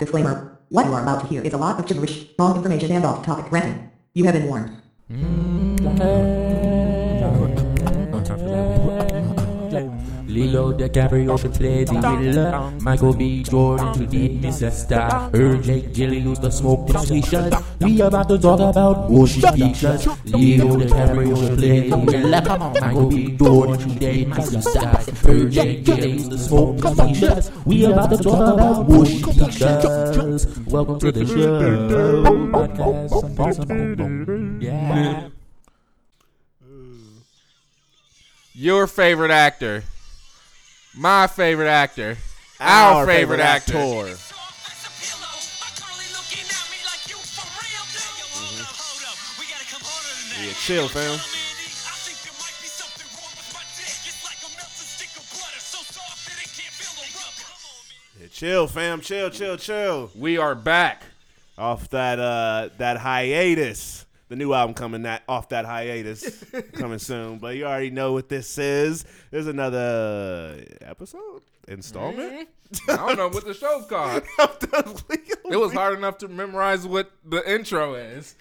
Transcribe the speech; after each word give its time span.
Disclaimer. 0.00 0.58
What 0.70 0.86
you 0.86 0.94
are 0.94 1.02
about 1.02 1.20
to 1.20 1.26
hear 1.26 1.42
is 1.42 1.52
a 1.52 1.58
lot 1.58 1.78
of 1.78 1.86
gibberish, 1.86 2.24
wrong 2.38 2.56
information 2.56 2.90
and 2.90 3.04
off-topic 3.04 3.52
ranting. 3.52 3.90
You 4.14 4.24
have 4.24 4.32
been 4.32 4.46
warned. 4.46 4.80
Mm. 5.12 6.79
Leo 10.30 10.72
DiCaprio 10.72 11.36
should 11.40 11.54
play 11.54 11.82
the 11.82 12.00
villain. 12.00 12.78
Michael 12.82 13.12
B. 13.14 13.42
Jordan 13.42 13.94
should 13.94 14.10
be 14.10 14.28
Mr. 14.38 14.70
Star. 14.70 15.28
Her 15.30 15.56
Jake 15.58 15.92
Gyllenhaal 15.92 16.40
the 16.40 16.50
smoke 16.50 16.88
station. 17.02 17.50
We 17.80 18.00
about 18.00 18.28
to 18.28 18.38
talk 18.38 18.60
about 18.60 19.10
motion 19.10 19.42
pictures. 19.42 20.06
Leo 20.26 20.76
DiCaprio 20.76 21.36
should 21.36 21.58
play 21.58 21.88
the 21.90 21.96
villain. 21.96 22.44
Michael 22.80 23.08
B. 23.10 23.36
Jordan 23.36 23.78
should 23.80 23.98
be 23.98 24.24
Mr. 24.24 24.62
Star. 24.62 25.02
Her 25.26 25.48
Jake 25.48 25.84
Gyllenhaal 25.84 26.30
the 26.30 26.38
smoke 26.38 26.78
station. 26.78 27.42
We 27.66 27.84
about 27.86 28.10
to 28.10 28.18
talk 28.22 28.54
about 28.54 28.88
motion 28.88 29.34
pictures. 29.34 30.46
Welcome 30.66 31.00
to 31.00 31.10
the 31.10 31.26
show. 31.26 31.60
Podcast. 33.34 34.62
Yeah. 34.62 35.28
Your 38.54 38.86
favorite 38.86 39.30
actor. 39.32 39.82
My 40.94 41.26
favorite 41.28 41.68
actor. 41.68 42.16
Our, 42.58 43.06
favorite, 43.06 43.40
actor. 43.40 43.78
Yeah, 50.42 50.52
chill, 50.58 50.88
fam. 50.88 51.18
Yeah, 58.20 58.26
chill, 58.32 58.66
fam. 58.66 59.00
Chill, 59.00 59.30
chill, 59.30 59.56
chill. 59.56 60.10
We 60.14 60.38
are 60.38 60.54
back. 60.54 61.02
Off 61.56 61.88
that 61.90 62.18
uh 62.18 62.70
that 62.78 62.96
hiatus. 62.98 64.06
The 64.30 64.36
new 64.36 64.52
album 64.54 64.74
coming 64.74 65.02
that 65.02 65.22
off 65.28 65.48
that 65.50 65.64
hiatus 65.66 66.44
coming 66.74 66.98
soon. 67.00 67.38
But 67.38 67.56
you 67.56 67.66
already 67.66 67.90
know 67.90 68.12
what 68.12 68.28
this 68.30 68.56
is. 68.58 69.04
There's 69.30 69.48
another 69.48 70.64
episode 70.80 71.42
installment. 71.68 72.48
I 72.88 72.96
don't 72.96 73.16
know 73.18 73.28
what 73.28 73.44
the 73.44 73.52
show's 73.54 73.86
called. 73.86 74.22
It 75.52 75.56
was 75.58 75.72
hard 75.72 75.98
enough 75.98 76.18
to 76.18 76.28
memorize 76.28 76.86
what 76.86 77.10
the 77.24 77.42
intro 77.52 77.94
is. 77.94 78.36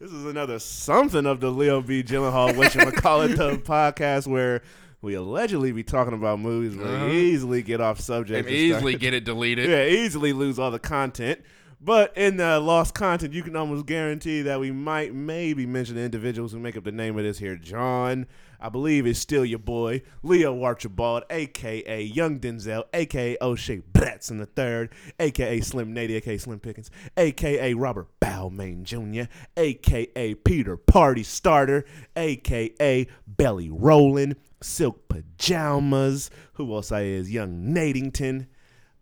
This 0.00 0.10
is 0.10 0.24
another 0.24 0.58
something 0.58 1.26
of 1.26 1.40
the 1.40 1.50
Leo 1.50 1.82
B. 1.82 2.02
Gyllenhaal, 2.02 2.56
what 2.56 2.74
you 2.74 2.90
call 2.92 3.20
it, 3.22 3.36
the 3.36 3.58
podcast 3.58 4.26
where 4.26 4.62
we 5.02 5.12
allegedly 5.14 5.72
be 5.72 5.82
talking 5.82 6.14
about 6.14 6.40
movies, 6.40 6.74
but 6.74 6.86
Uh-huh. 6.86 7.08
easily 7.08 7.62
get 7.62 7.82
off 7.82 8.00
subject 8.00 8.38
And 8.38 8.46
and 8.48 8.56
easily 8.56 8.96
get 8.96 9.12
it 9.12 9.24
deleted. 9.24 9.68
yeah, 9.68 9.84
easily 9.84 10.32
lose 10.32 10.58
all 10.58 10.70
the 10.70 10.78
content. 10.78 11.40
But 11.84 12.16
in 12.16 12.36
the 12.36 12.60
lost 12.60 12.94
content, 12.94 13.32
you 13.32 13.42
can 13.42 13.56
almost 13.56 13.86
guarantee 13.86 14.42
that 14.42 14.60
we 14.60 14.70
might 14.70 15.12
maybe 15.12 15.66
mention 15.66 15.96
the 15.96 16.02
individuals 16.02 16.52
who 16.52 16.60
make 16.60 16.76
up 16.76 16.84
the 16.84 16.92
name 16.92 17.18
of 17.18 17.24
this 17.24 17.38
here. 17.38 17.56
John, 17.56 18.26
I 18.60 18.68
believe, 18.68 19.04
is 19.04 19.18
still 19.18 19.44
your 19.44 19.58
boy, 19.58 20.02
Leo 20.22 20.62
Archibald, 20.62 21.24
aka 21.28 22.00
Young 22.00 22.38
Denzel, 22.38 22.84
aka 22.94 23.36
O'Shea 23.40 23.82
in 24.30 24.38
the 24.38 24.46
Third, 24.46 24.92
aka 25.18 25.60
Slim 25.60 25.92
Nady, 25.92 26.16
aka 26.16 26.38
Slim 26.38 26.60
Pickens, 26.60 26.88
aka 27.16 27.74
Robert 27.74 28.08
Balmain 28.20 28.84
Jr., 28.84 29.28
aka 29.56 30.34
Peter 30.34 30.76
Party 30.76 31.24
Starter, 31.24 31.84
aka 32.14 33.08
Belly 33.26 33.70
Rollin', 33.70 34.36
Silk 34.60 35.08
Pajamas. 35.08 36.30
Who 36.54 36.72
else 36.72 36.92
I 36.92 37.02
is? 37.02 37.32
Young 37.32 37.74
Nadington 37.74 38.46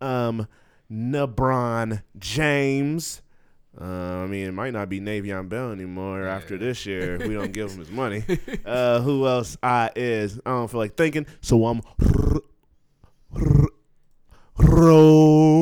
um, 0.01 0.47
LeBron 0.91 2.03
James. 2.17 3.21
Uh, 3.79 3.85
I 3.85 4.27
mean, 4.27 4.47
it 4.47 4.51
might 4.51 4.73
not 4.73 4.89
be 4.89 4.99
Le'Veon 4.99 5.47
Bell 5.47 5.71
anymore 5.71 6.27
after 6.27 6.57
this 6.57 6.85
year 6.85 7.15
if 7.15 7.25
we 7.25 7.33
don't 7.35 7.53
give 7.53 7.71
him 7.71 7.79
his 7.79 7.89
money. 7.89 8.23
Uh, 8.65 9.01
who 9.01 9.25
else 9.27 9.57
I 9.63 9.89
is? 9.95 10.39
I 10.45 10.51
don't 10.51 10.69
feel 10.69 10.79
like 10.79 10.95
thinking, 10.95 11.25
so 11.41 11.65
I'm 11.65 11.81
Rolly 14.57 15.61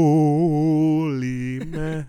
Man. 1.59 2.07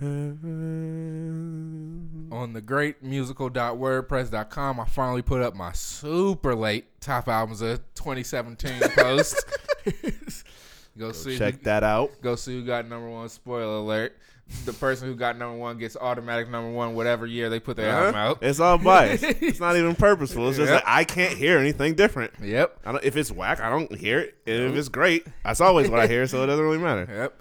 On 2.33 2.53
the 2.53 2.61
great 2.61 3.03
musical.wordpress.com, 3.03 4.81
I 4.81 4.85
finally 4.87 5.23
put 5.23 5.43
up 5.43 5.55
my 5.55 5.73
super 5.73 6.55
late 6.55 7.01
top 7.01 7.29
albums 7.29 7.61
of 7.63 7.79
2017 7.95 8.81
post. 8.91 9.45
go 10.99 11.13
see 11.13 11.37
Check 11.39 11.63
that 11.63 11.83
out. 11.83 12.11
Go 12.23 12.37
see 12.37 12.59
who 12.61 12.65
got 12.67 12.87
number 12.89 13.09
one. 13.09 13.29
Spoiler 13.29 13.77
alert: 13.79 14.17
the 14.65 14.73
person 14.73 15.09
who 15.09 15.15
got 15.15 15.37
number 15.39 15.57
one 15.57 15.79
gets 15.79 15.97
automatic 15.97 16.49
number 16.51 16.71
one 16.71 16.95
whatever 16.95 17.27
year 17.27 17.49
they 17.49 17.61
put 17.61 17.77
their 17.77 17.91
album 17.91 18.15
out. 18.17 18.39
It's 18.43 18.59
all 18.61 18.79
biased. 18.79 19.23
it's 19.25 19.61
not 19.61 19.77
even 19.77 19.95
purposeful. 19.97 20.49
It's 20.49 20.59
just 20.59 20.71
Yep. 20.73 20.85
like 20.85 20.93
I 20.93 21.05
can't 21.05 21.37
hear 21.39 21.59
anything 21.59 21.95
different. 21.95 22.33
Yep. 22.43 22.81
I 22.85 22.93
don't, 22.93 23.05
if 23.05 23.17
it's 23.17 23.31
whack, 23.31 23.61
I 23.61 23.71
don't 23.71 23.95
hear 23.97 24.21
it. 24.21 24.35
If 24.47 24.75
it's 24.75 24.89
great, 24.89 25.27
that's 25.45 25.61
always 25.61 25.89
what 25.89 26.01
I 26.01 26.07
hear, 26.07 26.27
so 26.27 26.43
it 26.43 26.47
doesn't 26.47 26.65
really 26.65 26.79
matter. 26.79 27.07
Yep. 27.11 27.41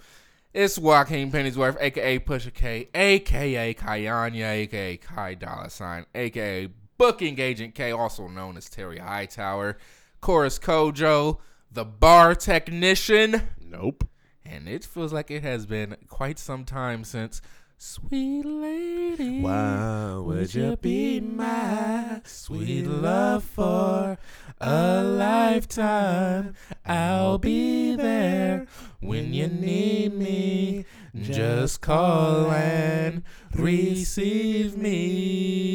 It's 0.52 0.78
Joaquin 0.78 1.30
Pennyworth, 1.30 1.76
aka 1.80 2.18
Pusha 2.18 2.52
K, 2.52 2.88
aka 2.94 3.72
Kayanya, 3.74 4.44
aka 4.50 4.96
Kai 4.96 5.34
Dollar 5.34 5.68
Sign, 5.68 6.06
aka 6.14 6.68
Booking 6.98 7.38
Agent 7.40 7.74
K, 7.74 7.92
also 7.92 8.26
known 8.28 8.56
as 8.56 8.68
Terry 8.68 8.98
Hightower, 8.98 9.78
Chorus 10.20 10.58
Kojo, 10.58 11.38
the 11.70 11.84
bar 11.84 12.34
technician, 12.34 13.48
Nope. 13.60 14.08
and 14.44 14.68
it 14.68 14.84
feels 14.84 15.12
like 15.12 15.30
it 15.30 15.42
has 15.42 15.66
been 15.66 15.96
quite 16.08 16.38
some 16.38 16.64
time 16.64 17.04
since 17.04 17.40
Sweet 17.78 18.44
Lady. 18.44 19.40
Why 19.40 20.16
would 20.16 20.54
you 20.54 20.76
be 20.76 21.20
my 21.20 22.20
sweet 22.24 22.86
love 22.86 23.42
for 23.44 24.18
a 24.60 25.02
lifetime. 25.02 26.54
I'll 26.84 27.38
be 27.38 27.96
there 27.96 28.66
when 29.00 29.32
you 29.32 29.46
need 29.48 30.12
me. 30.14 30.84
Just 31.16 31.80
call 31.80 32.50
and 32.52 33.22
receive 33.54 34.76
me. 34.76 35.70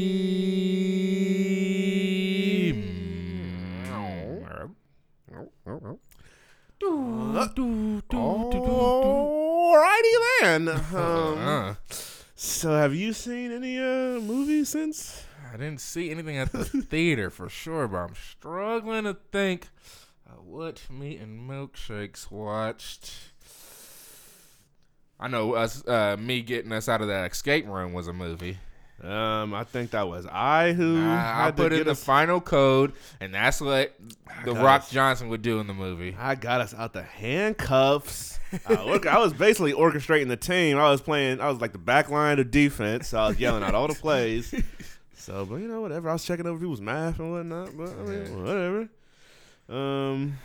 Alrighty 9.75 10.15
then. 10.41 10.67
Um, 10.69 10.77
Uh, 10.93 11.75
so, 12.35 12.71
have 12.71 12.93
you 12.93 13.13
seen 13.13 13.51
any 13.51 13.77
uh 13.79 14.19
movies 14.19 14.69
since? 14.69 15.23
I 15.51 15.57
didn't 15.57 15.79
see 15.81 16.11
anything 16.11 16.37
at 16.37 16.51
the 16.51 16.65
theater 16.89 17.29
for 17.29 17.47
sure, 17.49 17.87
but 17.87 17.97
I'm 17.97 18.15
struggling 18.15 19.05
to 19.05 19.15
think 19.31 19.69
of 20.29 20.45
what 20.45 20.81
me 20.89 21.15
and 21.17 21.49
milkshakes 21.49 22.29
watched. 22.29 23.13
I 25.17 25.29
know 25.29 25.53
us, 25.53 25.85
uh, 25.87 26.17
me 26.19 26.41
getting 26.41 26.73
us 26.73 26.89
out 26.89 27.01
of 27.01 27.07
that 27.07 27.31
escape 27.31 27.65
room 27.67 27.93
was 27.93 28.07
a 28.09 28.13
movie. 28.13 28.57
Um, 29.03 29.53
I 29.53 29.65
think 29.65 29.91
that 29.91 30.07
was 30.07 30.25
I 30.25 30.71
who 30.73 31.05
I, 31.05 31.47
I 31.47 31.51
put 31.51 31.73
in 31.73 31.83
the 31.83 31.91
us. 31.91 32.03
final 32.03 32.39
code, 32.41 32.93
and 33.19 33.33
that's 33.33 33.59
what 33.61 33.93
The 34.45 34.53
Rock 34.53 34.83
us. 34.83 34.89
Johnson 34.89 35.29
would 35.29 35.41
do 35.41 35.59
in 35.59 35.67
the 35.67 35.73
movie. 35.73 36.15
I 36.17 36.35
got 36.35 36.61
us 36.61 36.73
out 36.73 36.93
the 36.93 37.03
handcuffs. 37.03 38.39
uh, 38.69 38.83
look, 38.85 39.05
I 39.05 39.19
was 39.19 39.33
basically 39.33 39.73
orchestrating 39.73 40.29
the 40.29 40.37
team. 40.37 40.77
I 40.77 40.89
was 40.89 41.01
playing. 41.01 41.41
I 41.41 41.49
was 41.49 41.59
like 41.59 41.73
the 41.73 41.77
back 41.77 42.09
line 42.09 42.39
of 42.39 42.51
defense. 42.51 43.09
So 43.09 43.19
I 43.19 43.27
was 43.27 43.39
yelling 43.39 43.63
out 43.63 43.75
all 43.75 43.87
the 43.87 43.95
plays. 43.95 44.53
So, 45.13 45.45
but 45.45 45.55
you 45.55 45.67
know, 45.67 45.81
whatever. 45.81 46.09
I 46.09 46.13
was 46.13 46.23
checking 46.23 46.45
over 46.47 46.57
people's 46.59 46.81
math 46.81 47.19
and 47.19 47.31
whatnot. 47.31 47.75
But 47.77 47.89
I 47.89 48.03
mean, 48.03 48.43
whatever. 48.45 48.89
Um. 49.67 50.37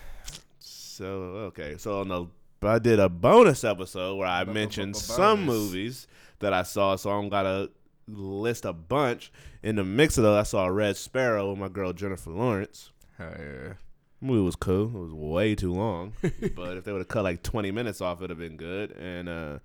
So 0.59 1.05
okay. 1.49 1.77
So 1.79 2.01
on 2.01 2.09
the, 2.09 2.27
but 2.59 2.69
I 2.69 2.79
did 2.79 2.99
a 2.99 3.09
bonus 3.09 3.63
episode 3.65 4.17
where 4.17 4.27
I 4.29 4.45
mentioned 4.45 4.97
some 4.97 5.45
movies 5.45 6.07
that 6.41 6.53
I 6.53 6.63
saw. 6.65 6.97
So 6.97 7.11
I'm 7.11 7.29
gotta 7.29 7.71
list 8.15 8.65
a 8.65 8.73
bunch. 8.73 9.33
In 9.63 9.77
the 9.77 9.85
mix 9.85 10.17
of 10.19 10.25
those, 10.25 10.39
I 10.39 10.43
saw 10.45 10.67
Red 10.67 10.97
Sparrow 10.97 11.51
with 11.51 11.59
my 11.59 11.69
girl 11.69 11.93
Jennifer 11.93 12.31
Lawrence. 12.31 12.91
Hell 13.19 13.35
yeah. 13.39 13.73
movie 14.21 14.43
was 14.43 14.57
cool. 14.57 14.87
It 14.87 14.99
was 14.99 15.13
way 15.13 15.55
too 15.55 15.73
long, 15.73 16.13
but 16.23 16.77
if 16.77 16.85
they 16.85 16.93
would 16.93 16.99
have 17.01 17.09
cut 17.09 17.25
like 17.25 17.43
20 17.43 17.71
minutes 17.71 18.01
off, 18.01 18.19
it'd 18.19 18.31
have 18.31 18.39
been 18.39 18.57
good. 18.57 18.93
And 18.93 19.29
uh, 19.29 19.59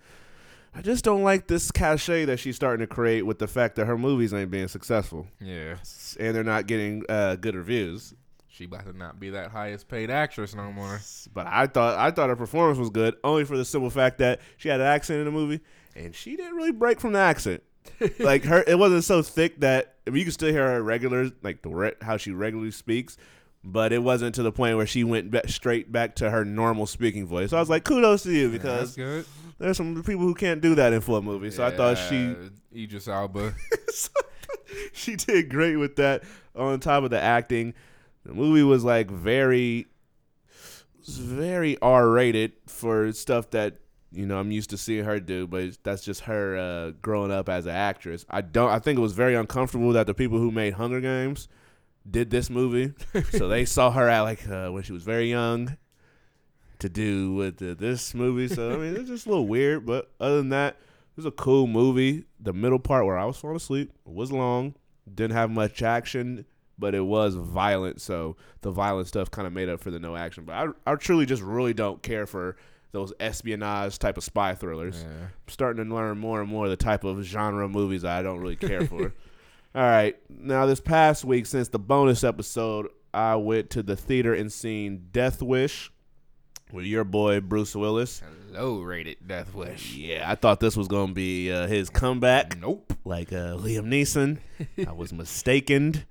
I 0.73 0.81
just 0.81 1.05
don't 1.05 1.23
like 1.23 1.47
this 1.47 1.71
cachet 1.71 2.25
that 2.25 2.37
she's 2.37 2.55
starting 2.57 2.85
to 2.85 2.93
create 2.93 3.21
with 3.25 3.39
the 3.39 3.47
fact 3.47 3.75
that 3.77 3.85
her 3.85 3.97
movies 3.97 4.33
ain't 4.33 4.51
being 4.51 4.67
successful 4.67 5.27
Yeah. 5.39 5.77
and 6.19 6.35
they're 6.35 6.43
not 6.43 6.67
getting 6.67 7.03
uh, 7.07 7.35
good 7.37 7.55
reviews. 7.55 8.13
She 8.49 8.63
about 8.65 8.85
to 8.85 8.97
not 8.97 9.19
be 9.19 9.31
that 9.31 9.51
highest 9.51 9.89
paid 9.89 10.09
actress 10.09 10.55
no 10.55 10.71
more. 10.71 11.01
But 11.33 11.45
I 11.47 11.67
thought 11.67 11.97
I 11.99 12.11
thought 12.11 12.29
her 12.29 12.37
performance 12.37 12.79
was 12.79 12.89
good, 12.89 13.15
only 13.21 13.43
for 13.43 13.57
the 13.57 13.65
simple 13.65 13.89
fact 13.89 14.17
that 14.19 14.39
she 14.55 14.69
had 14.69 14.79
an 14.79 14.85
accent 14.87 15.19
in 15.19 15.25
the 15.25 15.31
movie, 15.31 15.59
and 15.93 16.15
she 16.15 16.37
didn't 16.37 16.55
really 16.55 16.71
break 16.71 17.01
from 17.01 17.11
the 17.11 17.19
accent. 17.19 17.63
like 18.19 18.43
her, 18.45 18.63
it 18.67 18.77
wasn't 18.77 19.03
so 19.03 19.21
thick 19.21 19.59
that 19.61 19.95
I 20.05 20.09
mean, 20.09 20.19
you 20.19 20.25
can 20.25 20.31
still 20.31 20.51
hear 20.51 20.69
her 20.69 20.83
regular, 20.83 21.31
like 21.41 21.61
the 21.61 21.69
re- 21.69 21.95
how 22.01 22.17
she 22.17 22.31
regularly 22.31 22.71
speaks, 22.71 23.17
but 23.63 23.91
it 23.91 24.03
wasn't 24.03 24.35
to 24.35 24.43
the 24.43 24.51
point 24.51 24.77
where 24.77 24.85
she 24.85 25.03
went 25.03 25.33
straight 25.49 25.91
back 25.91 26.15
to 26.15 26.29
her 26.29 26.45
normal 26.45 26.85
speaking 26.85 27.25
voice. 27.25 27.49
So 27.49 27.57
I 27.57 27.59
was 27.59 27.69
like, 27.69 27.83
kudos 27.83 28.23
to 28.23 28.31
you 28.31 28.49
because 28.49 28.95
good. 28.95 29.25
there's 29.57 29.77
some 29.77 30.03
people 30.03 30.23
who 30.23 30.35
can't 30.35 30.61
do 30.61 30.75
that 30.75 30.93
in 30.93 31.01
for 31.01 31.19
a 31.19 31.21
movie. 31.21 31.51
So 31.51 31.65
I 31.65 31.71
thought 31.71 31.97
she 31.97 32.15
Yeah, 32.15 32.83
Idris 32.83 33.07
Elba. 33.07 33.55
she 34.93 35.15
did 35.15 35.49
great 35.49 35.77
with 35.77 35.95
that. 35.95 36.23
On 36.55 36.79
top 36.79 37.03
of 37.03 37.09
the 37.09 37.19
acting, 37.19 37.73
the 38.23 38.33
movie 38.33 38.63
was 38.63 38.83
like 38.83 39.09
very, 39.09 39.87
very 41.07 41.77
R 41.81 42.07
rated 42.07 42.53
for 42.67 43.11
stuff 43.11 43.49
that 43.51 43.77
you 44.15 44.25
know 44.25 44.39
I'm 44.39 44.51
used 44.51 44.69
to 44.71 44.77
seeing 44.77 45.03
her 45.05 45.19
do. 45.19 45.47
But 45.47 45.77
that's 45.83 46.03
just 46.03 46.21
her 46.21 46.57
uh, 46.57 46.91
growing 47.01 47.31
up 47.31 47.49
as 47.49 47.65
an 47.65 47.75
actress. 47.75 48.25
I 48.29 48.41
don't. 48.41 48.69
I 48.69 48.79
think 48.79 48.97
it 48.97 49.01
was 49.01 49.13
very 49.13 49.35
uncomfortable 49.35 49.93
that 49.93 50.07
the 50.07 50.13
people 50.13 50.37
who 50.37 50.51
made 50.51 50.73
Hunger 50.73 51.01
Games 51.01 51.47
did 52.09 52.29
this 52.29 52.49
movie, 52.49 52.93
so 53.31 53.47
they 53.47 53.65
saw 53.65 53.91
her 53.91 54.07
at 54.09 54.21
like 54.21 54.47
uh, 54.47 54.69
when 54.69 54.83
she 54.83 54.93
was 54.93 55.03
very 55.03 55.29
young 55.29 55.77
to 56.79 56.89
do 56.89 57.33
with 57.33 57.57
the, 57.57 57.75
this 57.75 58.13
movie. 58.13 58.47
So 58.47 58.73
I 58.73 58.77
mean, 58.77 58.95
it's 58.95 59.09
just 59.09 59.25
a 59.25 59.29
little 59.29 59.47
weird. 59.47 59.85
But 59.85 60.11
other 60.19 60.37
than 60.37 60.49
that, 60.49 60.75
it 60.75 61.17
was 61.17 61.25
a 61.25 61.31
cool 61.31 61.67
movie. 61.67 62.25
The 62.39 62.53
middle 62.53 62.79
part 62.79 63.05
where 63.05 63.17
I 63.17 63.25
was 63.25 63.37
falling 63.37 63.57
asleep 63.57 63.91
was 64.05 64.31
long. 64.31 64.75
Didn't 65.13 65.35
have 65.35 65.51
much 65.51 65.81
action, 65.81 66.45
but 66.77 66.95
it 66.95 67.05
was 67.05 67.35
violent. 67.35 68.01
So 68.01 68.37
the 68.61 68.71
violent 68.71 69.07
stuff 69.07 69.31
kind 69.31 69.47
of 69.47 69.53
made 69.53 69.69
up 69.69 69.79
for 69.79 69.91
the 69.91 69.99
no 69.99 70.15
action. 70.15 70.45
But 70.45 70.53
I, 70.53 70.91
I 70.91 70.95
truly 70.95 71.25
just 71.25 71.41
really 71.41 71.73
don't 71.73 72.01
care 72.01 72.25
for 72.25 72.57
those 72.95 73.13
espionage 73.19 73.99
type 73.99 74.17
of 74.17 74.23
spy 74.23 74.55
thrillers. 74.55 75.03
Yeah. 75.03 75.25
I'm 75.25 75.29
starting 75.47 75.87
to 75.87 75.93
learn 75.95 76.17
more 76.17 76.41
and 76.41 76.49
more 76.49 76.67
the 76.69 76.75
type 76.77 77.03
of 77.03 77.21
genre 77.23 77.69
movies 77.69 78.03
I 78.03 78.23
don't 78.23 78.39
really 78.39 78.55
care 78.55 78.85
for. 78.87 79.13
All 79.75 79.81
right. 79.83 80.15
Now, 80.29 80.65
this 80.65 80.79
past 80.79 81.23
week, 81.25 81.45
since 81.45 81.67
the 81.67 81.77
bonus 81.79 82.23
episode, 82.23 82.87
I 83.13 83.35
went 83.35 83.69
to 83.71 83.83
the 83.83 83.95
theater 83.95 84.33
and 84.33 84.51
seen 84.51 85.07
Death 85.11 85.41
Wish 85.41 85.91
with 86.71 86.85
your 86.85 87.03
boy 87.03 87.41
Bruce 87.41 87.75
Willis. 87.75 88.21
Low 88.51 88.79
rated 88.79 89.17
Death 89.27 89.53
Wish. 89.53 89.93
Yeah, 89.95 90.29
I 90.31 90.35
thought 90.35 90.61
this 90.61 90.77
was 90.77 90.87
going 90.87 91.09
to 91.09 91.13
be 91.13 91.51
uh, 91.51 91.67
his 91.67 91.89
comeback, 91.89 92.57
Nope. 92.57 92.93
like 93.03 93.33
uh, 93.33 93.57
Liam 93.57 93.87
Neeson. 93.87 94.39
I 94.87 94.93
was 94.93 95.11
mistaken. 95.11 96.05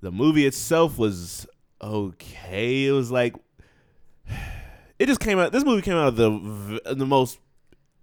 The 0.00 0.12
movie 0.12 0.46
itself 0.46 0.96
was 0.98 1.46
okay. 1.82 2.86
It 2.86 2.92
was 2.92 3.10
like 3.10 3.34
it 4.98 5.06
just 5.06 5.20
came 5.20 5.38
out. 5.38 5.52
This 5.52 5.64
movie 5.64 5.82
came 5.82 5.94
out 5.94 6.08
of 6.08 6.16
the 6.16 6.94
the 6.94 7.06
most 7.06 7.38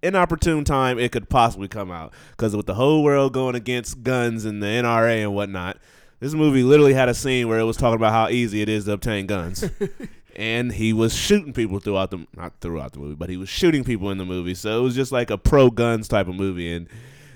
inopportune 0.03 0.63
time 0.63 0.97
it 0.97 1.11
could 1.11 1.29
possibly 1.29 1.67
come 1.67 1.91
out 1.91 2.11
because 2.31 2.55
with 2.55 2.65
the 2.65 2.73
whole 2.73 3.03
world 3.03 3.33
going 3.33 3.53
against 3.55 4.01
guns 4.01 4.45
and 4.45 4.61
the 4.61 4.67
NRA 4.67 5.21
and 5.21 5.35
whatnot, 5.35 5.77
this 6.19 6.33
movie 6.33 6.63
literally 6.63 6.93
had 6.93 7.09
a 7.09 7.13
scene 7.13 7.47
where 7.47 7.59
it 7.59 7.63
was 7.63 7.77
talking 7.77 7.95
about 7.95 8.11
how 8.11 8.29
easy 8.29 8.61
it 8.61 8.69
is 8.69 8.85
to 8.85 8.93
obtain 8.93 9.25
guns. 9.25 9.69
and 10.35 10.71
he 10.71 10.93
was 10.93 11.13
shooting 11.13 11.53
people 11.53 11.79
throughout 11.79 12.11
the 12.11 12.25
not 12.35 12.53
throughout 12.61 12.93
the 12.93 12.99
movie, 12.99 13.15
but 13.15 13.29
he 13.29 13.37
was 13.37 13.49
shooting 13.49 13.83
people 13.83 14.09
in 14.11 14.17
the 14.17 14.25
movie. 14.25 14.55
So 14.55 14.79
it 14.79 14.83
was 14.83 14.95
just 14.95 15.11
like 15.11 15.29
a 15.29 15.37
pro 15.37 15.69
guns 15.69 16.07
type 16.07 16.27
of 16.27 16.35
movie, 16.35 16.73
and 16.73 16.87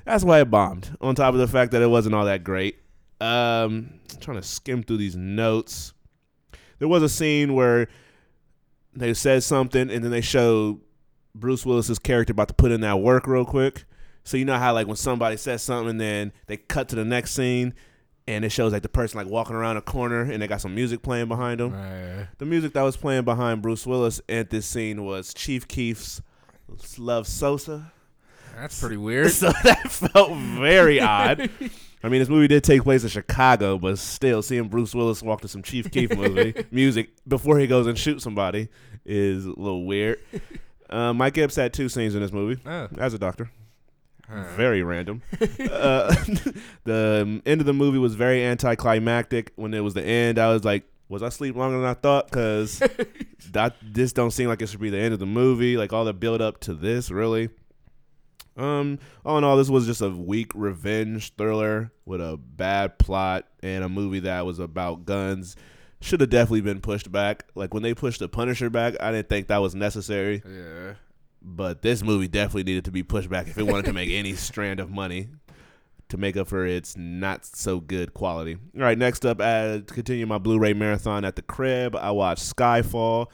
that's 0.06 0.24
why 0.24 0.42
it 0.42 0.50
bombed. 0.50 0.96
On 1.02 1.16
top 1.16 1.34
of 1.34 1.40
the 1.40 1.48
fact 1.48 1.72
that 1.72 1.82
it 1.82 1.88
wasn't 1.88 2.16
all 2.16 2.26
that 2.26 2.44
great. 2.44 2.78
Um, 3.22 4.00
I'm 4.14 4.20
trying 4.20 4.38
to 4.38 4.44
skim 4.44 4.84
through 4.84 4.98
these 4.98 5.16
notes. 5.16 5.94
There 6.80 6.88
was 6.88 7.04
a 7.04 7.10
scene 7.10 7.54
where 7.54 7.88
they 8.96 9.14
said 9.14 9.44
something, 9.44 9.90
and 9.90 10.04
then 10.04 10.12
they 10.12 10.22
showed 10.22 10.80
Bruce 11.34 11.66
Willis's 11.66 12.00
character 12.00 12.32
about 12.32 12.48
to 12.48 12.54
put 12.54 12.72
in 12.72 12.82
that 12.82 13.00
work 13.00 13.28
real 13.28 13.46
quick. 13.46 13.86
So 14.24 14.38
you 14.38 14.46
know 14.46 14.58
how 14.58 14.74
like 14.74 14.88
when 14.88 14.96
somebody 14.96 15.38
says 15.38 15.62
something, 15.62 15.90
and 15.92 16.02
then 16.02 16.32
they 16.48 16.58
cut 16.58 16.90
to 16.90 16.96
the 16.96 17.06
next 17.06 17.32
scene, 17.32 17.74
and 18.28 18.44
it 18.44 18.50
shows 18.50 18.74
like 18.74 18.82
the 18.82 18.90
person 18.90 19.18
like 19.18 19.28
walking 19.28 19.56
around 19.56 19.78
a 19.78 19.82
corner, 19.82 20.22
and 20.22 20.42
they 20.42 20.48
got 20.48 20.62
some 20.62 20.74
music 20.74 21.02
playing 21.04 21.28
behind 21.28 21.60
them. 21.60 21.74
Right. 21.74 22.28
The 22.38 22.46
music 22.46 22.74
that 22.74 22.82
was 22.82 22.98
playing 22.98 23.24
behind 23.26 23.62
Bruce 23.62 23.86
Willis 23.86 24.20
at 24.28 24.50
this 24.50 24.66
scene 24.66 25.04
was 25.04 25.34
Chief 25.34 25.68
Keef's 25.68 26.22
Love 26.98 27.28
Sosa. 27.28 27.92
That's 28.56 28.80
pretty 28.80 28.98
weird. 28.98 29.32
So 29.32 29.52
that 29.64 29.92
felt 29.92 30.32
very 30.38 31.00
odd. 31.00 31.50
I 32.06 32.10
mean, 32.10 32.20
this 32.20 32.30
movie 32.30 32.48
did 32.48 32.64
take 32.64 32.84
place 32.84 33.02
in 33.02 33.10
Chicago, 33.10 33.80
but 33.80 33.98
still, 33.98 34.44
seeing 34.44 34.68
Bruce 34.68 34.94
Willis 34.94 35.24
walk 35.24 35.42
to 35.42 35.48
some 35.48 35.64
Chief 35.64 35.90
Keef 35.90 36.12
movie 36.16 36.54
music 36.70 37.10
before 37.28 37.58
he 37.58 37.66
goes 37.66 37.88
and 37.88 37.98
shoots 37.98 38.24
somebody 38.24 38.70
is 39.06 39.46
a 39.46 39.50
little 39.50 39.86
weird. 39.86 40.20
Uh, 40.88 41.12
Mike 41.14 41.36
Epps 41.40 41.56
had 41.56 41.74
two 41.74 41.90
scenes 41.90 42.14
in 42.14 42.22
this 42.22 42.32
movie 42.32 42.62
Oh. 42.64 42.88
as 43.00 43.16
a 43.16 43.18
doctor. 43.20 43.50
Huh. 44.30 44.44
Very 44.56 44.84
random. 44.84 45.24
uh, 45.42 46.14
the 46.84 47.42
end 47.44 47.60
of 47.60 47.66
the 47.66 47.74
movie 47.74 47.98
was 47.98 48.14
very 48.14 48.44
anticlimactic. 48.46 49.52
When 49.56 49.74
it 49.74 49.80
was 49.80 49.96
the 49.96 50.04
end, 50.04 50.38
I 50.38 50.54
was 50.54 50.64
like, 50.64 50.84
"Was 51.10 51.24
I 51.24 51.30
sleep 51.30 51.56
longer 51.56 51.80
than 51.80 51.88
I 51.90 51.96
thought?" 51.96 52.28
Because 52.28 52.84
that 53.52 53.76
this 53.82 54.14
don't 54.14 54.30
seem 54.30 54.48
like 54.48 54.62
it 54.62 54.68
should 54.70 54.80
be 54.80 54.92
the 54.92 55.00
end 55.00 55.16
of 55.16 55.20
the 55.20 55.26
movie. 55.26 55.76
Like 55.76 55.92
all 55.92 56.06
the 56.06 56.14
build 56.14 56.40
up 56.40 56.60
to 56.62 56.76
this, 56.76 57.10
really. 57.10 57.50
Um, 58.58 59.00
all 59.26 59.38
in 59.38 59.44
all, 59.44 59.58
this 59.58 59.70
was 59.70 59.86
just 59.86 60.02
a 60.02 60.10
weak 60.10 60.52
revenge 60.56 61.36
thriller 61.36 61.92
with 62.06 62.22
a 62.22 62.38
bad 62.38 62.98
plot 62.98 63.48
and 63.62 63.84
a 63.84 63.90
movie 63.90 64.22
that 64.22 64.46
was 64.46 64.60
about 64.60 65.06
guns. 65.06 65.56
Should 66.02 66.22
have 66.22 66.30
definitely 66.30 66.62
been 66.62 66.82
pushed 66.82 67.12
back. 67.12 67.46
Like 67.56 67.74
when 67.74 67.84
they 67.84 67.94
pushed 67.94 68.20
the 68.20 68.30
Punisher 68.30 68.70
back, 68.70 68.96
I 69.00 69.12
didn't 69.12 69.30
think 69.30 69.48
that 69.48 69.58
was 69.58 69.76
necessary. 69.76 70.42
Yeah. 70.48 70.94
But 71.42 71.82
this 71.82 72.04
movie 72.04 72.28
definitely 72.28 72.64
needed 72.64 72.86
to 72.86 72.92
be 72.92 73.04
pushed 73.04 73.30
back 73.30 73.48
if 73.48 73.58
it 73.58 73.64
wanted 73.64 73.86
to 73.86 73.94
make 73.94 74.10
any 74.10 74.34
strand 74.36 74.80
of 74.80 74.90
money 74.90 75.30
to 76.10 76.18
make 76.18 76.38
up 76.38 76.48
for 76.48 76.66
its 76.66 76.96
not 76.96 77.46
so 77.46 77.80
good 77.80 78.14
quality. 78.14 78.58
All 78.76 78.84
right, 78.84 78.98
next 78.98 79.26
up, 79.26 79.40
uh, 79.42 79.80
continue 79.88 80.26
my 80.26 80.38
Blu-ray 80.38 80.74
marathon 80.74 81.26
at 81.26 81.36
the 81.36 81.42
crib, 81.42 81.96
I 81.96 82.12
watched 82.12 82.44
Skyfall, 82.56 83.28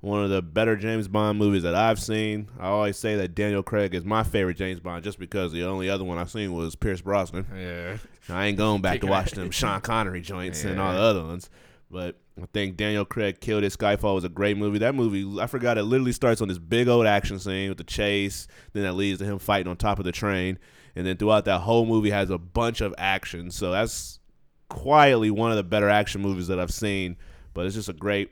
one 0.00 0.22
of 0.22 0.30
the 0.30 0.42
better 0.42 0.76
James 0.76 1.08
Bond 1.08 1.38
movies 1.38 1.64
that 1.64 1.74
I've 1.74 2.00
seen. 2.00 2.48
I 2.58 2.68
always 2.68 2.96
say 2.96 3.16
that 3.16 3.34
Daniel 3.34 3.62
Craig 3.62 3.94
is 3.94 4.04
my 4.04 4.22
favorite 4.22 4.56
James 4.56 4.78
Bond 4.78 5.02
just 5.02 5.18
because 5.18 5.52
the 5.52 5.64
only 5.64 5.90
other 5.90 6.04
one 6.04 6.18
I've 6.18 6.30
seen 6.30 6.52
was 6.52 6.76
Pierce 6.76 7.00
Brosnan. 7.00 7.46
Yeah. 7.56 7.98
I 8.28 8.46
ain't 8.46 8.58
going 8.58 8.80
back 8.80 9.00
to 9.00 9.06
watch 9.06 9.32
them 9.32 9.50
Sean 9.50 9.80
Connery 9.80 10.20
joints 10.20 10.64
and 10.64 10.80
all 10.80 10.92
the 10.92 11.00
other 11.00 11.24
ones. 11.24 11.50
But 11.90 12.16
I 12.40 12.46
think 12.52 12.76
Daniel 12.76 13.04
Craig 13.04 13.40
killed 13.40 13.64
it. 13.64 13.72
Skyfall 13.72 14.14
was 14.14 14.24
a 14.24 14.28
great 14.28 14.56
movie. 14.56 14.78
That 14.78 14.94
movie, 14.94 15.40
I 15.40 15.46
forgot, 15.46 15.78
it 15.78 15.84
literally 15.84 16.12
starts 16.12 16.40
on 16.40 16.48
this 16.48 16.58
big 16.58 16.86
old 16.86 17.06
action 17.06 17.38
scene 17.38 17.70
with 17.70 17.78
the 17.78 17.84
chase. 17.84 18.46
Then 18.74 18.82
that 18.84 18.92
leads 18.92 19.18
to 19.20 19.24
him 19.24 19.38
fighting 19.38 19.68
on 19.68 19.78
top 19.78 19.98
of 19.98 20.04
the 20.04 20.12
train. 20.12 20.58
And 20.94 21.06
then 21.06 21.16
throughout 21.16 21.46
that 21.46 21.60
whole 21.60 21.86
movie 21.86 22.10
has 22.10 22.30
a 22.30 22.38
bunch 22.38 22.82
of 22.82 22.94
action. 22.98 23.50
So 23.50 23.72
that's 23.72 24.20
quietly 24.68 25.30
one 25.30 25.50
of 25.50 25.56
the 25.56 25.64
better 25.64 25.88
action 25.88 26.20
movies 26.20 26.48
that 26.48 26.60
I've 26.60 26.72
seen. 26.72 27.16
But 27.54 27.66
it's 27.66 27.74
just 27.74 27.88
a 27.88 27.94
great 27.94 28.30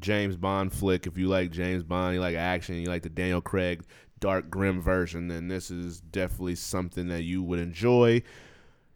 James 0.00 0.36
Bond 0.36 0.72
flick. 0.72 1.06
If 1.06 1.18
you 1.18 1.28
like 1.28 1.50
James 1.50 1.82
Bond, 1.82 2.14
you 2.14 2.20
like 2.20 2.36
action, 2.36 2.76
you 2.76 2.88
like 2.88 3.02
the 3.02 3.08
Daniel 3.08 3.40
Craig 3.40 3.82
dark 4.24 4.48
grim 4.48 4.80
version, 4.80 5.28
then 5.28 5.48
this 5.48 5.70
is 5.70 6.00
definitely 6.00 6.54
something 6.54 7.08
that 7.08 7.24
you 7.24 7.42
would 7.42 7.58
enjoy. 7.58 8.22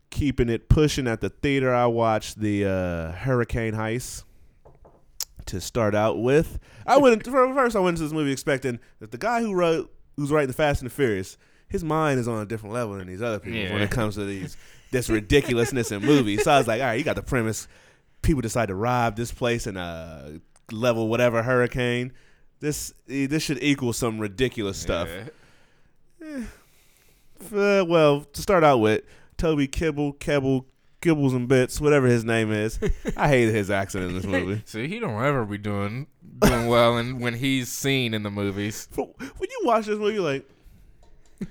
Keeping 0.09 0.49
it 0.49 0.71
pushing 0.71 1.07
at 1.07 1.21
the 1.21 1.29
theater, 1.29 1.75
I 1.75 1.85
watched 1.85 2.41
the 2.41 2.65
uh, 2.65 3.13
Hurricane 3.13 3.75
Heist 3.75 4.25
to 5.45 5.61
start 5.61 5.95
out 5.95 6.19
with. 6.23 6.59
I 6.87 6.97
went 6.97 7.27
for 7.27 7.55
first. 7.55 7.77
I 7.77 7.81
went 7.81 7.97
into 7.99 8.05
this 8.05 8.13
movie 8.15 8.33
expecting 8.33 8.81
that 9.01 9.11
the 9.11 9.19
guy 9.19 9.43
who 9.43 9.53
wrote, 9.53 9.93
who's 10.17 10.31
writing 10.31 10.49
the 10.49 10.55
Fast 10.55 10.81
and 10.81 10.91
the 10.91 10.95
Furious, 10.95 11.37
his 11.69 11.85
mind 11.85 12.19
is 12.19 12.27
on 12.27 12.41
a 12.41 12.47
different 12.47 12.75
level 12.75 12.97
than 12.97 13.07
these 13.07 13.21
other 13.21 13.39
people 13.39 13.75
when 13.75 13.83
it 13.83 13.91
comes 13.91 14.15
to 14.15 14.25
these 14.25 14.57
this 14.91 15.11
ridiculousness 15.11 15.93
in 15.93 16.03
movies. 16.03 16.45
So 16.45 16.53
I 16.53 16.59
was 16.59 16.67
like, 16.67 16.81
all 16.81 16.87
right, 16.87 16.99
you 16.99 17.05
got 17.05 17.17
the 17.17 17.23
premise. 17.23 17.69
People 18.23 18.41
decide 18.41 18.69
to 18.69 18.75
rob 18.75 19.15
this 19.15 19.31
place 19.31 19.67
and 19.67 19.77
uh, 19.77 20.31
level 20.73 21.09
whatever 21.09 21.43
hurricane. 21.43 22.13
This 22.61 22.93
eh, 23.09 23.27
this 23.27 23.43
should 23.43 23.63
equal 23.63 23.93
some 23.93 24.19
ridiculous 24.19 24.79
stuff. 24.79 25.09
Yeah. 26.21 26.43
Uh, 27.55 27.85
well, 27.85 28.23
to 28.25 28.43
start 28.43 28.65
out 28.65 28.79
with, 28.79 29.03
Toby 29.37 29.69
Kibble, 29.69 30.15
Kebble, 30.15 30.65
Kibbles 31.01 31.35
and 31.35 31.47
Bits, 31.49 31.81
whatever 31.81 32.09
his 32.09 32.25
name 32.25 32.53
is. 32.53 32.81
I 33.17 33.29
hated 33.29 33.55
his 33.55 33.71
accent 33.71 34.05
in 34.05 34.15
this 34.15 34.25
movie. 34.27 34.63
See, 34.67 34.89
he 34.89 34.99
don't 34.99 35.23
ever 35.23 35.45
be 35.45 35.59
doing 35.59 36.09
doing 36.41 36.67
well, 36.67 36.97
and 36.97 37.21
when 37.21 37.35
he's 37.35 37.69
seen 37.69 38.15
in 38.15 38.23
the 38.23 38.31
movies. 38.31 38.89
When 38.95 39.09
you 39.51 39.61
watch 39.65 39.87
this 39.87 39.99
movie, 39.99 40.15
you're 40.15 40.23
like, 40.23 40.49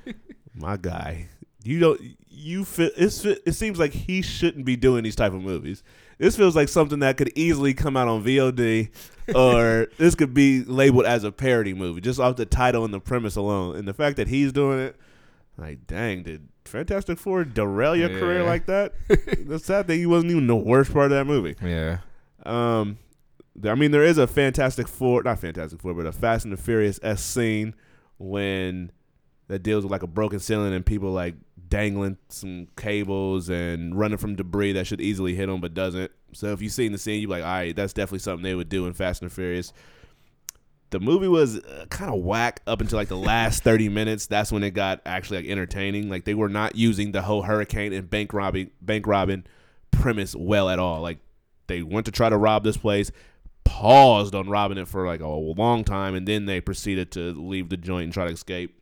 my 0.54 0.78
guy, 0.78 1.30
you 1.64 1.80
don't, 1.80 2.02
you 2.30 2.66
feel, 2.66 2.90
it's, 2.98 3.24
it 3.24 3.54
seems 3.54 3.80
like 3.80 3.94
he 3.94 4.22
shouldn't 4.22 4.66
be 4.66 4.76
doing 4.76 5.04
these 5.04 5.16
type 5.16 5.34
of 5.34 5.42
movies. 5.42 5.84
This 6.18 6.36
feels 6.36 6.56
like 6.56 6.70
something 6.70 7.00
that 7.00 7.18
could 7.18 7.32
easily 7.36 7.74
come 7.74 7.96
out 7.96 8.08
on 8.08 8.24
VOD, 8.24 8.90
or 9.36 9.88
this 9.98 10.16
could 10.16 10.34
be 10.34 10.64
labeled 10.64 11.06
as 11.06 11.24
a 11.24 11.32
parody 11.32 11.74
movie 11.74 12.02
just 12.02 12.20
off 12.20 12.38
the 12.38 12.46
title 12.46 12.84
and 12.84 12.94
the 12.94 13.00
premise 13.00 13.36
alone. 13.36 13.76
And 13.76 13.88
the 13.88 13.94
fact 13.94 14.18
that 14.18 14.28
he's 14.28 14.52
doing 14.52 14.80
it, 14.80 14.96
like, 15.58 15.86
dang, 15.86 16.24
did 16.24 16.48
Fantastic 16.66 17.20
Four 17.20 17.44
derail 17.44 17.96
your 17.96 18.10
career 18.10 18.44
like 18.44 18.66
that? 18.66 18.94
the 19.08 19.60
sad 19.60 19.88
thing, 19.88 20.00
he 20.00 20.06
wasn't 20.06 20.32
even 20.32 20.48
the 20.48 20.56
worst 20.56 20.92
part 20.92 21.12
of 21.12 21.18
that 21.18 21.26
movie. 21.26 21.56
Yeah. 21.64 22.00
Um, 22.46 22.98
I 23.64 23.76
mean, 23.76 23.92
there 23.92 24.04
is 24.04 24.18
a 24.18 24.28
Fantastic 24.28 24.88
Four, 24.88 25.24
not 25.24 25.40
Fantastic 25.40 25.82
Four, 25.82 25.94
but 25.94 26.06
a 26.06 26.12
Fast 26.12 26.46
and 26.46 26.54
the 26.54 26.58
Furious 26.58 27.00
S 27.04 27.24
scene 27.24 27.76
when 28.18 28.92
that 29.48 29.60
deals 29.60 29.84
with 29.84 29.92
like 29.92 30.04
a 30.04 30.08
broken 30.08 30.40
ceiling 30.40 30.74
and 30.74 30.86
people 30.86 31.12
like 31.12 31.36
dangling 31.68 32.18
some 32.30 32.68
cables 32.78 33.50
and 33.50 33.98
running 33.98 34.18
from 34.18 34.36
debris 34.36 34.74
that 34.74 34.88
should 34.88 35.02
easily 35.02 35.36
hit 35.36 35.50
him 35.50 35.62
but 35.62 35.74
doesn't. 35.74 36.12
So 36.34 36.52
if 36.54 36.62
you've 36.62 36.74
seen 36.74 36.92
the 36.92 36.98
scene, 36.98 37.22
you're 37.22 37.30
like, 37.30 37.44
all 37.44 37.50
right, 37.50 37.76
that's 37.76 37.94
definitely 37.94 38.20
something 38.20 38.44
they 38.44 38.56
would 38.56 38.70
do 38.70 38.86
in 38.86 38.94
Fast 38.94 39.22
and 39.22 39.32
Furious. 39.32 39.74
The 40.90 41.00
movie 41.00 41.28
was 41.28 41.58
uh, 41.58 41.86
kind 41.90 42.14
of 42.14 42.22
whack 42.22 42.62
up 42.66 42.80
until 42.80 42.98
like 42.98 43.10
the 43.10 43.18
last 43.18 43.64
30 43.64 43.90
minutes. 43.90 44.28
That's 44.28 44.52
when 44.52 44.64
it 44.64 44.72
got 44.72 45.02
actually 45.06 45.38
like 45.38 45.50
entertaining. 45.50 46.10
Like 46.10 46.24
they 46.24 46.34
were 46.34 46.50
not 46.50 46.76
using 46.76 47.12
the 47.12 47.22
whole 47.22 47.44
hurricane 47.44 47.92
and 47.92 48.10
bank 48.10 48.34
robbing 48.34 48.72
bank 48.82 49.06
robbing 49.06 49.44
premise 49.92 50.36
well 50.36 50.70
at 50.70 50.80
all. 50.80 51.02
Like 51.02 51.20
they 51.68 51.82
went 51.82 52.06
to 52.06 52.12
try 52.12 52.30
to 52.30 52.38
rob 52.38 52.64
this 52.64 52.78
place, 52.78 53.12
paused 53.66 54.34
on 54.34 54.50
robbing 54.50 54.78
it 54.78 54.88
for 54.88 55.06
like 55.06 55.20
a 55.20 55.28
long 55.28 55.84
time, 55.84 56.16
and 56.16 56.26
then 56.26 56.46
they 56.46 56.62
proceeded 56.62 57.12
to 57.12 57.34
leave 57.34 57.68
the 57.68 57.78
joint 57.78 58.06
and 58.06 58.14
try 58.14 58.26
to 58.26 58.34
escape. 58.34 58.77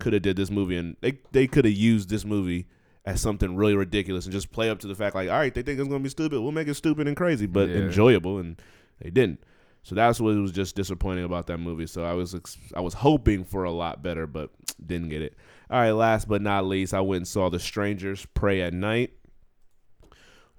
Could 0.00 0.12
have 0.12 0.22
did 0.22 0.36
this 0.36 0.50
movie, 0.50 0.76
and 0.76 0.96
they 1.00 1.18
they 1.32 1.46
could 1.46 1.64
have 1.64 1.74
used 1.74 2.08
this 2.08 2.24
movie 2.24 2.66
as 3.04 3.20
something 3.20 3.56
really 3.56 3.74
ridiculous 3.74 4.26
and 4.26 4.32
just 4.32 4.52
play 4.52 4.68
up 4.70 4.78
to 4.80 4.86
the 4.86 4.94
fact 4.94 5.14
like, 5.14 5.28
all 5.30 5.38
right, 5.38 5.52
they 5.54 5.62
think 5.62 5.78
it's 5.80 5.88
gonna 5.88 6.00
be 6.00 6.08
stupid, 6.10 6.40
we'll 6.40 6.52
make 6.52 6.68
it 6.68 6.74
stupid 6.74 7.08
and 7.08 7.16
crazy, 7.16 7.46
but 7.46 7.68
Yeah. 7.68 7.76
enjoyable, 7.76 8.38
and 8.38 8.60
they 9.00 9.10
didn't. 9.10 9.42
So 9.82 9.94
that's 9.94 10.20
what 10.20 10.34
was 10.36 10.52
just 10.52 10.76
disappointing 10.76 11.24
about 11.24 11.46
that 11.46 11.58
movie. 11.58 11.86
So 11.86 12.04
I 12.04 12.12
was 12.12 12.34
ex- 12.34 12.58
I 12.76 12.80
was 12.80 12.94
hoping 12.94 13.44
for 13.44 13.64
a 13.64 13.70
lot 13.72 14.02
better, 14.02 14.26
but 14.26 14.50
didn't 14.84 15.08
get 15.08 15.22
it. 15.22 15.34
All 15.70 15.80
right, 15.80 15.92
last 15.92 16.28
but 16.28 16.42
not 16.42 16.66
least, 16.66 16.92
I 16.94 17.00
went 17.00 17.18
and 17.18 17.28
saw 17.28 17.48
The 17.48 17.58
Strangers 17.58 18.26
Prey 18.34 18.60
at 18.60 18.74
Night. 18.74 19.12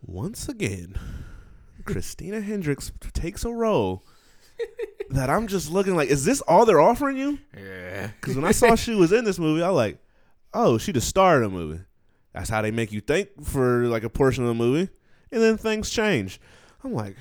Once 0.01 0.49
again, 0.49 0.95
Christina 1.85 2.41
Hendricks 2.41 2.91
takes 3.13 3.43
a 3.45 3.51
role 3.53 4.03
that 5.11 5.29
I'm 5.29 5.47
just 5.47 5.71
looking 5.71 5.95
like, 5.95 6.09
is 6.09 6.25
this 6.25 6.41
all 6.41 6.65
they're 6.65 6.79
offering 6.81 7.17
you? 7.17 7.39
Yeah. 7.57 8.09
Because 8.21 8.35
when 8.35 8.45
I 8.45 8.51
saw 8.51 8.75
she 8.75 8.95
was 8.95 9.11
in 9.11 9.25
this 9.25 9.37
movie, 9.39 9.61
I 9.63 9.69
was 9.69 9.75
like, 9.75 9.97
oh, 10.53 10.77
she 10.77 10.91
the 10.91 11.01
star 11.01 11.41
of 11.41 11.51
the 11.51 11.57
movie. 11.57 11.81
That's 12.33 12.49
how 12.49 12.61
they 12.61 12.71
make 12.71 12.91
you 12.91 13.01
think 13.01 13.29
for 13.43 13.85
like 13.87 14.03
a 14.03 14.09
portion 14.09 14.43
of 14.43 14.49
the 14.49 14.53
movie, 14.55 14.89
and 15.31 15.41
then 15.41 15.57
things 15.57 15.89
change. 15.89 16.39
I'm 16.83 16.93
like, 16.93 17.15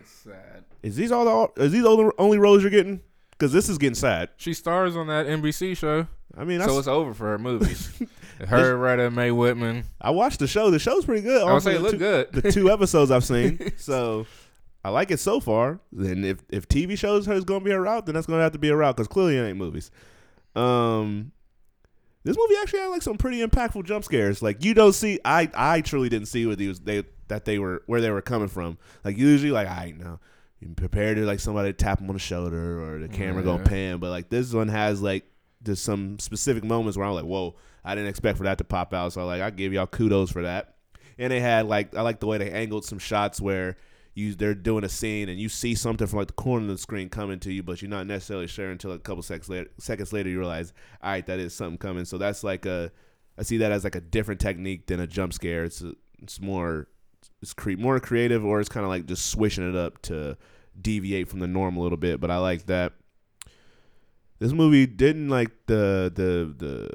It's 0.00 0.10
sad. 0.10 0.64
is 0.82 0.96
these 0.96 1.12
all 1.12 1.24
the 1.56 1.62
is 1.62 1.72
these 1.72 1.84
all 1.84 1.96
the 1.96 2.12
only 2.18 2.38
roles 2.38 2.62
you're 2.62 2.70
getting? 2.70 3.00
Because 3.32 3.52
this 3.52 3.68
is 3.68 3.76
getting 3.76 3.94
sad. 3.94 4.30
She 4.36 4.54
stars 4.54 4.96
on 4.96 5.08
that 5.08 5.26
NBC 5.26 5.76
show, 5.76 6.06
I 6.36 6.44
mean, 6.44 6.60
so 6.60 6.70
s- 6.72 6.78
it's 6.78 6.88
over 6.88 7.12
for 7.12 7.24
her 7.26 7.38
movies. 7.38 7.90
her, 8.48 8.76
Retta, 8.76 9.10
Mae 9.10 9.30
Whitman. 9.30 9.84
I 10.00 10.10
watched 10.10 10.38
the 10.38 10.46
show. 10.46 10.70
The 10.70 10.78
show's 10.78 11.04
pretty 11.04 11.22
good. 11.22 11.42
I 11.46 11.52
would 11.52 11.62
say 11.62 11.74
it 11.74 11.82
looked 11.82 11.98
good. 11.98 12.32
the 12.32 12.50
two 12.52 12.70
episodes 12.72 13.10
I've 13.10 13.24
seen. 13.24 13.72
So 13.76 14.26
I 14.86 14.90
like 14.90 15.10
it 15.10 15.18
so 15.18 15.40
far. 15.40 15.80
Then 15.90 16.24
if 16.24 16.38
if 16.48 16.68
TV 16.68 16.96
shows 16.96 17.26
her 17.26 17.32
is 17.32 17.44
going 17.44 17.60
to 17.60 17.64
be 17.64 17.72
a 17.72 17.80
route, 17.80 18.06
then 18.06 18.14
that's 18.14 18.26
going 18.28 18.38
to 18.38 18.42
have 18.44 18.52
to 18.52 18.58
be 18.58 18.68
a 18.68 18.76
route 18.76 18.94
because 18.96 19.08
clearly 19.08 19.36
it 19.36 19.42
ain't 19.48 19.58
movies. 19.58 19.90
Um, 20.54 21.32
this 22.24 22.36
movie 22.36 22.54
actually 22.62 22.80
had 22.80 22.86
like 22.88 23.02
some 23.02 23.16
pretty 23.18 23.44
impactful 23.44 23.84
jump 23.84 24.04
scares. 24.04 24.42
Like 24.42 24.64
you 24.64 24.74
don't 24.74 24.92
see, 24.92 25.18
I 25.24 25.50
I 25.54 25.80
truly 25.80 26.08
didn't 26.08 26.28
see 26.28 26.46
what 26.46 26.58
these 26.58 26.80
they 26.80 27.04
that 27.28 27.44
they 27.44 27.58
were 27.58 27.82
where 27.86 28.00
they 28.00 28.10
were 28.10 28.22
coming 28.22 28.48
from. 28.48 28.78
Like 29.04 29.16
usually, 29.16 29.50
like 29.52 29.68
I 29.68 29.92
know 29.96 30.20
you 30.60 30.68
prepare 30.74 31.14
to 31.14 31.26
like 31.26 31.40
somebody 31.40 31.72
tap 31.72 31.98
them 31.98 32.08
on 32.08 32.14
the 32.14 32.20
shoulder 32.20 32.80
or 32.94 32.98
the 33.00 33.08
camera 33.08 33.42
Yeah. 33.42 33.56
gonna 33.56 33.64
pan, 33.64 33.98
but 33.98 34.10
like 34.10 34.28
this 34.28 34.52
one 34.52 34.68
has 34.68 35.02
like 35.02 35.24
there's 35.62 35.80
some 35.80 36.18
specific 36.18 36.62
moments 36.64 36.96
where 36.96 37.06
I'm 37.06 37.14
like, 37.14 37.24
whoa, 37.24 37.56
I 37.84 37.94
didn't 37.94 38.08
expect 38.10 38.38
for 38.38 38.44
that 38.44 38.58
to 38.58 38.64
pop 38.64 38.94
out. 38.94 39.12
So 39.12 39.26
like 39.26 39.42
I 39.42 39.50
give 39.50 39.72
y'all 39.72 39.86
kudos 39.88 40.30
for 40.30 40.42
that. 40.42 40.74
And 41.18 41.32
they 41.32 41.40
had 41.40 41.66
like 41.66 41.94
I 41.96 42.02
like 42.02 42.20
the 42.20 42.26
way 42.26 42.38
they 42.38 42.50
angled 42.50 42.84
some 42.84 42.98
shots 42.98 43.40
where 43.40 43.76
you 44.16 44.34
they're 44.34 44.54
doing 44.54 44.82
a 44.82 44.88
scene 44.88 45.28
and 45.28 45.38
you 45.38 45.48
see 45.48 45.74
something 45.74 46.06
from 46.06 46.18
like 46.18 46.28
the 46.28 46.32
corner 46.32 46.64
of 46.64 46.70
the 46.70 46.78
screen 46.78 47.10
coming 47.10 47.38
to 47.40 47.52
you, 47.52 47.62
but 47.62 47.82
you're 47.82 47.90
not 47.90 48.06
necessarily 48.06 48.46
sure 48.46 48.70
until 48.70 48.92
a 48.92 48.98
couple 48.98 49.22
seconds 49.22 49.50
later. 49.50 49.68
Seconds 49.78 50.10
later, 50.10 50.30
you 50.30 50.38
realize, 50.38 50.72
all 51.02 51.10
right, 51.10 51.26
that 51.26 51.38
is 51.38 51.54
something 51.54 51.76
coming. 51.76 52.06
So 52.06 52.16
that's 52.16 52.42
like 52.42 52.64
a 52.64 52.90
I 53.38 53.42
see 53.42 53.58
that 53.58 53.72
as 53.72 53.84
like 53.84 53.94
a 53.94 54.00
different 54.00 54.40
technique 54.40 54.86
than 54.86 55.00
a 55.00 55.06
jump 55.06 55.34
scare. 55.34 55.64
It's 55.64 55.84
it's 56.22 56.40
more 56.40 56.88
it's 57.42 57.52
cre- 57.52 57.72
more 57.72 58.00
creative 58.00 58.42
or 58.42 58.58
it's 58.58 58.70
kind 58.70 58.84
of 58.84 58.90
like 58.90 59.04
just 59.04 59.26
swishing 59.26 59.68
it 59.68 59.76
up 59.76 60.00
to 60.02 60.38
deviate 60.80 61.28
from 61.28 61.40
the 61.40 61.46
norm 61.46 61.76
a 61.76 61.80
little 61.80 61.98
bit. 61.98 62.18
But 62.18 62.30
I 62.30 62.38
like 62.38 62.64
that. 62.66 62.94
This 64.38 64.52
movie 64.52 64.86
didn't 64.86 65.28
like 65.28 65.50
the 65.66 66.10
the 66.14 66.54
the 66.56 66.90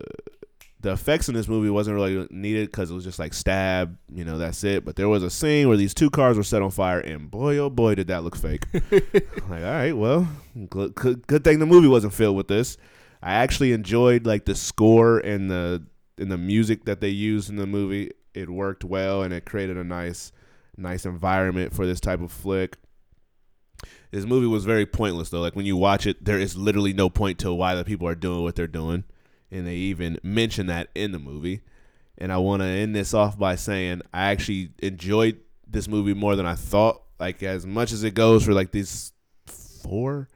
the 0.82 0.92
effects 0.92 1.30
in 1.30 1.36
this 1.36 1.48
movie 1.48 1.70
wasn't 1.70 1.96
really 1.96 2.28
needed 2.32 2.72
because 2.72 2.90
it 2.90 2.94
was 2.94 3.04
just 3.04 3.20
like 3.20 3.34
stab, 3.34 3.98
you 4.12 4.26
know, 4.26 4.38
that's 4.38 4.64
it. 4.64 4.84
But 4.84 4.96
there 4.96 5.08
was 5.08 5.22
a 5.22 5.30
scene 5.30 5.68
where 5.68 5.78
these 5.78 5.94
two 5.94 6.10
cars 6.10 6.38
were 6.38 6.44
set 6.44 6.62
on 6.62 6.72
fire, 6.72 7.00
and 7.00 7.30
boy, 7.30 7.58
oh 7.58 7.70
boy, 7.70 7.96
did 7.96 8.08
that 8.08 8.24
look 8.24 8.36
fake. 8.36 8.66
like, 8.92 9.32
all 9.50 9.60
right, 9.60 9.94
well, 9.94 10.28
good, 10.70 10.96
good, 10.96 11.28
good 11.28 11.44
thing 11.44 11.60
the 11.60 11.66
movie 11.66 11.88
wasn't 11.88 12.14
filled 12.14 12.36
with 12.36 12.48
this. 12.48 12.78
I 13.22 13.34
actually 13.34 13.74
enjoyed 13.74 14.26
like 14.26 14.46
the 14.46 14.56
score 14.56 15.20
and 15.20 15.50
the 15.50 15.84
and 16.18 16.32
the 16.32 16.38
music 16.38 16.86
that 16.86 17.00
they 17.00 17.10
used 17.10 17.50
in 17.50 17.58
the 17.58 17.68
movie. 17.68 18.12
It 18.34 18.50
worked 18.50 18.84
well, 18.84 19.22
and 19.22 19.34
it 19.34 19.46
created 19.46 19.78
a 19.78 19.84
nice, 19.84 20.32
nice 20.78 21.06
environment 21.06 21.76
for 21.76 21.86
this 21.86 22.00
type 22.00 22.22
of 22.22 22.32
flick. 22.32 22.78
This 24.10 24.26
movie 24.26 24.48
was 24.48 24.66
very 24.66 24.88
pointless 24.88 25.30
though. 25.30 25.42
Like 25.42 25.56
when 25.56 25.68
you 25.68 25.78
watch 25.78 26.08
it, 26.08 26.26
there 26.26 26.40
is 26.40 26.58
literally 26.58 26.94
no 26.94 27.10
point 27.10 27.38
to 27.40 27.54
why 27.54 27.76
the 27.76 27.84
people 27.84 28.08
are 28.08 28.16
doing 28.16 28.42
what 28.42 28.56
they're 28.56 28.68
doing 28.68 29.04
and 29.52 29.68
they 29.68 29.76
even 29.76 30.18
mention 30.24 30.68
that 30.68 30.90
in 30.96 31.12
the 31.12 31.20
movie. 31.20 31.62
And 32.18 32.32
I 32.32 32.38
want 32.38 32.62
to 32.62 32.68
end 32.68 32.96
this 32.96 33.14
off 33.14 33.38
by 33.38 33.56
saying 33.56 34.02
I 34.14 34.32
actually 34.32 34.72
enjoyed 34.80 35.40
this 35.68 35.88
movie 35.88 36.14
more 36.14 36.36
than 36.36 36.46
I 36.46 36.56
thought. 36.56 37.02
Like 37.20 37.44
as 37.44 37.66
much 37.66 37.92
as 37.92 38.04
it 38.04 38.14
goes 38.14 38.46
for 38.46 38.54
like 38.54 38.72
these 38.72 39.12
four, 39.46 40.28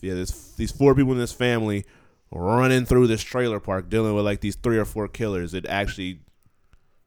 yeah, 0.00 0.14
this 0.14 0.52
these 0.52 0.72
four 0.72 0.94
people 0.94 1.12
in 1.12 1.18
this 1.18 1.32
family 1.32 1.84
running 2.32 2.84
through 2.86 3.06
this 3.06 3.22
trailer 3.22 3.60
park 3.60 3.90
dealing 3.90 4.14
with 4.14 4.24
like 4.24 4.40
these 4.40 4.56
three 4.56 4.78
or 4.78 4.84
four 4.84 5.08
killers. 5.08 5.52
It 5.54 5.66
actually 5.66 6.20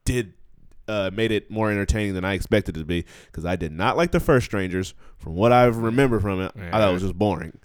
did 0.05 0.33
uh, 0.87 1.09
made 1.13 1.31
it 1.31 1.49
more 1.49 1.71
entertaining 1.71 2.13
than 2.13 2.25
I 2.25 2.33
expected 2.33 2.75
it 2.75 2.81
to 2.81 2.85
be 2.85 3.05
because 3.27 3.45
I 3.45 3.55
did 3.55 3.71
not 3.71 3.97
like 3.97 4.11
the 4.11 4.19
first 4.19 4.45
Strangers. 4.45 4.93
From 5.17 5.35
what 5.35 5.51
I 5.51 5.65
remember 5.65 6.19
from 6.19 6.41
it, 6.41 6.51
I 6.55 6.71
thought 6.71 6.89
it 6.89 6.93
was 6.93 7.03
just 7.03 7.17
boring. 7.17 7.57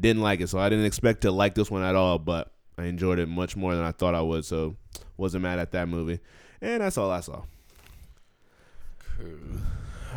Didn't 0.00 0.22
like 0.22 0.40
it, 0.40 0.48
so 0.48 0.58
I 0.58 0.68
didn't 0.68 0.84
expect 0.84 1.22
to 1.22 1.30
like 1.30 1.54
this 1.54 1.70
one 1.70 1.82
at 1.82 1.94
all. 1.94 2.18
But 2.18 2.52
I 2.78 2.84
enjoyed 2.84 3.18
it 3.18 3.28
much 3.28 3.56
more 3.56 3.74
than 3.74 3.84
I 3.84 3.92
thought 3.92 4.14
I 4.14 4.20
would, 4.20 4.44
so 4.44 4.76
wasn't 5.16 5.42
mad 5.44 5.58
at 5.58 5.72
that 5.72 5.88
movie. 5.88 6.20
And 6.60 6.82
that's 6.82 6.98
all 6.98 7.10
I 7.10 7.20
saw. 7.20 7.42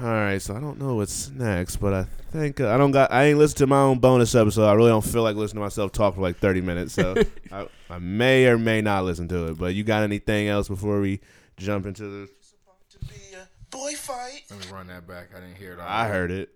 All 0.02 0.06
right, 0.06 0.42
so 0.42 0.56
I 0.56 0.60
don't 0.62 0.80
know 0.80 0.96
what's 0.96 1.30
next, 1.30 1.78
but 1.78 1.94
I 1.94 2.04
think 2.32 2.62
uh, 2.62 2.70
I 2.74 2.78
don't 2.78 2.92
got. 2.92 3.12
I 3.12 3.26
ain't 3.26 3.38
listened 3.38 3.58
to 3.60 3.68
my 3.68 3.82
own 3.82 4.00
bonus 4.00 4.34
episode. 4.34 4.66
I 4.66 4.74
really 4.74 4.90
don't 4.90 5.04
feel 5.04 5.24
like 5.24 5.36
listening 5.36 5.60
to 5.60 5.66
myself 5.66 5.92
talk 5.92 6.16
for 6.16 6.22
like 6.22 6.38
thirty 6.38 6.62
minutes, 6.62 6.94
so 6.94 7.16
I, 7.52 7.68
I 7.90 8.00
may 8.00 8.48
or 8.48 8.58
may 8.58 8.82
not 8.82 9.04
listen 9.04 9.28
to 9.30 9.48
it. 9.48 9.58
But 9.58 9.76
you 9.76 9.84
got 9.84 10.04
anything 10.04 10.48
else 10.48 10.70
before 10.70 11.02
we 11.02 11.20
jump 11.58 11.86
into 11.86 12.04
the? 12.04 12.30
It's 12.40 12.54
about 12.64 12.90
to 12.92 13.00
be 13.00 13.36
a 13.36 13.48
boy 13.72 13.94
fight. 13.96 14.44
Let 14.50 14.60
me 14.60 14.66
run 14.72 14.88
that 14.88 15.06
back. 15.06 15.30
I 15.36 15.42
didn't 15.42 15.56
hear 15.58 15.74
it. 15.74 15.80
all 15.80 15.86
I 15.88 16.04
right. 16.04 16.12
heard 16.14 16.32
it. 16.32 16.50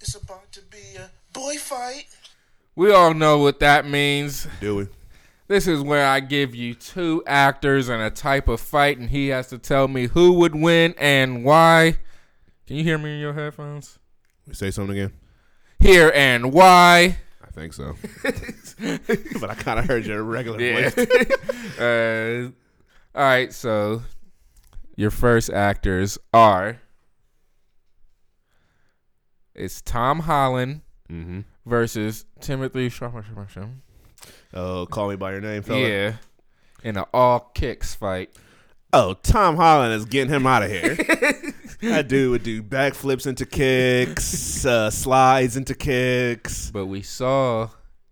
It's 0.00 0.16
about 0.16 0.50
to 0.52 0.62
be 0.62 0.96
a 0.98 1.10
boy 1.32 1.56
fight. 1.58 2.06
We 2.74 2.92
all 2.92 3.14
know 3.14 3.38
what 3.38 3.60
that 3.60 3.86
means. 3.86 4.48
Do 4.60 4.76
we? 4.76 4.88
This 5.50 5.66
is 5.66 5.80
where 5.82 6.06
I 6.06 6.20
give 6.20 6.54
you 6.54 6.74
two 6.74 7.24
actors 7.26 7.88
and 7.88 8.00
a 8.00 8.08
type 8.08 8.46
of 8.46 8.60
fight, 8.60 8.98
and 8.98 9.10
he 9.10 9.26
has 9.30 9.48
to 9.48 9.58
tell 9.58 9.88
me 9.88 10.06
who 10.06 10.34
would 10.34 10.54
win 10.54 10.94
and 10.96 11.44
why. 11.44 11.96
Can 12.68 12.76
you 12.76 12.84
hear 12.84 12.96
me 12.98 13.14
in 13.14 13.18
your 13.20 13.32
headphones? 13.32 13.98
Say 14.52 14.70
something 14.70 14.96
again. 14.96 15.12
Here 15.80 16.12
and 16.14 16.52
why. 16.52 17.18
I 17.42 17.50
think 17.50 17.72
so. 17.72 17.96
but 19.40 19.50
I 19.50 19.54
kind 19.56 19.80
of 19.80 19.86
heard 19.86 20.06
your 20.06 20.22
regular 20.22 20.60
Yeah. 20.60 20.88
voice. 20.90 20.98
uh, 21.80 22.50
all 23.18 23.24
right, 23.24 23.52
so 23.52 24.02
your 24.94 25.10
first 25.10 25.50
actors 25.50 26.16
are 26.32 26.80
it's 29.52 29.82
Tom 29.82 30.20
Holland 30.20 30.82
Mm-hmm. 31.10 31.40
versus 31.66 32.24
Timothée 32.40 32.86
Chalamet. 32.88 33.24
Oh, 34.52 34.86
call 34.86 35.08
me 35.10 35.16
by 35.16 35.32
your 35.32 35.40
name, 35.40 35.62
fella. 35.62 35.80
Yeah, 35.80 36.12
in 36.82 36.96
an 36.96 37.04
all 37.14 37.40
kicks 37.54 37.94
fight. 37.94 38.30
Oh, 38.92 39.14
Tom 39.14 39.56
Holland 39.56 39.94
is 39.94 40.04
getting 40.04 40.32
him 40.34 40.46
out 40.46 40.64
of 40.64 40.70
here. 40.70 40.94
that 41.82 42.08
dude 42.08 42.30
would 42.32 42.42
do 42.42 42.62
backflips 42.62 43.26
into 43.26 43.46
kicks, 43.46 44.64
uh, 44.66 44.90
slides 44.90 45.56
into 45.56 45.74
kicks, 45.74 46.70
But 46.72 46.86
we 46.86 47.02
saw 47.02 47.68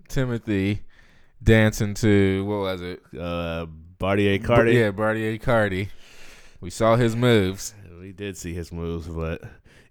Timothée 0.09 0.81
dancing 1.43 1.95
to 1.95 2.45
what 2.45 2.59
was 2.61 2.83
it? 2.83 3.03
uh, 3.19 3.67
Bartier 3.99 4.39
Cardi. 4.39 4.73
Yeah, 4.75 4.93
Bartier 4.93 5.37
Cardi. 5.39 5.89
We 6.61 6.71
saw 6.71 6.95
his 6.95 7.17
moves. 7.17 7.75
We 8.01 8.13
did 8.13 8.37
see 8.37 8.55
his 8.55 8.71
moves, 8.71 9.09
but 9.09 9.43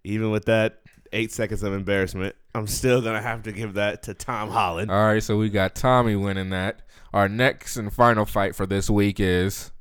even 0.05 0.31
with 0.31 0.45
that 0.45 0.79
eight 1.13 1.31
seconds 1.31 1.63
of 1.63 1.73
embarrassment, 1.73 2.35
I'm 2.55 2.67
still 2.67 3.01
gonna 3.01 3.21
have 3.21 3.43
to 3.43 3.51
give 3.51 3.75
that 3.75 4.03
to 4.03 4.13
Tom 4.13 4.49
Holland. 4.49 4.91
All 4.91 5.05
right, 5.05 5.21
so 5.23 5.37
we 5.37 5.49
got 5.49 5.75
Tommy 5.75 6.15
winning 6.15 6.49
that. 6.51 6.81
Our 7.13 7.29
next 7.29 7.77
and 7.77 7.91
final 7.93 8.25
fight 8.25 8.55
for 8.55 8.65
this 8.65 8.89
week 8.89 9.19
is 9.19 9.71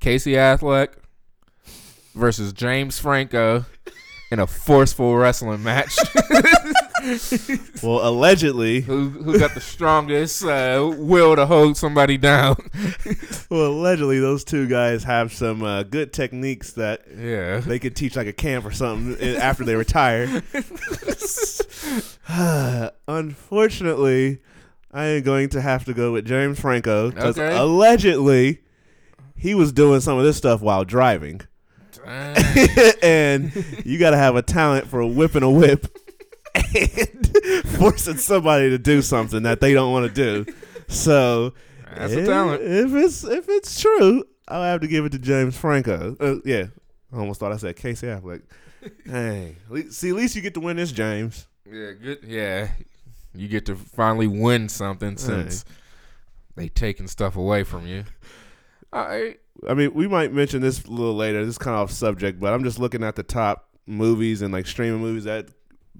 Casey 0.00 0.32
Affleck 0.32 0.94
versus 2.14 2.52
James 2.52 2.98
Franco 2.98 3.64
in 4.30 4.38
a 4.38 4.46
forceful 4.46 5.16
wrestling 5.16 5.62
match. 5.62 5.98
well, 7.82 8.06
allegedly, 8.08 8.80
Who 8.82 9.08
who 9.10 9.38
got 9.38 9.54
the 9.54 9.60
strongest 9.60 10.44
uh, 10.44 10.92
will 10.96 11.36
to 11.36 11.46
hold 11.46 11.76
somebody 11.76 12.16
down? 12.18 12.56
well, 13.50 13.66
allegedly, 13.66 14.20
those 14.20 14.44
two 14.44 14.66
guys 14.66 15.04
have 15.04 15.32
some 15.32 15.62
uh, 15.62 15.82
good 15.84 16.12
techniques 16.12 16.72
that 16.72 17.02
yeah. 17.16 17.60
they 17.60 17.78
could 17.78 17.96
teach 17.96 18.16
like 18.16 18.26
a 18.26 18.32
camp 18.32 18.64
or 18.64 18.70
something 18.72 19.36
after 19.36 19.64
they 19.64 19.74
retire. 19.74 20.42
Unfortunately, 23.08 24.38
I 24.92 25.04
am 25.04 25.22
going 25.22 25.48
to 25.50 25.60
have 25.60 25.84
to 25.86 25.94
go 25.94 26.12
with 26.12 26.26
James 26.26 26.60
Franco 26.60 27.10
because 27.10 27.38
Okay. 27.38 27.56
allegedly 27.56 28.60
he 29.36 29.54
was 29.54 29.72
doing 29.72 30.00
some 30.00 30.18
of 30.18 30.24
this 30.24 30.36
stuff 30.36 30.60
while 30.60 30.84
driving. 30.84 31.40
And 33.02 33.52
you 33.84 33.98
got 33.98 34.10
to 34.10 34.16
have 34.16 34.34
a 34.36 34.42
talent 34.42 34.86
for 34.88 35.04
whipping 35.06 35.42
a 35.42 35.50
whip 35.50 35.86
and 36.74 37.66
forcing 37.78 38.16
somebody 38.16 38.70
to 38.70 38.78
do 38.78 39.02
something 39.02 39.42
that 39.44 39.60
they 39.60 39.72
don't 39.74 39.92
want 39.92 40.12
to 40.14 40.44
do. 40.44 40.52
So 40.88 41.54
That's 41.96 42.12
a 42.12 42.20
if- 42.20 42.26
talent. 42.26 42.62
If 42.62 42.94
it's 42.94 43.24
if 43.24 43.48
it's 43.48 43.80
true, 43.80 44.24
I'll 44.48 44.62
have 44.62 44.80
to 44.80 44.88
give 44.88 45.04
it 45.04 45.12
to 45.12 45.18
James 45.18 45.56
Franco. 45.56 46.16
Uh, 46.18 46.36
yeah, 46.44 46.64
I 47.12 47.16
almost 47.18 47.40
thought 47.40 47.52
I 47.52 47.56
said 47.56 47.76
Casey 47.76 48.06
Affleck. 48.06 48.42
Hey, 49.04 49.56
see, 49.90 50.08
at 50.08 50.14
least 50.16 50.34
you 50.34 50.40
get 50.40 50.54
to 50.54 50.60
win 50.60 50.78
this, 50.78 50.90
James. 50.90 51.46
Yeah, 51.70 51.92
good. 51.92 52.20
Yeah, 52.26 52.68
you 53.34 53.46
get 53.46 53.66
to 53.66 53.76
finally 53.76 54.26
win 54.26 54.70
something 54.70 55.18
since 55.18 55.66
they 56.56 56.68
taking 56.70 57.06
stuff 57.06 57.36
away 57.36 57.62
from 57.62 57.86
you. 57.86 58.04
All 58.90 59.06
right. 59.06 59.38
I 59.68 59.74
mean, 59.74 59.92
we 59.92 60.08
might 60.08 60.32
mention 60.32 60.62
this 60.62 60.82
a 60.86 60.90
little 60.90 61.14
later. 61.14 61.40
This 61.44 61.56
is 61.56 61.58
kind 61.58 61.74
of 61.76 61.82
off 61.82 61.90
subject, 61.90 62.40
but 62.40 62.54
I'm 62.54 62.64
just 62.64 62.78
looking 62.78 63.04
at 63.04 63.16
the 63.16 63.22
top 63.22 63.68
movies 63.86 64.40
and 64.40 64.50
like 64.50 64.66
streaming 64.66 65.00
movies 65.02 65.24
that 65.24 65.48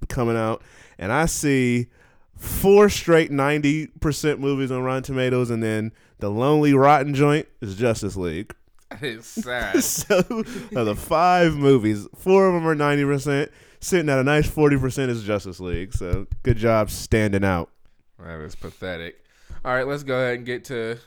coming 0.09 0.37
out, 0.37 0.62
and 0.99 1.12
I 1.12 1.26
see 1.26 1.88
four 2.37 2.88
straight 2.88 3.30
90% 3.30 4.38
movies 4.38 4.71
on 4.71 4.83
Rotten 4.83 5.02
Tomatoes, 5.02 5.50
and 5.50 5.62
then 5.62 5.92
the 6.19 6.30
lonely 6.30 6.73
rotten 6.75 7.14
joint 7.14 7.47
is 7.61 7.76
Justice 7.76 8.16
League. 8.16 8.54
It's 9.00 9.26
sad. 9.45 9.83
so 9.83 10.19
of 10.19 10.87
the 10.87 10.97
five 10.97 11.54
movies, 11.54 12.07
four 12.16 12.49
of 12.49 12.54
them 12.54 12.66
are 12.66 12.75
90%. 12.75 13.49
Sitting 13.83 14.11
at 14.11 14.19
a 14.19 14.25
nice 14.25 14.47
40% 14.49 15.09
is 15.09 15.23
Justice 15.25 15.59
League. 15.61 15.95
So 15.95 16.26
good 16.42 16.59
job 16.59 16.90
standing 16.90 17.45
out. 17.45 17.71
that 18.19 18.40
is 18.40 18.54
pathetic. 18.54 19.25
All 19.64 19.75
right, 19.75 19.87
let's 19.87 20.02
go 20.02 20.16
ahead 20.16 20.37
and 20.37 20.45
get 20.47 20.64
to 20.66 20.99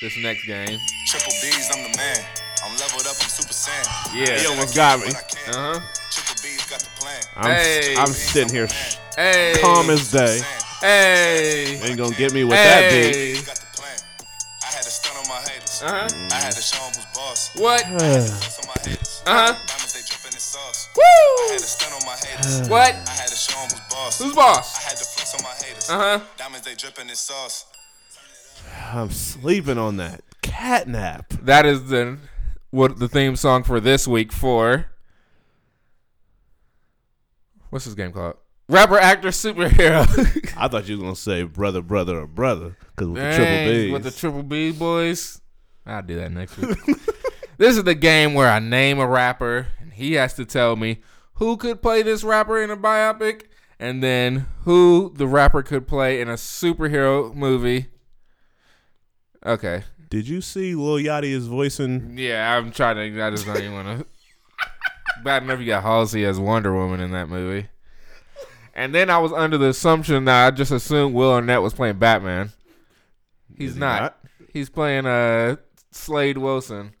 this 0.00 0.16
next 0.22 0.46
game. 0.46 0.78
Triple 1.06 1.32
B's, 1.42 1.70
I'm 1.74 1.82
the 1.90 1.96
man. 1.98 2.16
I'm 2.64 2.72
leveled 2.78 3.02
up, 3.02 3.16
I'm 3.20 3.28
super 3.28 3.52
saiyan. 3.52 4.26
Yeah. 4.26 4.38
He 4.38 4.46
almost 4.46 4.74
got 4.74 5.00
me. 5.00 5.06
When 5.06 5.16
I 5.16 5.20
can. 5.28 5.54
Uh 5.54 5.78
huh. 5.80 6.03
I'm, 7.36 7.50
Hey. 7.50 7.94
I'm 7.96 8.06
sitting 8.08 8.52
here 8.54 8.68
sh- 8.68 8.96
Hey. 9.16 9.54
calm 9.60 9.90
as 9.90 10.10
day. 10.10 10.40
Hey. 10.80 11.80
Ain't 11.82 11.96
gonna 11.98 12.14
get 12.14 12.32
me 12.32 12.44
with 12.44 12.52
that 12.54 12.90
beat. 12.90 13.14
Hey. 13.14 13.34
Got 13.42 13.56
the. 13.56 13.64
I 14.62 14.66
had 14.66 14.82
to 14.82 14.90
stun 14.90 15.16
on 15.16 15.28
my 15.28 15.40
haters. 15.40 15.80
Huh. 15.84 16.08
I 16.32 16.34
had 16.42 16.52
to 16.52 16.60
show 16.62 16.82
'em 16.84 16.92
who's 16.94 17.04
boss. 17.14 17.50
What? 17.56 17.82
Flex 17.86 18.58
on 18.60 18.66
my 18.68 18.90
haters. 18.90 19.10
Uh 19.26 19.32
huh. 19.32 19.52
Diamonds, 19.66 19.92
they 19.94 20.00
drippin' 20.06 20.34
in 20.34 20.38
sauce. 20.40 20.88
I 20.94 20.98
Woo. 20.98 21.52
had 21.52 21.58
to 21.58 21.64
stun 21.64 21.92
on 21.94 22.04
my 22.06 22.16
haters. 22.16 22.68
What? 22.68 22.94
I 22.94 23.10
had 23.12 23.28
to 23.28 23.36
show 23.36 23.58
'em 23.58 23.68
who's 23.70 23.80
boss. 23.90 24.18
Who's 24.18 24.34
boss? 24.34 24.76
I 24.78 24.88
had 24.90 24.96
to 24.98 25.04
flex 25.04 25.34
on 25.34 25.42
my 25.42 25.54
haters. 25.64 25.88
Uh 25.90 25.98
huh. 25.98 26.20
Diamonds, 26.36 26.66
they 26.66 26.74
drippin' 26.74 27.08
in 27.08 27.14
sauce. 27.16 27.66
I'm 28.92 29.10
sleeping 29.10 29.78
on 29.78 29.96
that. 29.98 30.22
Catnap. 30.42 31.28
That 31.44 31.64
is 31.66 31.86
the 31.86 32.18
what 32.70 32.98
the 32.98 33.08
theme 33.08 33.36
song 33.36 33.62
for 33.62 33.80
this 33.80 34.06
week 34.08 34.32
for. 34.32 34.86
What's 37.74 37.86
this 37.86 37.94
game 37.94 38.12
called? 38.12 38.36
Rapper, 38.68 38.98
actor, 38.98 39.30
superhero. 39.30 40.06
I 40.56 40.68
thought 40.68 40.86
you 40.86 40.96
were 40.96 41.02
gonna 41.02 41.16
say 41.16 41.42
brother, 41.42 41.82
brother, 41.82 42.20
or 42.20 42.28
brother, 42.28 42.76
because 42.94 43.08
with 43.08 43.20
the 43.20 43.34
triple 43.34 43.64
B's. 43.64 43.92
With 43.92 44.02
the 44.04 44.10
triple 44.12 44.42
B 44.44 44.70
boys. 44.70 45.40
I'll 45.84 46.02
do 46.02 46.14
that 46.14 46.30
next 46.30 46.56
week. 46.56 46.78
this 47.58 47.76
is 47.76 47.82
the 47.82 47.96
game 47.96 48.34
where 48.34 48.48
I 48.48 48.60
name 48.60 49.00
a 49.00 49.08
rapper 49.08 49.66
and 49.80 49.92
he 49.92 50.12
has 50.12 50.34
to 50.34 50.44
tell 50.44 50.76
me 50.76 51.00
who 51.34 51.56
could 51.56 51.82
play 51.82 52.02
this 52.02 52.22
rapper 52.22 52.62
in 52.62 52.70
a 52.70 52.76
biopic 52.76 53.46
and 53.80 54.04
then 54.04 54.46
who 54.60 55.12
the 55.16 55.26
rapper 55.26 55.64
could 55.64 55.88
play 55.88 56.20
in 56.20 56.28
a 56.28 56.34
superhero 56.34 57.34
movie. 57.34 57.86
Okay. 59.44 59.82
Did 60.10 60.28
you 60.28 60.40
see 60.40 60.76
Lil 60.76 61.04
Yachty 61.04 61.32
is 61.32 61.48
voicing? 61.48 62.16
Yeah, 62.16 62.56
I'm 62.56 62.70
trying 62.70 63.14
to. 63.14 63.20
I 63.20 63.30
just 63.30 63.46
don't 63.46 63.56
even 63.56 63.74
want 63.74 63.98
to. 63.98 64.06
Bad 65.24 65.42
enough 65.42 65.60
you 65.60 65.66
got 65.66 65.82
Halsey 65.82 66.24
as 66.24 66.38
Wonder 66.38 66.74
Woman 66.74 67.00
in 67.00 67.12
that 67.12 67.28
movie. 67.28 67.68
And 68.74 68.94
then 68.94 69.08
I 69.08 69.18
was 69.18 69.32
under 69.32 69.56
the 69.56 69.68
assumption 69.68 70.24
that 70.24 70.46
I 70.46 70.50
just 70.50 70.72
assumed 70.72 71.14
Will 71.14 71.32
Arnett 71.32 71.62
was 71.62 71.72
playing 71.72 71.98
Batman. 71.98 72.50
He's 73.56 73.74
he 73.74 73.80
not. 73.80 74.02
not? 74.02 74.18
He's 74.52 74.68
playing 74.68 75.06
uh 75.06 75.56
Slade 75.92 76.38
Wilson. 76.38 76.94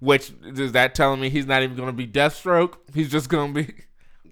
Which 0.00 0.32
is 0.42 0.72
that 0.72 0.94
telling 0.94 1.20
me 1.20 1.28
he's 1.28 1.46
not 1.46 1.62
even 1.62 1.76
going 1.76 1.88
to 1.88 1.92
be 1.92 2.06
Deathstroke? 2.08 2.74
He's 2.92 3.10
just 3.10 3.28
going 3.28 3.54
to 3.54 3.62
be. 3.62 3.74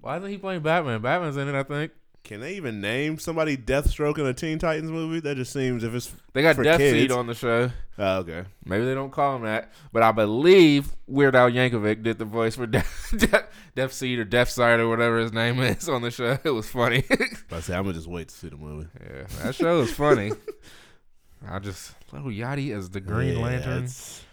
Why 0.01 0.17
isn't 0.17 0.29
he 0.29 0.37
playing 0.37 0.61
Batman? 0.61 1.01
Batman's 1.01 1.37
in 1.37 1.47
it, 1.47 1.55
I 1.55 1.63
think. 1.63 1.91
Can 2.23 2.39
they 2.39 2.53
even 2.53 2.79
name 2.79 3.17
somebody 3.19 3.57
Deathstroke 3.57 4.17
in 4.19 4.25
a 4.25 4.33
Teen 4.33 4.57
Titans 4.59 4.91
movie? 4.91 5.19
That 5.19 5.35
just 5.35 5.51
seems 5.51 5.83
if 5.83 5.93
it's 5.93 6.13
They 6.33 6.41
got 6.43 6.55
for 6.55 6.63
Death 6.63 6.77
kids. 6.77 6.93
Seed 6.97 7.11
on 7.11 7.27
the 7.27 7.33
show. 7.33 7.71
Oh, 7.97 8.17
okay. 8.19 8.45
Maybe 8.63 8.85
they 8.85 8.93
don't 8.93 9.11
call 9.11 9.35
him 9.35 9.41
that, 9.43 9.71
but 9.91 10.01
I 10.03 10.11
believe 10.11 10.95
Weird 11.07 11.35
Al 11.35 11.49
Yankovic 11.49 12.03
did 12.03 12.19
the 12.19 12.25
voice 12.25 12.55
for 12.55 12.67
Death, 12.67 13.13
Death, 13.17 13.47
Death 13.75 13.91
Seed 13.93 14.19
or 14.19 14.23
Death 14.23 14.49
Side 14.49 14.79
or 14.79 14.87
whatever 14.87 15.17
his 15.19 15.33
name 15.33 15.59
is 15.61 15.89
on 15.89 16.03
the 16.03 16.11
show. 16.11 16.37
It 16.43 16.51
was 16.51 16.69
funny. 16.69 17.03
I 17.51 17.59
say 17.59 17.75
I'm 17.75 17.83
gonna 17.83 17.93
just 17.93 18.07
wait 18.07 18.29
to 18.29 18.35
see 18.35 18.49
the 18.49 18.57
movie. 18.57 18.87
yeah, 19.03 19.23
that 19.43 19.55
show 19.55 19.79
was 19.79 19.91
funny. 19.91 20.31
I 21.49 21.59
just 21.59 21.93
Little 22.13 22.29
Yachty 22.29 22.75
as 22.77 22.91
the 22.91 23.01
Green 23.01 23.37
Yeah, 23.37 23.43
Lantern. 23.43 23.77
it's- 23.85 24.23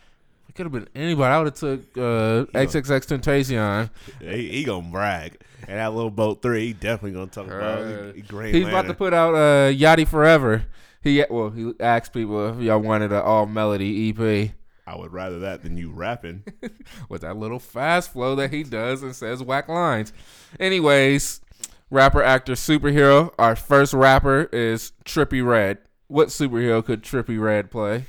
could 0.58 0.66
have 0.66 0.72
been 0.72 0.88
anybody. 1.00 1.32
I 1.32 1.38
would 1.38 1.46
have 1.46 1.54
took 1.54 1.96
uh, 1.96 2.44
XXX 2.52 3.06
Tentacion. 3.06 3.90
He, 4.20 4.48
he 4.48 4.64
gonna 4.64 4.90
brag. 4.90 5.40
And 5.68 5.78
that 5.78 5.94
little 5.94 6.10
boat 6.10 6.42
three, 6.42 6.66
he 6.66 6.72
definitely 6.72 7.12
gonna 7.12 7.28
talk 7.28 7.46
about 7.46 7.78
Uh, 7.78 8.12
Green 8.26 8.52
He's 8.52 8.66
about 8.66 8.86
to 8.86 8.94
put 8.94 9.14
out 9.14 9.34
uh, 9.34 9.70
Yachty 9.70 10.06
Forever. 10.06 10.64
He 11.00 11.24
well, 11.30 11.50
he 11.50 11.74
asked 11.78 12.12
people 12.12 12.48
if 12.48 12.60
y'all 12.60 12.80
wanted 12.80 13.12
an 13.12 13.22
all 13.22 13.46
melody 13.46 14.10
EP. 14.10 14.50
I 14.84 14.96
would 14.96 15.12
rather 15.12 15.38
that 15.40 15.62
than 15.62 15.76
you 15.76 15.92
rapping. 15.92 16.42
with 17.08 17.20
that 17.20 17.36
little 17.36 17.60
fast 17.60 18.12
flow 18.12 18.34
that 18.34 18.52
he 18.52 18.64
does 18.64 19.04
and 19.04 19.14
says 19.14 19.44
whack 19.44 19.68
lines. 19.68 20.12
Anyways, 20.58 21.40
rapper, 21.88 22.20
actor, 22.20 22.54
superhero. 22.54 23.32
Our 23.38 23.54
first 23.54 23.94
rapper 23.94 24.48
is 24.52 24.90
Trippie 25.04 25.46
Redd. 25.46 25.78
What 26.08 26.28
superhero 26.28 26.84
could 26.84 27.04
Trippie 27.04 27.40
Redd 27.40 27.70
play? 27.70 28.06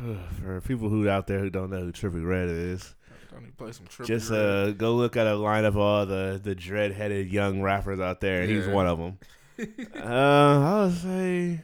For 0.42 0.60
people 0.62 0.88
who 0.88 1.08
out 1.08 1.26
there 1.26 1.38
who 1.40 1.50
don't 1.50 1.70
know 1.70 1.80
who 1.80 1.92
Trippie 1.92 2.26
Redd 2.26 2.48
is, 2.48 2.94
Don't 3.30 3.56
play 3.56 3.72
some 3.72 3.86
Trippy 3.86 4.06
just 4.06 4.30
Red? 4.30 4.38
uh, 4.40 4.70
go 4.72 4.94
look 4.94 5.16
at 5.16 5.26
a 5.26 5.34
line 5.36 5.64
of 5.64 5.76
all 5.76 6.06
the 6.06 6.40
the 6.42 6.54
dread 6.54 6.92
headed 6.92 7.30
young 7.32 7.60
rappers 7.62 8.00
out 8.00 8.20
there, 8.20 8.42
and 8.42 8.50
he's 8.50 8.66
one 8.66 8.86
of 8.86 8.98
them. 8.98 9.18
uh, 9.96 10.00
I 10.02 10.84
would 10.84 10.94
say 10.96 11.60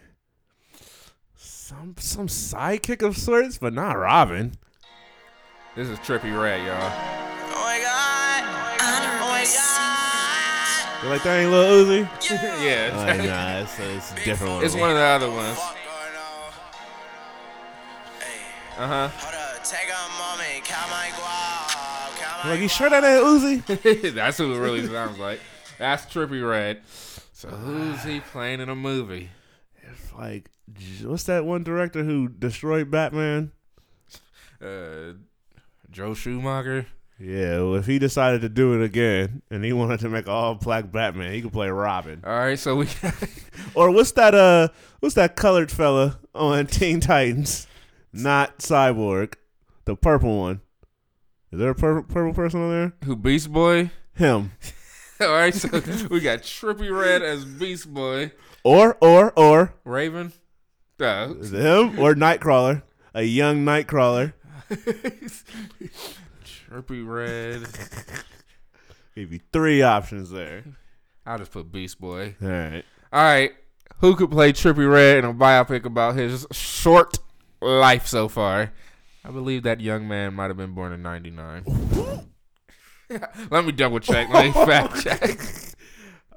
some 1.36 1.94
some 1.98 2.26
sidekick 2.28 3.02
of 3.02 3.16
sorts, 3.16 3.58
but 3.58 3.72
not 3.72 3.92
Robin. 3.92 4.52
This 5.74 5.88
is 5.88 5.98
Trippie 6.00 6.38
Redd, 6.38 6.64
y'all. 6.66 6.92
Oh 7.52 7.62
my 7.62 7.78
god. 7.80 8.44
Oh 8.80 9.28
my 9.28 9.44
god. 9.44 11.02
You 11.04 11.08
like 11.10 11.22
that 11.24 11.38
ain't 11.40 11.50
Lil 11.50 11.84
Uzi? 11.84 12.30
yeah, 12.64 12.90
Oh, 12.92 13.26
nah, 13.26 13.58
it's, 13.62 13.78
it's 13.78 14.12
a 14.12 14.24
different 14.24 14.54
one. 14.54 14.64
it's 14.64 14.74
one 14.74 14.90
of 14.90 14.96
the 14.96 15.02
other 15.02 15.30
ones. 15.30 15.58
Count 18.76 19.12
my 20.90 21.08
Like, 22.44 22.60
you 22.60 22.68
sure 22.68 22.90
that 22.90 23.02
ain't 23.04 23.24
Uzi? 23.24 24.12
That's 24.14 24.36
who 24.38 24.54
it 24.54 24.58
really 24.58 24.86
sounds 24.86 25.18
like. 25.18 25.40
That's 25.78 26.04
Trippie 26.06 26.46
Redd. 26.46 26.82
So 27.32 27.48
who's 27.48 28.02
he 28.02 28.20
playing 28.20 28.60
in 28.60 28.68
a 28.68 28.76
movie? 28.76 29.30
It's 29.82 30.12
like, 30.12 30.50
what's 31.02 31.24
that 31.24 31.46
one 31.46 31.64
director 31.64 32.04
who 32.04 32.28
destroyed 32.28 32.90
Batman? 32.90 33.52
Uh, 34.60 35.12
Joel 35.90 36.14
Schumacher. 36.14 36.86
Yeah, 37.18 37.60
well, 37.60 37.76
if 37.76 37.86
he 37.86 37.98
decided 37.98 38.42
to 38.42 38.50
do 38.50 38.78
it 38.78 38.84
again 38.84 39.40
and 39.50 39.64
he 39.64 39.72
wanted 39.72 40.00
to 40.00 40.10
make 40.10 40.28
all 40.28 40.54
black 40.54 40.92
Batman, 40.92 41.32
he 41.32 41.40
could 41.40 41.52
play 41.52 41.70
Robin. 41.70 42.20
All 42.24 42.36
right, 42.36 42.58
so 42.58 42.76
we 42.76 42.88
Or 43.74 43.90
what's 43.90 44.12
that? 44.12 44.34
Uh, 44.34 44.68
what's 45.00 45.14
that 45.14 45.34
colored 45.34 45.70
fella 45.70 46.18
on 46.34 46.66
Teen 46.66 47.00
Titans? 47.00 47.66
Not 48.22 48.58
Cyborg, 48.58 49.34
the 49.84 49.96
purple 49.96 50.38
one. 50.38 50.60
Is 51.52 51.58
there 51.60 51.70
a 51.70 51.74
purple, 51.74 52.02
purple 52.12 52.34
person 52.34 52.60
on 52.60 52.70
there? 52.70 52.92
who 53.04 53.16
Beast 53.16 53.52
Boy. 53.52 53.90
Him. 54.14 54.52
All 55.20 55.28
right, 55.28 55.54
so 55.54 55.68
we 56.10 56.20
got 56.20 56.40
Trippie 56.40 56.90
Redd 56.90 57.22
as 57.22 57.44
Beast 57.44 57.92
Boy, 57.92 58.32
Or 58.64 58.96
or 59.00 59.32
or 59.38 59.74
Raven. 59.84 60.32
Uh, 61.00 61.34
is 61.38 61.52
it 61.52 61.60
him 61.60 61.98
or 61.98 62.14
Nightcrawler? 62.14 62.82
A 63.14 63.22
young 63.22 63.64
Nightcrawler. 63.64 64.32
Trippie 66.44 67.06
Redd. 67.06 67.66
Give 69.14 69.32
you 69.32 69.40
three 69.52 69.82
options 69.82 70.30
there. 70.30 70.64
I'll 71.24 71.38
just 71.38 71.52
put 71.52 71.70
Beast 71.72 72.00
Boy. 72.00 72.34
All 72.42 72.48
right. 72.48 72.84
All 73.12 73.22
right. 73.22 73.52
Who 73.98 74.14
could 74.16 74.30
play 74.30 74.52
Trippie 74.52 74.90
Redd 74.90 75.18
in 75.18 75.24
a 75.24 75.34
biopic 75.34 75.84
about 75.84 76.16
his 76.16 76.46
short 76.52 77.18
life 77.60 78.06
so 78.06 78.28
far? 78.28 78.72
I 79.24 79.30
believe 79.30 79.62
that 79.64 79.80
young 79.80 80.06
man 80.06 80.34
might 80.34 80.48
have 80.48 80.56
been 80.56 80.72
born 80.74 80.92
in 80.92 81.02
99. 81.02 81.64
Let 83.50 83.64
me 83.64 83.72
double 83.72 84.00
check. 84.00 84.28
Let 84.30 84.46
me 84.46 84.52
fact 84.66 85.02
check. 85.02 85.38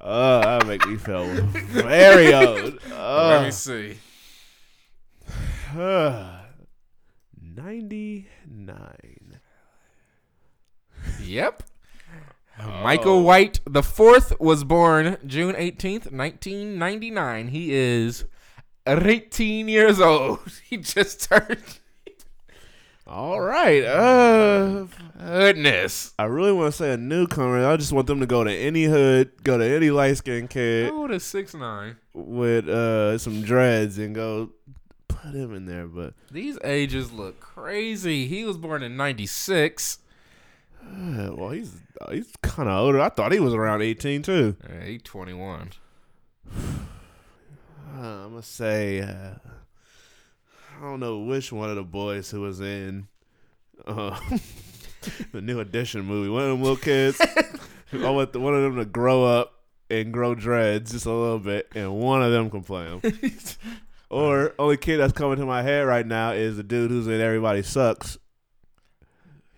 oh, 0.00 0.40
that 0.40 0.66
make 0.66 0.86
me 0.86 0.96
feel 0.96 1.24
very 1.26 2.32
old. 2.32 2.74
Let 2.74 2.92
Oh. 2.92 3.40
me 3.42 3.48
uh. 3.48 3.50
see. 3.50 3.98
99. 7.42 9.38
Yep. 11.22 11.62
Michael 12.82 13.22
White 13.22 13.60
the 13.64 13.82
fourth 13.82 14.38
was 14.38 14.64
born 14.64 15.16
June 15.26 15.54
18th, 15.54 16.12
1999. 16.12 17.48
He 17.48 17.72
is 17.72 18.24
18 18.98 19.68
years 19.68 20.00
old. 20.00 20.40
He 20.68 20.76
just 20.76 21.28
turned 21.28 21.80
All 23.06 23.40
right. 23.40 23.82
Uh, 23.84 24.86
goodness. 25.18 26.14
I 26.18 26.24
really 26.24 26.52
want 26.52 26.72
to 26.72 26.76
say 26.76 26.92
a 26.92 26.96
newcomer. 26.96 27.66
I 27.66 27.76
just 27.76 27.92
want 27.92 28.06
them 28.06 28.20
to 28.20 28.26
go 28.26 28.44
to 28.44 28.52
any 28.52 28.84
hood, 28.84 29.32
go 29.42 29.58
to 29.58 29.64
any 29.64 29.90
light 29.90 30.16
skinned 30.16 30.50
kid 30.50 30.90
old 30.90 31.10
is 31.10 31.24
six 31.24 31.54
nine? 31.54 31.96
with 32.14 32.68
uh, 32.68 33.18
some 33.18 33.42
dreads 33.42 33.98
and 33.98 34.14
go 34.14 34.50
put 35.08 35.34
him 35.34 35.54
in 35.54 35.66
there. 35.66 35.86
But 35.86 36.14
These 36.30 36.58
ages 36.62 37.12
look 37.12 37.40
crazy. 37.40 38.26
He 38.26 38.44
was 38.44 38.56
born 38.56 38.82
in 38.82 38.96
96. 38.96 39.98
uh, 40.82 41.30
well, 41.34 41.50
he's 41.50 41.74
he's 42.10 42.32
kind 42.42 42.68
of 42.68 42.78
older. 42.78 43.00
I 43.00 43.08
thought 43.08 43.32
he 43.32 43.40
was 43.40 43.54
around 43.54 43.82
18 43.82 44.22
too. 44.22 44.56
Uh, 44.64 44.84
he 44.84 44.98
21. 44.98 45.70
Uh, 48.00 48.24
I'm 48.24 48.30
gonna 48.30 48.42
say 48.42 49.00
uh, 49.02 49.34
I 50.78 50.82
don't 50.82 51.00
know 51.00 51.18
which 51.18 51.52
one 51.52 51.68
of 51.68 51.76
the 51.76 51.82
boys 51.82 52.30
who 52.30 52.40
was 52.40 52.58
in 52.62 53.08
uh, 53.86 54.18
the 55.32 55.42
new 55.42 55.60
edition 55.60 56.06
movie. 56.06 56.30
One 56.30 56.44
of 56.44 56.48
them 56.48 56.62
little 56.62 56.78
kids. 56.78 57.20
I 57.92 58.08
want 58.08 58.32
the, 58.32 58.40
one 58.40 58.54
of 58.54 58.62
them 58.62 58.76
to 58.76 58.86
grow 58.86 59.24
up 59.24 59.52
and 59.90 60.14
grow 60.14 60.34
dreads 60.34 60.92
just 60.92 61.04
a 61.04 61.12
little 61.12 61.40
bit, 61.40 61.68
and 61.74 61.94
one 61.94 62.22
of 62.22 62.32
them 62.32 62.48
can 62.48 62.62
play 62.62 62.86
him. 62.86 63.02
or 64.08 64.54
only 64.58 64.78
kid 64.78 64.96
that's 64.96 65.12
coming 65.12 65.36
to 65.36 65.44
my 65.44 65.60
head 65.60 65.82
right 65.82 66.06
now 66.06 66.30
is 66.30 66.56
the 66.56 66.62
dude 66.62 66.90
who's 66.90 67.06
in 67.06 67.20
Everybody 67.20 67.62
Sucks. 67.62 68.16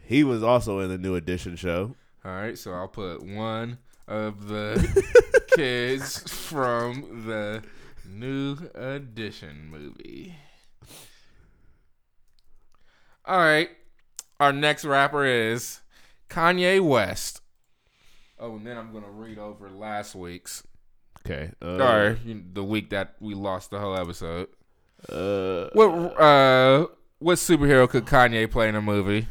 He 0.03 0.25
was 0.25 0.43
also 0.43 0.81
in 0.81 0.89
the 0.89 0.99
new 0.99 1.15
edition 1.15 1.55
show. 1.55 1.95
All 2.25 2.33
right, 2.33 2.59
so 2.59 2.73
I'll 2.73 2.89
put 2.89 3.23
one 3.23 3.79
of 4.09 4.49
the 4.49 5.05
kids 5.55 6.29
from 6.29 7.25
the 7.27 7.63
new 8.13 8.57
edition 8.75 9.69
movie. 9.71 10.37
All 13.25 13.39
right, 13.39 13.71
our 14.41 14.53
next 14.53 14.85
rapper 14.85 15.25
is 15.25 15.81
Kanye 16.29 16.81
West. 16.81 17.41
Oh, 18.39 18.57
and 18.57 18.67
then 18.67 18.77
I'm 18.77 18.93
gonna 18.93 19.11
read 19.11 19.39
over 19.39 19.71
last 19.71 20.15
week's, 20.17 20.65
Okay. 21.25 21.53
Uh, 21.63 21.77
or 21.79 22.19
the 22.53 22.65
week 22.65 22.91
that 22.91 23.15
we 23.21 23.35
lost 23.35 23.71
the 23.71 23.79
whole 23.79 23.97
episode. 23.97 24.49
Uh, 25.09 25.69
What 25.73 25.89
uh, 26.21 26.87
what 27.21 27.39
superhero 27.39 27.89
could 27.89 28.05
Kanye 28.07 28.51
play 28.51 28.69
in 28.69 28.75
a 28.75 28.83
movie? 28.83 29.29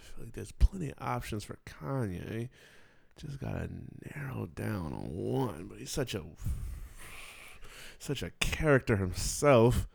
feel 0.00 0.24
like 0.24 0.32
there's 0.32 0.52
plenty 0.52 0.88
of 0.90 0.94
options 1.00 1.44
for 1.44 1.58
Kanye. 1.66 2.48
Just 3.20 3.38
gotta 3.40 3.68
narrow 4.16 4.48
down 4.54 4.92
on 4.94 5.14
one. 5.14 5.66
But 5.68 5.78
he's 5.78 5.90
such 5.90 6.14
a 6.14 6.22
such 7.98 8.22
a 8.22 8.30
character 8.40 8.96
himself. 8.96 9.86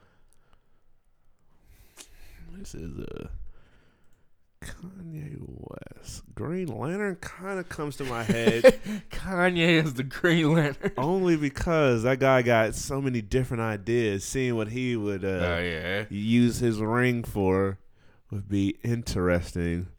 This 2.53 2.75
is 2.75 2.99
a 2.99 3.29
Kanye 4.61 5.37
West. 5.39 6.23
Green 6.35 6.67
Lantern 6.67 7.15
kind 7.15 7.59
of 7.59 7.67
comes 7.67 7.95
to 7.97 8.03
my 8.05 8.23
head 8.23 8.63
Kanye 9.11 9.83
is 9.83 9.95
the 9.95 10.03
Green 10.03 10.53
Lantern. 10.53 10.91
only 10.97 11.35
because 11.35 12.03
that 12.03 12.19
guy 12.19 12.41
got 12.43 12.75
so 12.75 13.01
many 13.01 13.21
different 13.21 13.61
ideas. 13.61 14.23
Seeing 14.23 14.55
what 14.55 14.67
he 14.69 14.95
would 14.95 15.25
uh, 15.25 15.27
Oh 15.27 15.59
yeah. 15.59 16.05
use 16.09 16.59
his 16.59 16.79
ring 16.79 17.23
for 17.23 17.79
would 18.29 18.47
be 18.47 18.77
interesting. 18.83 19.87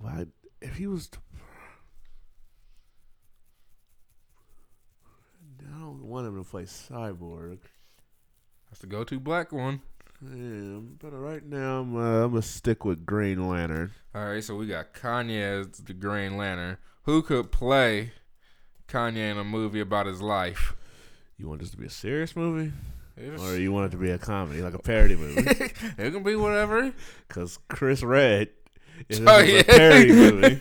But 0.00 0.28
if 0.62 0.76
he 0.76 0.86
was, 0.86 1.08
to, 1.08 1.18
I 5.74 5.77
don't 5.88 6.04
want 6.04 6.26
him 6.26 6.36
to 6.42 6.48
play 6.48 6.64
Cyborg. 6.64 7.58
That's 8.68 8.80
the 8.80 8.86
go-to 8.86 9.18
black 9.18 9.52
one. 9.52 9.80
Yeah, 10.20 10.80
but 11.00 11.16
right 11.16 11.44
now 11.44 11.80
I'm 11.80 11.96
uh, 11.96 12.24
I'm 12.24 12.30
gonna 12.30 12.42
stick 12.42 12.84
with 12.84 13.06
Green 13.06 13.48
Lantern. 13.48 13.92
All 14.14 14.26
right, 14.26 14.42
so 14.42 14.56
we 14.56 14.66
got 14.66 14.92
Kanye 14.92 15.60
as 15.60 15.78
the 15.78 15.94
Green 15.94 16.36
Lantern. 16.36 16.76
Who 17.04 17.22
could 17.22 17.52
play 17.52 18.12
Kanye 18.88 19.30
in 19.30 19.38
a 19.38 19.44
movie 19.44 19.80
about 19.80 20.06
his 20.06 20.20
life? 20.20 20.74
You 21.38 21.48
want 21.48 21.60
this 21.60 21.70
to 21.70 21.76
be 21.76 21.86
a 21.86 21.90
serious 21.90 22.34
movie, 22.34 22.72
or 23.40 23.56
you 23.56 23.70
want 23.70 23.86
it 23.86 23.90
to 23.92 23.96
be 23.96 24.10
a 24.10 24.18
comedy, 24.18 24.60
like 24.60 24.74
a 24.74 24.80
parody 24.80 25.14
movie? 25.14 25.40
it 25.46 26.12
can 26.12 26.22
be 26.22 26.36
whatever. 26.36 26.92
Because 27.28 27.58
Chris 27.68 28.02
Redd 28.02 28.48
is 29.08 29.20
Oh, 29.26 29.38
yeah. 29.38 29.62
parody 29.62 30.12
movie. 30.12 30.58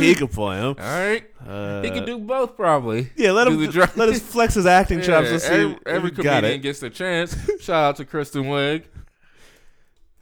he 0.00 0.14
could 0.14 0.30
play 0.32 0.56
him. 0.58 0.66
All 0.66 0.74
right, 0.76 1.24
Uh, 1.46 1.82
he 1.82 1.90
can 1.90 2.04
do 2.04 2.18
both 2.18 2.56
probably. 2.56 3.10
Yeah, 3.16 3.32
let 3.32 3.46
do 3.48 3.58
him 3.58 3.70
let 3.96 4.08
us 4.08 4.20
flex 4.20 4.54
his 4.54 4.66
acting 4.66 5.00
chops. 5.00 5.30
Let's 5.30 5.44
see 5.44 5.52
every, 5.52 5.72
if 5.72 5.86
every 5.86 6.10
comedian 6.12 6.60
gets 6.60 6.82
a 6.82 6.90
chance. 6.90 7.36
Shout 7.62 7.84
out 7.84 7.96
to 7.96 8.04
Kristen 8.04 8.44
Wiig. 8.44 8.84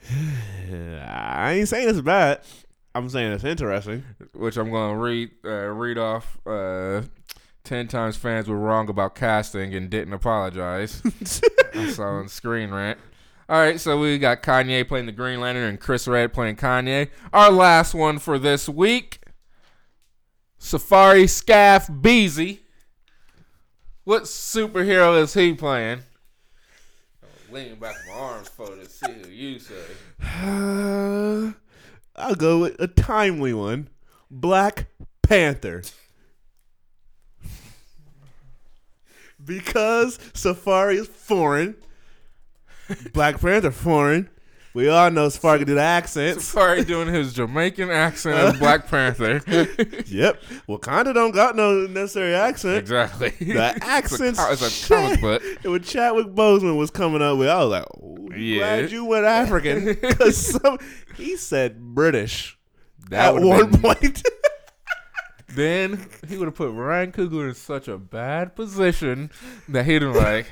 I 0.12 1.52
ain't 1.58 1.68
saying 1.68 1.88
it's 1.88 2.00
bad. 2.00 2.40
I'm 2.94 3.08
saying 3.08 3.32
it's 3.32 3.44
interesting. 3.44 4.04
which 4.34 4.56
I'm 4.56 4.70
gonna 4.70 4.96
read 4.98 5.30
uh, 5.44 5.68
read 5.68 5.98
off. 5.98 6.38
Uh, 6.46 7.02
Ten 7.62 7.86
times 7.88 8.16
fans 8.16 8.48
were 8.48 8.56
wrong 8.58 8.88
about 8.88 9.14
casting 9.14 9.74
and 9.74 9.90
didn't 9.90 10.14
apologize. 10.14 11.02
I 11.74 11.90
saw 11.90 12.04
on 12.04 12.28
Screen 12.28 12.70
Rant. 12.70 12.98
All 13.50 13.58
right, 13.58 13.80
so 13.80 13.98
we 13.98 14.16
got 14.16 14.44
Kanye 14.44 14.86
playing 14.86 15.06
the 15.06 15.12
Green 15.12 15.40
Lantern 15.40 15.68
and 15.70 15.80
Chris 15.80 16.06
Redd 16.06 16.32
playing 16.32 16.54
Kanye. 16.54 17.10
Our 17.32 17.50
last 17.50 17.94
one 17.94 18.20
for 18.20 18.38
this 18.38 18.68
week, 18.68 19.22
Safaree 20.60 21.28
Scaff 21.28 21.90
Beezy. 22.00 22.60
What 24.04 24.22
superhero 24.22 25.20
is 25.20 25.34
he 25.34 25.52
playing? 25.54 26.02
I'm 27.24 27.52
leaning 27.52 27.74
back 27.74 27.96
my 28.06 28.14
arms 28.14 28.46
for 28.46 28.68
to 28.68 28.88
see 28.88 29.10
who 29.20 29.28
you 29.28 29.58
say. 29.58 29.74
Uh, 30.22 31.50
I'll 32.14 32.36
go 32.36 32.60
with 32.60 32.80
a 32.80 32.86
timely 32.86 33.52
one. 33.52 33.88
Black 34.30 34.86
Panther. 35.24 35.82
because 39.44 40.18
Safaree 40.34 41.00
is 41.00 41.08
foreign. 41.08 41.74
Black 43.12 43.40
Panther 43.40 43.70
foreign. 43.70 44.28
We 44.72 44.88
all 44.88 45.10
know 45.10 45.28
can 45.58 45.66
do 45.66 45.74
the 45.74 45.80
accents. 45.80 46.54
Safaree 46.54 46.86
doing 46.86 47.08
his 47.12 47.32
Jamaican 47.34 47.90
accent 47.90 48.36
as 48.38 48.58
Black 48.60 48.86
Panther. 48.86 49.42
Yep. 50.06 50.40
Wakanda 50.68 51.12
don't 51.12 51.32
got 51.34 51.56
no 51.56 51.88
necessary 51.88 52.34
accent. 52.36 52.76
exactly. 52.78 53.30
The 53.30 53.76
accents. 53.82 54.38
It's 54.38 54.62
a, 54.62 54.66
it's 54.66 54.84
a 54.90 54.94
comic 54.94 55.20
book. 55.20 55.42
And 55.64 55.72
when 55.72 55.82
Chadwick 55.82 56.28
Boseman 56.28 56.78
was 56.78 56.90
coming 56.92 57.20
up 57.20 57.36
with, 57.38 57.48
I 57.48 57.58
was 57.64 57.70
like, 57.70 57.84
oh, 58.00 58.28
Yeah. 58.36 58.58
glad 58.58 58.92
you 58.92 59.04
went 59.06 59.24
African. 59.24 59.86
Because 60.00 60.56
he 61.16 61.36
said 61.36 61.80
British 61.80 62.56
That 63.08 63.34
at 63.34 63.42
one 63.42 63.72
been- 63.72 63.80
point. 63.82 64.22
Then 65.48 66.06
he 66.28 66.36
would 66.36 66.46
have 66.46 66.54
put 66.54 66.70
Ryan 66.70 67.10
Coogler 67.10 67.48
in 67.48 67.54
such 67.56 67.88
a 67.88 67.98
bad 67.98 68.54
position 68.54 69.32
that 69.68 69.84
he'd 69.84 70.02
have 70.02 70.14
like, 70.14 70.46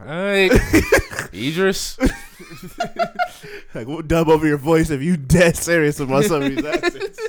all 0.00 0.06
right, 0.06 0.50
Idris. 1.34 1.98
like, 3.74 3.86
we'll 3.86 4.02
dub 4.02 4.28
over 4.28 4.46
your 4.46 4.58
voice 4.58 4.90
if 4.90 5.02
you 5.02 5.16
dead 5.16 5.56
serious 5.56 6.00
about 6.00 6.24
some 6.24 6.42
of 6.42 6.54
these 6.54 6.64
accents. 6.64 7.20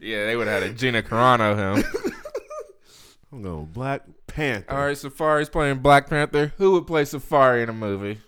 Yeah, 0.00 0.26
they 0.26 0.36
would 0.36 0.46
have 0.46 0.62
had 0.62 0.70
a 0.70 0.74
Gina 0.74 1.02
Carano 1.02 1.56
him. 1.56 1.84
I'm 3.32 3.42
going 3.42 3.66
Black 3.66 4.02
Panther. 4.26 4.72
All 4.72 4.86
right, 4.86 4.96
Safaree's 4.96 5.48
playing 5.48 5.78
Black 5.78 6.08
Panther. 6.08 6.52
Who 6.58 6.72
would 6.72 6.86
play 6.86 7.02
Safaree 7.02 7.62
in 7.62 7.68
a 7.68 7.74
movie? 7.74 8.20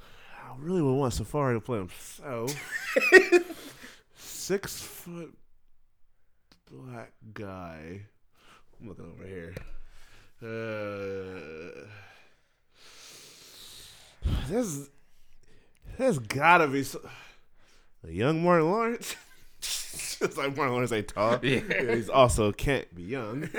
I 0.00 0.54
really 0.58 0.82
would 0.82 0.94
want 0.94 1.14
Safaree 1.14 1.54
to 1.54 1.60
play 1.60 1.78
him. 1.78 1.90
So 1.98 2.46
Six 4.16 4.82
foot 4.82 5.32
black 6.68 7.12
guy. 7.32 8.02
I'm 8.80 8.88
looking 8.88 9.04
over 9.04 9.24
here. 9.24 9.54
Uh, 10.42 11.86
there's 14.48 14.88
There's 15.98 16.18
gotta 16.18 16.68
be 16.68 16.82
some, 16.84 17.02
a 18.06 18.10
young 18.10 18.42
Martin 18.42 18.70
Lawrence. 18.70 19.16
it's 19.60 20.36
like 20.36 20.56
Martin 20.56 20.72
Lawrence 20.72 20.92
ain't 20.92 21.08
tall. 21.08 21.38
Yeah. 21.42 21.94
he's 21.94 22.08
also 22.08 22.52
can't 22.52 22.92
be 22.94 23.02
young. 23.02 23.48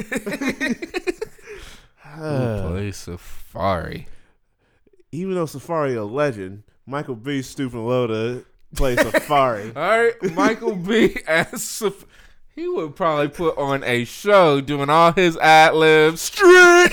Uh, 2.15 2.67
Play 2.69 2.89
Safaree. 2.91 4.06
even 5.12 5.34
though 5.34 5.45
Safaree 5.45 5.97
a 5.97 6.04
legend, 6.04 6.62
Michael 6.86 7.15
B. 7.15 7.41
stupid 7.41 7.80
low 7.80 8.06
to 8.06 8.45
play 8.76 8.95
Safaree. 8.95 9.76
All 9.76 10.04
right, 10.04 10.36
Michael 10.36 10.76
B. 10.76 11.17
as 11.28 11.47
Saf- 11.54 12.06
he 12.56 12.67
would 12.67 12.95
probably 12.95 13.30
put 13.30 13.58
on 13.58 13.84
a 13.84 14.04
show 14.06 14.62
doing 14.62 14.91
all 14.91 15.12
his 15.12 15.38
ad 15.38 15.73
libs. 15.73 16.21
Straight. 16.21 16.91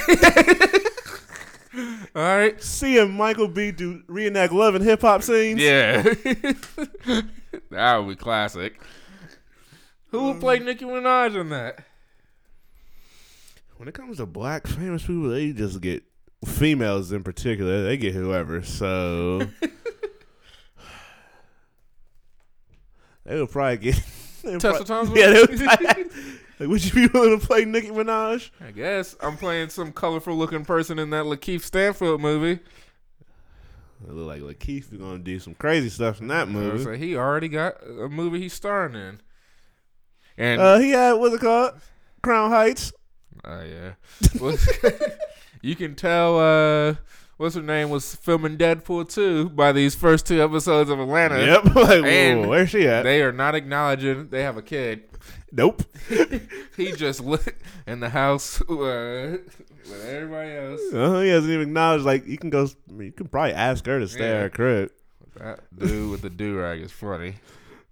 All 2.14 2.22
right. 2.22 2.62
Seeing 2.62 3.12
Michael 3.12 3.48
B. 3.48 3.72
do 3.72 4.02
reenact 4.06 4.52
love 4.52 4.74
and 4.74 4.84
hip 4.84 5.02
hop 5.02 5.22
scenes. 5.22 5.60
Yeah. 5.60 6.02
that 7.70 7.96
would 7.96 8.08
be 8.08 8.16
classic. 8.16 8.80
Who 10.08 10.24
would 10.24 10.40
play 10.40 10.58
mm. 10.58 10.64
Nicki 10.64 10.84
Minaj 10.84 11.40
in 11.40 11.50
that? 11.50 11.84
When 13.76 13.88
it 13.88 13.94
comes 13.94 14.18
to 14.18 14.26
black 14.26 14.66
famous 14.66 15.02
people, 15.02 15.30
they 15.30 15.52
just 15.52 15.80
get 15.80 16.02
females 16.44 17.12
in 17.12 17.22
particular. 17.22 17.84
They 17.84 17.96
get 17.96 18.14
whoever. 18.14 18.62
So 18.62 19.38
they 23.24 23.40
would 23.40 23.50
probably 23.50 23.76
get 23.78 24.02
Tessa 24.58 24.84
Thompson? 24.84 25.16
Yeah, 25.16 25.30
they 25.30 25.40
would 25.40 25.58
probably, 25.58 26.04
like, 26.60 26.68
would 26.68 26.84
you 26.84 26.92
be 26.92 27.06
willing 27.12 27.40
to 27.40 27.44
play 27.46 27.64
Nicki 27.64 27.88
Minaj? 27.88 28.50
I 28.64 28.70
guess 28.70 29.16
I'm 29.20 29.36
playing 29.36 29.70
some 29.70 29.92
colorful 29.92 30.36
looking 30.36 30.64
person 30.64 30.98
in 30.98 31.10
that 31.10 31.24
Lakeith 31.24 31.62
Stanfield 31.62 32.20
movie. 32.20 32.60
It 34.06 34.12
look 34.14 34.26
like 34.28 34.42
Lakeith 34.42 34.92
is 34.92 34.98
gonna 34.98 35.18
do 35.18 35.38
some 35.40 35.54
crazy 35.54 35.88
stuff 35.88 36.20
in 36.20 36.28
that 36.28 36.48
movie. 36.48 36.84
So 36.84 36.92
he 36.92 37.16
already 37.16 37.48
got 37.48 37.82
a 37.82 38.08
movie 38.08 38.38
he's 38.40 38.52
starring 38.54 38.94
in. 38.94 39.20
And 40.38 40.60
Uh, 40.60 40.78
he 40.78 40.90
had 40.90 41.14
what's 41.14 41.34
it 41.34 41.40
called? 41.40 41.74
Crown 42.22 42.50
Heights. 42.50 42.92
Oh 43.44 43.62
yeah. 43.62 43.92
Well, 44.40 44.56
you 45.62 45.76
can 45.76 45.94
tell 45.94 46.38
uh 46.38 46.94
what's 47.36 47.54
her 47.54 47.62
name 47.62 47.90
was 47.90 48.14
filming 48.14 48.56
Deadpool 48.58 49.12
2 49.12 49.50
by 49.50 49.72
these 49.72 49.94
first 49.94 50.26
two 50.26 50.42
episodes 50.42 50.88
of 50.90 50.98
Atlanta. 51.00 51.38
Yep. 51.38 51.64
like, 51.74 52.04
And 52.04 52.42
whoa, 52.42 52.48
where's 52.48 52.70
she 52.70 52.86
at? 52.86 53.02
They 53.02 53.22
are 53.22 53.32
not 53.32 53.54
acknowledging 53.54 54.28
they 54.28 54.42
have 54.42 54.56
a 54.56 54.62
kid. 54.62 55.04
Nope. 55.52 55.82
He 56.76 56.92
just 56.92 57.20
lit 57.20 57.56
in 57.86 58.00
the 58.00 58.08
house 58.08 58.60
uh, 58.62 58.66
with 58.68 60.04
everybody 60.08 60.52
else. 60.52 60.80
Uh, 60.94 61.20
he 61.20 61.28
hasn't 61.28 61.52
even 61.52 61.68
acknowledged. 61.68 62.04
Like 62.04 62.26
you 62.26 62.38
can 62.38 62.48
go. 62.50 62.68
You 62.98 63.12
can 63.12 63.28
probably 63.28 63.52
ask 63.52 63.84
her 63.86 63.98
to 64.00 64.08
stay 64.08 64.30
at 64.30 64.40
her 64.42 64.48
crib. 64.50 64.90
That 65.36 65.60
dude 65.78 66.10
with 66.10 66.22
the 66.22 66.30
do 66.30 66.58
rag 66.58 66.80
is 66.80 66.90
funny. 66.92 67.34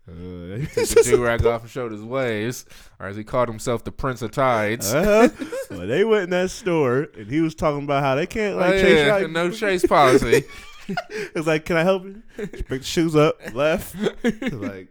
Uh, 0.09 0.65
Took 0.75 0.89
the 0.89 1.03
do 1.05 1.23
rag 1.23 1.45
off 1.45 1.63
and 1.63 1.71
showed 1.71 1.93
his 1.93 2.03
ways, 2.03 2.65
or 2.99 3.09
as 3.09 3.17
he 3.17 3.25
called 3.25 3.49
himself, 3.49 3.85
the 3.85 3.93
Prince 3.93 4.23
of 4.23 4.31
Tides. 4.31 4.93
uh-huh. 4.95 5.29
well, 5.71 5.87
they 5.87 6.03
went 6.03 6.25
in 6.25 6.31
that 6.31 6.51
store 6.51 7.09
and 7.15 7.31
he 7.31 7.43
was 7.43 7.55
talking 7.55 7.85
about 7.85 8.03
how 8.03 8.15
they 8.15 8.27
can't 8.27 8.57
like 8.57 8.75
Oh, 8.75 8.81
chase 8.81 9.07
yeah, 9.07 9.15
out. 9.17 9.31
no 9.31 9.51
chase 9.51 9.85
policy. 9.85 10.45
It's 10.89 11.47
like, 11.47 11.67
can 11.67 11.77
I 11.77 11.83
help 11.83 12.05
you? 12.05 12.23
She 12.39 12.47
picked 12.47 12.69
the 12.69 12.83
shoes 12.85 13.15
up, 13.15 13.39
left. 13.53 13.95
Like, 14.25 14.89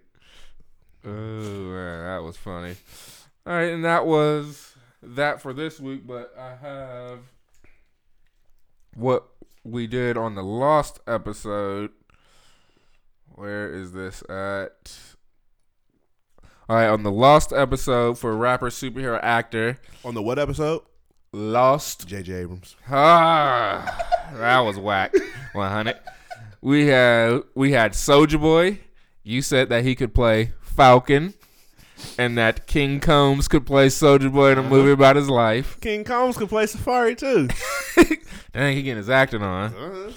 Oh 1.08 1.10
man, 1.10 2.04
that 2.04 2.24
was 2.24 2.36
funny. 2.36 2.76
All 3.46 3.54
right, 3.54 3.72
and 3.72 3.86
that 3.86 4.06
was 4.06 4.74
that 5.02 5.42
for 5.42 5.54
this 5.54 5.80
week. 5.80 6.06
But 6.06 6.34
I 6.38 6.56
have 6.56 7.20
what 8.94 9.26
we 9.64 9.88
did 9.88 10.18
on 10.18 10.36
the 10.36 10.44
Lost 10.44 11.00
episode. 11.08 11.92
Where 13.36 13.72
is 13.74 13.94
this 13.94 14.22
at? 14.24 14.98
All 16.68 16.76
right, 16.76 16.88
on 16.88 17.04
the 17.04 17.12
Lost 17.12 17.54
episode 17.54 18.20
for 18.20 18.36
rapper, 18.36 18.70
superhero, 18.70 19.18
actor, 19.24 19.80
on 20.04 20.14
the 20.14 20.22
what 20.22 20.38
episode? 20.38 20.82
Lost. 21.32 22.06
J.J. 22.06 22.34
Abrams. 22.34 22.76
Ah, 22.90 24.08
that 24.34 24.60
was 24.60 24.78
whack. 24.78 25.14
One 25.54 25.72
hundred. 25.72 26.00
We 26.60 26.88
had 26.88 27.44
we 27.56 27.72
had 27.72 27.94
Soulja 27.94 28.42
Boy. 28.42 28.80
You 29.24 29.42
said 29.42 29.70
that 29.70 29.86
he 29.86 29.96
could 29.96 30.14
play 30.14 30.52
Falcon, 30.78 31.34
and 32.20 32.38
that 32.38 32.68
King 32.68 33.00
Combs 33.00 33.48
could 33.48 33.66
play 33.66 33.88
Soulja 33.88 34.32
Boy 34.32 34.52
in 34.52 34.60
a 34.60 34.64
movie 34.64 34.92
about 34.92 35.16
his 35.16 35.28
life. 35.28 35.78
King 35.82 36.04
Combs 36.04 36.38
could 36.38 36.50
play 36.50 36.66
Safaree 36.66 37.18
too. 37.18 37.50
Dang, 38.54 38.76
he 38.76 38.84
getting 38.84 38.98
his 38.98 39.10
acting 39.10 39.42
on. 39.42 39.74
Uh-huh. 39.74 40.12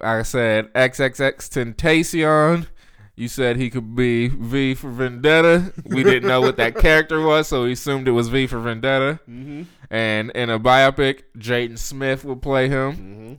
I 0.00 0.22
said 0.22 0.72
XXX 0.72 1.74
Tentacion. 1.76 2.66
You 3.14 3.28
said 3.28 3.58
he 3.58 3.68
could 3.68 3.94
be 3.94 4.28
V 4.28 4.74
for 4.74 4.88
Vendetta. 4.88 5.74
We 5.84 6.02
didn't 6.02 6.26
know 6.26 6.40
what 6.40 6.56
that 6.56 6.76
character 6.78 7.20
was, 7.20 7.48
so 7.48 7.64
we 7.64 7.72
assumed 7.72 8.08
it 8.08 8.12
was 8.12 8.28
V 8.28 8.46
for 8.46 8.58
Vendetta. 8.58 9.20
Mm-hmm. 9.28 9.64
And 9.90 10.30
in 10.30 10.48
a 10.48 10.58
biopic, 10.58 11.24
Jaden 11.36 11.78
Smith 11.78 12.24
would 12.24 12.40
play 12.40 12.68
him. 12.68 12.92
Mm-hmm. 12.92 13.32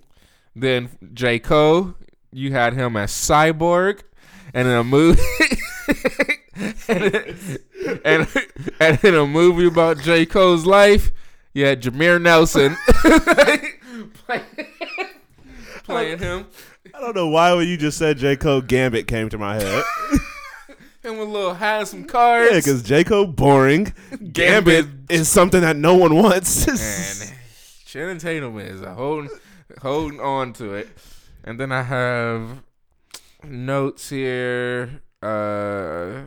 Then 0.56 0.89
J. 1.13 1.39
Cole, 1.39 1.95
you 2.32 2.52
had 2.52 2.74
him 2.74 2.95
as 2.95 3.12
Cyborg, 3.12 4.02
and 4.54 4.67
in 4.67 4.74
a 4.76 4.84
movie, 4.84 5.21
and, 6.88 7.36
and, 8.06 8.28
and 8.80 9.04
in 9.04 9.15
a 9.15 9.26
movie 9.26 9.67
about 9.67 10.00
J. 10.00 10.26
Cole's 10.26 10.65
life, 10.65 11.12
you 11.54 11.65
had 11.65 11.82
Jameer 11.82 12.21
Nelson 12.21 12.78
playing, 12.86 14.47
playing 15.84 16.19
him. 16.19 16.47
I 16.93 17.00
don't 17.00 17.15
know 17.15 17.28
why 17.28 17.54
when 17.54 17.67
you 17.67 17.78
just 17.78 17.97
said 17.97 18.17
J. 18.17 18.36
Cole 18.36 18.62
Gambit 18.62 19.08
came 19.08 19.30
to 19.30 19.38
my 19.38 19.56
head. 19.56 19.84
Him 21.04 21.17
with 21.17 21.30
a 21.30 21.32
little 21.32 21.56
hat 21.56 21.80
and 21.80 21.88
some 21.88 22.04
cards. 22.04 22.52
yeah, 22.52 22.60
because 22.60 22.84
J. 22.84 23.04
Cole 23.04 23.26
boring. 23.26 23.86
Gambit 24.12 24.34
Gambit 24.34 24.86
is 25.10 25.28
something 25.28 25.62
that 25.62 25.76
no 25.76 25.95
one 25.95 26.13
wants. 26.13 26.67
and 26.67 27.34
Channing 27.86 28.19
Tatum 28.19 28.60
is 28.60 28.82
holding 28.86 29.32
holding 29.82 30.19
on 30.19 30.54
to 30.54 30.76
it. 30.76 30.89
And 31.43 31.60
then 31.60 31.71
I 31.71 31.82
have 31.82 32.62
notes 33.43 34.10
here. 34.10 35.02
Uh, 35.24 36.21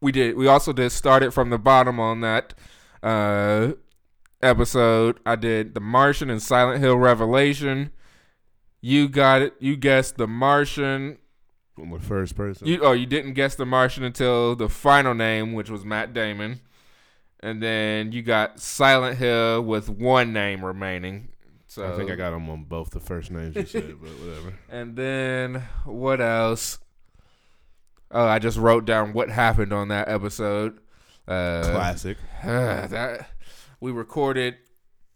we 0.00 0.12
did. 0.12 0.36
We 0.36 0.46
also 0.46 0.72
did 0.72 0.90
started 0.90 1.32
from 1.32 1.50
the 1.50 1.58
bottom 1.58 2.00
on 2.00 2.20
that 2.20 2.54
uh, 3.02 3.72
episode. 4.42 5.20
I 5.26 5.36
did 5.36 5.74
The 5.74 5.80
Martian 5.80 6.30
and 6.30 6.42
Silent 6.42 6.80
Hill 6.80 6.96
Revelation. 6.96 7.90
You 8.80 9.08
got 9.08 9.42
it. 9.42 9.54
You 9.58 9.76
guessed 9.76 10.16
The 10.16 10.26
Martian. 10.26 11.18
I'm 11.78 11.90
the 11.90 11.98
first 11.98 12.36
person. 12.36 12.66
You 12.66 12.80
oh 12.82 12.92
you 12.92 13.06
didn't 13.06 13.32
guess 13.34 13.54
the 13.54 13.64
Martian 13.64 14.04
until 14.04 14.54
the 14.54 14.68
final 14.68 15.14
name, 15.14 15.54
which 15.54 15.70
was 15.70 15.84
Matt 15.84 16.12
Damon, 16.12 16.60
and 17.40 17.62
then 17.62 18.12
you 18.12 18.20
got 18.22 18.60
Silent 18.60 19.16
Hill 19.16 19.62
with 19.62 19.88
one 19.88 20.32
name 20.32 20.62
remaining. 20.62 21.28
So 21.68 21.90
I 21.90 21.96
think 21.96 22.10
I 22.10 22.16
got 22.16 22.32
them 22.32 22.50
on 22.50 22.64
both 22.64 22.90
the 22.90 23.00
first 23.00 23.30
names 23.30 23.54
you 23.54 23.64
said, 23.64 23.94
but 24.00 24.10
whatever. 24.10 24.54
And 24.68 24.96
then 24.96 25.62
what 25.84 26.20
else? 26.20 26.80
Oh, 28.10 28.24
I 28.26 28.38
just 28.38 28.58
wrote 28.58 28.84
down 28.84 29.12
what 29.12 29.30
happened 29.30 29.72
on 29.72 29.88
that 29.88 30.08
episode. 30.08 30.78
Uh, 31.28 31.62
Classic. 31.62 32.16
that 32.44 33.30
we 33.80 33.92
recorded. 33.92 34.56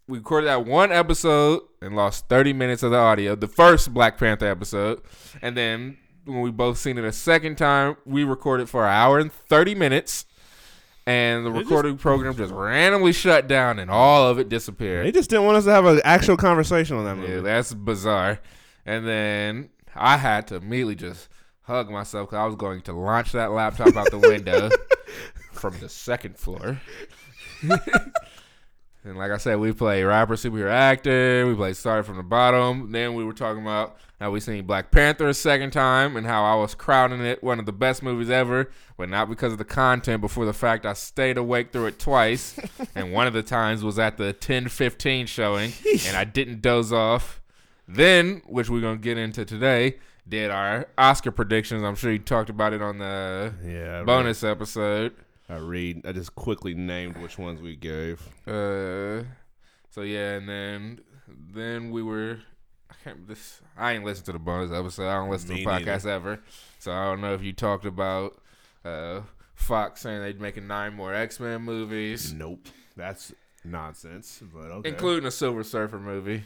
We 0.07 0.19
recorded 0.19 0.47
that 0.47 0.65
one 0.65 0.91
episode 0.91 1.63
and 1.81 1.95
lost 1.95 2.29
30 2.29 2.53
minutes 2.53 2.83
of 2.83 2.91
the 2.91 2.97
audio, 2.97 3.35
the 3.35 3.47
first 3.47 3.93
Black 3.93 4.17
Panther 4.19 4.47
episode. 4.47 5.01
And 5.41 5.57
then 5.57 5.97
when 6.25 6.41
we 6.41 6.51
both 6.51 6.77
seen 6.77 6.97
it 6.99 7.03
a 7.03 7.11
second 7.11 7.57
time, 7.57 7.97
we 8.05 8.23
recorded 8.23 8.69
for 8.69 8.85
an 8.85 8.91
hour 8.93 9.17
and 9.19 9.31
30 9.31 9.73
minutes. 9.75 10.25
And 11.07 11.45
the 11.45 11.49
just- 11.51 11.63
recording 11.65 11.97
program 11.97 12.35
just 12.35 12.53
randomly 12.53 13.13
shut 13.13 13.47
down 13.47 13.77
and 13.79 13.91
all 13.91 14.27
of 14.27 14.39
it 14.39 14.47
disappeared. 14.47 15.05
They 15.05 15.11
just 15.11 15.29
didn't 15.29 15.45
want 15.45 15.57
us 15.57 15.65
to 15.65 15.71
have 15.71 15.85
an 15.85 16.01
actual 16.03 16.37
conversation 16.37 16.97
on 16.97 17.05
that 17.05 17.15
movie. 17.17 17.33
Yeah, 17.33 17.39
that's 17.41 17.73
bizarre. 17.73 18.39
And 18.85 19.07
then 19.07 19.69
I 19.95 20.17
had 20.17 20.47
to 20.47 20.55
immediately 20.55 20.95
just 20.95 21.29
hug 21.65 21.89
myself 21.89 22.29
because 22.29 22.41
I 22.41 22.45
was 22.45 22.55
going 22.55 22.81
to 22.81 22.93
launch 22.93 23.31
that 23.31 23.51
laptop 23.51 23.95
out 23.95 24.11
the 24.11 24.19
window 24.19 24.69
from 25.51 25.77
the 25.79 25.89
second 25.89 26.37
floor. 26.37 26.79
and 27.61 29.17
like 29.17 29.31
I 29.31 29.37
said, 29.37 29.59
we 29.59 29.71
play 29.71 30.03
rapper, 30.03 30.35
superhero, 30.35 30.69
actor. 30.69 31.45
We 31.47 31.55
play 31.55 31.73
started 31.73 32.03
from 32.03 32.17
the 32.17 32.23
bottom. 32.23 32.91
Then 32.91 33.15
we 33.15 33.23
were 33.23 33.33
talking 33.33 33.61
about 33.61 33.97
how 34.19 34.31
we 34.31 34.39
seen 34.39 34.65
Black 34.65 34.91
Panther 34.91 35.27
a 35.27 35.33
second 35.33 35.71
time 35.71 36.15
and 36.15 36.25
how 36.25 36.43
I 36.43 36.55
was 36.55 36.73
crowding 36.73 37.21
it 37.21 37.43
one 37.43 37.59
of 37.59 37.65
the 37.65 37.73
best 37.73 38.01
movies 38.01 38.29
ever, 38.29 38.71
but 38.95 39.09
not 39.09 39.27
because 39.27 39.51
of 39.51 39.57
the 39.57 39.65
content, 39.65 40.21
but 40.21 40.31
for 40.31 40.45
the 40.45 40.53
fact 40.53 40.85
I 40.85 40.93
stayed 40.93 41.37
awake 41.37 41.71
through 41.71 41.87
it 41.87 41.99
twice. 41.99 42.57
and 42.95 43.11
one 43.11 43.27
of 43.27 43.33
the 43.33 43.43
times 43.43 43.83
was 43.83 43.99
at 43.99 44.17
the 44.17 44.33
10:15 44.33 45.27
showing, 45.27 45.73
and 46.07 46.15
I 46.15 46.23
didn't 46.23 46.61
doze 46.61 46.93
off. 46.93 47.41
Then, 47.87 48.41
which 48.47 48.69
we're 48.69 48.81
gonna 48.81 48.97
get 48.97 49.17
into 49.17 49.45
today, 49.45 49.97
did 50.27 50.51
our 50.51 50.87
Oscar 50.97 51.31
predictions. 51.31 51.83
I'm 51.83 51.95
sure 51.95 52.11
you 52.11 52.19
talked 52.19 52.49
about 52.49 52.73
it 52.73 52.81
on 52.81 52.97
the 52.97 53.53
Yeah. 53.63 54.03
Bonus 54.03 54.43
episode. 54.43 55.13
I 55.47 55.57
read. 55.57 56.05
I 56.07 56.11
just 56.11 56.35
quickly 56.35 56.73
named 56.73 57.17
which 57.17 57.37
ones 57.37 57.61
we 57.61 57.75
gave. 57.75 58.19
Uh, 58.47 59.23
so 59.91 60.01
yeah, 60.01 60.33
and 60.33 60.49
then 60.49 60.99
then 61.53 61.91
we 61.91 62.01
were 62.01 62.39
I 62.89 62.93
can't. 63.03 63.27
This 63.27 63.61
I 63.77 63.93
ain't 63.93 64.03
listened 64.03 64.25
to 64.27 64.31
the 64.33 64.39
bonus 64.39 64.71
episode. 64.71 65.07
I 65.07 65.15
don't 65.15 65.29
listen 65.29 65.49
Me 65.49 65.63
to 65.63 65.63
the 65.63 65.69
podcast 65.69 66.05
ever, 66.07 66.41
so 66.79 66.91
I 66.91 67.05
don't 67.05 67.21
know 67.21 67.33
if 67.33 67.43
you 67.43 67.53
talked 67.53 67.85
about 67.85 68.37
uh, 68.83 69.21
Fox 69.53 70.01
saying 70.01 70.21
they'd 70.21 70.41
making 70.41 70.65
nine 70.67 70.95
more 70.95 71.13
X 71.13 71.39
Men 71.39 71.61
movies, 71.61 72.33
Nope. 72.33 72.67
That's 72.97 73.31
nonsense. 73.63 74.41
But 74.53 74.71
okay. 74.71 74.89
including 74.89 75.25
a 75.27 75.31
Silver 75.31 75.63
Surfer 75.63 75.99
movie. 75.99 76.43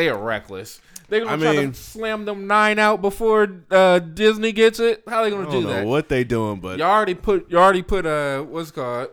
They 0.00 0.08
are 0.08 0.16
reckless. 0.16 0.80
They're 1.10 1.20
gonna 1.26 1.32
I 1.32 1.36
try 1.36 1.56
mean- 1.60 1.72
to 1.72 1.78
slam 1.78 2.24
them 2.24 2.46
nine 2.46 2.78
out 2.78 3.02
before 3.02 3.48
uh, 3.70 3.98
Disney 3.98 4.50
gets 4.52 4.80
it. 4.80 5.02
How 5.06 5.18
are 5.18 5.24
they 5.24 5.30
gonna 5.30 5.44
don't 5.50 5.60
do 5.60 5.66
that? 5.68 5.84
what 5.84 6.08
they 6.08 6.24
doing, 6.24 6.58
but 6.58 6.78
You 6.78 6.84
already 6.84 7.12
put. 7.14 7.50
You 7.50 7.58
already 7.58 7.82
put. 7.82 8.06
Uh, 8.06 8.40
what's 8.44 8.70
called? 8.70 9.08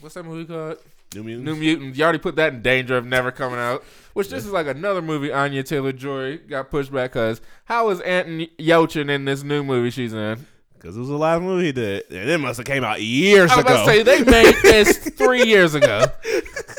What's 0.00 0.14
that 0.14 0.22
movie 0.24 0.44
called? 0.44 0.76
New 1.16 1.24
Mutants. 1.24 1.44
New 1.46 1.56
Mutants. 1.56 1.98
You 1.98 2.04
already 2.04 2.20
put 2.20 2.36
that 2.36 2.52
in 2.54 2.62
danger 2.62 2.96
of 2.96 3.04
never 3.04 3.32
coming 3.32 3.58
out. 3.58 3.82
Which 4.12 4.28
this 4.28 4.44
is 4.46 4.52
like 4.52 4.68
another 4.68 5.02
movie 5.02 5.32
Anya 5.32 5.64
Taylor 5.64 5.90
Joy 5.92 6.38
got 6.38 6.70
pushed 6.70 6.92
back 6.92 7.10
because 7.14 7.40
how 7.64 7.90
is 7.90 8.00
Anton 8.02 8.46
Yelchin 8.56 9.10
in 9.10 9.24
this 9.24 9.42
new 9.42 9.64
movie 9.64 9.90
she's 9.90 10.12
in? 10.12 10.46
Because 10.74 10.96
it 10.96 11.00
was 11.00 11.08
the 11.08 11.16
last 11.18 11.42
movie 11.42 11.66
he 11.66 11.72
did. 11.72 12.04
And 12.10 12.30
it 12.30 12.38
must 12.38 12.58
have 12.58 12.66
came 12.66 12.84
out 12.84 13.02
years 13.02 13.50
I 13.50 13.56
was 13.56 13.64
ago. 13.64 13.74
about 13.74 13.86
to 13.86 13.90
say 13.92 14.02
they 14.04 14.22
made 14.24 14.54
this 14.62 14.98
three 14.98 15.44
years 15.44 15.74
ago. 15.74 16.06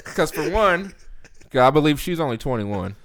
Because 0.06 0.32
for 0.32 0.50
one, 0.50 0.94
I 1.54 1.70
believe 1.70 2.00
she's 2.00 2.20
only 2.20 2.38
twenty 2.38 2.64
one. 2.64 2.96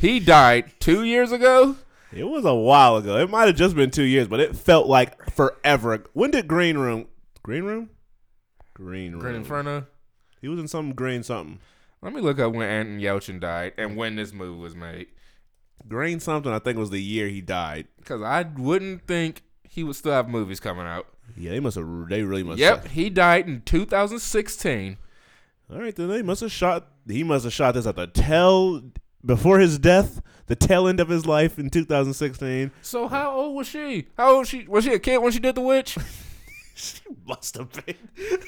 He 0.00 0.18
died 0.18 0.72
two 0.80 1.04
years 1.04 1.30
ago. 1.30 1.76
it 2.10 2.24
was 2.24 2.46
a 2.46 2.54
while 2.54 2.96
ago. 2.96 3.18
It 3.18 3.28
might 3.28 3.48
have 3.48 3.56
just 3.56 3.76
been 3.76 3.90
two 3.90 4.02
years, 4.04 4.28
but 4.28 4.40
it 4.40 4.56
felt 4.56 4.86
like 4.86 5.30
forever. 5.30 6.04
When 6.14 6.30
did 6.30 6.48
Green 6.48 6.78
Room? 6.78 7.06
Green 7.42 7.64
Room? 7.64 7.90
Green 8.72 9.12
Room. 9.12 9.20
Green 9.20 9.34
Inferno. 9.34 9.86
He 10.40 10.48
was 10.48 10.58
in 10.58 10.68
some 10.68 10.94
green 10.94 11.22
something. 11.22 11.58
Let 12.00 12.14
me 12.14 12.22
look 12.22 12.38
up 12.38 12.54
when 12.54 12.66
Anton 12.66 12.98
Yelchin 12.98 13.40
died 13.40 13.74
and 13.76 13.94
when 13.94 14.16
this 14.16 14.32
movie 14.32 14.58
was 14.58 14.74
made. 14.74 15.08
Green 15.86 16.18
something, 16.18 16.50
I 16.50 16.60
think 16.60 16.78
was 16.78 16.88
the 16.88 17.02
year 17.02 17.28
he 17.28 17.42
died. 17.42 17.88
Because 17.98 18.22
I 18.22 18.42
wouldn't 18.42 19.06
think 19.06 19.42
he 19.68 19.84
would 19.84 19.96
still 19.96 20.12
have 20.12 20.30
movies 20.30 20.60
coming 20.60 20.86
out. 20.86 21.08
Yeah, 21.36 21.50
they 21.50 21.60
must 21.60 21.76
have. 21.76 21.86
They 22.08 22.22
really 22.22 22.42
must. 22.42 22.58
Yep, 22.58 22.82
Have. 22.84 22.92
he 22.92 23.10
died 23.10 23.46
in 23.46 23.60
2016. 23.66 24.96
All 25.70 25.78
right, 25.78 25.94
then 25.94 26.08
they 26.08 26.22
must 26.22 26.40
have 26.40 26.50
shot. 26.50 26.88
He 27.06 27.22
must 27.22 27.44
have 27.44 27.52
shot 27.52 27.74
this 27.74 27.86
at 27.86 27.96
the 27.96 28.06
tail 28.06 28.82
before 29.24 29.58
his 29.58 29.78
death, 29.78 30.20
the 30.46 30.56
tail 30.56 30.88
end 30.88 31.00
of 31.00 31.08
his 31.08 31.26
life 31.26 31.58
in 31.58 31.70
2016. 31.70 32.70
So 32.82 33.08
how 33.08 33.32
old 33.32 33.56
was 33.56 33.66
she? 33.66 34.08
How 34.16 34.36
old 34.36 34.46
she 34.46 34.66
was 34.66 34.84
she 34.84 34.92
a 34.92 34.98
kid 34.98 35.18
when 35.18 35.32
she 35.32 35.38
did 35.38 35.54
the 35.54 35.60
witch? 35.60 35.96
She 36.80 37.00
must 37.26 37.58
have 37.58 37.70
been. 37.72 37.94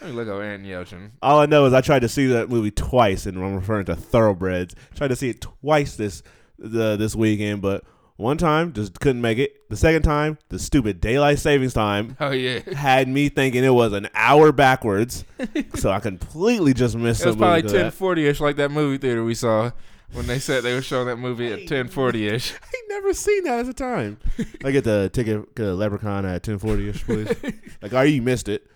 Let 0.00 0.10
me 0.10 0.12
look 0.12 0.28
up 0.28 0.42
Anton 0.42 0.66
Yelchin. 0.66 1.10
All 1.22 1.40
I 1.40 1.46
know 1.46 1.64
is 1.64 1.72
I 1.72 1.80
tried 1.80 2.00
to 2.00 2.08
see 2.08 2.26
that 2.26 2.50
movie 2.50 2.70
twice, 2.70 3.24
and 3.24 3.38
I'm 3.38 3.54
referring 3.54 3.86
to 3.86 3.96
Thoroughbreds. 3.96 4.74
Tried 4.94 5.08
to 5.08 5.16
see 5.16 5.30
it 5.30 5.40
twice 5.40 5.96
this 5.96 6.22
the 6.58 6.96
this 6.96 7.16
weekend, 7.16 7.62
but 7.62 7.84
one 8.18 8.36
time 8.36 8.72
just 8.72 8.98
couldn't 9.00 9.22
make 9.22 9.38
it. 9.38 9.68
The 9.70 9.76
second 9.76 10.02
time, 10.02 10.38
the 10.48 10.58
stupid 10.58 11.00
daylight 11.00 11.38
savings 11.38 11.72
time 11.72 12.16
Oh 12.20 12.32
yeah, 12.32 12.58
had 12.74 13.08
me 13.08 13.28
thinking 13.30 13.64
it 13.64 13.70
was 13.70 13.92
an 13.94 14.08
hour 14.12 14.52
backwards, 14.52 15.24
so 15.76 15.90
I 15.90 16.00
completely 16.00 16.74
just 16.74 16.96
missed 16.96 17.22
it 17.22 17.26
was 17.26 17.36
the 17.36 17.40
movie. 17.46 17.62
probably 17.62 17.78
ten 17.80 17.90
forty 17.90 18.26
ish, 18.26 18.40
like 18.40 18.56
that 18.56 18.70
movie 18.70 18.98
theater 18.98 19.24
we 19.24 19.34
saw 19.34 19.70
when 20.12 20.26
they 20.26 20.38
said 20.38 20.64
they 20.64 20.74
were 20.74 20.82
showing 20.82 21.06
that 21.06 21.16
movie 21.18 21.52
at 21.52 21.66
ten 21.68 21.86
forty 21.88 22.26
ish. 22.28 22.52
I 22.52 22.56
ain't 22.76 22.88
never 22.88 23.14
seen 23.14 23.44
that 23.44 23.60
as 23.60 23.68
a 23.68 23.72
time. 23.72 24.18
I 24.64 24.72
get 24.72 24.84
the 24.84 25.10
ticket, 25.12 25.46
a 25.58 25.62
Leprechaun 25.74 26.26
at 26.26 26.42
ten 26.42 26.58
forty 26.58 26.88
ish, 26.88 27.04
please. 27.04 27.32
like, 27.80 27.92
oh, 27.92 28.02
you 28.02 28.20
missed 28.20 28.48
it. 28.48 28.66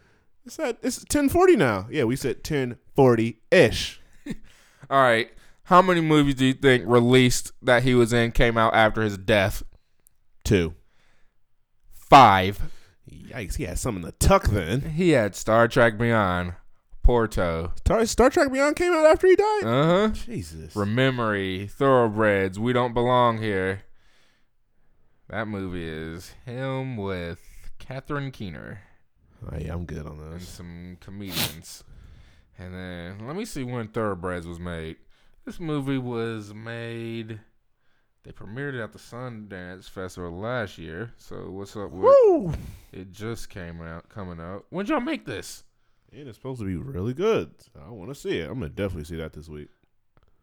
It's 0.46 0.58
at 0.58 0.78
it's 0.82 1.04
ten 1.06 1.28
forty 1.28 1.56
now. 1.56 1.88
Yeah, 1.90 2.04
we 2.04 2.14
said 2.16 2.44
ten 2.44 2.76
forty 2.94 3.40
ish. 3.50 4.00
All 4.90 5.00
right, 5.00 5.30
how 5.64 5.82
many 5.82 6.00
movies 6.00 6.34
do 6.36 6.46
you 6.46 6.54
think 6.54 6.84
released 6.86 7.52
that 7.62 7.82
he 7.82 7.94
was 7.94 8.12
in 8.12 8.32
came 8.32 8.56
out 8.58 8.74
after 8.74 9.02
his 9.02 9.16
death? 9.18 9.62
Two. 10.44 10.74
Five. 11.94 12.60
Yikes! 13.10 13.56
He 13.56 13.64
had 13.64 13.78
some 13.78 13.96
in 13.96 14.02
the 14.02 14.12
tuck 14.12 14.44
then. 14.48 14.80
He 14.82 15.10
had 15.10 15.34
Star 15.34 15.68
Trek 15.68 15.98
Beyond, 15.98 16.54
Porto, 17.02 17.72
Star, 17.78 18.04
Star 18.06 18.30
Trek 18.30 18.52
Beyond 18.52 18.76
came 18.76 18.92
out 18.92 19.06
after 19.06 19.26
he 19.26 19.36
died. 19.36 19.64
uh 19.64 19.84
huh, 19.84 20.08
Jesus. 20.08 20.74
Rememory, 20.74 21.70
Thoroughbreds, 21.70 22.58
We 22.58 22.72
Don't 22.72 22.94
Belong 22.94 23.38
Here. 23.38 23.82
That 25.28 25.48
movie 25.48 25.86
is 25.88 26.34
him 26.44 26.96
with 26.96 27.40
Catherine 27.78 28.30
Keener. 28.30 28.80
Oh, 29.50 29.56
yeah, 29.58 29.72
I'm 29.72 29.86
good 29.86 30.06
on 30.06 30.18
those. 30.18 30.32
and 30.34 30.42
some 30.42 30.96
comedians. 31.00 31.82
And 32.58 32.74
then 32.74 33.26
let 33.26 33.34
me 33.34 33.44
see 33.44 33.64
when 33.64 33.88
Thoroughbreds 33.88 34.46
was 34.46 34.60
made. 34.60 34.96
This 35.44 35.58
movie 35.58 35.98
was 35.98 36.54
made. 36.54 37.40
They 38.24 38.30
premiered 38.30 38.74
it 38.74 38.80
at 38.82 38.92
the 38.92 38.98
Sundance 38.98 39.88
Festival 39.88 40.30
last 40.38 40.78
year. 40.78 41.12
So 41.16 41.50
what's 41.50 41.74
up 41.76 41.90
with 41.90 42.02
Woo! 42.28 42.54
it? 42.92 43.10
Just 43.10 43.50
came 43.50 43.82
out, 43.82 44.08
coming 44.08 44.38
out. 44.40 44.64
When 44.70 44.86
y'all 44.86 45.00
make 45.00 45.26
this? 45.26 45.64
And 46.12 46.28
it's 46.28 46.38
supposed 46.38 46.60
to 46.60 46.66
be 46.66 46.76
really 46.76 47.14
good. 47.14 47.50
I 47.84 47.90
want 47.90 48.10
to 48.10 48.14
see 48.14 48.38
it. 48.38 48.48
I'm 48.48 48.54
gonna 48.60 48.68
definitely 48.68 49.04
see 49.04 49.16
that 49.16 49.32
this 49.32 49.48
week. 49.48 49.68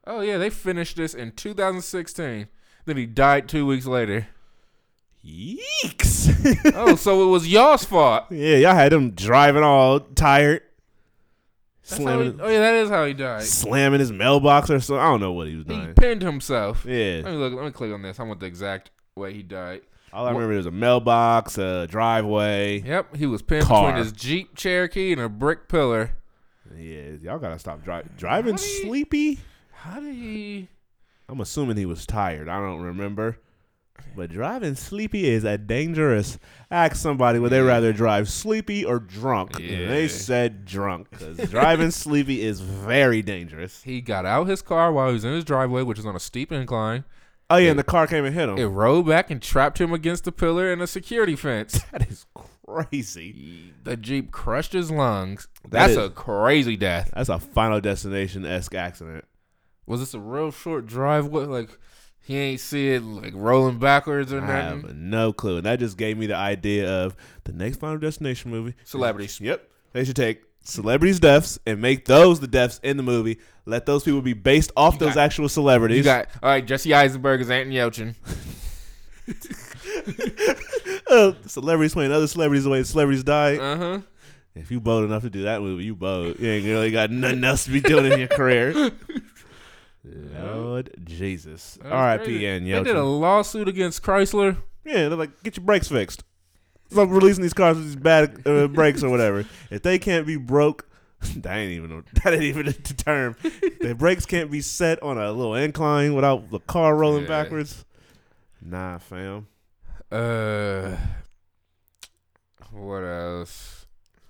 Oh 0.06 0.20
yeah, 0.22 0.38
they 0.38 0.50
finished 0.50 0.98
this 0.98 1.14
in 1.14 1.32
2016. 1.32 2.48
Then 2.86 2.98
he 2.98 3.06
died 3.06 3.48
two 3.48 3.66
weeks 3.66 3.86
later. 3.86 4.28
Yeeks! 5.26 6.18
Oh, 6.74 6.96
so 6.96 7.24
it 7.24 7.28
was 7.32 7.48
y'all's 7.48 7.84
fault. 7.84 8.26
yeah, 8.32 8.56
y'all 8.56 8.74
had 8.76 8.94
him 8.94 9.12
driving 9.12 9.64
all 9.64 10.00
tired, 10.00 10.62
That's 11.90 12.02
he, 12.02 12.08
oh 12.08 12.48
yeah, 12.50 12.60
that 12.60 12.76
is 12.76 12.90
how 12.90 13.06
he 13.06 13.14
died. 13.14 13.44
slamming 13.44 14.00
his 14.00 14.12
mailbox 14.12 14.70
or 14.70 14.80
something. 14.80 15.02
I 15.02 15.10
don't 15.10 15.20
know 15.20 15.32
what 15.32 15.48
he 15.48 15.56
was 15.56 15.66
He 15.68 15.74
doing. 15.74 15.94
pinned 15.96 16.22
himself. 16.22 16.86
Yeah. 16.88 17.22
Let 17.24 17.32
me 17.34 17.38
look. 17.38 17.54
Let 17.54 17.66
me 17.66 17.72
click 17.72 17.92
on 17.94 18.02
this. 18.02 18.20
I 18.20 18.24
want 18.24 18.40
the 18.40 18.46
exact 18.46 18.92
way 19.16 19.34
he 19.34 19.44
died. 19.44 19.82
All 20.14 20.26
I 20.26 20.32
remember 20.32 20.54
is 20.54 20.66
a 20.66 20.72
mailbox, 20.72 21.58
a 21.58 21.86
driveway. 21.88 22.82
Yep, 22.82 23.16
he 23.16 23.26
was 23.28 23.42
pinned 23.42 23.66
Car. 23.66 23.88
between 23.92 24.04
his 24.04 24.12
Jeep 24.12 24.56
Cherokee 24.56 25.12
and 25.12 25.22
a 25.22 25.30
brick 25.30 25.68
pillar. 25.68 26.16
Yeah, 26.76 27.12
y'all 27.22 27.40
gotta 27.40 27.60
stop 27.60 27.84
dri- 27.84 28.04
driving 28.18 28.54
How 28.54 28.58
sleepy. 28.58 29.40
How 29.72 30.00
did 30.00 30.16
he? 30.16 30.68
I'm 31.28 31.42
assuming 31.42 31.78
he 31.78 31.86
was 31.86 32.06
tired. 32.06 32.50
I 32.50 32.60
don't 32.60 32.82
remember. 32.82 33.38
But 34.20 34.32
driving 34.32 34.76
sleepy 34.76 35.30
is 35.30 35.46
a 35.46 35.58
dangerous. 35.58 36.38
Ask 36.70 36.98
somebody 36.98 37.40
would 37.40 37.54
they 37.54 37.62
rather 37.62 37.94
drive 37.94 38.28
sleepy 38.28 38.84
or 38.84 39.00
drunk. 39.00 39.58
And 39.62 39.90
they 39.90 40.10
said 40.10 40.66
drunk 40.66 41.10
because 41.10 41.38
driving 41.50 41.92
sleepy 41.92 42.42
is 42.42 42.60
very 42.60 43.22
dangerous. 43.22 43.84
He 43.84 44.02
got 44.02 44.26
out 44.26 44.48
his 44.48 44.62
car 44.62 44.92
while 44.92 45.08
he 45.08 45.14
was 45.14 45.24
in 45.24 45.32
his 45.32 45.46
driveway, 45.46 45.84
which 45.84 45.98
is 45.98 46.06
on 46.06 46.18
a 46.18 46.20
steep 46.20 46.52
incline. 46.52 47.06
Oh 47.50 47.56
yeah, 47.56 47.70
and 47.70 47.80
the 47.80 47.84
car 47.86 48.08
came 48.08 48.26
and 48.26 48.36
hit 48.36 48.50
him. 48.50 48.58
It 48.58 48.66
rolled 48.66 49.08
back 49.08 49.32
and 49.32 49.42
trapped 49.42 49.80
him 49.80 49.94
against 49.94 50.28
a 50.28 50.34
pillar 50.34 50.70
and 50.70 50.82
a 50.82 50.88
security 50.88 51.38
fence. 51.38 51.80
that 51.94 52.10
is 52.10 52.26
crazy. 52.66 53.74
The 53.86 53.96
Jeep 53.96 54.32
crushed 54.32 54.74
his 54.74 54.92
lungs. 54.92 55.48
That 55.64 55.72
That's 55.72 55.92
is- 55.94 55.98
a 55.98 56.10
crazy 56.10 56.76
death. 56.76 57.10
That's 57.16 57.30
a 57.30 57.40
Final 57.40 57.80
Destination 57.80 58.46
esque 58.46 58.76
accident. 58.76 59.24
Was 59.88 60.02
this 60.02 60.14
a 60.14 60.20
real 60.20 60.52
short 60.52 60.88
driveway? 60.88 61.46
Like 61.46 61.80
he 62.30 62.38
ain't 62.38 62.60
see 62.60 62.90
it 62.92 63.02
like 63.02 63.34
rolling 63.36 63.80
backwards 63.80 64.32
or 64.32 64.40
I 64.40 64.46
have 64.46 64.96
no 64.96 65.34
clue, 65.34 65.58
and 65.58 65.66
that 65.66 65.80
just 65.80 65.98
gave 65.98 66.16
me 66.16 66.28
the 66.28 66.36
idea 66.36 66.88
of 67.04 67.16
the 67.46 67.54
next 67.54 67.78
Final 67.78 67.98
Destination 67.98 68.52
movie. 68.52 68.76
Celebrities. 68.84 69.42
Yep, 69.42 69.68
they 69.94 70.04
should 70.06 70.16
take 70.16 70.44
celebrities' 70.64 71.20
deaths 71.20 71.58
and 71.66 71.82
make 71.82 72.06
those 72.06 72.40
the 72.40 72.46
deaths 72.48 72.80
in 72.84 72.98
the 72.98 73.04
movie. 73.04 73.40
Let 73.66 73.88
those 73.88 74.04
people 74.04 74.22
be 74.22 74.34
based 74.34 74.72
off 74.78 75.00
those 75.00 75.16
got- 75.16 75.24
actual 75.26 75.50
celebrities. 75.50 75.98
You 75.98 76.04
got 76.04 76.28
all 76.44 76.52
right. 76.52 76.64
Jesse 76.64 76.94
Eisenberg 76.94 77.42
is 77.42 77.50
Anton 77.50 77.74
Yelchin. 77.74 78.14
uh, 81.10 81.34
celebrities 81.48 81.94
playing 81.94 82.12
other 82.12 82.28
celebrities 82.28 82.64
the 82.64 82.70
way 82.70 82.84
celebrities 82.84 83.24
die. 83.24 83.58
Uh 83.58 83.76
huh. 83.78 84.00
if 84.54 84.70
you 84.70 84.80
bold 84.80 85.04
enough 85.04 85.24
to 85.24 85.32
do 85.32 85.44
that 85.44 85.62
movie, 85.62 85.84
you 85.86 85.96
bold. 85.96 86.40
You 86.40 86.48
ain't 86.48 86.66
really 86.66 86.92
got 86.92 87.10
nothing 87.10 87.44
else 87.44 87.66
to 87.66 87.72
be 87.72 87.82
doing 87.82 88.12
in 88.12 88.20
your 88.20 88.28
career. 88.28 88.92
Lord 90.04 90.92
Jesus. 91.04 91.78
R.I.P. 91.84 92.46
and 92.46 92.66
They 92.66 92.84
did 92.84 92.96
a 92.96 93.04
lawsuit 93.04 93.68
against 93.68 94.02
Chrysler. 94.04 94.58
Yeah, 94.86 95.10
they're 95.10 95.18
like, 95.18 95.44
get 95.44 95.58
your 95.58 95.66
brakes 95.66 95.88
fixed. 95.90 96.24
Stop 96.90 97.10
releasing 97.10 97.44
these 97.44 97.54
cars 97.54 97.78
with 97.78 97.86
these 97.86 97.96
bad 97.96 98.42
uh, 98.48 98.68
brakes 98.68 99.04
or 99.04 99.10
whatever. 99.10 99.46
If 99.70 99.84
they 99.84 100.00
can't 100.00 100.26
be 100.26 100.38
broke, 100.38 100.88
that 101.36 101.56
ain't 101.58 101.74
even 101.74 102.04
that 102.24 102.34
ain't 102.34 102.44
even 102.44 102.66
the 102.66 102.72
term. 102.74 103.36
the 103.82 103.94
brakes 103.94 104.26
can't 104.26 104.50
be 104.50 104.62
set 104.62 105.02
on 105.04 105.18
a 105.18 105.32
little 105.32 105.54
incline 105.56 106.16
without 106.16 106.50
the 106.50 106.60
car 106.62 106.96
rolling 106.96 107.24
Yeah. 107.24 107.28
backwards. 107.28 107.86
Nah, 108.62 108.98
fam. 108.98 109.48
Uh, 110.12 110.96
what 112.72 113.02
else? 113.04 113.86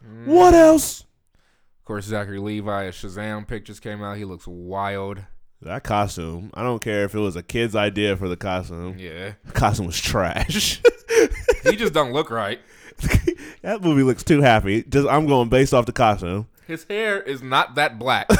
Mm, 0.05 0.25
What 0.25 0.53
else? 0.53 1.01
Of 1.01 1.85
course, 1.85 2.05
Zachary 2.05 2.39
Levi. 2.39 2.89
Shazam 2.89 3.47
pictures 3.47 3.79
came 3.79 4.03
out, 4.03 4.17
he 4.17 4.25
looks 4.25 4.47
wild. 4.47 5.23
That 5.61 5.83
costume. 5.83 6.51
I 6.53 6.63
don't 6.63 6.79
care 6.81 7.03
if 7.03 7.13
it 7.13 7.19
was 7.19 7.35
a 7.35 7.43
kid's 7.43 7.75
idea 7.75 8.15
for 8.15 8.29
the 8.29 8.37
costume. 8.37 8.95
Yeah, 8.97 9.33
The 9.45 9.51
costume 9.51 9.87
was 9.87 9.99
trash. 9.99 10.81
he 11.63 11.75
just 11.75 11.93
don't 11.93 12.13
look 12.13 12.31
right. 12.31 12.59
that 13.61 13.81
movie 13.81 14.03
looks 14.03 14.23
too 14.23 14.41
happy. 14.41 14.83
Just 14.83 15.07
I'm 15.07 15.25
going 15.25 15.49
based 15.49 15.73
off 15.73 15.85
the 15.85 15.91
costume. 15.91 16.47
His 16.65 16.85
hair 16.89 17.21
is 17.21 17.41
not 17.41 17.75
that 17.75 17.99
black. 17.99 18.27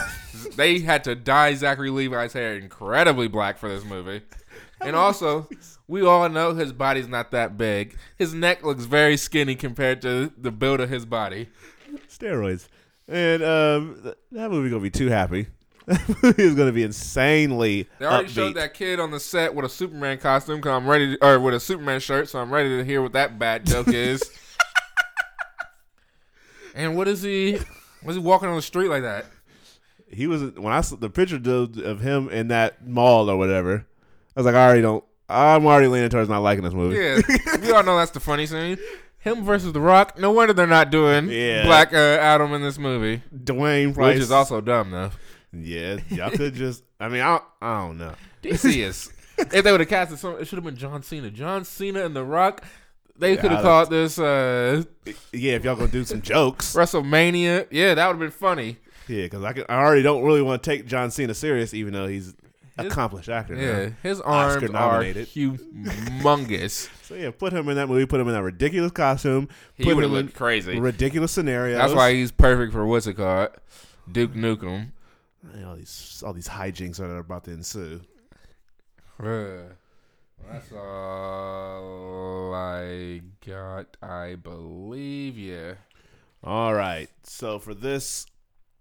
They 0.55 0.79
had 0.79 1.03
to 1.03 1.15
dye 1.15 1.53
Zachary 1.53 1.89
Levi's 1.89 2.33
hair 2.33 2.55
incredibly 2.55 3.27
black 3.27 3.57
for 3.57 3.67
this 3.67 3.83
movie. 3.83 4.21
And 4.79 4.95
also, 4.95 5.49
we 5.87 6.01
all 6.01 6.27
know 6.29 6.53
his 6.53 6.71
body's 6.71 7.07
not 7.07 7.31
that 7.31 7.57
big. 7.57 7.97
His 8.17 8.33
neck 8.33 8.63
looks 8.63 8.85
very 8.85 9.17
skinny 9.17 9.55
compared 9.55 10.01
to 10.03 10.31
the 10.37 10.51
build 10.51 10.79
of 10.79 10.89
his 10.89 11.05
body. 11.05 11.49
Steroids. 12.07 12.67
And 13.07 13.43
um, 13.43 13.99
th- 14.03 14.15
that 14.31 14.49
movie 14.51 14.69
gonna 14.69 14.81
be 14.81 14.89
too 14.89 15.07
happy. 15.07 15.47
That 15.89 16.23
movie 16.23 16.43
is 16.43 16.53
gonna 16.53 16.71
be 16.71 16.83
insanely. 16.83 17.89
They 17.97 18.05
already 18.05 18.27
upbeat. 18.27 18.35
showed 18.35 18.55
that 18.55 18.75
kid 18.75 18.99
on 18.99 19.09
the 19.09 19.19
set 19.19 19.55
with 19.55 19.65
a 19.65 19.69
Superman 19.69 20.19
costume, 20.19 20.61
cause 20.61 20.71
I'm 20.71 20.87
ready, 20.87 21.17
to, 21.17 21.25
or 21.25 21.39
with 21.39 21.55
a 21.55 21.59
Superman 21.59 21.99
shirt, 21.99 22.29
so 22.29 22.39
I'm 22.39 22.53
ready 22.53 22.69
to 22.77 22.85
hear 22.85 23.01
what 23.01 23.13
that 23.13 23.39
bad 23.39 23.65
joke 23.65 23.87
is. 23.87 24.21
and 26.75 26.95
what 26.95 27.07
is 27.07 27.23
he? 27.23 27.57
Was 28.03 28.15
he 28.15 28.21
walking 28.21 28.49
on 28.49 28.55
the 28.55 28.61
street 28.61 28.89
like 28.89 29.01
that? 29.01 29.25
He 30.11 30.27
was 30.27 30.43
when 30.53 30.73
I 30.73 30.81
saw 30.81 30.95
the 30.95 31.09
picture 31.09 31.37
of 31.37 31.77
of 31.79 32.01
him 32.01 32.29
in 32.29 32.49
that 32.49 32.87
mall 32.87 33.29
or 33.29 33.37
whatever. 33.37 33.85
I 34.35 34.39
was 34.39 34.45
like, 34.45 34.55
I 34.55 34.65
already 34.65 34.81
don't. 34.83 35.03
I'm 35.27 35.65
already 35.65 35.87
leaning 35.87 36.09
towards 36.09 36.29
not 36.29 36.43
liking 36.43 36.63
this 36.63 36.73
movie. 36.73 36.97
Yeah, 36.97 37.57
we 37.61 37.71
all 37.71 37.83
know 37.83 37.97
that's 37.97 38.11
the 38.11 38.19
funny 38.19 38.45
scene. 38.45 38.77
Him 39.19 39.43
versus 39.43 39.73
The 39.73 39.81
Rock. 39.81 40.17
No 40.17 40.31
wonder 40.31 40.53
they're 40.53 40.65
not 40.65 40.91
doing 40.91 41.29
Yeah. 41.29 41.65
Black 41.65 41.93
uh, 41.93 41.97
Adam 41.97 42.53
in 42.53 42.61
this 42.61 42.77
movie, 42.77 43.21
Dwayne 43.35 43.93
Price, 43.93 44.15
which 44.15 44.23
is 44.23 44.31
also 44.31 44.61
dumb 44.61 44.91
though. 44.91 45.11
Yeah. 45.53 45.97
Y'all 46.09 46.29
could 46.31 46.53
just. 46.53 46.83
I 46.99 47.07
mean, 47.09 47.21
I 47.21 47.37
don't, 47.37 47.43
I 47.61 47.79
don't 47.85 47.97
know. 47.97 48.13
DC 48.43 48.75
is. 48.83 49.11
if 49.37 49.63
they 49.63 49.71
would 49.71 49.79
have 49.79 49.89
casted 49.89 50.19
some, 50.19 50.37
it 50.39 50.45
should 50.45 50.57
have 50.57 50.65
been 50.65 50.75
John 50.75 51.01
Cena. 51.03 51.29
John 51.29 51.63
Cena 51.65 52.05
and 52.05 52.15
The 52.15 52.23
Rock. 52.23 52.63
They 53.17 53.35
Yeah, 53.35 53.41
could 53.41 53.51
have 53.51 53.63
called 53.63 53.89
this 53.89 54.17
uh, 54.17 54.83
Yeah, 55.33 55.53
if 55.55 55.63
y'all 55.65 55.75
gonna 55.75 55.89
do 55.91 56.05
some 56.05 56.21
jokes, 56.21 56.73
WrestleMania. 56.75 57.67
Yeah, 57.69 57.93
that 57.95 58.07
would 58.07 58.13
have 58.13 58.19
been 58.19 58.31
funny. 58.31 58.77
yeah, 59.07 59.23
because 59.23 59.43
I 59.43 59.51
can, 59.53 59.65
I 59.67 59.75
already 59.75 60.03
don't 60.03 60.23
really 60.23 60.41
want 60.41 60.63
to 60.63 60.69
take 60.69 60.85
John 60.87 61.11
Cena 61.11 61.33
serious, 61.33 61.73
even 61.73 61.91
though 61.93 62.07
he's 62.07 62.33
accomplished 62.77 63.27
actor. 63.27 63.55
now. 63.55 63.61
Yeah, 63.61 63.89
his 64.03 64.21
arms 64.21 64.63
Oscar 64.63 64.77
are 64.77 65.03
humongous. 65.03 66.89
So 67.09 67.15
yeah, 67.15 67.31
put 67.31 67.51
him 67.53 67.67
in 67.69 67.75
that 67.77 67.89
movie. 67.89 68.05
Put 68.05 68.21
him 68.21 68.27
in 68.27 68.35
that 68.35 68.43
ridiculous 68.43 68.91
costume. 68.91 69.49
He 69.73 69.83
put 69.83 69.95
would 69.95 70.03
him 70.05 70.11
have 70.11 70.19
in 70.19 70.25
looked 70.27 70.37
crazy. 70.37 70.79
ridiculous 70.79 71.31
scenario. 71.31 71.75
That's 71.75 71.91
why 71.93 72.13
he's 72.13 72.31
perfect 72.31 72.71
for 72.71 72.85
what's 72.85 73.07
it 73.07 73.15
called, 73.15 73.49
Duke 74.11 74.33
Nukem. 74.35 74.91
Yeah, 75.57 75.67
all 75.69 75.75
these 75.75 76.23
all 76.25 76.33
these 76.33 76.47
hijinks 76.47 76.97
that 76.97 77.05
are 77.05 77.17
about 77.19 77.45
to 77.45 77.51
ensue. 77.51 78.01
Uh, 79.21 79.73
That's 80.49 80.71
all 80.71 82.53
I 82.53 83.21
got, 83.45 83.97
I 84.01 84.35
believe. 84.35 85.37
Yeah. 85.37 85.73
All 86.43 86.73
right. 86.73 87.09
So 87.23 87.59
for 87.59 87.73
this 87.73 88.25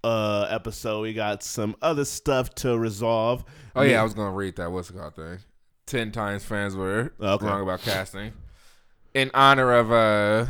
uh 0.04 0.46
episode, 0.48 1.00
we 1.02 1.12
got 1.12 1.42
some 1.42 1.76
other 1.82 2.04
stuff 2.04 2.54
to 2.56 2.78
resolve. 2.78 3.44
Oh 3.74 3.82
yeah, 3.82 4.00
I 4.00 4.04
was 4.04 4.14
gonna 4.14 4.32
read 4.34 4.56
that 4.56 4.70
what's 4.70 4.90
it 4.90 4.96
called 4.96 5.16
thing. 5.16 5.38
Ten 5.86 6.12
times 6.12 6.44
fans 6.44 6.76
were 6.76 7.12
Okay. 7.20 7.46
wrong 7.46 7.62
about 7.62 7.80
casting. 7.82 8.32
In 9.14 9.30
honor 9.34 9.72
of 9.74 9.90
uh 9.92 10.46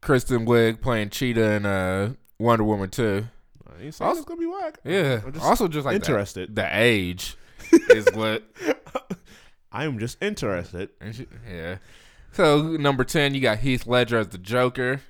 Kristen 0.00 0.44
Wiig 0.46 0.80
playing 0.80 1.10
Cheetah 1.10 1.50
in 1.52 1.66
uh 1.66 2.12
Wonder 2.38 2.64
Woman 2.64 2.90
2. 2.90 3.26
Ain't 3.80 3.94
saying 3.94 4.10
it's 4.16 4.24
gonna 4.24 4.40
be 4.40 4.46
whack. 4.46 4.78
Yeah. 4.84 5.20
I'm 5.24 5.32
just 5.32 5.44
also 5.44 5.68
just 5.68 5.84
like 5.86 5.92
the- 6.00 6.06
interested. 6.06 6.54
The, 6.54 6.68
age 6.72 7.36
is 7.90 8.06
what 8.14 8.42
I 9.72 9.84
am 9.84 9.98
just 9.98 10.22
interested. 10.22 10.90
yeah. 11.50 11.78
So 12.32 12.62
number 12.76 13.04
ten, 13.04 13.34
you 13.34 13.40
got 13.40 13.58
Heath 13.58 13.86
Ledger 13.86 14.18
as 14.18 14.28
the 14.28 14.38
Joker. 14.38 15.00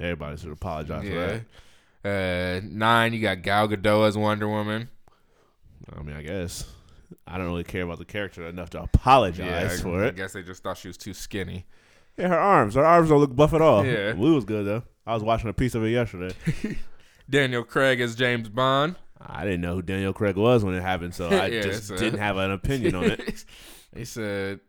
Everybody 0.00 0.36
should 0.38 0.52
apologize 0.52 1.04
Yeah. 1.04 1.40
for 2.02 2.08
Uh 2.08 2.60
nine, 2.64 3.12
you 3.12 3.20
got 3.20 3.42
Gal 3.42 3.68
Gadot 3.68 4.08
as 4.08 4.16
Wonder 4.16 4.48
Woman. 4.48 4.88
I 5.96 6.02
mean, 6.02 6.16
I 6.16 6.22
guess 6.22 6.64
I 7.26 7.36
don't 7.38 7.46
really 7.46 7.64
care 7.64 7.82
about 7.82 7.98
the 7.98 8.04
character 8.04 8.46
enough 8.46 8.70
to 8.70 8.82
apologize 8.82 9.80
I, 9.80 9.82
for 9.82 10.02
I 10.02 10.06
it. 10.06 10.08
I 10.08 10.10
guess 10.12 10.32
they 10.32 10.42
just 10.42 10.62
thought 10.62 10.78
she 10.78 10.88
was 10.88 10.96
too 10.96 11.12
skinny. 11.14 11.66
Yeah, 12.16 12.28
her 12.28 12.38
arms, 12.38 12.74
her 12.74 12.84
arms 12.84 13.08
don't 13.08 13.20
look 13.20 13.34
buff 13.34 13.52
at 13.54 13.60
all. 13.62 13.84
Yeah. 13.84 14.12
Blue 14.12 14.34
was 14.34 14.44
good 14.44 14.66
though. 14.66 14.82
I 15.06 15.14
was 15.14 15.22
watching 15.22 15.48
a 15.50 15.52
piece 15.52 15.74
of 15.74 15.84
it 15.84 15.90
yesterday. 15.90 16.34
Daniel 17.28 17.64
Craig 17.64 18.00
as 18.00 18.14
James 18.14 18.48
Bond. 18.48 18.96
I 19.20 19.44
didn't 19.44 19.60
know 19.60 19.76
who 19.76 19.82
Daniel 19.82 20.12
Craig 20.12 20.36
was 20.36 20.64
when 20.64 20.74
it 20.74 20.82
happened, 20.82 21.14
so 21.14 21.28
I 21.30 21.46
Yeah, 21.46 21.62
just 21.62 21.88
so- 21.88 21.96
didn't 21.96 22.18
have 22.18 22.36
an 22.36 22.50
opinion 22.50 22.94
on 22.94 23.04
it. 23.04 23.44
they 23.92 24.04
said, 24.04 24.60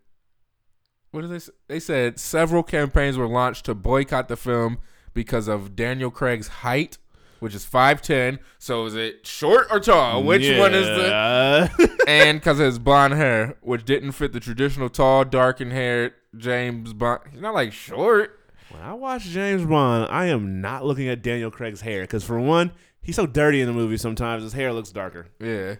what 1.11 1.21
did 1.21 1.29
they 1.31 1.39
say? 1.39 1.51
They 1.67 1.79
said 1.79 2.19
several 2.19 2.63
campaigns 2.63 3.17
were 3.17 3.27
launched 3.27 3.65
to 3.65 3.75
boycott 3.75 4.27
the 4.27 4.37
film 4.37 4.79
because 5.13 5.47
of 5.47 5.75
Daniel 5.75 6.09
Craig's 6.11 6.47
height, 6.47 6.97
which 7.39 7.53
is 7.53 7.65
5'10. 7.65 8.39
So 8.57 8.85
is 8.85 8.95
it 8.95 9.25
short 9.27 9.67
or 9.69 9.79
tall? 9.79 10.23
Which 10.23 10.41
one 10.57 10.73
is 10.73 10.87
the. 10.87 11.69
the? 11.77 11.93
And 12.07 12.39
because 12.39 12.59
of 12.59 12.65
his 12.65 12.79
blonde 12.79 13.13
hair, 13.13 13.55
which 13.61 13.85
didn't 13.85 14.11
fit 14.13 14.33
the 14.33 14.39
traditional 14.41 14.89
tall, 14.89 15.23
darkened 15.23 15.71
haired 15.71 16.13
James 16.35 16.91
Bond. 16.93 17.21
He's 17.31 17.39
not 17.41 17.53
like 17.53 17.71
short. 17.71 18.39
When 18.73 18.81
I 18.83 18.93
watch 18.93 19.23
James 19.23 19.65
Bond, 19.65 20.11
I 20.11 20.25
am 20.25 20.61
not 20.61 20.85
looking 20.85 21.07
at 21.07 21.21
Daniel 21.21 21.51
Craig's 21.51 21.81
hair 21.81 22.01
because 22.01 22.23
for 22.23 22.39
one, 22.39 22.71
he's 23.01 23.15
so 23.15 23.25
dirty 23.25 23.61
in 23.61 23.67
the 23.67 23.73
movie. 23.73 23.97
Sometimes 23.97 24.43
his 24.43 24.53
hair 24.53 24.73
looks 24.73 24.91
darker. 24.91 25.27
Yeah. 25.39 25.75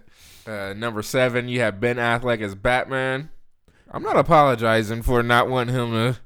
Uh, 0.46 0.74
number 0.74 1.02
seven, 1.02 1.48
you 1.48 1.60
have 1.60 1.80
Ben 1.80 1.96
Affleck 1.96 2.40
as 2.40 2.54
Batman. 2.54 3.30
I'm 3.90 4.02
not 4.02 4.16
apologizing 4.16 5.02
for 5.02 5.22
not 5.22 5.48
wanting 5.48 5.74
him 5.74 5.90
to. 5.92 6.18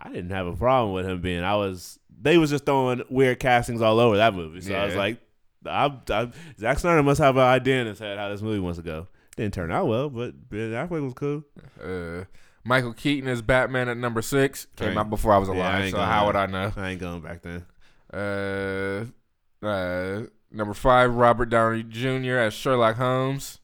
I 0.00 0.08
didn't 0.08 0.30
have 0.30 0.46
a 0.46 0.54
problem 0.54 0.92
with 0.94 1.06
him 1.06 1.20
being. 1.20 1.42
I 1.42 1.56
was. 1.56 1.98
They 2.20 2.38
was 2.38 2.50
just 2.50 2.64
throwing 2.64 3.02
weird 3.10 3.38
castings 3.38 3.82
all 3.82 4.00
over 4.00 4.16
that 4.16 4.34
movie. 4.34 4.60
So 4.60 4.74
I 4.74 4.86
was 4.86 4.96
like, 4.96 5.18
I, 5.66 5.92
I, 6.10 6.30
Zack 6.58 6.78
Snyder 6.78 7.02
must 7.02 7.20
have 7.20 7.36
an 7.36 7.42
idea 7.42 7.80
in 7.80 7.86
his 7.86 7.98
head 7.98 8.18
how 8.18 8.28
this 8.30 8.40
movie 8.40 8.60
wants 8.60 8.78
to 8.78 8.82
go. 8.82 9.08
Didn't 9.36 9.54
turn 9.54 9.72
out 9.72 9.88
well, 9.88 10.08
but 10.08 10.48
Ben 10.48 10.70
Affleck 10.70 11.02
was 11.02 11.14
cool. 11.14 11.44
Uh, 11.82 12.24
Michael 12.64 12.94
Keaton 12.94 13.28
as 13.28 13.42
Batman 13.42 13.88
at 13.88 13.96
number 13.96 14.22
six. 14.22 14.66
Came 14.76 14.96
out 14.96 15.10
before 15.10 15.32
I 15.32 15.38
was 15.38 15.48
Yeah, 15.48 15.54
I 15.54 15.78
alive, 15.78 15.90
so 15.90 15.98
how 15.98 16.26
would 16.26 16.36
I 16.36 16.46
know? 16.46 16.72
I 16.76 16.90
ain't 16.90 17.00
going 17.00 17.20
back 17.20 17.42
then. 17.42 17.64
Uh, 18.12 19.66
uh, 19.66 20.22
number 20.50 20.74
five, 20.74 21.14
Robert 21.14 21.46
Downey 21.50 21.82
Jr. 21.82 22.38
as 22.38 22.54
Sherlock 22.54 22.96
Holmes. 22.96 23.60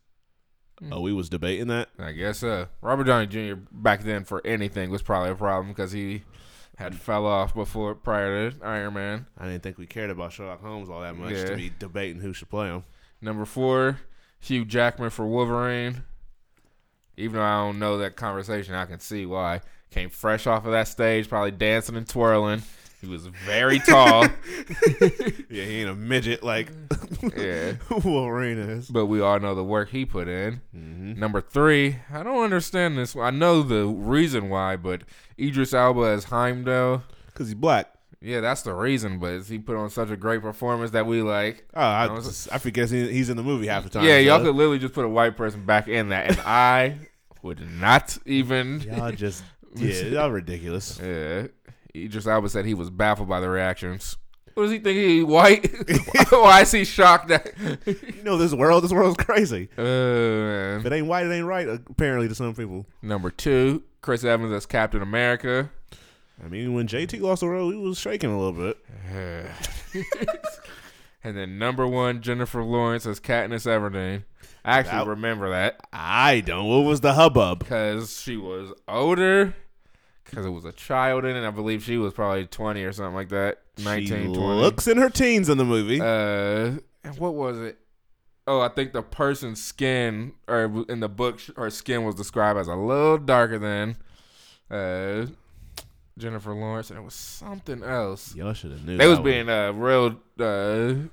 Oh, 0.90 1.00
we 1.02 1.12
was 1.12 1.28
debating 1.28 1.66
that. 1.68 1.88
I 1.98 2.12
guess 2.12 2.42
uh, 2.42 2.66
Robert 2.80 3.04
Downey 3.04 3.26
Jr. 3.26 3.60
back 3.70 4.02
then 4.02 4.24
for 4.24 4.40
anything 4.46 4.90
was 4.90 5.02
probably 5.02 5.30
a 5.30 5.34
problem 5.34 5.68
because 5.68 5.92
he 5.92 6.22
had 6.78 6.94
fell 6.94 7.26
off 7.26 7.54
before 7.54 7.94
prior 7.94 8.50
to 8.50 8.56
Iron 8.64 8.94
Man. 8.94 9.26
I 9.36 9.44
didn't 9.46 9.62
think 9.62 9.76
we 9.76 9.86
cared 9.86 10.08
about 10.08 10.32
Sherlock 10.32 10.62
Holmes 10.62 10.88
all 10.88 11.02
that 11.02 11.16
much 11.16 11.32
Yeah. 11.32 11.44
to 11.46 11.56
be 11.56 11.70
debating 11.78 12.22
who 12.22 12.32
should 12.32 12.48
play 12.48 12.68
him. 12.68 12.84
Number 13.20 13.44
four, 13.44 13.98
Hugh 14.38 14.64
Jackman 14.64 15.10
for 15.10 15.26
Wolverine. 15.26 16.04
Even 17.16 17.36
though 17.36 17.44
I 17.44 17.64
don't 17.64 17.78
know 17.78 17.98
that 17.98 18.16
conversation, 18.16 18.74
I 18.74 18.86
can 18.86 19.00
see 19.00 19.26
why. 19.26 19.60
Came 19.90 20.10
fresh 20.10 20.46
off 20.46 20.64
of 20.64 20.72
that 20.72 20.88
stage, 20.88 21.28
probably 21.28 21.50
dancing 21.50 21.96
and 21.96 22.08
twirling. 22.08 22.62
He 23.00 23.06
was 23.06 23.26
very 23.26 23.78
tall. 23.86 24.26
Yeah, 25.48 25.64
he 25.64 25.80
ain't 25.80 25.90
a 25.90 25.94
midget 25.94 26.42
like 26.42 26.70
yeah. 27.36 27.72
Wolverine 28.04 28.58
is. 28.58 28.88
But 28.88 29.06
we 29.06 29.20
all 29.20 29.40
know 29.40 29.54
the 29.54 29.64
work 29.64 29.90
he 29.90 30.04
put 30.04 30.28
in. 30.28 30.60
Mm-hmm. 30.76 31.18
Number 31.18 31.40
three, 31.40 31.96
I 32.12 32.22
don't 32.22 32.44
understand 32.44 32.98
this. 32.98 33.16
I 33.16 33.30
know 33.30 33.62
the 33.62 33.86
reason 33.86 34.48
why, 34.48 34.76
but 34.76 35.02
Idris 35.38 35.72
Elba 35.72 36.02
as 36.02 36.24
Heimdall. 36.24 37.02
Cause 37.34 37.48
he's 37.48 37.54
black. 37.54 37.94
Yeah, 38.22 38.40
that's 38.40 38.62
the 38.62 38.74
reason. 38.74 39.18
But 39.18 39.42
he 39.44 39.58
put 39.58 39.76
on 39.76 39.88
such 39.90 40.10
a 40.10 40.16
great 40.16 40.42
performance 40.42 40.90
that 40.90 41.06
we 41.06 41.22
like. 41.22 41.66
Oh, 41.74 41.80
I, 41.80 42.04
I 42.52 42.58
forget 42.58 42.90
he's 42.90 43.30
in 43.30 43.36
the 43.36 43.42
movie 43.42 43.66
half 43.66 43.84
the 43.84 43.90
time. 43.90 44.04
yeah, 44.04 44.18
y'all 44.18 44.40
could 44.42 44.54
literally 44.54 44.78
just 44.78 44.92
put 44.94 45.04
a 45.04 45.08
white 45.08 45.36
person 45.36 45.64
back 45.64 45.88
in 45.88 46.10
that, 46.10 46.28
and 46.30 46.40
I 46.40 46.98
would 47.42 47.60
not 47.78 48.18
even. 48.26 48.80
Y'all 48.86 49.12
just 49.12 49.42
yeah, 49.76 50.02
y'all 50.02 50.30
ridiculous. 50.30 50.98
Yeah, 51.02 51.46
Idris 51.94 52.26
Elba 52.26 52.48
said 52.48 52.66
he 52.66 52.74
was 52.74 52.90
baffled 52.90 53.28
by 53.28 53.40
the 53.40 53.48
reactions. 53.48 54.16
What 54.54 54.64
does 54.64 54.72
he 54.72 54.80
think? 54.80 54.98
He 54.98 55.22
white? 55.22 55.70
Why 56.30 56.62
is 56.62 56.72
he 56.72 56.84
shocked 56.84 57.28
that? 57.28 57.52
You 57.86 58.22
know 58.24 58.36
this 58.36 58.52
world. 58.52 58.82
This 58.84 58.92
world's 58.92 59.16
crazy. 59.16 59.68
uh, 59.78 59.82
man. 59.82 60.80
If 60.80 60.86
it 60.86 60.92
ain't 60.92 61.06
white, 61.06 61.24
it 61.26 61.32
ain't 61.32 61.46
right. 61.46 61.68
Apparently, 61.68 62.28
to 62.28 62.34
some 62.34 62.54
people. 62.54 62.84
Number 63.00 63.30
two, 63.30 63.84
Chris 64.02 64.24
Evans 64.24 64.52
as 64.52 64.66
Captain 64.66 65.02
America. 65.02 65.70
I 66.44 66.48
mean, 66.48 66.72
when 66.74 66.86
JT 66.88 67.20
lost 67.20 67.40
the 67.40 67.48
role, 67.48 67.70
he 67.70 67.76
was 67.76 67.98
shaking 67.98 68.30
a 68.30 68.38
little 68.38 68.52
bit. 68.72 68.78
and 71.24 71.36
then 71.36 71.58
number 71.58 71.86
one, 71.86 72.22
Jennifer 72.22 72.62
Lawrence 72.62 73.06
as 73.06 73.20
Katniss 73.20 73.66
Everdeen. 73.66 74.24
I 74.64 74.78
actually 74.78 74.98
That- 74.98 75.06
remember 75.06 75.50
that 75.50 75.80
I 75.92 76.40
don't. 76.40 76.66
What 76.68 76.84
was 76.84 77.00
the 77.00 77.14
hubbub? 77.14 77.60
because 77.60 78.20
she 78.20 78.36
was 78.36 78.72
older. 78.88 79.54
Because 80.24 80.46
it 80.46 80.50
was 80.50 80.64
a 80.64 80.72
child 80.72 81.24
in 81.24 81.34
it. 81.34 81.46
I 81.46 81.50
believe 81.50 81.82
she 81.82 81.96
was 81.96 82.12
probably 82.14 82.46
20 82.46 82.84
or 82.84 82.92
something 82.92 83.14
like 83.14 83.30
that. 83.30 83.62
19, 83.78 84.06
she 84.06 84.12
20. 84.26 84.36
looks 84.60 84.86
in 84.86 84.96
her 84.98 85.10
teens 85.10 85.48
in 85.48 85.58
the 85.58 85.64
movie. 85.64 86.00
Uh, 86.00 86.78
and 87.02 87.18
what 87.18 87.34
was 87.34 87.58
it? 87.58 87.78
Oh, 88.46 88.60
I 88.60 88.68
think 88.68 88.92
the 88.92 89.02
person's 89.02 89.62
skin, 89.62 90.32
or 90.46 90.84
in 90.88 91.00
the 91.00 91.08
book, 91.08 91.40
her 91.56 91.68
skin 91.70 92.04
was 92.04 92.14
described 92.14 92.58
as 92.60 92.68
a 92.68 92.74
little 92.76 93.18
darker 93.18 93.58
than 93.58 93.96
uh, 94.70 95.26
Jennifer 96.20 96.54
Lawrence, 96.54 96.90
and 96.90 96.98
it 96.98 97.02
was 97.02 97.14
something 97.14 97.82
else. 97.82 98.34
Y'all 98.34 98.52
should 98.52 98.70
have 98.70 98.84
knew. 98.84 98.96
They 98.96 99.06
was 99.06 99.18
that 99.18 99.24
being 99.24 99.48
uh, 99.48 99.72
real. 99.72 100.16
Uh, 100.38 101.08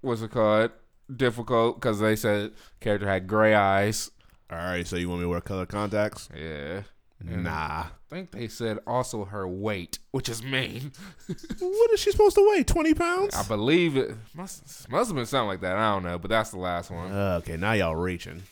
what's 0.00 0.22
it 0.22 0.30
called? 0.30 0.70
difficult 1.16 1.76
because 1.80 2.00
they 2.00 2.16
said 2.16 2.52
character 2.80 3.06
had 3.08 3.26
gray 3.26 3.54
eyes. 3.54 4.10
All 4.50 4.58
right, 4.58 4.86
so 4.86 4.96
you 4.96 5.08
want 5.08 5.20
me 5.20 5.24
to 5.24 5.28
wear 5.28 5.40
color 5.40 5.66
contacts? 5.66 6.28
Yeah. 6.36 6.82
And 7.20 7.44
Nah. 7.44 7.50
I 7.52 7.86
think 8.08 8.30
they 8.32 8.48
said 8.48 8.78
also 8.86 9.26
her 9.26 9.46
weight, 9.46 9.98
which 10.10 10.28
is 10.28 10.42
mean. 10.42 10.92
What 11.58 11.90
is 11.92 12.00
she 12.00 12.10
supposed 12.10 12.34
to 12.36 12.48
weigh? 12.50 12.64
Twenty 12.64 12.94
pounds? 12.94 13.34
I 13.34 13.46
believe 13.46 13.96
it 13.96 14.16
must 14.34 14.88
must 14.88 15.08
have 15.10 15.16
been 15.16 15.26
something 15.26 15.48
like 15.48 15.60
that. 15.60 15.76
I 15.76 15.92
don't 15.94 16.02
know, 16.02 16.18
but 16.18 16.30
that's 16.30 16.50
the 16.50 16.58
last 16.58 16.90
one. 16.90 17.12
okay, 17.12 17.56
now 17.56 17.72
y'all 17.72 17.94
reaching. 17.96 18.42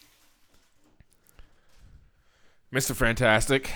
Mr. 2.72 2.94
Fantastic. 2.94 3.70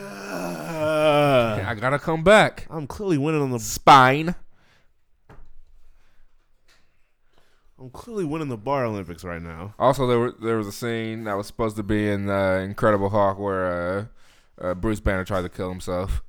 I 0.00 1.74
gotta 1.78 1.98
come 1.98 2.22
back. 2.24 2.66
I'm 2.70 2.86
clearly 2.86 3.18
winning 3.18 3.42
on 3.42 3.50
the. 3.50 3.58
Spine. 3.58 4.34
I'm 7.80 7.90
clearly 7.90 8.24
winning 8.24 8.48
the 8.48 8.56
bar 8.56 8.84
Olympics 8.84 9.22
right 9.22 9.40
now. 9.40 9.74
Also, 9.78 10.06
there 10.06 10.18
were, 10.18 10.34
there 10.42 10.56
was 10.56 10.66
a 10.66 10.72
scene 10.72 11.24
that 11.24 11.34
was 11.36 11.46
supposed 11.46 11.76
to 11.76 11.84
be 11.84 12.08
in 12.08 12.28
uh, 12.28 12.54
Incredible 12.64 13.08
Hulk 13.08 13.38
where 13.38 14.08
uh, 14.60 14.66
uh, 14.66 14.74
Bruce 14.74 14.98
Banner 14.98 15.24
tried 15.24 15.42
to 15.42 15.48
kill 15.48 15.68
himself. 15.68 16.22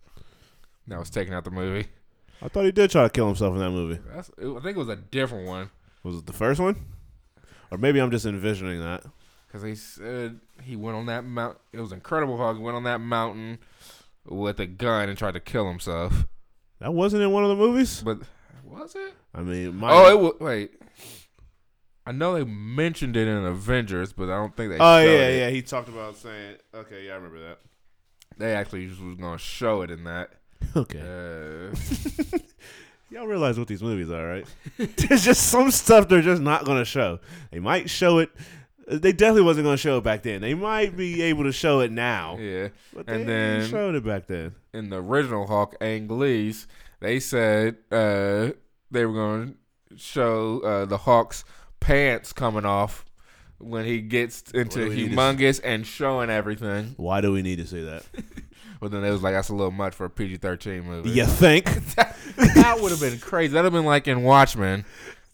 That 0.87 0.99
was 0.99 1.09
taken 1.09 1.33
out 1.33 1.45
the 1.45 1.51
movie. 1.51 1.87
I 2.41 2.47
thought 2.47 2.65
he 2.65 2.71
did 2.71 2.91
try 2.91 3.03
to 3.03 3.09
kill 3.09 3.27
himself 3.27 3.53
in 3.53 3.59
that 3.59 3.71
movie. 3.71 3.99
That's, 4.13 4.29
I 4.39 4.59
think 4.61 4.75
it 4.75 4.77
was 4.77 4.89
a 4.89 4.95
different 4.95 5.47
one 5.47 5.69
Was 6.03 6.17
it 6.17 6.25
the 6.25 6.33
first 6.33 6.59
one? 6.59 6.75
Or 7.71 7.77
maybe 7.77 7.99
I'm 7.99 8.11
just 8.11 8.25
envisioning 8.25 8.79
that. 8.81 9.03
Because 9.49 9.63
they 9.63 9.73
said 9.73 10.39
he 10.63 10.75
went 10.75 10.95
on 10.95 11.07
that 11.07 11.25
mount. 11.25 11.57
It 11.73 11.79
was 11.81 11.91
Incredible 11.91 12.37
Hulk. 12.37 12.57
He 12.57 12.63
went 12.63 12.77
on 12.77 12.83
that 12.83 12.99
mountain 13.01 13.57
with 14.25 14.59
a 14.59 14.67
gun 14.67 15.09
and 15.09 15.17
tried 15.17 15.33
to 15.33 15.39
kill 15.39 15.67
himself. 15.67 16.27
That 16.79 16.93
wasn't 16.93 17.23
in 17.23 17.31
one 17.31 17.43
of 17.43 17.49
the 17.49 17.55
movies. 17.55 18.01
But 18.03 18.19
was 18.63 18.93
it? 18.95 19.13
I 19.33 19.41
mean, 19.41 19.75
my, 19.75 19.91
Oh, 19.91 20.09
it 20.11 20.19
was. 20.19 20.33
Wait. 20.39 20.71
I 22.05 22.11
know 22.11 22.33
they 22.35 22.43
mentioned 22.43 23.17
it 23.17 23.27
in 23.27 23.45
Avengers, 23.45 24.13
but 24.13 24.29
I 24.29 24.35
don't 24.37 24.55
think 24.55 24.71
they. 24.71 24.77
Oh 24.79 24.99
yeah, 24.99 25.09
it. 25.27 25.37
yeah. 25.39 25.49
He 25.49 25.61
talked 25.61 25.89
about 25.89 26.15
saying. 26.15 26.57
Okay, 26.73 27.05
yeah, 27.07 27.13
I 27.13 27.15
remember 27.15 27.39
that. 27.49 27.59
They 28.37 28.53
actually 28.55 28.87
was 28.87 28.97
to 28.97 29.37
show 29.37 29.81
it 29.81 29.91
in 29.91 30.03
that. 30.05 30.31
Okay. 30.75 30.99
Uh, 30.99 32.37
Y'all 33.11 33.25
realize 33.25 33.57
what 33.57 33.67
these 33.67 33.81
movies 33.81 34.11
are, 34.11 34.27
right? 34.27 34.45
There's 34.77 35.23
just 35.23 35.47
some 35.47 35.71
stuff 35.71 36.07
they're 36.07 36.21
just 36.21 36.41
not 36.41 36.63
going 36.63 36.77
to 36.77 36.85
show. 36.85 37.19
They 37.49 37.59
might 37.59 37.89
show 37.89 38.19
it. 38.19 38.29
They 38.89 39.11
definitely 39.11 39.43
wasn't 39.43 39.65
going 39.65 39.75
to 39.77 39.81
show 39.81 39.99
it 39.99 40.03
back 40.03 40.23
then. 40.23 40.41
They 40.41 40.55
might 40.55 40.97
be 40.97 41.21
able 41.21 41.43
to 41.43 41.51
show 41.51 41.79
it 41.81 41.91
now, 41.91 42.37
yeah. 42.39 42.69
but 42.93 43.05
they 43.05 43.13
And 43.21 43.29
then- 43.29 43.69
showed 43.69 43.93
it 43.95 44.03
back 44.03 44.25
then. 44.27 44.55
in 44.73 44.89
the 44.89 44.97
original 44.97 45.45
Hulk, 45.45 45.75
Ang 45.79 46.07
Lee's, 46.07 46.67
they 46.99 47.19
said 47.19 47.77
uh, 47.91 48.49
they 48.89 49.05
were 49.05 49.13
going 49.13 49.55
to 49.91 49.97
show 49.97 50.59
uh, 50.61 50.85
the 50.85 50.97
Hulk's 50.97 51.43
pants 51.79 52.33
coming 52.33 52.65
off 52.65 53.05
when 53.59 53.85
he 53.85 54.01
gets 54.01 54.41
into 54.51 54.85
do 54.85 54.89
we 54.89 54.95
need 54.95 55.09
to 55.09 55.15
humongous 55.15 55.61
and 55.63 55.85
showing 55.85 56.29
everything. 56.29 56.95
Why 56.97 57.21
do 57.21 57.31
we 57.31 57.41
need 57.41 57.57
to 57.59 57.67
see 57.67 57.83
that? 57.83 58.03
But 58.81 58.91
then 58.91 59.03
it 59.03 59.11
was 59.11 59.21
like 59.21 59.33
that's 59.33 59.49
a 59.49 59.53
little 59.53 59.71
much 59.71 59.93
for 59.93 60.05
a 60.05 60.09
PG 60.09 60.37
thirteen 60.37 60.83
movie. 60.85 61.09
You 61.09 61.25
think? 61.25 61.65
that 61.95 62.77
would 62.79 62.91
have 62.91 63.01
been 63.01 63.19
crazy. 63.19 63.51
That'd 63.51 63.65
have 63.65 63.73
been 63.73 63.83
like 63.83 64.07
in 64.07 64.23
Watchmen. 64.23 64.85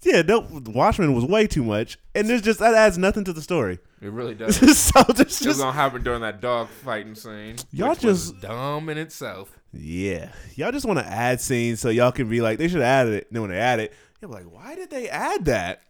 Yeah, 0.05 0.21
no. 0.21 0.47
Watchmen 0.67 1.13
was 1.13 1.25
way 1.25 1.47
too 1.47 1.63
much, 1.63 1.97
and 2.13 2.29
there's 2.29 2.41
just 2.41 2.59
that 2.59 2.73
adds 2.73 2.97
nothing 2.97 3.23
to 3.25 3.33
the 3.33 3.41
story. 3.41 3.79
It 4.01 4.11
really 4.11 4.35
does. 4.35 4.55
so 4.77 5.03
was 5.07 5.39
just 5.39 5.59
gonna 5.59 5.71
happen 5.71 6.03
during 6.03 6.21
that 6.21 6.39
dog 6.41 6.69
fighting 6.69 7.15
scene. 7.15 7.55
Y'all 7.71 7.95
just- 7.95 8.39
dumb 8.41 8.87
in 8.89 8.97
itself. 8.97 9.59
yeah, 9.73 10.31
y'all 10.55 10.71
just 10.71 10.85
want 10.85 10.99
to 10.99 11.05
add 11.05 11.41
scenes 11.41 11.79
so 11.81 11.89
y'all 11.89 12.11
can 12.11 12.29
be 12.29 12.39
like 12.41 12.57
they 12.59 12.67
should 12.67 12.81
have 12.81 13.07
added 13.07 13.13
it. 13.15 13.27
And 13.27 13.35
then 13.35 13.41
when 13.41 13.51
they 13.51 13.57
add 13.59 13.79
it, 13.79 13.93
you're 14.21 14.31
like, 14.31 14.45
why 14.45 14.75
did 14.75 14.89
they 14.89 15.09
add 15.09 15.45
that? 15.45 15.81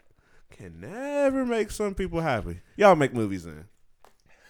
Can 0.50 0.80
never 0.80 1.46
make 1.46 1.70
some 1.70 1.94
people 1.94 2.22
happy. 2.22 2.62
Y'all 2.78 2.96
make 2.96 3.14
movies 3.14 3.44
then. 3.44 3.66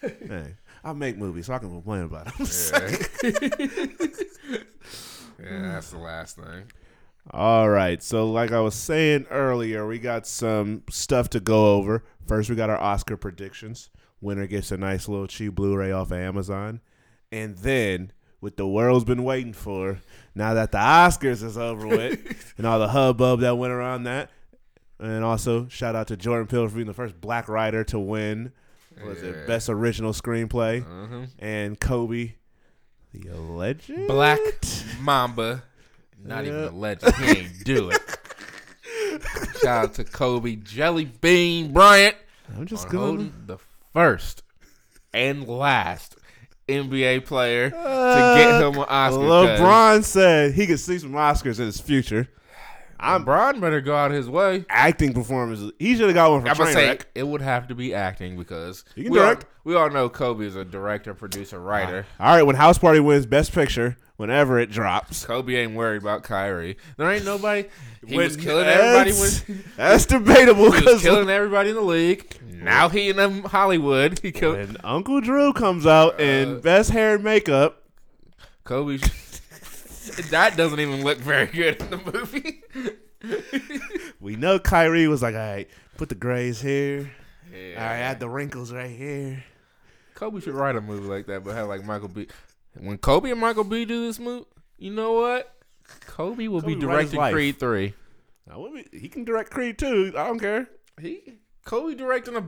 hey, 0.00 0.54
I 0.84 0.92
make 0.92 1.16
movies, 1.16 1.46
so 1.46 1.54
I 1.54 1.58
can 1.58 1.70
complain 1.70 2.02
about 2.02 2.26
them. 2.36 2.46
Yeah. 5.40 5.48
yeah, 5.50 5.72
that's 5.72 5.90
the 5.90 5.98
last 5.98 6.36
thing. 6.36 6.70
All 7.30 7.68
right. 7.68 8.02
So, 8.02 8.30
like 8.30 8.52
I 8.52 8.60
was 8.60 8.74
saying 8.74 9.26
earlier, 9.30 9.86
we 9.86 9.98
got 9.98 10.26
some 10.26 10.82
stuff 10.90 11.28
to 11.30 11.40
go 11.40 11.74
over. 11.74 12.04
First, 12.26 12.48
we 12.50 12.56
got 12.56 12.70
our 12.70 12.78
Oscar 12.80 13.16
predictions. 13.16 13.90
Winner 14.20 14.46
gets 14.46 14.70
a 14.72 14.76
nice 14.76 15.08
little 15.08 15.26
cheap 15.26 15.54
Blu 15.54 15.76
ray 15.76 15.92
off 15.92 16.10
of 16.10 16.18
Amazon. 16.18 16.80
And 17.32 17.56
then, 17.58 18.12
what 18.40 18.56
the 18.56 18.66
world's 18.66 19.04
been 19.04 19.24
waiting 19.24 19.52
for, 19.52 19.98
now 20.34 20.54
that 20.54 20.72
the 20.72 20.78
Oscars 20.78 21.42
is 21.42 21.58
over 21.58 21.86
with 21.86 22.54
and 22.58 22.66
all 22.66 22.78
the 22.78 22.88
hubbub 22.88 23.40
that 23.40 23.58
went 23.58 23.72
around 23.72 24.04
that. 24.04 24.30
And 24.98 25.24
also, 25.24 25.68
shout 25.68 25.94
out 25.94 26.06
to 26.08 26.16
Jordan 26.16 26.46
Peele 26.46 26.68
for 26.68 26.74
being 26.76 26.86
the 26.86 26.94
first 26.94 27.20
black 27.20 27.48
writer 27.48 27.84
to 27.84 27.98
win. 27.98 28.52
Was 29.04 29.22
Yeah. 29.22 29.30
it 29.30 29.46
Best 29.46 29.68
Original 29.68 30.12
Screenplay? 30.12 30.82
Uh-huh. 30.82 31.26
And 31.38 31.78
Kobe, 31.78 32.34
the 33.12 33.34
legend. 33.34 34.06
Black 34.08 34.38
Mamba. 35.00 35.64
Not 36.26 36.44
even 36.44 36.64
a 36.64 36.70
legend. 36.70 37.14
He 37.16 37.38
ain't 37.38 37.64
do 37.64 37.90
it. 37.90 38.00
Shout 39.62 39.84
out 39.84 39.94
to 39.94 40.04
Kobe 40.04 40.56
Jelly 40.56 41.06
Bean 41.06 41.72
Bryant 41.72 42.16
I'm 42.56 42.66
just 42.66 42.88
going. 42.88 43.32
the 43.46 43.58
first 43.92 44.42
and 45.14 45.48
last 45.48 46.16
NBA 46.68 47.24
player 47.24 47.70
to 47.70 47.76
Uh, 47.76 48.36
get 48.36 48.60
him 48.62 48.78
an 48.80 48.86
Oscar. 48.88 49.18
LeBron 49.20 50.04
said 50.04 50.52
he 50.54 50.66
could 50.66 50.80
see 50.80 50.98
some 50.98 51.12
Oscars 51.12 51.58
in 51.58 51.66
his 51.66 51.80
future. 51.80 52.28
I'm 52.98 53.24
LeBron 53.24 53.60
better 53.60 53.80
go 53.80 53.94
out 53.94 54.10
his 54.10 54.28
way. 54.28 54.64
acting 54.68 55.12
performances. 55.12 55.70
He 55.78 55.96
should 55.96 56.06
have 56.06 56.14
got 56.14 56.30
one 56.30 56.40
from 56.42 56.50
I'm 56.50 56.56
gonna 56.56 56.72
say 56.72 56.88
Trainwreck. 56.96 57.02
it 57.14 57.26
would 57.26 57.42
have 57.42 57.68
to 57.68 57.74
be 57.74 57.94
acting 57.94 58.36
because 58.38 58.84
He 58.94 59.04
can 59.04 59.12
we 59.12 59.18
all, 59.18 59.26
direct. 59.26 59.46
we 59.64 59.74
all 59.76 59.90
know 59.90 60.08
Kobe 60.08 60.44
is 60.46 60.56
a 60.56 60.64
director, 60.64 61.14
producer, 61.14 61.60
writer. 61.60 62.06
All 62.20 62.34
right, 62.34 62.42
when 62.42 62.56
House 62.56 62.78
Party 62.78 63.00
wins 63.00 63.26
Best 63.26 63.52
Picture, 63.52 63.96
whenever 64.16 64.58
it 64.58 64.70
drops, 64.70 65.24
Kobe 65.24 65.54
ain't 65.54 65.74
worried 65.74 66.02
about 66.02 66.22
Kyrie. 66.22 66.76
There 66.96 67.10
ain't 67.10 67.24
nobody. 67.24 67.68
He 68.06 68.16
When- 68.16 68.26
was 68.26 68.36
killing 68.36 68.66
everybody 68.66 69.10
that's- 69.12 69.48
when 69.48 69.64
that's 69.76 70.06
debatable 70.06 70.64
he 70.64 70.70
was 70.70 70.80
because 70.80 71.02
killing 71.02 71.28
everybody 71.30 71.70
in 71.70 71.74
the 71.76 71.80
league. 71.82 72.36
Now 72.50 72.88
he 72.88 73.10
in 73.10 73.42
Hollywood. 73.44 74.18
He 74.20 74.32
killed 74.32 74.56
when 74.58 74.76
Uncle 74.84 75.20
Drew 75.20 75.52
comes 75.52 75.86
out 75.86 76.20
in 76.20 76.56
Uh, 76.56 76.58
Best 76.60 76.90
Hair 76.90 77.16
and 77.16 77.24
Makeup, 77.24 77.82
Kobe. 78.64 78.98
that 80.30 80.56
doesn't 80.56 80.80
even 80.80 81.02
look 81.04 81.18
very 81.18 81.46
good 81.46 81.80
in 81.82 81.90
the 81.90 81.96
movie. 82.12 82.62
we 84.20 84.36
know 84.36 84.58
Kyrie 84.58 85.08
was 85.08 85.22
like, 85.22 85.34
"All 85.34 85.40
right, 85.40 85.68
put 85.96 86.08
the 86.08 86.14
grays 86.14 86.60
here. 86.60 87.10
yeah. 87.52 87.74
All 87.80 87.86
right, 87.86 87.96
add 87.98 88.20
the 88.20 88.28
wrinkles 88.28 88.72
right 88.72 88.90
here." 88.90 89.44
Kobe 90.14 90.40
should 90.40 90.54
write 90.54 90.76
a 90.76 90.80
movie 90.80 91.06
like 91.08 91.26
that, 91.26 91.44
but 91.44 91.54
have 91.54 91.68
like 91.68 91.84
Michael 91.84 92.08
B. 92.08 92.26
When 92.80 92.98
Kobe 92.98 93.30
and 93.30 93.40
Michael 93.40 93.64
B. 93.64 93.84
do 93.84 94.06
this 94.06 94.18
move, 94.18 94.44
you 94.78 94.90
know 94.90 95.12
what? 95.12 95.52
Kobe 96.06 96.48
will 96.48 96.60
Kobe 96.60 96.74
be 96.74 96.80
directing. 96.80 97.20
Creed 97.20 97.58
three. 97.58 97.94
Now, 98.48 98.60
what 98.60 98.72
we- 98.72 98.86
he 98.92 99.08
can 99.08 99.24
direct 99.24 99.50
Creed 99.50 99.78
two. 99.78 100.12
I 100.16 100.26
don't 100.26 100.38
care. 100.38 100.68
He 101.00 101.38
Kobe 101.64 101.94
directing 101.94 102.36
a, 102.36 102.44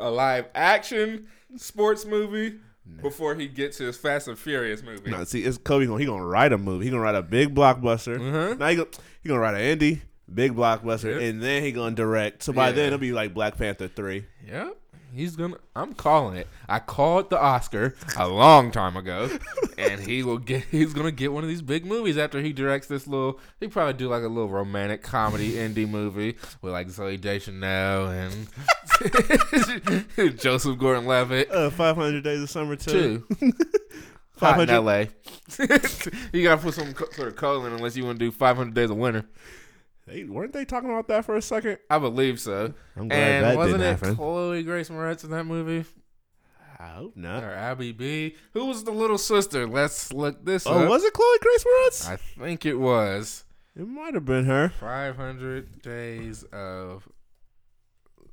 a 0.00 0.10
live 0.10 0.46
action 0.54 1.26
sports 1.56 2.04
movie 2.04 2.58
before 3.02 3.34
he 3.34 3.46
gets 3.48 3.78
his 3.78 3.96
Fast 3.96 4.28
and 4.28 4.38
Furious 4.38 4.82
movie. 4.82 5.10
No, 5.10 5.24
see, 5.24 5.42
it's 5.44 5.56
Kobe. 5.58 5.86
Gonna, 5.86 5.98
he 5.98 6.06
gonna 6.06 6.24
write 6.24 6.52
a 6.52 6.58
movie. 6.58 6.84
He 6.84 6.90
gonna 6.90 7.02
write 7.02 7.14
a 7.14 7.22
big 7.22 7.54
blockbuster. 7.54 8.18
Mhm. 8.18 8.58
Now 8.58 8.68
he 8.68 8.76
gonna, 8.76 8.88
he 9.22 9.28
gonna 9.28 9.40
write 9.40 9.54
an 9.54 9.78
indie, 9.78 10.00
big 10.32 10.52
blockbuster, 10.54 11.12
Yep. 11.12 11.20
and 11.22 11.42
then 11.42 11.62
he 11.62 11.72
gonna 11.72 11.94
direct. 11.94 12.42
So 12.42 12.52
by 12.52 12.68
Yeah. 12.68 12.72
then 12.72 12.86
it'll 12.88 12.98
be 12.98 13.12
like 13.12 13.32
Black 13.34 13.56
Panther 13.56 13.88
three. 13.88 14.26
Yep. 14.46 14.76
He's 15.14 15.36
gonna. 15.36 15.56
I'm 15.76 15.94
calling 15.94 16.36
it. 16.36 16.48
I 16.68 16.80
called 16.80 17.30
the 17.30 17.40
Oscar 17.40 17.94
a 18.16 18.26
long 18.26 18.72
time 18.72 18.96
ago, 18.96 19.30
and 19.78 20.00
he 20.00 20.22
will 20.22 20.38
get. 20.38 20.64
He's 20.64 20.92
gonna 20.92 21.12
get 21.12 21.32
one 21.32 21.44
of 21.44 21.48
these 21.48 21.62
big 21.62 21.86
movies 21.86 22.18
after 22.18 22.40
he 22.40 22.52
directs 22.52 22.88
this 22.88 23.06
little. 23.06 23.38
He 23.60 23.68
probably 23.68 23.94
do 23.94 24.08
like 24.08 24.24
a 24.24 24.28
little 24.28 24.48
romantic 24.48 25.02
comedy 25.02 25.52
indie 25.54 25.88
movie 25.88 26.36
with 26.62 26.72
like 26.72 26.88
Zooey 26.88 27.20
Deschanel 27.20 28.08
and 28.08 28.48
Joseph 30.40 30.78
Gordon-Levitt. 30.78 31.50
Uh, 31.50 31.70
Five 31.70 31.96
Hundred 31.96 32.24
Days 32.24 32.42
of 32.42 32.50
Summer 32.50 32.74
too. 32.76 33.24
Two. 33.38 33.52
Hot 34.38 34.58
in 34.58 34.66
500 34.66 34.70
L.A. 34.70 35.08
you 36.32 36.42
gotta 36.42 36.60
put 36.60 36.74
some 36.74 36.92
sort 37.12 37.28
of 37.28 37.36
colon 37.36 37.72
unless 37.72 37.96
you 37.96 38.04
want 38.04 38.18
to 38.18 38.24
do 38.24 38.32
500 38.32 38.74
Days 38.74 38.90
of 38.90 38.96
Winter. 38.96 39.24
They, 40.06 40.24
weren't 40.24 40.52
they 40.52 40.64
talking 40.64 40.90
about 40.90 41.08
that 41.08 41.24
for 41.24 41.34
a 41.36 41.42
second? 41.42 41.78
I 41.88 41.98
believe 41.98 42.38
so. 42.38 42.74
I'm 42.96 43.08
glad 43.08 43.18
And 43.18 43.44
that 43.44 43.56
wasn't 43.56 43.78
didn't 43.80 43.86
it 43.94 43.98
happen. 44.00 44.16
Chloe 44.16 44.62
Grace 44.62 44.90
Moretz 44.90 45.24
in 45.24 45.30
that 45.30 45.44
movie? 45.44 45.88
I 46.78 46.88
hope 46.88 47.16
not. 47.16 47.42
Or 47.42 47.50
Abby 47.50 47.92
B? 47.92 48.36
Who 48.52 48.66
was 48.66 48.84
the 48.84 48.90
little 48.90 49.16
sister? 49.16 49.66
Let's 49.66 50.12
look 50.12 50.44
this 50.44 50.66
Oh, 50.66 50.82
up. 50.84 50.88
was 50.90 51.04
it 51.04 51.12
Chloe 51.14 51.38
Grace 51.40 51.64
Moretz? 51.64 52.08
I 52.08 52.16
think 52.16 52.66
it 52.66 52.74
was 52.74 53.44
it 53.76 53.88
might 53.88 54.12
have 54.14 54.24
been 54.26 54.44
her. 54.44 54.68
500 54.78 55.80
Days 55.82 56.42
of 56.52 57.08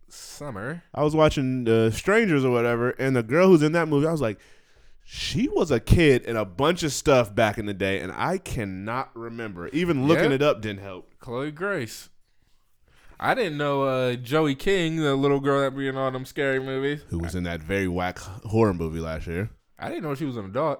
Summer. 0.09 0.83
I 0.93 1.03
was 1.03 1.15
watching 1.15 1.67
uh, 1.69 1.89
Strangers 1.91 2.43
or 2.43 2.51
whatever, 2.51 2.89
and 2.91 3.15
the 3.15 3.23
girl 3.23 3.47
who's 3.47 3.63
in 3.63 3.71
that 3.71 3.87
movie, 3.87 4.07
I 4.07 4.11
was 4.11 4.21
like, 4.21 4.39
she 5.13 5.49
was 5.49 5.71
a 5.71 5.79
kid 5.81 6.23
in 6.23 6.37
a 6.37 6.45
bunch 6.45 6.83
of 6.83 6.93
stuff 6.93 7.35
back 7.35 7.57
in 7.57 7.65
the 7.65 7.73
day, 7.73 7.99
and 7.99 8.13
I 8.13 8.37
cannot 8.37 9.09
remember. 9.13 9.67
Even 9.73 10.07
looking 10.07 10.29
Yeah. 10.29 10.35
it 10.35 10.41
up 10.41 10.61
didn't 10.61 10.79
help. 10.79 11.11
Chloe 11.19 11.51
Grace. 11.51 12.07
I 13.19 13.33
didn't 13.35 13.57
know 13.57 13.83
uh, 13.83 14.15
Joey 14.15 14.55
King, 14.55 14.95
the 14.95 15.13
little 15.15 15.41
girl 15.41 15.59
that 15.61 15.75
be 15.75 15.89
in 15.89 15.97
all 15.97 16.09
them 16.11 16.23
scary 16.25 16.61
movies. 16.61 17.01
Who 17.09 17.19
was 17.19 17.35
in 17.35 17.43
that 17.43 17.61
very 17.61 17.89
whack 17.89 18.19
horror 18.19 18.73
movie 18.73 19.01
last 19.01 19.27
year? 19.27 19.49
I 19.77 19.89
didn't 19.89 20.03
know 20.03 20.15
she 20.15 20.23
was 20.23 20.37
an 20.37 20.45
adult. 20.45 20.79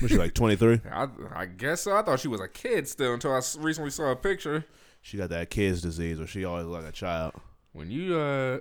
Was 0.00 0.12
she 0.12 0.18
like 0.18 0.32
23? 0.34 0.82
I, 0.88 1.08
I 1.34 1.46
guess 1.46 1.80
so. 1.80 1.96
I 1.96 2.02
thought 2.02 2.20
she 2.20 2.28
was 2.28 2.40
a 2.40 2.46
kid 2.48 2.86
still 2.86 3.12
until 3.12 3.32
I 3.32 3.42
recently 3.58 3.90
saw 3.90 4.12
a 4.12 4.16
picture. 4.16 4.64
She 5.02 5.16
got 5.18 5.30
that 5.30 5.50
kid's 5.50 5.82
disease 5.82 6.18
where 6.18 6.28
she 6.28 6.44
always 6.44 6.66
like 6.66 6.84
a 6.84 6.92
child. 6.92 7.32
When 7.72 7.90
you 7.90 8.16
uh 8.16 8.58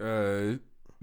uh 0.00 0.56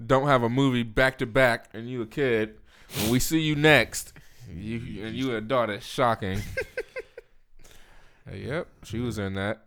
don't 0.06 0.28
have 0.28 0.44
a 0.44 0.48
movie 0.48 0.84
back 0.84 1.18
to 1.18 1.26
back 1.26 1.68
and 1.74 1.90
you 1.90 2.02
a 2.02 2.06
kid, 2.06 2.54
when 2.96 3.10
we 3.10 3.18
see 3.18 3.40
you 3.40 3.54
next, 3.56 4.12
you 4.52 5.04
and 5.04 5.14
you 5.14 5.36
adult, 5.36 5.70
it's 5.70 5.86
shocking. 5.86 6.40
Uh, 8.30 8.34
yep, 8.34 8.68
she 8.84 8.98
was 8.98 9.18
in 9.18 9.34
that. 9.34 9.64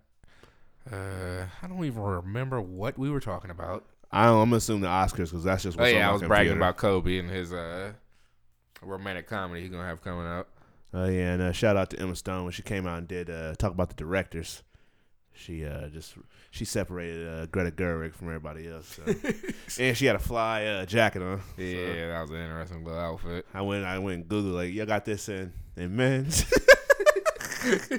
Uh, 0.89 1.45
I 1.61 1.67
don't 1.67 1.83
even 1.85 2.01
remember 2.01 2.61
what 2.61 2.97
we 2.97 3.09
were 3.09 3.19
talking 3.19 3.49
about. 3.51 3.85
I 4.11 4.25
don't, 4.25 4.41
I'm 4.41 4.49
gonna 4.49 4.57
assume 4.57 4.81
the 4.81 4.87
Oscars 4.87 5.31
because 5.31 5.43
that's 5.43 5.63
just 5.63 5.77
Oh 5.77 5.81
what's 5.81 5.93
on 5.93 5.99
yeah, 5.99 6.09
I 6.09 6.13
was 6.13 6.21
bragging 6.21 6.53
about 6.55 6.77
Kobe 6.77 7.17
and 7.17 7.29
his 7.29 7.51
uh 7.51 7.93
romantic 8.81 9.27
comedy 9.27 9.61
he's 9.61 9.71
gonna 9.71 9.87
have 9.87 10.03
coming 10.03 10.27
out. 10.27 10.47
Oh 10.93 11.05
yeah, 11.05 11.33
and 11.33 11.41
uh, 11.41 11.51
shout 11.51 11.75
out 11.77 11.89
to 11.91 11.99
Emma 11.99 12.15
Stone 12.15 12.43
when 12.43 12.51
she 12.51 12.61
came 12.61 12.85
out 12.85 12.99
and 12.99 13.07
did 13.07 13.29
uh, 13.29 13.55
talk 13.55 13.71
about 13.71 13.89
the 13.89 13.95
directors. 13.95 14.61
She 15.35 15.65
uh, 15.65 15.87
just 15.89 16.15
she 16.51 16.65
separated 16.65 17.27
uh, 17.27 17.45
Greta 17.47 17.71
Gerwig 17.71 18.13
from 18.13 18.27
everybody 18.27 18.67
else, 18.67 18.99
so. 19.03 19.03
and 19.83 19.97
she 19.97 20.05
had 20.05 20.15
a 20.15 20.19
fly 20.19 20.65
uh, 20.65 20.85
jacket 20.85 21.21
on. 21.21 21.41
so 21.57 21.61
Yeah, 21.61 22.09
that 22.09 22.21
was 22.21 22.29
an 22.29 22.37
interesting 22.37 22.83
little 22.83 22.99
outfit. 22.99 23.45
I 23.53 23.61
went 23.61 23.83
I 23.85 23.99
went 23.99 24.21
and 24.21 24.29
Googled 24.29 24.53
like 24.53 24.73
y'all 24.73 24.85
got 24.85 25.05
this 25.05 25.29
in 25.29 25.51
in 25.75 25.95
men's. 25.95 26.45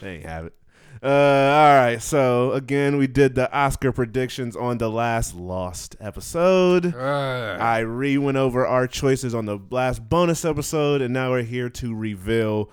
they 0.00 0.16
ain't 0.16 0.26
have 0.26 0.46
it. 0.46 0.54
Uh, 1.00 1.06
all 1.06 1.76
right, 1.76 2.02
so 2.02 2.52
again, 2.52 2.96
we 2.96 3.06
did 3.06 3.36
the 3.36 3.50
Oscar 3.52 3.92
predictions 3.92 4.56
on 4.56 4.78
the 4.78 4.90
last 4.90 5.32
Lost 5.32 5.94
episode. 6.00 6.92
Uh, 6.92 7.56
I 7.60 7.78
re 7.78 8.18
went 8.18 8.36
over 8.36 8.66
our 8.66 8.88
choices 8.88 9.32
on 9.32 9.46
the 9.46 9.60
last 9.70 10.08
bonus 10.08 10.44
episode, 10.44 11.00
and 11.00 11.14
now 11.14 11.30
we're 11.30 11.42
here 11.42 11.70
to 11.70 11.94
reveal 11.94 12.68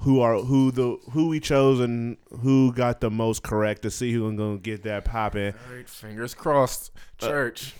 who 0.00 0.20
are 0.20 0.36
who 0.36 0.70
the 0.70 0.96
who 1.10 1.28
we 1.28 1.40
chose 1.40 1.80
and 1.80 2.16
who 2.42 2.72
got 2.72 3.00
the 3.00 3.10
most 3.10 3.42
correct 3.42 3.82
to 3.82 3.90
see 3.90 4.12
who's 4.12 4.36
gonna 4.36 4.58
get 4.58 4.82
that 4.84 5.04
popping. 5.04 5.54
all 5.68 5.76
right, 5.76 5.88
fingers 5.88 6.34
crossed. 6.34 6.92
Uh, 7.20 7.26
Church. 7.28 7.74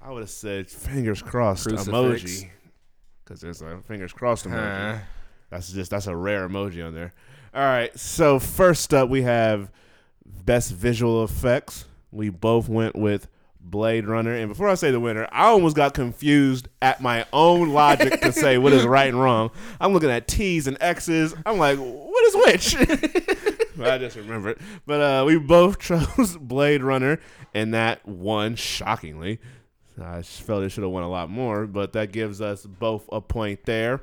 I 0.00 0.10
would 0.10 0.20
have 0.20 0.30
said 0.30 0.68
fingers 0.68 1.22
crossed 1.22 1.68
Crucifix. 1.68 1.88
emoji 1.88 2.50
because 3.24 3.40
there's 3.40 3.62
a 3.62 3.80
fingers 3.86 4.12
crossed 4.12 4.46
emoji. 4.46 4.96
Huh. 4.96 4.98
That's 5.50 5.72
just 5.72 5.90
that's 5.90 6.06
a 6.06 6.16
rare 6.16 6.48
emoji 6.48 6.84
on 6.86 6.94
there. 6.94 7.12
All 7.54 7.62
right, 7.62 7.96
so 7.98 8.38
first 8.38 8.94
up 8.94 9.08
we 9.10 9.22
have 9.22 9.70
best 10.24 10.72
visual 10.72 11.22
effects. 11.22 11.84
We 12.10 12.30
both 12.30 12.68
went 12.68 12.96
with 12.96 13.28
Blade 13.62 14.06
Runner, 14.06 14.34
and 14.34 14.48
before 14.48 14.68
I 14.68 14.74
say 14.74 14.90
the 14.90 15.00
winner, 15.00 15.28
I 15.30 15.46
almost 15.46 15.76
got 15.76 15.94
confused 15.94 16.68
at 16.80 17.00
my 17.00 17.24
own 17.32 17.70
logic 17.70 18.20
to 18.20 18.32
say 18.32 18.58
what 18.58 18.72
is 18.72 18.84
right 18.84 19.08
and 19.08 19.20
wrong. 19.20 19.50
I'm 19.80 19.92
looking 19.92 20.10
at 20.10 20.28
T's 20.28 20.66
and 20.66 20.76
X's. 20.80 21.34
I'm 21.46 21.58
like, 21.58 21.78
what 21.78 22.24
is 22.24 22.36
which? 22.36 22.76
I 23.80 23.98
just 23.98 24.16
remember 24.16 24.50
it. 24.50 24.58
But 24.86 25.00
uh, 25.00 25.24
we 25.24 25.38
both 25.38 25.78
chose 25.80 26.36
Blade 26.36 26.82
Runner, 26.82 27.20
and 27.54 27.72
that 27.74 28.06
won 28.06 28.56
shockingly. 28.56 29.38
I 30.00 30.22
felt 30.22 30.64
it 30.64 30.70
should 30.70 30.84
have 30.84 30.92
won 30.92 31.02
a 31.02 31.10
lot 31.10 31.30
more, 31.30 31.66
but 31.66 31.92
that 31.92 32.12
gives 32.12 32.40
us 32.40 32.66
both 32.66 33.08
a 33.12 33.20
point 33.20 33.64
there. 33.64 34.00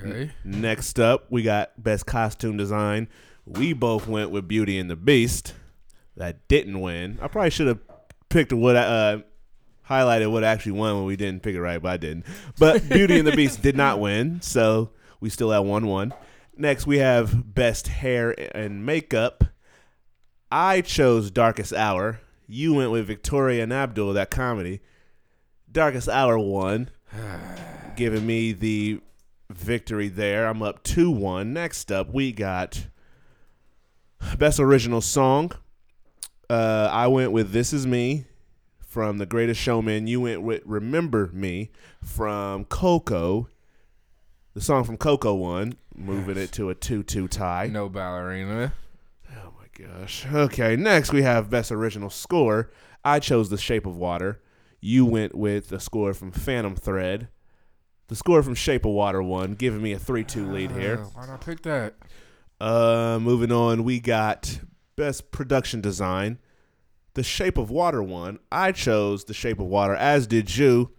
Okay. 0.00 0.30
Next 0.44 1.00
up, 1.00 1.26
we 1.30 1.42
got 1.42 1.82
best 1.82 2.06
costume 2.06 2.56
design. 2.56 3.08
We 3.44 3.72
both 3.72 4.06
went 4.06 4.30
with 4.30 4.46
Beauty 4.46 4.78
and 4.78 4.90
the 4.90 4.96
Beast. 4.96 5.54
That 6.16 6.46
didn't 6.48 6.80
win. 6.80 7.18
I 7.22 7.28
probably 7.28 7.50
should 7.50 7.68
have 7.68 7.87
picked 8.28 8.52
what 8.52 8.76
uh 8.76 9.18
highlighted 9.88 10.30
what 10.30 10.44
actually 10.44 10.72
won 10.72 10.96
when 10.96 11.04
we 11.04 11.16
didn't 11.16 11.42
pick 11.42 11.54
it 11.54 11.62
right, 11.62 11.80
but 11.80 11.92
I 11.92 11.96
didn't. 11.96 12.26
But 12.58 12.88
Beauty 12.88 13.18
and 13.18 13.26
the 13.26 13.34
Beast 13.34 13.62
did 13.62 13.76
not 13.76 14.00
win, 14.00 14.40
so 14.42 14.90
we 15.20 15.30
still 15.30 15.50
have 15.50 15.64
one 15.64 15.86
one. 15.86 16.12
Next, 16.56 16.86
we 16.86 16.98
have 16.98 17.54
best 17.54 17.88
hair 17.88 18.34
and 18.54 18.84
makeup. 18.84 19.44
I 20.50 20.80
chose 20.80 21.30
Darkest 21.30 21.72
Hour. 21.72 22.20
You 22.46 22.74
went 22.74 22.90
with 22.90 23.06
Victoria 23.06 23.62
and 23.62 23.72
Abdul, 23.72 24.12
that 24.14 24.30
comedy. 24.30 24.80
Darkest 25.70 26.08
Hour 26.08 26.38
won, 26.38 26.90
giving 27.96 28.26
me 28.26 28.52
the 28.52 29.00
victory 29.50 30.08
there. 30.08 30.48
I'm 30.48 30.62
up 30.62 30.82
2 30.82 31.10
1. 31.10 31.52
Next 31.52 31.92
up, 31.92 32.12
we 32.12 32.32
got 32.32 32.86
Best 34.38 34.58
Original 34.58 35.00
Song. 35.00 35.52
Uh, 36.50 36.88
I 36.90 37.08
went 37.08 37.32
with 37.32 37.52
This 37.52 37.74
Is 37.74 37.86
Me 37.86 38.24
from 38.80 39.18
The 39.18 39.26
Greatest 39.26 39.60
Showman. 39.60 40.06
You 40.06 40.22
went 40.22 40.40
with 40.40 40.62
Remember 40.64 41.28
Me 41.32 41.70
from 42.02 42.64
Coco. 42.64 43.48
The 44.54 44.62
song 44.62 44.84
from 44.84 44.96
Coco 44.96 45.34
won, 45.34 45.74
moving 45.94 46.38
it 46.38 46.50
to 46.52 46.70
a 46.70 46.74
2 46.74 47.02
2 47.02 47.28
tie. 47.28 47.68
No 47.70 47.90
ballerina. 47.90 48.72
Oh 49.30 49.52
my 49.58 49.86
gosh. 49.86 50.24
Okay, 50.32 50.74
next 50.74 51.12
we 51.12 51.22
have 51.22 51.50
Best 51.50 51.70
Original 51.70 52.08
Score. 52.08 52.70
I 53.04 53.20
chose 53.20 53.50
The 53.50 53.58
Shape 53.58 53.84
of 53.84 53.96
Water. 53.96 54.40
You 54.80 55.04
went 55.04 55.34
with 55.34 55.68
the 55.68 55.80
score 55.80 56.14
from 56.14 56.32
Phantom 56.32 56.76
Thread. 56.76 57.28
The 58.06 58.16
score 58.16 58.42
from 58.42 58.54
Shape 58.54 58.86
of 58.86 58.92
Water 58.92 59.22
won, 59.22 59.52
giving 59.52 59.82
me 59.82 59.92
a 59.92 59.98
3 59.98 60.24
2 60.24 60.50
lead 60.50 60.70
here. 60.70 61.02
Uh, 61.02 61.08
why 61.12 61.26
not 61.26 61.42
pick 61.42 61.60
that? 61.64 61.94
Uh, 62.58 63.18
moving 63.20 63.52
on, 63.52 63.84
we 63.84 64.00
got 64.00 64.60
Best 64.98 65.30
Production 65.30 65.80
Design. 65.80 66.38
The 67.14 67.22
Shape 67.22 67.56
of 67.56 67.70
Water 67.70 68.02
won. 68.02 68.40
I 68.50 68.72
chose 68.72 69.24
The 69.24 69.32
Shape 69.32 69.60
of 69.60 69.66
Water, 69.66 69.94
as 69.94 70.26
did 70.26 70.56
you, 70.56 70.90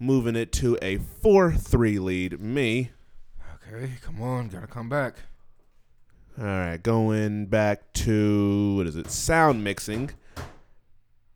moving 0.00 0.34
it 0.34 0.50
to 0.54 0.76
a 0.82 0.96
4 0.96 1.52
3 1.52 1.98
lead. 2.00 2.40
Me. 2.40 2.90
Okay, 3.54 3.92
come 4.02 4.20
on, 4.20 4.48
gotta 4.48 4.66
come 4.66 4.88
back. 4.88 5.20
All 6.36 6.44
right, 6.44 6.82
going 6.82 7.46
back 7.46 7.92
to 7.92 8.78
what 8.78 8.88
is 8.88 8.96
it? 8.96 9.12
Sound 9.12 9.62
mixing. 9.62 10.10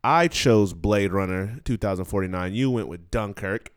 I 0.02 0.26
chose 0.26 0.72
Blade 0.72 1.12
Runner 1.12 1.60
2049. 1.64 2.52
You 2.54 2.72
went 2.72 2.88
with 2.88 3.12
Dunkirk. 3.12 3.70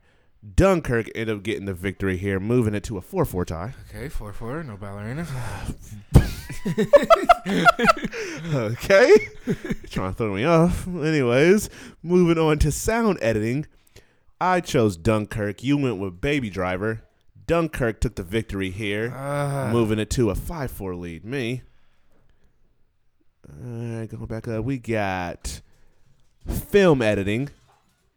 Dunkirk 0.55 1.07
ended 1.13 1.37
up 1.37 1.43
getting 1.43 1.65
the 1.65 1.73
victory 1.75 2.17
here, 2.17 2.39
moving 2.39 2.73
it 2.73 2.83
to 2.85 2.97
a 2.97 3.01
4-4 3.01 3.45
tie. 3.45 3.73
Okay, 3.89 4.09
four 4.09 4.33
four, 4.33 4.63
no 4.63 4.75
ballerina. 4.75 5.27
Okay. 8.53 9.11
Trying 9.89 10.11
to 10.11 10.13
throw 10.17 10.33
me 10.33 10.43
off. 10.45 10.87
Anyways, 10.87 11.69
moving 12.01 12.37
on 12.37 12.59
to 12.59 12.71
sound 12.71 13.17
editing. 13.21 13.65
I 14.39 14.59
chose 14.61 14.97
Dunkirk. 14.97 15.63
You 15.63 15.77
went 15.77 15.97
with 15.97 16.21
Baby 16.21 16.49
Driver. 16.49 17.01
Dunkirk 17.45 17.99
took 17.99 18.15
the 18.15 18.23
victory 18.23 18.69
here, 18.69 19.13
Uh, 19.13 19.69
moving 19.71 19.99
it 19.99 20.09
to 20.11 20.29
a 20.29 20.35
5 20.35 20.71
4 20.71 20.95
lead. 20.95 21.25
Me. 21.25 21.61
All 23.49 23.99
right, 23.99 24.09
going 24.09 24.25
back 24.25 24.47
up. 24.47 24.63
We 24.63 24.77
got 24.77 25.61
film 26.47 27.01
editing. 27.01 27.49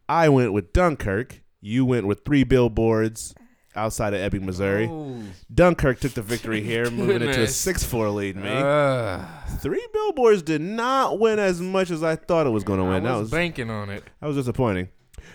I 0.07 0.29
went 0.29 0.53
with 0.53 0.71
Dunkirk. 0.71 1.41
You 1.59 1.83
went 1.85 2.07
with 2.07 2.23
Three 2.23 2.45
Billboards 2.45 3.35
outside 3.77 4.13
of 4.13 4.19
Ebbing, 4.21 4.45
Missouri. 4.45 4.87
oh, 4.91 5.21
Dunkirk 5.53 5.99
took 5.99 6.13
the 6.13 6.21
victory 6.21 6.61
here, 6.61 6.89
moving 6.91 7.21
it 7.21 7.33
to 7.33 7.43
a 7.43 7.47
6 7.47 7.83
4 7.83 8.09
lead. 8.09 8.35
Me. 8.35 8.49
uh, 8.49 9.23
Three 9.59 9.85
billboards 9.93 10.41
did 10.43 10.61
not 10.61 11.19
win 11.19 11.39
as 11.39 11.61
much 11.61 11.89
as 11.91 12.03
I 12.03 12.15
thought 12.15 12.47
it 12.47 12.49
was 12.51 12.63
going 12.63 12.79
to 12.79 12.85
I 12.85 12.89
win. 12.89 13.03
was, 13.03 13.11
that 13.11 13.17
was 13.19 13.31
banking 13.31 13.69
on 13.69 13.89
it. 13.89 14.03
that 14.19 14.27
was 14.27 14.35
disappointing. 14.35 14.89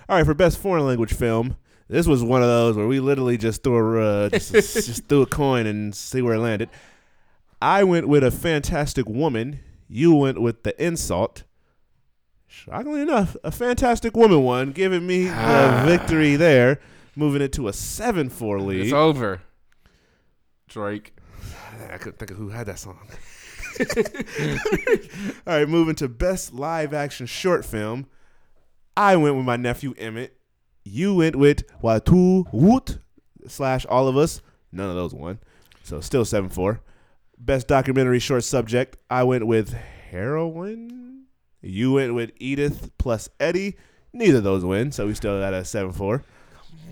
All 0.09 0.17
right, 0.17 0.27
for 0.27 0.35
best 0.35 0.59
foreign 0.59 0.85
language 0.87 1.15
film, 1.15 1.57
this 1.89 2.07
was 2.07 2.23
one 2.23 2.43
of 2.43 2.49
those 2.49 2.77
where 2.77 2.87
we 2.87 3.01
literally 3.01 3.39
just 3.39 3.63
threw 3.63 4.03
a 4.03 4.27
uh, 4.27 4.29
just, 4.31 4.53
just 4.53 5.07
threw 5.07 5.23
a 5.23 5.27
coin 5.27 5.67
and 5.67 5.95
see 5.95 6.21
where 6.23 6.35
it 6.35 6.39
landed. 6.41 6.69
I 7.61 7.85
went 7.85 8.09
with 8.09 8.25
a 8.25 8.31
fantastic 8.31 9.09
woman. 9.09 9.61
You 9.89 10.15
went 10.15 10.41
with 10.41 10.63
the 10.65 10.81
insult. 10.85 11.45
Shockingly 12.47 13.01
enough, 13.01 13.37
a 13.45 13.51
fantastic 13.51 14.15
woman 14.17 14.43
won, 14.43 14.73
giving 14.73 15.07
me 15.07 15.25
the 15.25 15.83
victory 15.87 16.37
there, 16.37 16.81
moving 17.17 17.43
it 17.43 17.53
to 17.55 17.69
a 17.69 17.73
seven-four 17.73 18.61
lead. 18.61 18.83
It's 18.83 18.93
over. 18.93 19.43
Drake. 20.69 21.15
I 21.93 21.99
couldn't 21.99 22.19
think 22.19 22.31
of 22.31 22.37
who 22.37 22.49
had 22.49 22.67
that 22.67 22.79
song. 22.79 22.99
All 25.47 25.59
right, 25.59 25.69
moving 25.69 25.95
to 25.97 26.09
best 26.09 26.53
live 26.53 26.93
action 26.93 27.27
short 27.27 27.65
film. 27.65 28.07
I 28.97 29.17
went 29.17 29.37
with 29.37 29.45
my 29.47 29.57
nephew 29.57 29.95
Emmett. 29.97 30.37
You 30.85 31.15
went 31.15 31.37
with 31.37 31.67
Watu 31.81 32.47
Wote 32.53 32.99
slash 33.47 33.87
All 33.87 34.09
of 34.09 34.17
Us. 34.17 34.43
None 34.73 34.89
of 34.89 34.97
those 34.97 35.15
won. 35.15 35.39
So 35.83 36.01
still 36.01 36.25
7 36.25 36.51
4. 36.51 36.81
Best 37.39 37.69
documentary 37.69 38.19
short 38.19 38.45
subject. 38.45 38.97
I 39.11 39.25
went 39.25 39.47
with 39.47 39.73
Heroin. 39.73 41.25
You 41.61 41.93
went 41.93 42.15
with 42.15 42.33
Edith 42.39 42.91
plus 42.99 43.29
Eddie. 43.41 43.77
Neither 44.13 44.39
of 44.39 44.45
those 44.45 44.65
win. 44.65 44.93
So 44.93 45.07
we 45.07 45.15
still 45.15 45.43
at 45.43 45.55
a 45.55 45.65
7 45.65 45.93
4. 45.93 46.23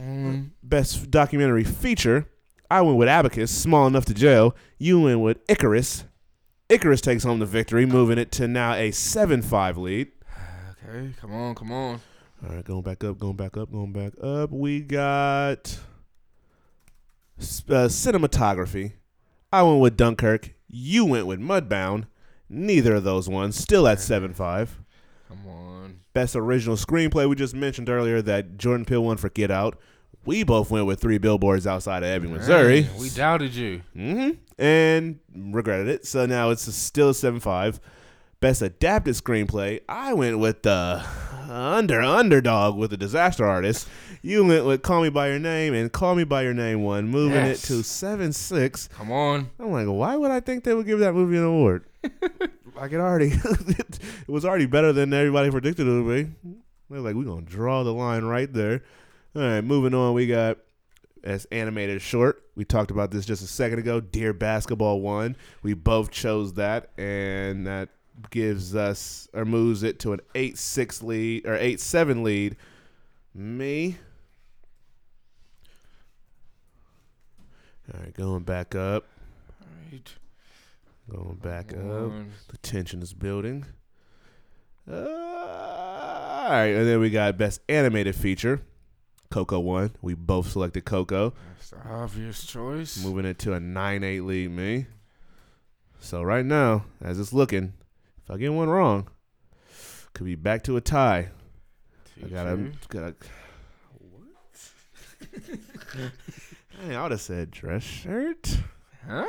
Mm, 0.01 0.51
Best 0.63 1.11
documentary 1.11 1.65
feature. 1.65 2.27
I 2.71 2.81
went 2.83 2.97
with 2.97 3.09
Abacus, 3.09 3.51
small 3.51 3.87
enough 3.87 4.05
to 4.07 4.15
jail. 4.15 4.55
You 4.79 5.01
went 5.01 5.21
with 5.21 5.39
Icarus. 5.49 6.05
Icarus 6.69 7.01
takes 7.01 7.25
home 7.25 7.41
the 7.41 7.47
victory, 7.47 7.85
moving 7.85 8.17
it 8.17 8.31
to 8.33 8.47
now 8.47 8.75
a 8.75 8.93
7 8.93 9.43
5 9.43 9.77
lead. 9.79 10.09
Okay, 10.89 11.11
come 11.21 11.33
on, 11.33 11.55
come 11.55 11.71
on. 11.71 12.01
All 12.43 12.55
right, 12.55 12.65
going 12.65 12.83
back 12.83 13.05
up, 13.05 13.19
going 13.19 13.37
back 13.37 13.57
up, 13.57 13.71
going 13.71 13.93
back 13.93 14.13
up. 14.23 14.51
We 14.51 14.81
got 14.81 15.79
uh, 17.39 17.87
cinematography. 17.87 18.93
I 19.53 19.63
went 19.63 19.81
with 19.81 19.97
Dunkirk. 19.97 20.55
You 20.69 21.05
went 21.05 21.27
with 21.27 21.39
Mudbound. 21.39 22.07
Neither 22.49 22.95
of 22.97 23.05
those 23.05 23.29
ones. 23.29 23.57
Still 23.57 23.87
at 23.87 24.01
7 24.01 24.33
5. 24.33 24.81
Come 25.29 25.47
on. 25.47 26.01
Best 26.13 26.35
original 26.35 26.77
screenplay. 26.77 27.29
We 27.29 27.37
just 27.37 27.55
mentioned 27.55 27.89
earlier 27.89 28.21
that 28.23 28.57
Jordan 28.57 28.85
Peele 28.85 29.05
won 29.05 29.17
for 29.17 29.29
Get 29.29 29.51
Out. 29.51 29.79
We 30.25 30.43
both 30.45 30.71
went 30.71 30.87
with 30.87 31.01
Three 31.01 31.19
Billboards 31.19 31.67
Outside 31.67 32.03
of 32.03 32.09
Ebbing, 32.11 32.33
Missouri. 32.33 32.83
Dang, 32.83 32.99
we 32.99 33.09
doubted 33.11 33.55
you. 33.55 33.83
hmm 33.95 34.31
And 34.59 35.19
regretted 35.35 35.89
it. 35.89 36.07
So 36.07 36.27
now 36.27 36.51
it's 36.51 36.73
still 36.75 37.15
7 37.15 37.41
5. 37.41 37.81
Best 38.41 38.63
adapted 38.63 39.15
screenplay. 39.15 39.81
I 39.89 40.13
went 40.15 40.39
with 40.39 40.63
the 40.63 41.05
under 41.49 42.01
underdog 42.01 42.77
with 42.77 42.91
the 42.91 42.97
disaster 42.97 43.45
artist. 43.45 43.89
You 44.23 44.45
went 44.45 44.65
with 44.67 44.83
Call 44.83 45.03
Me 45.03 45.09
by 45.09 45.29
Your 45.29 45.39
Name, 45.39 45.75
and 45.75 45.91
Call 45.91 46.15
Me 46.15 46.25
by 46.25 46.43
Your 46.43 46.55
Name 46.55 46.83
won, 46.83 47.09
moving 47.09 47.37
Yes. 47.45 47.65
it 47.65 47.67
to 47.69 47.83
7 47.83 48.33
6. 48.33 48.89
Come 48.89 49.11
on. 49.13 49.51
I'm 49.59 49.73
like, 49.73 49.87
why 49.89 50.17
would 50.17 50.31
I 50.31 50.41
think 50.41 50.65
they 50.65 50.75
would 50.75 50.87
give 50.87 51.01
that 51.01 51.15
movie 51.15 51.37
an 51.39 51.45
award? 51.45 51.85
like 52.77 52.93
it 52.93 53.01
already, 53.01 53.29
it 53.45 53.99
was 54.29 54.45
already 54.45 54.67
better 54.67 54.93
than 54.93 55.13
everybody 55.13 55.51
predicted 55.51 55.87
it 55.87 56.03
would 56.03 56.15
be. 56.15 56.31
They're 56.91 57.01
like, 57.01 57.15
we're 57.15 57.25
gonna 57.25 57.43
draw 57.43 57.83
the 57.85 57.93
line 57.93 58.25
right 58.25 58.51
there. 58.53 58.83
All 59.35 59.43
right, 59.43 59.61
moving 59.61 59.95
on. 59.95 60.15
We 60.15 60.27
got 60.27 60.59
as 61.23 61.45
animated 61.47 62.03
short. 62.03 62.43
We 62.57 62.65
talked 62.65 62.91
about 62.91 63.11
this 63.11 63.25
just 63.25 63.43
a 63.43 63.47
second 63.47 63.79
ago. 63.79 64.01
Dear 64.01 64.33
Basketball 64.33 65.01
won. 65.01 65.37
We 65.63 65.75
both 65.75 66.11
chose 66.11 66.55
that, 66.55 66.91
and 66.99 67.67
that 67.67 67.91
gives 68.31 68.75
us 68.75 69.29
or 69.33 69.45
moves 69.45 69.83
it 69.83 69.99
to 70.01 70.13
an 70.13 70.21
eight 70.35 70.59
six 70.59 71.03
lead 71.03 71.47
or 71.47 71.55
eight 71.55 71.81
seven 71.81 72.25
lead. 72.25 72.57
Me. 73.33 73.97
All 77.93 78.01
right, 78.01 78.15
going 78.15 78.43
back 78.43 78.75
up. 78.75 79.05
All 79.61 79.69
right. 79.93 80.15
Going 81.09 81.39
back 81.43 81.69
Come 81.69 81.91
up. 81.91 82.13
The 82.49 82.59
tension 82.59 83.03
is 83.03 83.13
building. 83.13 83.67
Uh, 84.91 84.95
all 84.97 86.51
right, 86.51 86.67
and 86.67 86.87
then 86.87 86.99
we 87.01 87.11
got 87.11 87.37
best 87.39 87.61
animated 87.69 88.17
feature. 88.17 88.63
Coco 89.31 89.61
won. 89.61 89.93
We 90.03 90.15
both 90.15 90.51
selected 90.51 90.85
Coco, 90.85 91.33
That's 91.57 91.71
the 91.71 91.79
obvious 91.89 92.45
choice. 92.45 93.03
moving 93.05 93.25
it 93.25 93.39
to 93.41 93.53
a 93.55 93.61
nine 93.61 94.03
eight 94.05 94.21
lead. 94.23 94.51
Me. 94.51 94.87
So 96.01 96.23
right 96.23 96.45
now, 96.45 96.85
as 97.03 97.21
it's 97.21 97.33
looking, 97.33 97.75
if 98.25 98.31
I 98.31 98.37
get 98.39 98.53
one 98.53 98.69
wrong, 98.69 99.09
could 100.15 100.27
be 100.27 100.35
back 100.35 100.63
to 100.65 100.77
a 100.77 100.81
tie. 100.81 101.29
I 102.23 102.29
gotta, 102.29 102.71
gotta. 102.89 103.15
What? 103.99 104.41
Hey, 106.83 106.95
I 106.97 107.03
would 107.03 107.11
have 107.11 107.21
said 107.21 107.51
dress 107.51 107.83
shirt, 107.83 108.57
Huh? 109.07 109.27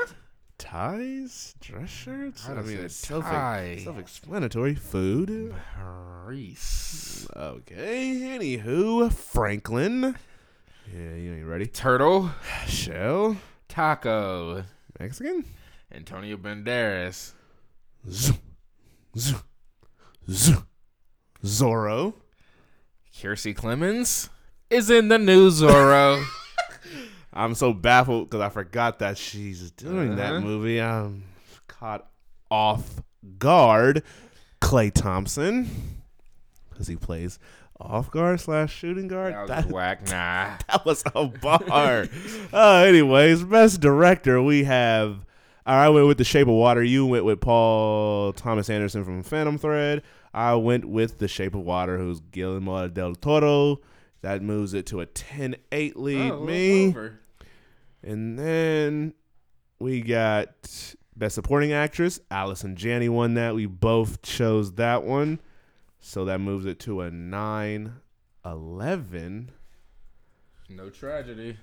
Ties, 0.61 1.55
dress 1.59 1.89
shirts. 1.89 2.47
I 2.47 2.53
have 2.53 2.67
mean, 2.67 2.77
it's 2.77 2.95
self 2.95 3.23
tie. 3.25 3.81
self-explanatory. 3.83 4.75
Food. 4.75 5.55
Reese. 6.23 7.27
Okay. 7.35 8.19
Anywho, 8.37 9.11
Franklin. 9.11 10.15
Yeah, 10.93 11.15
you 11.15 11.33
ain't 11.33 11.47
ready. 11.47 11.65
Turtle. 11.65 12.29
Shell. 12.67 13.37
Taco. 13.69 14.63
Mexican. 14.99 15.45
Antonio 15.91 16.37
Banderas. 16.37 17.33
Z. 18.07 18.33
Z. 19.17 19.35
Z. 20.29 20.55
Zorro. 21.43 22.13
Kiersey 23.11 23.55
Clemons 23.55 24.29
is 24.69 24.91
in 24.91 25.07
the 25.07 25.17
new 25.17 25.49
Zorro. 25.49 26.23
I'm 27.33 27.55
so 27.55 27.73
baffled 27.73 28.29
because 28.29 28.41
I 28.41 28.49
forgot 28.49 28.99
that 28.99 29.17
she's 29.17 29.71
doing 29.71 30.13
Uh-huh. 30.13 30.33
that 30.33 30.41
movie. 30.43 30.81
I'm 30.81 31.23
caught 31.67 32.07
off 32.49 33.01
guard. 33.37 34.03
Klay 34.61 34.93
Thompson, 34.93 35.69
because 36.69 36.87
he 36.87 36.95
plays 36.95 37.39
off 37.79 38.11
guard 38.11 38.39
slash 38.39 38.71
shooting 38.73 39.07
guard. 39.07 39.33
that 39.33 39.41
was 39.41 39.49
That, 39.49 39.71
whack. 39.71 40.01
Nah. 40.07 40.57
that 40.67 40.85
was 40.85 41.03
a 41.15 41.25
bar. 41.25 42.07
uh, 42.53 42.83
anyways, 42.85 43.43
best 43.43 43.81
director 43.81 44.39
we 44.41 44.65
have. 44.65 45.25
I 45.65 45.89
went 45.89 46.05
with 46.07 46.17
The 46.19 46.23
Shape 46.23 46.47
of 46.47 46.53
Water. 46.53 46.83
You 46.83 47.05
went 47.07 47.25
with 47.25 47.39
Paul 47.41 48.33
Thomas 48.33 48.69
Anderson 48.69 49.03
from 49.03 49.23
Phantom 49.23 49.57
Thread. 49.57 50.03
I 50.33 50.53
went 50.55 50.85
with 50.85 51.17
The 51.17 51.27
Shape 51.27 51.55
of 51.55 51.61
Water, 51.61 51.97
who's 51.97 52.19
Guillermo 52.19 52.87
del 52.87 53.15
Toro. 53.15 53.79
That 54.21 54.43
moves 54.43 54.73
it 54.75 54.85
to 54.87 55.01
a 55.01 55.07
10-8 55.07 55.95
lead. 55.95 56.31
Oh, 56.31 56.39
me. 56.45 56.89
over. 56.89 57.19
And 58.03 58.37
then 58.37 59.13
we 59.79 60.01
got 60.01 60.95
Best 61.15 61.35
Supporting 61.35 61.71
Actress. 61.73 62.19
Allison 62.29 62.75
Janney 62.75 63.09
won 63.09 63.35
that. 63.35 63.53
We 63.55 63.65
both 63.65 64.21
chose 64.21 64.73
that 64.73 65.03
one. 65.03 65.39
So 65.99 66.25
that 66.25 66.39
moves 66.39 66.65
it 66.65 66.79
to 66.81 67.01
a 67.01 67.11
9 67.11 67.93
11. 68.45 69.51
No 70.69 70.89
tragedy. 70.89 71.57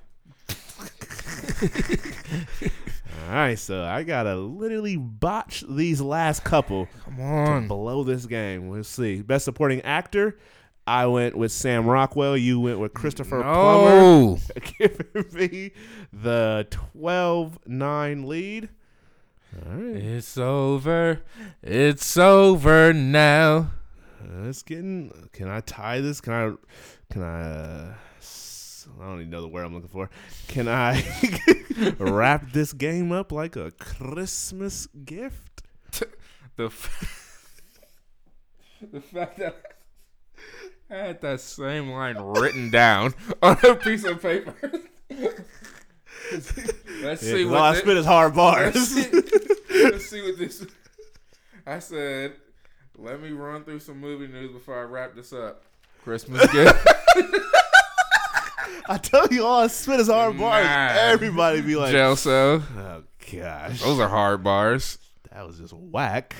All 3.26 3.34
right, 3.34 3.58
so 3.58 3.82
I 3.84 4.04
got 4.04 4.22
to 4.24 4.36
literally 4.36 4.96
botch 4.96 5.64
these 5.68 6.00
last 6.00 6.44
couple 6.44 6.88
Come 7.04 7.16
to 7.16 7.22
on. 7.22 7.68
blow 7.68 8.04
this 8.04 8.26
game. 8.26 8.68
We'll 8.68 8.84
see. 8.84 9.22
Best 9.22 9.44
Supporting 9.44 9.80
Actor. 9.82 10.38
I 10.88 11.06
went 11.06 11.36
with 11.36 11.52
Sam 11.52 11.86
Rockwell. 11.86 12.34
You 12.34 12.60
went 12.60 12.78
with 12.78 12.94
Christopher 12.94 13.42
Plummer. 13.42 14.38
Giving 14.78 15.26
me 15.32 15.72
the 16.12 16.66
12 16.70 17.58
9 17.66 18.26
lead. 18.26 18.70
All 19.54 19.72
right. 19.74 19.96
It's 19.96 20.38
over. 20.38 21.20
It's 21.62 22.16
over 22.16 22.94
now. 22.94 23.70
Uh, 24.20 24.48
it's 24.48 24.62
getting. 24.62 25.12
Can 25.32 25.48
I 25.48 25.60
tie 25.60 26.00
this? 26.00 26.22
Can 26.22 26.32
I? 26.32 26.54
Can 27.12 27.22
I? 27.22 27.40
Uh, 27.42 27.94
I 28.98 29.04
don't 29.04 29.20
even 29.20 29.30
know 29.30 29.42
the 29.42 29.48
word 29.48 29.66
I'm 29.66 29.74
looking 29.74 29.90
for. 29.90 30.08
Can 30.48 30.68
I 30.68 31.04
wrap 31.98 32.52
this 32.52 32.72
game 32.72 33.12
up 33.12 33.30
like 33.30 33.56
a 33.56 33.72
Christmas 33.72 34.88
gift? 35.04 35.62
The 36.56 36.64
f- 36.64 37.62
the 38.92 39.00
fact 39.00 39.38
that 39.38 39.67
I 40.90 40.94
had 40.96 41.20
that 41.20 41.40
same 41.40 41.90
line 41.90 42.16
written 42.16 42.70
down 42.70 43.14
on 43.42 43.58
a 43.62 43.74
piece 43.74 44.04
of 44.04 44.22
paper. 44.22 44.54
Let's 47.02 47.22
Yeah, 47.22 47.32
see 47.32 47.44
what 47.46 47.56
all 47.58 47.62
I 47.64 47.74
spit 47.76 47.96
is 47.96 48.04
hard 48.06 48.36
let's, 48.36 48.74
bars. 48.74 48.88
see, 48.88 49.10
let's 49.84 50.06
see 50.06 50.22
what 50.22 50.38
this. 50.38 50.66
I 51.66 51.78
said, 51.78 52.34
let 52.96 53.20
me 53.20 53.30
run 53.30 53.64
through 53.64 53.80
some 53.80 53.98
movie 53.98 54.26
news 54.26 54.52
before 54.52 54.78
I 54.78 54.82
wrap 54.82 55.14
this 55.14 55.32
up. 55.32 55.62
Christmas 56.04 56.40
gift. 56.52 56.86
I 58.90 58.98
tell 58.98 59.26
you, 59.28 59.44
all 59.44 59.62
I 59.64 59.66
spit 59.68 60.00
is 60.00 60.08
hard 60.08 60.36
bars. 60.38 60.64
Nah. 60.66 60.88
Everybody 60.92 61.60
be 61.62 61.76
like, 61.76 61.94
Gelso. 61.94 62.62
"Oh 62.76 63.02
gosh, 63.32 63.80
Those 63.82 63.98
are 64.00 64.08
hard 64.08 64.42
bars. 64.42 64.98
that 65.30 65.46
was 65.46 65.58
just 65.58 65.72
whack." 65.74 66.34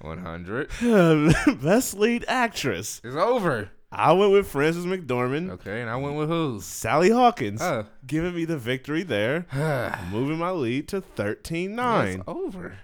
100 0.00 0.70
Best 1.62 1.94
lead 1.94 2.24
actress. 2.28 3.00
is 3.04 3.16
over. 3.16 3.70
I 3.92 4.12
went 4.12 4.30
with 4.32 4.46
Frances 4.46 4.86
McDormand. 4.86 5.50
Okay, 5.50 5.80
and 5.80 5.90
I 5.90 5.96
went 5.96 6.16
with 6.16 6.28
who? 6.28 6.60
Sally 6.60 7.10
Hawkins 7.10 7.60
Oh. 7.60 7.86
giving 8.06 8.34
me 8.34 8.44
the 8.44 8.56
victory 8.58 9.02
there, 9.02 9.46
moving 10.12 10.38
my 10.38 10.50
lead 10.52 10.86
to 10.88 11.00
13 11.00 11.74
9. 11.74 12.08
It's 12.08 12.22
over. 12.28 12.78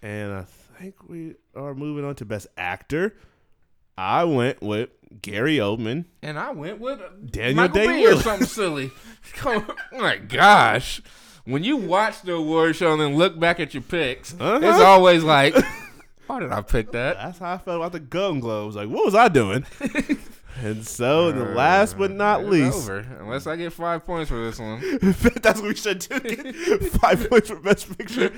And 0.00 0.32
I 0.32 0.44
think 0.78 1.08
we 1.08 1.34
are 1.56 1.74
moving 1.74 2.04
on 2.04 2.14
to 2.16 2.24
Best 2.24 2.46
Actor. 2.56 3.16
I 3.98 4.24
went 4.24 4.60
with 4.62 4.90
Gary 5.22 5.56
Oldman. 5.56 6.04
And 6.22 6.38
I 6.38 6.50
went 6.50 6.78
with 6.80 7.00
Daniel 7.30 7.56
Michael 7.68 7.74
B. 7.80 7.86
or 7.88 7.92
Day-Lewis. 7.92 8.24
something 8.24 8.46
silly. 8.48 8.90
Oh 9.44 9.66
my 9.92 10.16
gosh. 10.16 11.00
When 11.46 11.62
you 11.64 11.76
watch 11.76 12.22
the 12.22 12.34
award 12.34 12.74
show 12.76 12.92
and 12.92 13.00
then 13.00 13.16
look 13.16 13.38
back 13.38 13.60
at 13.60 13.74
your 13.74 13.82
picks, 13.82 14.34
Uh-huh. 14.34 14.60
it's 14.62 14.80
always 14.80 15.22
like, 15.24 15.54
why 16.26 16.40
did 16.40 16.52
I 16.52 16.62
pick 16.62 16.92
that? 16.92 17.16
That's 17.16 17.38
how 17.38 17.54
I 17.54 17.58
felt 17.58 17.76
about 17.76 17.92
the 17.92 18.00
Golden 18.00 18.40
Globes. 18.40 18.76
Like, 18.76 18.88
what 18.88 19.04
was 19.04 19.14
I 19.14 19.28
doing? 19.28 19.66
and 20.62 20.86
so, 20.86 21.32
the 21.32 21.44
last 21.44 21.98
but 21.98 22.10
not 22.10 22.44
least, 22.44 22.76
over. 22.76 22.98
Unless 23.20 23.46
I 23.46 23.56
get 23.56 23.72
five 23.72 24.04
points 24.04 24.30
for 24.30 24.42
this 24.42 24.58
one. 24.58 24.80
that's 25.42 25.60
what 25.60 25.68
we 25.68 25.74
should 25.74 25.98
do. 25.98 26.20
Get 26.20 26.54
Five 27.00 27.28
points 27.28 27.50
for 27.50 27.56
Best 27.56 27.96
Picture. 27.96 28.32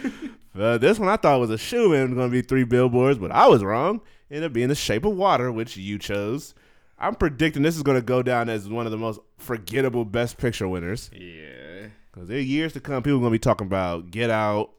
Uh, 0.58 0.78
this 0.78 0.98
one 0.98 1.08
I 1.08 1.16
thought 1.16 1.40
was 1.40 1.50
a 1.50 1.58
shoe 1.58 1.92
in 1.92 2.14
going 2.14 2.30
to 2.30 2.32
be 2.32 2.42
three 2.42 2.64
billboards, 2.64 3.18
but 3.18 3.30
I 3.30 3.46
was 3.48 3.62
wrong. 3.62 4.00
Ended 4.30 4.44
up 4.44 4.52
being 4.52 4.68
The 4.68 4.74
Shape 4.74 5.04
of 5.04 5.14
Water, 5.14 5.52
which 5.52 5.76
you 5.76 5.98
chose. 5.98 6.54
I'm 6.98 7.14
predicting 7.14 7.62
this 7.62 7.76
is 7.76 7.82
going 7.82 7.98
to 7.98 8.04
go 8.04 8.22
down 8.22 8.48
as 8.48 8.68
one 8.68 8.86
of 8.86 8.92
the 8.92 8.98
most 8.98 9.20
forgettable 9.38 10.04
Best 10.04 10.38
Picture 10.38 10.66
winners. 10.66 11.10
Yeah. 11.12 11.88
Because 12.10 12.30
are 12.30 12.40
years 12.40 12.72
to 12.72 12.80
come, 12.80 13.02
people 13.02 13.18
are 13.18 13.20
going 13.20 13.32
to 13.32 13.34
be 13.34 13.38
talking 13.38 13.66
about 13.66 14.10
Get 14.10 14.30
Out, 14.30 14.70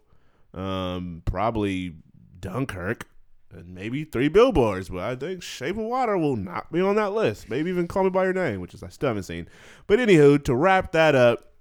um, 0.55 1.22
probably 1.26 1.93
Dunkirk, 2.39 3.07
and 3.51 3.73
maybe 3.73 4.03
three 4.03 4.27
billboards. 4.27 4.89
But 4.89 4.99
I 4.99 5.15
think 5.15 5.43
Shape 5.43 5.77
of 5.77 5.83
Water 5.83 6.17
will 6.17 6.35
not 6.35 6.71
be 6.71 6.81
on 6.81 6.95
that 6.95 7.13
list. 7.13 7.49
Maybe 7.49 7.69
even 7.69 7.88
Call 7.88 8.03
Me 8.03 8.09
by 8.09 8.25
Your 8.25 8.33
Name, 8.33 8.59
which 8.61 8.73
is 8.73 8.83
I 8.83 8.89
still 8.89 9.07
haven't 9.07 9.23
seen. 9.23 9.47
But 9.88 9.99
anywho, 9.99 10.43
to 10.45 10.55
wrap 10.55 10.91
that 10.91 11.15
up, 11.15 11.53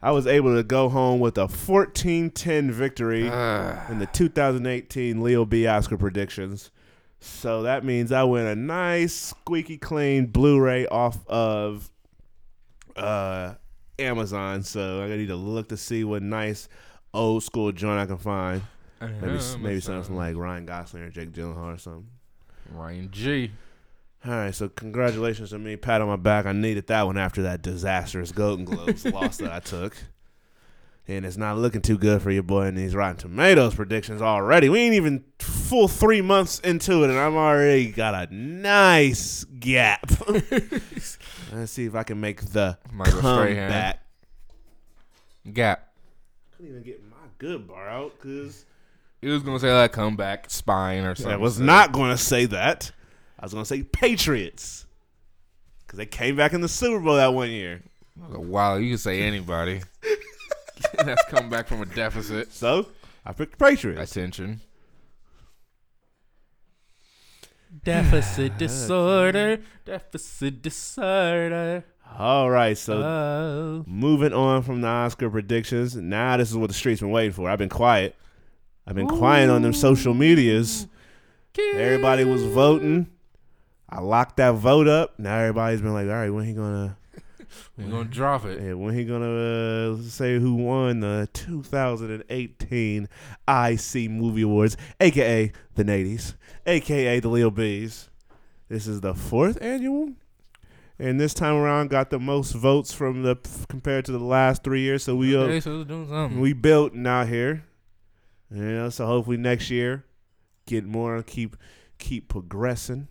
I 0.00 0.10
was 0.10 0.26
able 0.26 0.56
to 0.56 0.64
go 0.64 0.88
home 0.88 1.20
with 1.20 1.38
a 1.38 1.46
14-10 1.46 2.70
victory 2.72 3.28
in 3.88 4.00
the 4.00 4.08
2018 4.12 5.22
Leo 5.22 5.44
B 5.44 5.66
Oscar 5.66 5.96
predictions. 5.96 6.70
So 7.20 7.62
that 7.62 7.84
means 7.84 8.10
I 8.10 8.24
win 8.24 8.46
a 8.46 8.56
nice 8.56 9.14
squeaky 9.14 9.78
clean 9.78 10.26
Blu-ray 10.26 10.88
off 10.88 11.24
of 11.28 11.88
uh, 12.96 13.54
Amazon. 13.96 14.64
So 14.64 15.02
I 15.02 15.08
need 15.16 15.28
to 15.28 15.36
look 15.36 15.68
to 15.68 15.76
see 15.76 16.02
what 16.02 16.20
nice 16.22 16.68
old 17.14 17.44
school 17.44 17.70
joint 17.70 18.00
I 18.00 18.06
can 18.06 18.18
find. 18.18 18.62
Maybe 19.20 19.38
maybe 19.60 19.80
something 19.80 20.16
like 20.16 20.36
Ryan 20.36 20.66
Gosling 20.66 21.02
or 21.02 21.10
Jake 21.10 21.32
Gyllenhaal 21.32 21.74
or 21.74 21.78
something. 21.78 22.06
Ryan 22.70 23.10
G. 23.10 23.50
All 24.24 24.30
right, 24.32 24.54
so 24.54 24.68
congratulations 24.68 25.50
to 25.50 25.58
me. 25.58 25.74
Pat 25.76 26.00
on 26.00 26.06
my 26.08 26.16
back. 26.16 26.46
I 26.46 26.52
needed 26.52 26.86
that 26.86 27.02
one 27.06 27.18
after 27.18 27.42
that 27.42 27.60
disastrous 27.62 28.30
Golden 28.30 28.64
Globes 28.64 29.04
loss 29.12 29.38
that 29.38 29.50
I 29.52 29.58
took. 29.60 29.96
And 31.08 31.26
it's 31.26 31.36
not 31.36 31.58
looking 31.58 31.82
too 31.82 31.98
good 31.98 32.22
for 32.22 32.30
your 32.30 32.44
boy 32.44 32.66
in 32.66 32.76
these 32.76 32.94
Rotten 32.94 33.16
Tomatoes 33.16 33.74
predictions 33.74 34.22
already. 34.22 34.68
We 34.68 34.78
ain't 34.78 34.94
even 34.94 35.24
full 35.40 35.88
three 35.88 36.22
months 36.22 36.60
into 36.60 37.02
it, 37.02 37.10
and 37.10 37.18
I'm 37.18 37.34
already 37.34 37.90
got 37.90 38.14
a 38.14 38.32
nice 38.32 39.42
gap. 39.58 40.08
Let's 40.28 41.18
see 41.72 41.86
if 41.86 41.96
I 41.96 42.04
can 42.04 42.20
make 42.20 42.42
the 42.52 42.78
Might 42.92 43.10
go 43.10 43.18
straight 43.18 43.56
hand. 43.56 43.72
comeback. 43.72 44.02
Gap. 45.52 45.88
I 46.52 46.56
couldn't 46.56 46.70
even 46.70 46.82
get 46.84 47.02
my 47.10 47.16
good 47.38 47.66
bar 47.66 47.88
out 47.88 48.12
because 48.20 48.64
He 49.22 49.28
was 49.28 49.42
gonna 49.42 49.58
say 49.60 49.68
that 49.68 49.92
comeback 49.92 50.50
spine 50.50 51.04
or 51.04 51.14
something. 51.14 51.32
I 51.32 51.36
was 51.36 51.58
not 51.60 51.92
going 51.92 52.10
to 52.10 52.16
say 52.18 52.44
that. 52.46 52.90
I 53.38 53.44
was 53.44 53.52
going 53.52 53.64
to 53.64 53.68
say 53.68 53.82
Patriots 53.84 54.84
because 55.86 55.96
they 55.96 56.06
came 56.06 56.36
back 56.36 56.52
in 56.52 56.60
the 56.60 56.68
Super 56.68 57.00
Bowl 57.00 57.16
that 57.16 57.32
one 57.32 57.50
year. 57.50 57.82
Wow, 58.16 58.76
you 58.76 58.90
can 58.90 58.98
say 58.98 59.22
anybody. 59.22 59.80
That's 61.04 61.24
come 61.26 61.48
back 61.50 61.66
from 61.68 61.82
a 61.82 61.86
deficit. 61.86 62.52
So 62.52 62.86
I 63.24 63.32
picked 63.32 63.58
the 63.58 63.64
Patriots. 63.64 64.10
Attention. 64.12 64.60
Deficit 67.84 68.58
disorder. 68.58 69.58
Deficit 69.84 70.62
disorder. 70.62 71.84
All 72.18 72.50
right, 72.50 72.76
so 72.76 73.02
Oh. 73.02 73.84
moving 73.86 74.32
on 74.34 74.62
from 74.62 74.82
the 74.82 74.88
Oscar 74.88 75.30
predictions. 75.30 75.96
Now 75.96 76.36
this 76.36 76.50
is 76.50 76.56
what 76.56 76.66
the 76.68 76.74
streets 76.74 77.00
been 77.00 77.10
waiting 77.10 77.32
for. 77.32 77.48
I've 77.48 77.58
been 77.58 77.68
quiet. 77.70 78.14
I've 78.86 78.94
been 78.94 79.06
quiet 79.08 79.48
on 79.50 79.62
them 79.62 79.72
social 79.72 80.14
medias. 80.14 80.86
Everybody 81.74 82.24
was 82.24 82.42
voting. 82.44 83.08
I 83.88 84.00
locked 84.00 84.38
that 84.38 84.52
vote 84.54 84.88
up. 84.88 85.18
Now 85.18 85.36
everybody's 85.38 85.80
been 85.82 85.92
like, 85.92 86.06
all 86.06 86.14
right, 86.14 86.30
when 86.30 86.44
he 86.46 86.52
gonna 86.54 86.96
We're 87.76 87.88
gonna 87.90 88.04
drop 88.06 88.44
it. 88.46 88.60
yeah, 88.62 88.72
when 88.72 88.94
he 88.94 89.04
gonna 89.04 89.92
uh, 89.94 90.02
say 90.02 90.38
who 90.38 90.54
won 90.54 91.00
the 91.00 91.28
2018 91.32 93.08
IC 93.48 94.10
Movie 94.10 94.42
Awards, 94.42 94.76
aka 95.00 95.52
the 95.74 95.84
Nadies, 95.84 96.34
aka 96.66 97.20
the 97.20 97.28
Leo 97.28 97.50
B's. 97.50 98.08
This 98.68 98.86
is 98.86 99.02
the 99.02 99.12
fourth 99.14 99.58
annual, 99.60 100.12
and 100.98 101.20
this 101.20 101.34
time 101.34 101.54
around 101.56 101.90
got 101.90 102.08
the 102.08 102.18
most 102.18 102.52
votes 102.52 102.92
from 102.94 103.22
the 103.22 103.36
compared 103.68 104.06
to 104.06 104.12
the 104.12 104.18
last 104.18 104.64
three 104.64 104.80
years. 104.80 105.02
So 105.04 105.14
we 105.14 105.36
uh, 105.36 105.40
Okay, 105.40 105.60
so 105.60 105.84
doing 105.84 106.08
something. 106.08 106.40
we 106.40 106.54
built 106.54 106.94
now 106.94 107.26
here, 107.26 107.64
know. 108.60 108.90
So 108.90 109.06
hopefully 109.06 109.36
next 109.36 109.70
year, 109.70 110.04
get 110.66 110.84
more, 110.84 111.22
keep 111.22 111.56
keep 111.98 112.28
progressing. 112.28 113.08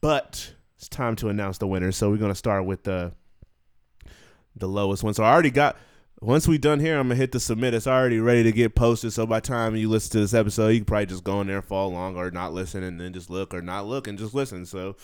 But 0.00 0.54
it's 0.76 0.88
time 0.88 1.16
to 1.16 1.28
announce 1.28 1.58
the 1.58 1.66
winner. 1.66 1.92
So 1.92 2.10
we're 2.10 2.16
gonna 2.16 2.34
start 2.34 2.64
with 2.64 2.84
the 2.84 3.12
the 4.56 4.68
lowest 4.68 5.02
one. 5.02 5.14
So 5.14 5.24
I 5.24 5.32
already 5.32 5.50
got. 5.50 5.76
Once 6.20 6.48
we 6.48 6.56
done 6.56 6.80
here, 6.80 6.98
I'm 6.98 7.08
gonna 7.08 7.16
hit 7.16 7.32
the 7.32 7.40
submit. 7.40 7.74
It's 7.74 7.86
already 7.86 8.18
ready 8.18 8.44
to 8.44 8.52
get 8.52 8.74
posted. 8.74 9.12
So 9.12 9.26
by 9.26 9.40
the 9.40 9.48
time 9.48 9.76
you 9.76 9.90
listen 9.90 10.12
to 10.12 10.20
this 10.20 10.32
episode, 10.32 10.68
you 10.68 10.78
can 10.78 10.86
probably 10.86 11.06
just 11.06 11.24
go 11.24 11.40
in 11.42 11.48
there 11.48 11.60
follow 11.60 11.90
along, 11.90 12.16
or 12.16 12.30
not 12.30 12.54
listen 12.54 12.82
and 12.82 12.98
then 12.98 13.12
just 13.12 13.28
look, 13.28 13.52
or 13.52 13.60
not 13.60 13.86
look 13.86 14.06
and 14.06 14.18
just 14.18 14.32
listen. 14.32 14.64
So 14.64 14.96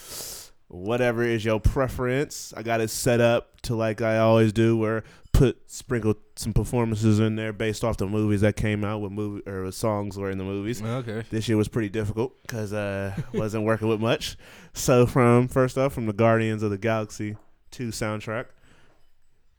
whatever 0.68 1.22
is 1.22 1.44
your 1.44 1.60
preference, 1.60 2.54
I 2.56 2.62
got 2.62 2.80
it 2.80 2.88
set 2.88 3.20
up 3.20 3.60
to 3.62 3.74
like 3.74 4.00
I 4.00 4.18
always 4.18 4.52
do, 4.52 4.78
where 4.78 5.02
put 5.40 5.70
sprinkle 5.70 6.14
some 6.36 6.52
performances 6.52 7.18
in 7.18 7.34
there 7.34 7.50
based 7.50 7.82
off 7.82 7.96
the 7.96 8.06
movies 8.06 8.42
that 8.42 8.56
came 8.56 8.84
out 8.84 8.98
with 8.98 9.10
movie 9.10 9.42
or 9.48 9.64
with 9.64 9.74
songs 9.74 10.18
were 10.18 10.30
in 10.30 10.36
the 10.36 10.44
movies. 10.44 10.82
Okay. 10.82 11.24
This 11.30 11.48
year 11.48 11.56
was 11.56 11.66
pretty 11.66 11.88
difficult 11.88 12.34
because 12.42 12.74
uh 12.74 13.16
wasn't 13.32 13.64
working 13.64 13.88
with 13.88 14.02
much. 14.02 14.36
So 14.74 15.06
from 15.06 15.48
first 15.48 15.78
off 15.78 15.94
from 15.94 16.04
the 16.04 16.12
Guardians 16.12 16.62
of 16.62 16.70
the 16.70 16.76
Galaxy 16.76 17.38
two 17.70 17.88
soundtrack, 17.88 18.48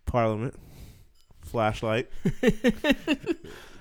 Parliament, 0.05 0.53
Flashlight. 1.43 2.11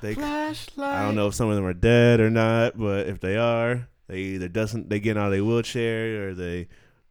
they 0.01 0.14
Flashlight. 0.14 0.78
I 0.78 1.03
don't 1.05 1.16
know 1.16 1.26
if 1.26 1.34
some 1.34 1.51
of 1.51 1.57
them 1.57 1.66
are 1.66 1.74
dead 1.74 2.20
or 2.20 2.30
not, 2.30 2.78
but 2.78 3.09
if 3.09 3.20
they 3.20 3.36
are, 3.36 3.88
they 4.07 4.20
either 4.20 4.48
doesn't 4.48 4.88
they 4.88 5.01
get 5.01 5.18
out 5.18 5.26
of 5.26 5.32
their 5.32 5.44
wheelchair 5.44 6.28
or 6.28 6.34
they 6.34 6.68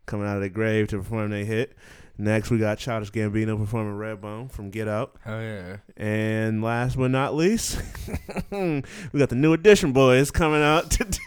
coming 0.07 0.25
out 0.25 0.37
of 0.37 0.41
the 0.41 0.49
grave 0.49 0.87
to 0.87 0.97
perform 0.97 1.29
their 1.29 1.45
hit. 1.45 1.77
Next, 2.19 2.51
we 2.51 2.57
got 2.57 2.77
Childish 2.77 3.11
Gambino 3.11 3.57
performing 3.57 3.93
Redbone 3.93 4.51
from 4.51 4.71
Get 4.71 4.89
Out. 4.89 5.15
Oh 5.25 5.39
yeah. 5.39 5.77
And 5.95 6.61
last 6.61 6.97
but 6.97 7.11
not 7.11 7.33
least, 7.33 7.81
we 8.51 8.83
got 9.17 9.29
the 9.29 9.35
new 9.35 9.53
edition 9.53 9.93
boys 9.93 10.29
coming 10.29 10.61
out 10.61 10.91
today. 10.91 11.17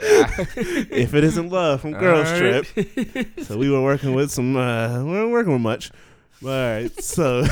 if 0.00 1.14
it 1.14 1.24
isn't 1.24 1.48
love 1.48 1.80
from 1.80 1.92
Girls 1.92 2.28
Alright. 2.28 2.66
Trip. 2.66 3.26
So 3.44 3.56
we 3.56 3.70
were 3.70 3.82
working 3.82 4.12
with 4.12 4.30
some. 4.30 4.54
Uh, 4.54 5.02
we 5.02 5.12
weren't 5.12 5.30
working 5.30 5.52
with 5.54 5.62
much. 5.62 5.90
All 6.44 6.50
right. 6.50 7.02
So 7.02 7.46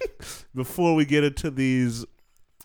before 0.54 0.94
we 0.94 1.06
get 1.06 1.24
into 1.24 1.50
these 1.50 2.04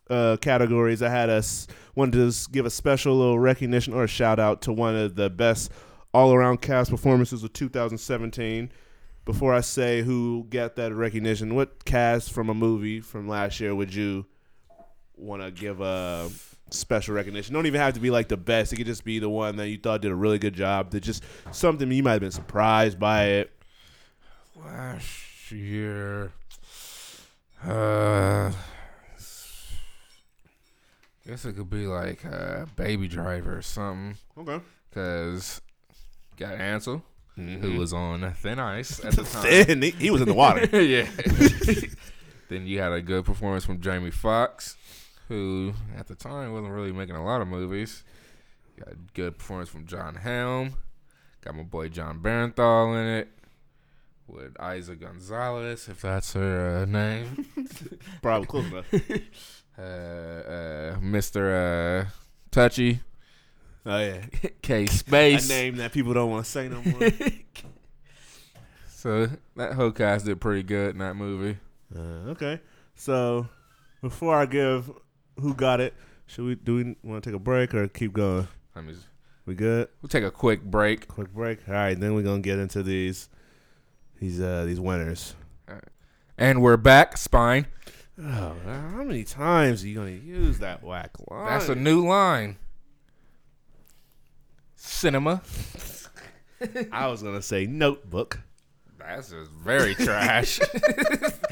uh, 0.10 0.36
categories, 0.42 1.02
I 1.02 1.08
had 1.08 1.30
us 1.30 1.68
wanted 1.96 2.30
to 2.30 2.52
give 2.52 2.66
a 2.66 2.70
special 2.70 3.18
little 3.18 3.40
recognition 3.40 3.94
or 3.94 4.04
a 4.04 4.08
shout 4.08 4.40
out 4.40 4.62
to 4.64 4.74
one 4.74 4.98
of 4.98 5.16
the 5.16 5.30
best 5.30 5.72
all 6.14 6.34
around 6.34 6.62
cast 6.62 6.92
performances 6.92 7.46
of 7.46 7.54
2017. 7.54 8.70
Before 9.26 9.54
I 9.54 9.62
say 9.62 10.02
who 10.02 10.46
got 10.50 10.76
that 10.76 10.94
recognition, 10.94 11.56
what 11.56 11.86
cast 11.86 12.32
from 12.32 12.50
a 12.50 12.54
movie 12.54 13.00
from 13.00 13.28
last 13.28 13.60
year 13.60 13.74
would 13.74 13.94
you 13.94 14.26
want 15.16 15.42
to 15.42 15.52
give 15.52 15.80
a 15.80 16.30
special 16.72 17.16
recognition? 17.16 17.54
Don't 17.54 17.66
even 17.66 17.80
have 17.80 17.94
to 17.94 18.02
be 18.02 18.10
like 18.10 18.28
the 18.28 18.38
best. 18.38 18.74
It 18.74 18.78
could 18.78 18.86
just 18.86 19.06
be 19.06 19.20
the 19.20 19.30
one 19.30 19.56
that 19.56 19.70
you 19.70 19.78
thought 19.78 20.02
did 20.02 20.12
a 20.12 20.16
really 20.16 20.40
good 20.40 20.54
job. 20.54 20.92
That 20.92 21.02
just 21.02 21.24
something 21.52 21.90
you 21.90 22.04
might 22.04 22.14
have 22.14 22.22
been 22.22 22.32
surprised 22.32 23.00
by 23.00 23.26
it. 23.26 23.52
Last 24.56 25.52
year. 25.52 26.34
Uh. 27.66 28.52
Guess 31.26 31.46
it 31.46 31.54
could 31.54 31.70
be 31.70 31.88
like 31.88 32.26
uh, 32.26 32.66
Baby 32.76 33.08
Driver 33.08 33.58
or 33.58 33.62
something. 33.62 34.18
Okay. 34.38 34.60
Cause 34.94 35.62
got 36.36 36.56
Ansel, 36.56 37.02
Mm-hmm. 37.38 37.62
who 37.62 37.80
was 37.80 37.94
on 37.94 38.32
thin 38.34 38.60
ice 38.60 39.04
at 39.04 39.16
the 39.16 39.24
time. 39.24 39.44
Then 39.66 39.82
he, 39.82 39.90
he 39.92 40.12
was 40.12 40.22
in 40.22 40.28
the 40.28 40.36
water. 40.36 40.66
yeah. 40.82 41.08
then 42.50 42.68
you 42.68 42.80
had 42.80 42.92
a 42.92 43.02
good 43.02 43.26
performance 43.26 43.66
from 43.66 43.82
Jamie 43.82 44.12
Foxx, 44.12 44.78
who 45.30 45.74
at 45.98 46.08
the 46.08 46.14
time 46.14 46.54
wasn't 46.54 46.72
really 46.72 46.92
making 46.92 47.16
a 47.16 47.26
lot 47.26 47.42
of 47.42 47.48
movies. 47.48 48.04
Got 48.78 48.90
a 48.90 48.98
good 49.16 49.40
performance 49.40 49.70
from 49.70 49.88
John 49.88 50.14
Helm. 50.16 50.76
Got 51.42 51.56
my 51.56 51.64
boy 51.64 51.90
Jon 51.90 52.20
Bernthal 52.20 53.02
in 53.02 53.08
it. 53.08 53.30
With 54.28 54.56
Isa 54.62 54.96
Gonzalez, 54.96 55.90
if 55.90 56.02
that's 56.02 56.34
her 56.34 56.84
uh, 56.84 56.86
name. 56.86 57.46
Probably 58.22 58.48
close 58.48 58.66
enough. 58.68 58.94
uh, 59.78 59.82
uh, 59.82 60.96
Mr. 61.00 62.06
Uh, 62.06 62.10
Touchy. 62.50 63.02
Oh 63.86 64.00
yeah, 64.00 64.22
K 64.62 64.84
a 64.86 64.88
Space. 64.88 65.50
name 65.50 65.76
that 65.78 65.92
people 65.92 66.14
don't 66.14 66.30
want 66.32 66.46
to 66.46 66.52
say 66.52 66.68
no 66.70 66.82
more. 66.82 67.10
So 68.88 69.28
that 69.58 69.74
whole 69.74 69.92
cast 69.92 70.26
did 70.26 70.40
pretty 70.40 70.64
good 70.64 70.92
in 70.92 71.00
that 71.00 71.16
movie. 71.16 71.58
uh, 71.94 72.30
okay, 72.32 72.62
so 72.96 73.48
before 74.02 74.36
I 74.36 74.46
give 74.46 74.90
who 75.40 75.54
got 75.54 75.82
it, 75.82 75.94
should 76.26 76.46
we 76.46 76.56
do 76.56 76.76
we 76.76 76.96
want 77.04 77.22
to 77.24 77.30
take 77.30 77.36
a 77.36 77.40
break 77.40 77.74
or 77.74 77.88
keep 77.90 78.14
going? 78.14 78.48
I 78.76 78.82
mean, 78.82 78.96
We 79.46 79.56
good? 79.56 79.90
we'll 80.02 80.08
take 80.10 80.24
a 80.24 80.32
quick 80.32 80.64
break. 80.64 81.08
Quick 81.10 81.34
break. 81.34 81.68
All 81.68 81.74
right, 81.74 82.00
then 82.00 82.14
we're 82.16 82.22
gonna 82.24 82.42
get 82.42 82.60
into 82.60 82.82
these 82.82 83.28
these 84.22 84.40
uh 84.40 84.64
these 84.66 84.80
winners. 84.80 85.36
And 86.38 86.62
we're 86.62 86.78
back, 86.78 87.18
Spine. 87.18 87.68
Oh, 88.18 88.56
how 88.66 89.04
many 89.04 89.24
times 89.26 89.84
are 89.84 89.88
you 89.88 89.96
gonna 89.96 90.12
use 90.12 90.60
that 90.60 90.82
whack 90.82 91.12
line? 91.30 91.46
That's 91.48 91.68
a 91.68 91.76
new 91.76 92.08
line. 92.08 92.56
Cinema. 94.86 95.42
I 96.92 97.08
was 97.08 97.24
gonna 97.24 97.42
say 97.42 97.66
notebook. 97.66 98.40
That's 99.00 99.30
just 99.32 99.52
very 99.52 99.96
trash. 99.96 100.60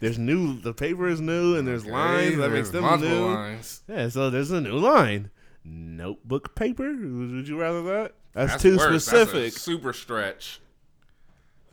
There's 0.00 0.18
new. 0.18 0.58
The 0.58 0.72
paper 0.74 1.06
is 1.08 1.20
new, 1.20 1.56
and 1.56 1.66
there's 1.66 1.86
lines 1.86 2.36
that 2.36 2.50
makes 2.50 2.70
them 2.70 2.82
multiple 2.82 3.08
new. 3.08 3.34
lines. 3.34 3.82
Yeah, 3.88 4.08
so 4.08 4.28
there's 4.30 4.50
a 4.50 4.60
new 4.60 4.76
line. 4.78 5.30
notebook 5.64 6.54
paper. 6.54 6.84
Would 6.88 7.48
you 7.48 7.58
rather 7.58 7.82
that? 7.82 8.14
That's, 8.34 8.52
That's 8.52 8.62
too 8.62 8.76
worse. 8.76 9.06
That's 9.06 9.06
a 9.06 9.26
specific. 9.26 9.52
super 9.58 9.92
stretch. 9.94 10.60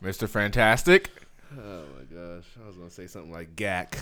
Mr. 0.02 0.26
Fantastic. 0.28 1.10
oh 1.52 1.82
my 1.98 2.04
gosh, 2.04 2.46
I 2.62 2.66
was 2.66 2.76
gonna 2.76 2.90
say 2.90 3.06
something 3.06 3.32
like 3.32 3.56
gack. 3.56 3.98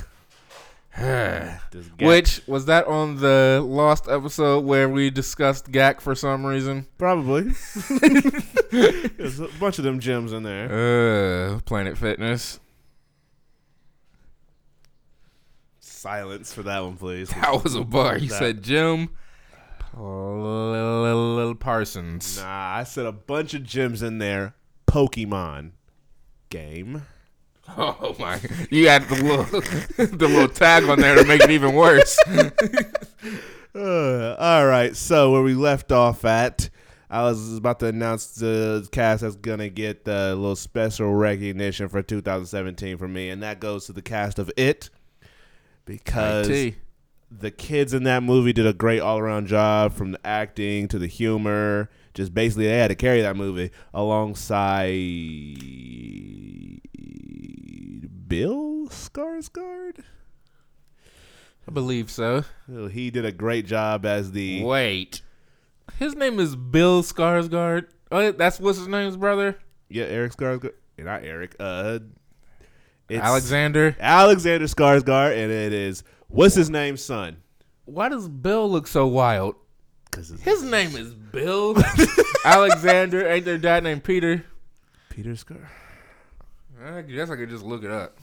Which 2.00 2.40
was 2.46 2.66
that 2.66 2.86
on 2.86 3.16
the 3.20 3.62
lost 3.64 4.08
episode 4.08 4.64
where 4.64 4.88
we 4.88 5.10
discussed 5.10 5.70
GAC 5.70 6.00
for 6.00 6.14
some 6.14 6.44
reason? 6.44 6.86
probably 6.98 7.42
there's 8.70 9.38
a 9.40 9.48
bunch 9.60 9.78
of 9.78 9.84
them 9.84 10.00
gems 10.00 10.32
in 10.32 10.42
there. 10.42 11.54
Uh, 11.54 11.60
Planet 11.60 11.96
Fitness. 11.96 12.58
Silence 15.80 16.52
for 16.52 16.62
that 16.64 16.80
one, 16.82 16.96
please. 16.96 17.28
That 17.30 17.62
was 17.62 17.74
a 17.74 17.84
bar. 17.84 18.18
You 18.18 18.28
That- 18.28 18.38
said 18.38 18.62
Jim 18.62 19.10
Parsons. 21.58 22.38
Nah, 22.38 22.76
I 22.76 22.84
said 22.84 23.06
a 23.06 23.12
bunch 23.12 23.54
of 23.54 23.64
gems 23.64 24.02
in 24.02 24.18
there. 24.18 24.54
Pokemon 24.86 25.72
game. 26.50 27.02
Oh 27.80 28.16
my! 28.18 28.40
You 28.70 28.88
had 28.88 29.04
the 29.08 29.22
little 29.22 29.44
the 30.16 30.26
little 30.28 30.48
tag 30.48 30.84
on 30.84 30.98
there 31.00 31.14
to 31.14 31.24
make 31.24 31.42
it 31.42 31.50
even 31.50 31.74
worse. 31.74 32.18
Uh, 33.74 34.34
all 34.40 34.66
right, 34.66 34.96
so 34.96 35.30
where 35.30 35.42
we 35.42 35.54
left 35.54 35.92
off 35.92 36.24
at, 36.24 36.68
I 37.10 37.22
was 37.22 37.56
about 37.56 37.78
to 37.80 37.86
announce 37.86 38.34
the 38.34 38.88
cast 38.90 39.22
that's 39.22 39.36
gonna 39.36 39.68
get 39.68 40.04
the 40.04 40.34
little 40.34 40.56
special 40.56 41.14
recognition 41.14 41.88
for 41.88 42.02
2017 42.02 42.96
for 42.98 43.06
me, 43.06 43.28
and 43.30 43.40
that 43.44 43.60
goes 43.60 43.86
to 43.86 43.92
the 43.92 44.02
cast 44.02 44.40
of 44.40 44.50
It 44.56 44.90
because 45.84 46.48
IT. 46.48 46.74
the 47.30 47.52
kids 47.52 47.94
in 47.94 48.02
that 48.04 48.24
movie 48.24 48.52
did 48.52 48.66
a 48.66 48.72
great 48.72 49.00
all 49.00 49.18
around 49.18 49.46
job 49.46 49.92
from 49.92 50.10
the 50.12 50.26
acting 50.26 50.88
to 50.88 50.98
the 50.98 51.06
humor. 51.06 51.88
Just 52.14 52.34
basically, 52.34 52.66
they 52.66 52.78
had 52.78 52.88
to 52.88 52.96
carry 52.96 53.20
that 53.22 53.36
movie 53.36 53.70
alongside 53.94 54.88
Bill 58.28 58.88
Skarsgård. 58.88 60.02
I 61.66 61.70
believe 61.72 62.10
so. 62.10 62.44
Oh, 62.72 62.88
He 62.88 63.10
did 63.10 63.24
a 63.24 63.32
great 63.32 63.66
job 63.66 64.06
as 64.06 64.32
the 64.32 64.62
Wait, 64.64 65.22
his 65.98 66.14
name 66.14 66.38
is 66.40 66.56
Bill 66.56 67.02
Skarsgård. 67.02 67.86
Oh, 68.10 68.32
that's 68.32 68.58
what's 68.60 68.78
his 68.78 68.88
name's 68.88 69.16
brother, 69.16 69.58
yeah 69.88 70.04
Eric 70.04 70.32
Skarsgård, 70.34 70.72
not 70.98 71.24
Eric. 71.24 71.56
Uh, 71.60 71.98
it's 73.08 73.22
Alexander. 73.22 73.96
Alexander 74.00 74.66
Skarsgård, 74.66 75.32
and 75.32 75.50
it 75.52 75.72
is 75.72 76.04
what's 76.28 76.54
his 76.54 76.70
name's 76.70 77.02
son? 77.02 77.38
Why 77.84 78.08
does 78.08 78.28
Bill 78.28 78.70
look 78.70 78.86
so 78.86 79.06
wild? 79.06 79.56
Because 80.10 80.28
His 80.40 80.62
name 80.62 80.90
is 80.96 81.14
Bill 81.14 81.74
Alexander. 82.44 83.26
Ain't 83.28 83.44
their 83.44 83.58
dad 83.58 83.82
named 83.84 84.04
Peter? 84.04 84.44
Peter 85.10 85.30
Skar. 85.30 85.66
I 86.84 87.02
guess 87.02 87.30
I 87.30 87.36
could 87.36 87.48
just 87.50 87.64
look 87.64 87.84
it 87.84 87.90
up. 87.90 88.16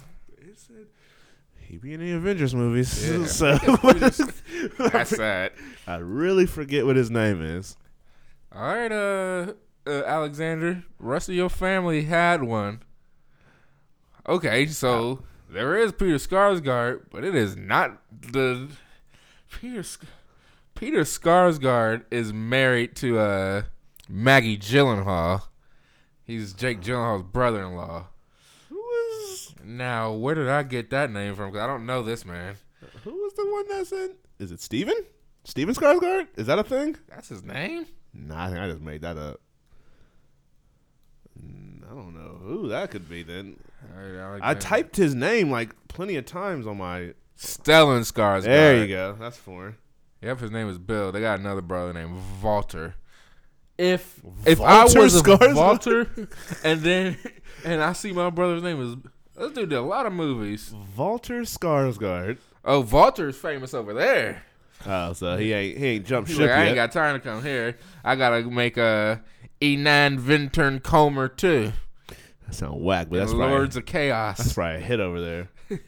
He 1.60 1.78
be 1.78 1.93
in 1.93 1.99
the 1.99 2.12
Avengers 2.12 2.53
movies, 2.53 3.10
Yeah. 3.10 3.26
so 3.26 3.58
That's 4.91 5.10
sad. 5.16 5.51
I 5.88 5.95
really 5.97 6.45
forget 6.45 6.86
what 6.86 6.95
his 6.95 7.10
name 7.10 7.41
is. 7.41 7.76
All 8.53 8.62
right, 8.62 8.91
uh, 8.91 9.53
uh, 9.88 10.03
Alexander, 10.06 10.84
rest 10.99 11.28
of 11.28 11.36
your 11.36 11.49
family 11.49 12.03
had 12.03 12.43
one. 12.43 12.84
Okay, 14.30 14.68
so 14.68 15.24
there 15.49 15.76
is 15.76 15.91
Peter 15.91 16.16
Skarsgård, 16.16 17.06
but 17.12 17.24
it 17.24 17.36
is 17.36 17.56
not 17.58 18.01
the 18.32 18.70
Peter. 19.60 19.84
Sk- 19.84 20.06
Peter 20.76 21.01
Skarsgård 21.01 22.03
is 22.12 22.32
married 22.32 22.95
to 22.97 23.18
uh 23.20 23.62
Maggie 24.08 24.58
Gyllenhaal. 24.58 25.43
He's 26.24 26.53
Jake 26.53 26.82
Gyllenhaal's 26.82 27.24
brother-in-law. 27.24 28.08
Who 29.66 29.72
was 29.72 29.78
Now, 29.78 30.11
where 30.13 30.36
did 30.36 30.47
I 30.49 30.63
get 30.63 30.89
that 30.91 31.11
name 31.11 31.36
from? 31.36 31.51
'Cause 31.51 31.61
I 31.61 31.68
don't 31.68 31.86
know 31.86 32.03
this 32.03 32.26
man. 32.26 32.55
who 33.03 33.11
was 33.11 33.34
the 33.34 33.45
one 33.51 33.68
that 33.70 33.88
said? 33.88 34.11
Is 34.39 34.51
it 34.51 34.61
Steven? 34.61 34.95
Steven 35.43 35.76
Skarsgård? 35.76 36.28
Is 36.38 36.47
that 36.47 36.59
a 36.59 36.63
thing? 36.63 36.97
That's 37.07 37.30
his 37.30 37.43
name. 37.43 37.86
Nah, 38.13 38.45
I 38.45 38.47
think 38.47 38.59
I 38.59 38.70
just 38.70 38.82
made 38.82 39.01
that 39.01 39.18
up. 39.18 39.41
Mm, 41.39 41.84
I 41.84 41.93
don't 41.93 42.13
know 42.16 42.39
who 42.43 42.68
that 42.70 42.91
could 42.91 43.09
be 43.09 43.24
then. 43.24 43.57
All 43.95 44.01
right, 44.01 44.18
I 44.18 44.22
Alexander. 44.22 44.59
typed 44.61 44.95
his 44.95 45.13
name 45.16 45.51
like 45.51 45.76
plenty 45.88 46.16
of 46.16 46.26
times 46.26 46.66
on 46.68 46.78
my. 46.78 47.13
Stellan 47.38 48.01
Skarsgård. 48.09 48.43
There 48.43 48.82
you 48.82 48.88
go. 48.88 49.18
That's 49.20 49.36
four. 49.38 49.76
Yep, 50.22 50.39
his 50.39 50.51
name 50.51 50.70
is 50.70 50.78
Bill. 50.78 51.11
They 51.11 51.20
got 51.20 51.39
another 51.39 51.61
brother 51.61 51.91
named 51.93 52.18
Walter. 52.41 52.95
If 53.78 54.22
if 54.45 54.61
I 54.61 54.86
Walter 54.86 55.01
was 55.01 55.16
a 55.28 55.53
Walter, 55.53 56.09
and 56.63 56.80
then 56.82 57.18
and 57.66 57.84
I 57.84 57.91
see 57.91 58.13
my 58.13 58.30
brother's 58.30 58.63
name 58.63 58.82
is 58.82 58.95
this 59.38 59.51
dude 59.51 59.69
did 59.69 59.75
a 59.77 59.81
lot 59.81 60.05
of 60.05 60.13
movies. 60.13 60.73
Walter 60.95 61.41
Skarsgård. 61.41 62.38
Oh, 62.63 62.81
Walter's 62.81 63.38
famous 63.38 63.73
over 63.73 63.93
there. 63.93 64.43
Oh, 64.86 65.13
so 65.13 65.38
he 65.38 65.53
ain't 65.53 65.77
he 65.77 65.86
ain't 65.86 66.05
jumped 66.05 66.29
He's 66.29 66.38
ship 66.38 66.47
like, 66.49 66.57
I 66.57 66.63
yet. 66.63 66.67
ain't 66.69 66.75
got 66.75 66.91
time 66.91 67.15
to 67.15 67.19
come 67.19 67.41
here. 67.43 67.77
I 68.03 68.15
gotta 68.15 68.43
make 68.43 68.77
a 68.77 69.21
E9 69.61 70.19
Vintern 70.19 70.81
Comer 70.83 71.27
too. 71.27 71.71
that 72.07 72.53
sound 72.53 72.83
whack, 72.83 73.07
but 73.09 73.17
that's 73.17 73.31
probably, 73.33 73.47
Lords 73.55 73.75
of 73.77 73.86
Chaos. 73.86 74.38
that's 74.38 74.53
probably 74.53 74.77
a 74.77 74.79
hit 74.79 74.99
over 74.99 75.21
there. 75.21 75.49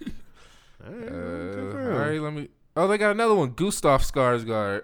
All 0.85 0.93
right, 0.93 1.07
Uh, 1.07 1.09
good 1.09 1.71
for 1.71 1.81
all 1.81 1.87
him. 1.91 1.97
right, 1.97 2.21
let 2.21 2.33
me. 2.33 2.49
Oh, 2.75 2.87
they 2.87 2.97
got 2.97 3.11
another 3.11 3.35
one, 3.35 3.51
Gustav 3.51 4.01
Skarsgård. 4.03 4.83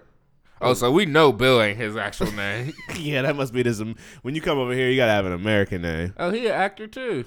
Oh, 0.60 0.74
so 0.74 0.90
we 0.92 1.06
know 1.06 1.32
Bill 1.32 1.60
ain't 1.62 1.78
his 1.78 1.96
actual 1.96 2.30
name. 2.36 2.72
Yeah, 2.96 3.22
that 3.22 3.36
must 3.36 3.52
be 3.52 3.62
this. 3.62 3.82
When 4.22 4.34
you 4.34 4.40
come 4.42 4.58
over 4.58 4.72
here, 4.74 4.88
you 4.90 4.96
gotta 4.96 5.12
have 5.12 5.26
an 5.26 5.32
American 5.32 5.82
name. 5.82 6.14
oh, 6.18 6.30
he 6.30 6.46
an 6.46 6.52
actor 6.52 6.86
too. 6.86 7.24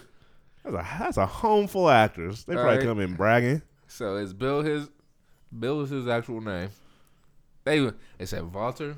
That's 0.71 0.75
a 0.75 0.99
that's 0.99 1.17
a 1.17 1.25
home 1.25 1.67
full 1.67 1.87
of 1.87 1.93
actors. 1.93 2.43
They 2.43 2.53
probably 2.53 2.71
Alright. 2.71 2.85
come 2.87 2.99
in 2.99 3.13
bragging. 3.15 3.61
So 3.87 4.17
is 4.17 4.33
Bill 4.33 4.61
his 4.61 4.89
Bill 5.57 5.81
is 5.81 5.89
his 5.89 6.07
actual 6.07 6.41
name. 6.41 6.69
They 7.63 7.89
they 8.17 8.25
said 8.25 8.53
Walter, 8.53 8.97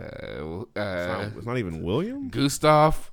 uh, 0.00 0.04
It's 0.04 0.76
uh, 0.76 1.06
not, 1.22 1.36
it's 1.36 1.46
not 1.46 1.58
even 1.58 1.82
William. 1.82 2.28
Gustav, 2.28 3.10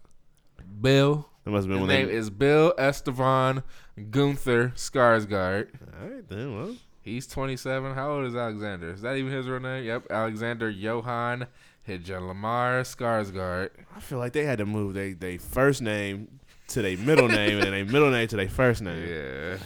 Bill. 0.81 1.27
That 1.43 1.51
must 1.51 1.67
have 1.67 1.69
been 1.69 1.79
His 1.81 1.87
name 1.87 2.05
of 2.05 2.09
them. 2.09 2.17
is 2.17 2.29
Bill 2.29 2.73
Estevan 2.77 3.63
Gunther 4.09 4.73
Skarsgård. 4.75 5.67
All 6.01 6.09
right, 6.09 6.27
then. 6.27 6.57
Well, 6.57 6.75
He's 7.01 7.27
27. 7.27 7.93
How 7.93 8.13
old 8.13 8.25
is 8.25 8.35
Alexander? 8.35 8.89
Is 8.89 9.01
that 9.01 9.15
even 9.15 9.31
his 9.31 9.47
real 9.47 9.59
name? 9.59 9.83
Yep, 9.83 10.07
Alexander 10.09 10.71
Johann 10.71 11.45
Hidja 11.87 12.19
Lamar 12.19 12.81
Skarsgård. 12.81 13.69
I 13.95 13.99
feel 13.99 14.17
like 14.17 14.33
they 14.33 14.43
had 14.43 14.57
to 14.57 14.65
move 14.65 14.95
they 14.95 15.13
they 15.13 15.37
first 15.37 15.83
name 15.83 16.39
to 16.69 16.81
their 16.81 16.97
middle 16.97 17.27
name 17.27 17.53
and 17.57 17.63
then 17.63 17.71
their 17.71 17.85
middle 17.85 18.09
name 18.11 18.27
to 18.27 18.35
their 18.35 18.49
first 18.49 18.81
name. 18.81 19.07
Yeah. 19.07 19.57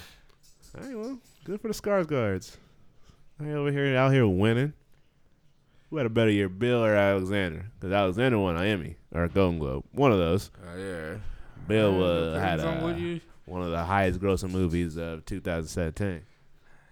All 0.77 0.87
right, 0.87 0.97
well, 0.97 1.19
good 1.45 1.61
for 1.61 1.67
the 1.69 1.73
Skarsgårds. 1.73 2.55
They 3.39 3.51
over 3.53 3.71
here 3.71 3.95
out 3.97 4.11
here 4.13 4.27
winning. 4.27 4.73
Who 5.89 5.97
had 5.97 6.05
a 6.05 6.09
better 6.09 6.29
year, 6.29 6.49
Bill 6.49 6.83
or 6.85 6.93
Alexander? 6.93 7.65
Because 7.79 7.91
Alexander 7.93 8.37
won 8.37 8.57
an 8.57 8.65
Emmy 8.67 8.95
or 9.11 9.23
a 9.23 9.29
Golden 9.29 9.57
Globe. 9.59 9.85
One 9.91 10.11
of 10.11 10.19
those. 10.19 10.51
Oh 10.63 10.77
yeah. 10.77 11.15
Bill 11.67 12.03
Uh, 12.03 12.07
uh, 12.35 12.39
had 12.39 12.59
a, 12.59 12.67
I'm 12.67 12.83
with 12.83 12.97
you. 12.99 13.21
one 13.45 13.61
of 13.63 13.71
the 13.71 13.83
highest 13.83 14.19
grossing 14.19 14.51
movies 14.51 14.97
of 14.97 15.25
2017. 15.25 16.21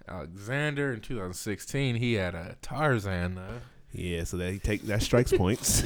Alexander 0.08 0.94
in 0.94 1.02
2016, 1.02 1.96
he 1.98 2.14
had 2.14 2.34
a 2.34 2.56
Tarzan 2.62 3.36
though. 3.36 3.62
Yeah, 3.92 4.24
so 4.24 4.38
that 4.38 4.52
he 4.52 4.60
take 4.60 4.84
that 4.84 5.02
strikes 5.04 5.32
points. 5.38 5.84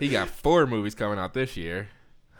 He 0.00 0.08
got 0.08 0.28
four 0.28 0.66
movies 0.66 0.94
coming 0.94 1.18
out 1.18 1.34
this 1.34 1.56
year. 1.56 1.88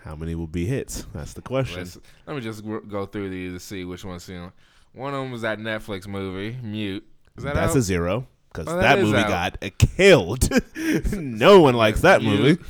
How 0.05 0.15
many 0.17 0.35
will 0.35 0.47
be 0.47 0.65
hits? 0.67 1.07
That's 1.15 1.33
the 1.35 1.43
question. 1.43 1.79
Let's, 1.81 1.99
let 2.27 2.37
me 2.37 2.43
just 2.43 2.65
go 2.89 3.07
through 3.07 3.31
these 3.31 3.53
to 3.53 3.61
see 3.61 3.85
which 3.85 4.05
one's 4.05 4.25
seen. 4.25 4.53
One 4.93 5.13
of 5.15 5.21
them 5.21 5.31
was 5.33 5.43
that 5.43 5.59
Netflix 5.59 6.07
movie, 6.07 6.57
Mute. 6.63 7.05
That 7.37 7.55
That's 7.55 7.73
out? 7.73 7.77
a 7.79 7.83
zero 7.83 8.27
because 8.53 8.67
Oh, 8.73 8.77
that 8.77 8.97
that, 8.97 9.03
movie 9.03 9.19
out. 9.19 9.61
got 9.61 9.79
killed. 9.79 10.49
no 11.13 11.61
one 11.61 11.75
likes 11.75 12.01
that 12.01 12.23
Mute. 12.23 12.41
movie. 12.41 12.63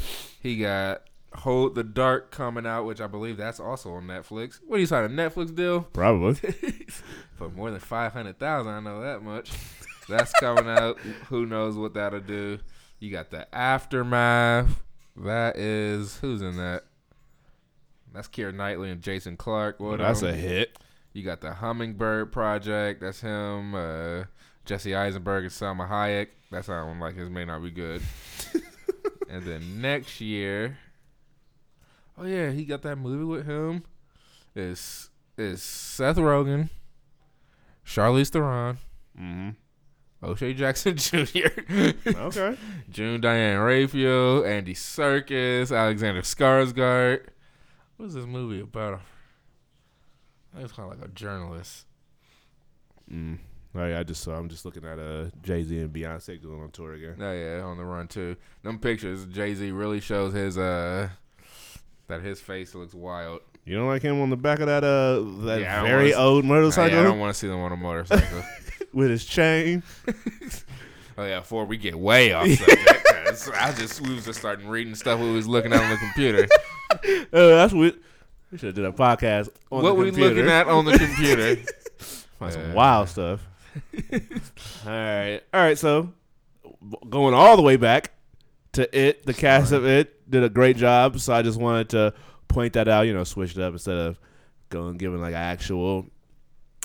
He 0.43 0.57
got 0.59 1.03
Hold 1.35 1.75
the 1.75 1.85
Dark 1.85 2.31
coming 2.31 2.67
out, 2.67 2.85
which 2.85 3.01
I 3.01 3.07
believe 3.07 3.37
that's 3.37 3.61
also 3.61 3.93
on 3.93 4.05
Netflix. 4.07 4.59
What 4.67 4.77
do 4.77 4.81
you 4.81 4.87
sign 4.87 5.05
a 5.05 5.09
Netflix 5.09 5.55
deal 5.55 5.83
Probably. 5.83 6.35
for 7.37 7.49
more 7.51 7.71
than 7.71 7.81
five 7.81 8.13
hundred 8.13 8.39
thousand? 8.39 8.73
I 8.73 8.81
know 8.81 9.01
that 9.03 9.23
much. 9.23 9.53
That's 10.09 10.33
coming 10.41 10.69
out. 10.69 10.99
Who 11.29 11.47
knows 11.47 11.77
what 11.77 11.95
that'll 11.95 12.21
do? 12.21 12.59
You 12.99 13.11
got 13.13 13.31
the 13.31 13.47
Aftermath. 13.55 14.83
That 15.17 15.57
is 15.57 16.19
who's 16.19 16.43
in 16.43 16.57
that? 16.57 16.85
That's 18.19 18.27
Keira 18.27 18.53
Knightley 18.53 18.91
and 18.91 19.01
Jason 19.01 19.37
Clarke. 19.37 19.79
What 19.79 19.99
That's 20.01 20.23
a 20.23 20.33
hit. 20.35 20.77
You 21.13 21.23
got 21.23 21.41
the 21.41 21.53
Hummingbird 21.53 22.33
Project. 22.33 23.01
That's 23.01 23.21
him. 23.21 23.77
Uh, 23.77 24.25
Jesse 24.65 24.93
Eisenberg 24.93 25.45
and 25.45 25.53
Salma 25.53 25.89
Hayek. 25.89 26.27
That 26.51 26.65
sounds 26.65 27.01
like 27.01 27.15
his 27.15 27.31
may 27.31 27.45
not 27.45 27.63
be 27.63 27.71
good. 27.71 28.03
and 29.31 29.45
then 29.45 29.81
next 29.81 30.21
year, 30.21 30.79
oh 32.19 32.25
yeah, 32.27 32.51
he 32.51 32.65
got 32.65 32.83
that 32.83 32.97
movie 32.97 33.23
with 33.23 33.47
him. 33.47 33.85
Is 34.57 35.11
is 35.37 35.63
Seth 35.63 36.17
Rogen, 36.17 36.71
Charlize 37.87 38.31
Theron, 38.31 38.79
Mm-hmm. 39.17 39.51
O'Shea 40.27 40.55
Jackson 40.55 40.97
Jr., 40.97 41.47
Okay. 42.09 42.57
June 42.91 43.21
Diane 43.21 43.61
Raphael, 43.61 44.45
Andy 44.45 44.75
Serkis, 44.75 45.71
Alexander 45.77 46.23
Skarsgård. 46.23 47.27
What 47.99 48.07
is 48.07 48.15
this 48.15 48.25
movie 48.27 48.61
about? 48.61 48.95
I 48.95 50.57
think 50.57 50.65
it's 50.65 50.73
kind 50.73 50.91
of 50.91 50.99
like 50.99 51.07
a 51.07 51.13
journalist. 51.13 51.85
Mm. 53.13 53.39
Oh 53.75 53.87
yeah, 53.87 54.01
I 54.01 54.03
just 54.03 54.23
saw. 54.23 54.33
I'm 54.37 54.49
just 54.49 54.65
looking 54.65 54.85
at 54.85 54.99
uh 54.99 55.27
Jay 55.43 55.63
Z 55.63 55.77
and 55.79 55.93
Beyonce 55.93 56.43
going 56.43 56.63
on 56.63 56.71
tour 56.71 56.95
again. 56.95 57.17
Oh 57.21 57.33
yeah, 57.33 57.63
on 57.63 57.77
the 57.77 57.85
run 57.85 58.09
too. 58.09 58.37
Them 58.63 58.79
pictures, 58.79 59.27
Jay 59.27 59.55
Z 59.55 59.71
really 59.73 60.01
shows 60.01 60.33
his 60.33 60.57
uh 60.57 61.09
that 62.07 62.23
his 62.23 62.41
face 62.41 62.75
looks 62.75 62.95
wild. 62.95 63.41
You 63.65 63.77
don't 63.77 63.87
like 63.89 64.01
him 64.03 64.21
on 64.23 64.31
the 64.31 64.37
back 64.37 64.61
of 64.61 64.67
that 64.69 64.85
uh 64.85 65.21
that 65.47 65.61
Yeah, 65.61 65.83
very 65.83 66.13
wanna- 66.13 66.25
old 66.25 66.45
motorcycle 66.45 66.97
yeah, 66.97 67.01
I 67.03 67.05
don't 67.05 67.19
want 67.19 67.35
to 67.35 67.39
see 67.39 67.49
them 67.49 67.59
on 67.61 67.73
a 67.73 67.77
motorcycle. 67.77 68.43
with 68.95 69.11
his 69.11 69.25
chain. 69.25 69.83
oh 71.19 71.25
yeah, 71.25 71.41
before 71.41 71.67
we 71.67 71.77
get 71.77 71.95
way 71.99 72.33
off 72.33 72.49
subject, 72.49 73.51
I 73.55 73.73
just 73.73 74.01
we 74.01 74.15
was 74.15 74.25
just 74.25 74.39
starting 74.39 74.67
reading 74.69 74.95
stuff 74.95 75.21
we 75.21 75.31
was 75.33 75.47
looking 75.47 75.73
at 75.73 75.83
on 75.83 75.91
the 75.91 75.97
computer. 75.99 76.47
Uh, 77.09 77.25
that's 77.33 77.73
what 77.73 77.97
we 78.51 78.59
should 78.59 78.67
have 78.69 78.75
did 78.75 78.85
a 78.85 78.93
podcast 78.93 79.51
on 79.71 79.83
what 79.83 79.91
the 79.91 79.95
we 79.95 80.07
computer. 80.07 80.35
looking 80.35 80.51
at 80.51 80.67
on 80.67 80.85
the 80.85 80.99
computer? 80.99 81.57
Find 82.39 82.53
some 82.53 82.73
wild 82.75 83.09
stuff. 83.09 83.47
all 84.13 84.91
right, 84.93 85.41
all 85.53 85.61
right. 85.61 85.79
So 85.79 86.13
going 87.09 87.35
all 87.35 87.57
the 87.57 87.63
way 87.63 87.77
back 87.77 88.13
to 88.73 88.99
it, 88.99 89.25
the 89.27 89.35
cast 89.35 89.73
of 89.73 89.85
it 89.87 90.31
did 90.31 90.43
a 90.45 90.49
great 90.49 90.77
job. 90.77 91.19
So 91.21 91.33
I 91.33 91.43
just 91.43 91.59
wanted 91.61 91.89
to 91.91 92.15
point 92.49 92.73
that 92.75 92.89
out. 92.89 93.03
You 93.03 93.15
know, 93.15 93.25
switch 93.25 93.57
it 93.57 93.63
up 93.63 93.73
instead 93.73 93.99
of 93.99 94.19
going 94.71 94.97
giving 94.97 95.21
like 95.21 95.35
actual. 95.35 96.07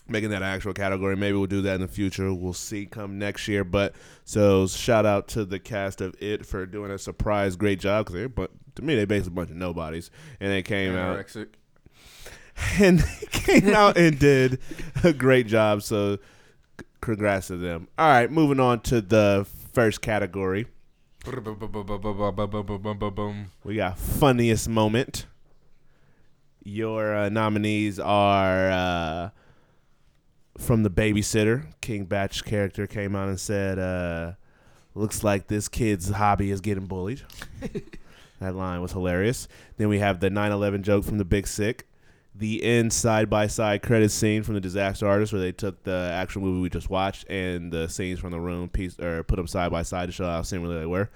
Making 0.05 0.31
that 0.31 0.43
actual 0.43 0.73
category. 0.73 1.15
Maybe 1.15 1.37
we'll 1.37 1.47
do 1.47 1.61
that 1.61 1.75
in 1.75 1.81
the 1.81 1.87
future. 1.87 2.33
We'll 2.33 2.51
see 2.51 2.85
come 2.85 3.17
next 3.17 3.47
year. 3.47 3.63
But 3.63 3.95
so 4.25 4.67
shout 4.67 5.05
out 5.05 5.29
to 5.29 5.45
the 5.45 5.59
cast 5.59 6.01
of 6.01 6.13
it 6.21 6.45
for 6.45 6.65
doing 6.65 6.91
a 6.91 6.97
surprise 6.97 7.55
great 7.55 7.79
job 7.79 8.07
because 8.07 8.19
they 8.21 8.25
but 8.27 8.51
to 8.75 8.81
me 8.81 8.95
they 8.95 9.05
basically 9.05 9.33
a 9.33 9.35
bunch 9.35 9.49
of 9.51 9.57
nobodies 9.57 10.09
and 10.39 10.51
they 10.51 10.61
came 10.61 10.95
out 10.95 11.17
and 12.79 12.99
they 12.99 13.27
came 13.31 13.73
out 13.73 13.97
and 13.97 14.19
did 14.19 14.59
a 15.03 15.13
great 15.13 15.47
job. 15.47 15.81
So, 15.81 16.19
congrats 17.01 17.47
to 17.47 17.57
them. 17.57 17.87
All 17.97 18.07
right, 18.07 18.31
moving 18.31 18.59
on 18.59 18.81
to 18.81 19.01
the 19.01 19.45
first 19.73 20.01
category. 20.01 20.67
We 23.63 23.75
got 23.75 23.97
funniest 23.97 24.67
moment. 24.67 25.25
Your 26.65 27.15
uh, 27.15 27.29
nominees 27.29 27.99
are 27.99 28.69
uh, 28.69 29.29
from 30.57 30.83
the 30.83 30.89
babysitter. 30.89 31.65
King 31.81 32.05
Bach 32.05 32.31
character 32.45 32.87
came 32.87 33.15
out 33.15 33.29
and 33.29 33.39
said, 33.39 33.79
uh, 33.79 34.33
"Looks 34.95 35.23
like 35.23 35.47
this 35.47 35.67
kid's 35.67 36.09
hobby 36.09 36.51
is 36.51 36.61
getting 36.61 36.85
bullied." 36.85 37.21
That 38.39 38.55
line 38.55 38.81
was 38.81 38.91
hilarious. 38.91 39.47
Then 39.77 39.89
we 39.89 39.99
have 39.99 40.19
the 40.19 40.29
9/11 40.29 40.81
joke 40.83 41.05
from 41.05 41.17
the 41.17 41.25
Big 41.25 41.47
Sick. 41.47 41.87
The 42.35 42.63
end 42.63 42.91
side 42.91 43.29
by 43.29 43.45
side 43.45 43.83
credit 43.83 44.09
scene 44.09 44.41
from 44.41 44.55
the 44.55 44.61
Disaster 44.61 45.07
Artist, 45.07 45.31
where 45.33 45.41
they 45.41 45.51
took 45.51 45.83
the 45.83 46.09
actual 46.13 46.41
movie 46.41 46.61
we 46.61 46.69
just 46.69 46.89
watched 46.89 47.29
and 47.29 47.71
the 47.71 47.87
scenes 47.87 48.19
from 48.19 48.31
the 48.31 48.39
room, 48.39 48.69
piece 48.69 48.99
or 48.99 49.23
put 49.23 49.35
them 49.35 49.45
side 49.45 49.71
by 49.71 49.83
side 49.83 50.07
to 50.07 50.11
show 50.11 50.25
how 50.25 50.41
similar 50.41 50.79
they 50.79 50.87
were. 50.87 51.09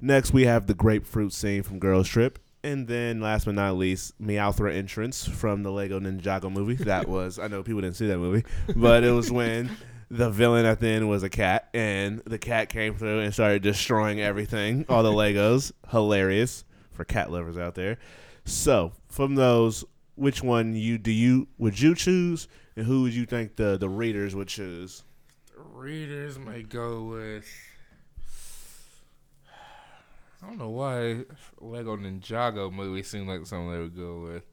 Next, 0.00 0.32
we 0.32 0.44
have 0.44 0.66
the 0.66 0.74
grapefruit 0.74 1.32
scene 1.32 1.62
from 1.62 1.78
Girls 1.78 2.08
Trip. 2.08 2.38
And 2.62 2.88
then, 2.88 3.20
last 3.20 3.44
but 3.44 3.54
not 3.54 3.76
least, 3.76 4.18
Meowthra 4.18 4.74
entrance 4.74 5.28
from 5.28 5.62
the 5.62 5.70
Lego 5.70 6.00
Ninjago 6.00 6.50
movie. 6.50 6.82
That 6.82 7.08
was, 7.10 7.38
I 7.38 7.46
know 7.48 7.62
people 7.62 7.82
didn't 7.82 7.96
see 7.96 8.06
that 8.06 8.18
movie, 8.18 8.44
but 8.74 9.04
it 9.04 9.10
was 9.10 9.30
when 9.30 9.70
the 10.10 10.30
villain 10.30 10.66
at 10.66 10.80
the 10.80 10.88
end 10.88 11.08
was 11.08 11.22
a 11.22 11.28
cat, 11.28 11.68
and 11.74 12.20
the 12.26 12.38
cat 12.38 12.68
came 12.68 12.94
through 12.94 13.20
and 13.20 13.32
started 13.32 13.62
destroying 13.62 14.20
everything, 14.20 14.84
all 14.88 15.02
the 15.02 15.12
Legos. 15.12 15.72
Hilarious 15.90 16.64
for 16.92 17.04
cat 17.04 17.30
lovers 17.30 17.58
out 17.58 17.74
there. 17.74 17.98
So, 18.44 18.92
from 19.08 19.34
those, 19.34 19.84
which 20.16 20.42
one 20.42 20.74
you 20.74 20.98
do 20.98 21.10
you 21.10 21.48
would 21.58 21.80
you 21.80 21.94
choose, 21.94 22.48
and 22.76 22.86
who 22.86 23.02
would 23.02 23.14
you 23.14 23.26
think 23.26 23.56
the 23.56 23.76
the 23.76 23.88
readers 23.88 24.34
would 24.34 24.48
choose? 24.48 25.02
Readers 25.56 26.38
might 26.38 26.68
go 26.68 27.04
with. 27.04 27.46
I 30.42 30.46
don't 30.46 30.58
know 30.58 30.70
why 30.70 31.24
Lego 31.58 31.96
Ninjago 31.96 32.70
movie 32.70 33.02
seemed 33.02 33.28
like 33.28 33.46
something 33.46 33.72
they 33.72 33.78
would 33.78 33.96
go 33.96 34.20
with. 34.20 34.44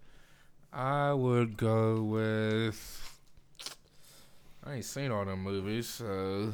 I 0.72 1.12
would 1.12 1.58
go 1.58 2.02
with. 2.02 3.11
I 4.64 4.76
ain't 4.76 4.86
seen 4.86 5.12
all 5.12 5.26
them 5.26 5.42
movies, 5.44 5.88
so. 5.88 6.54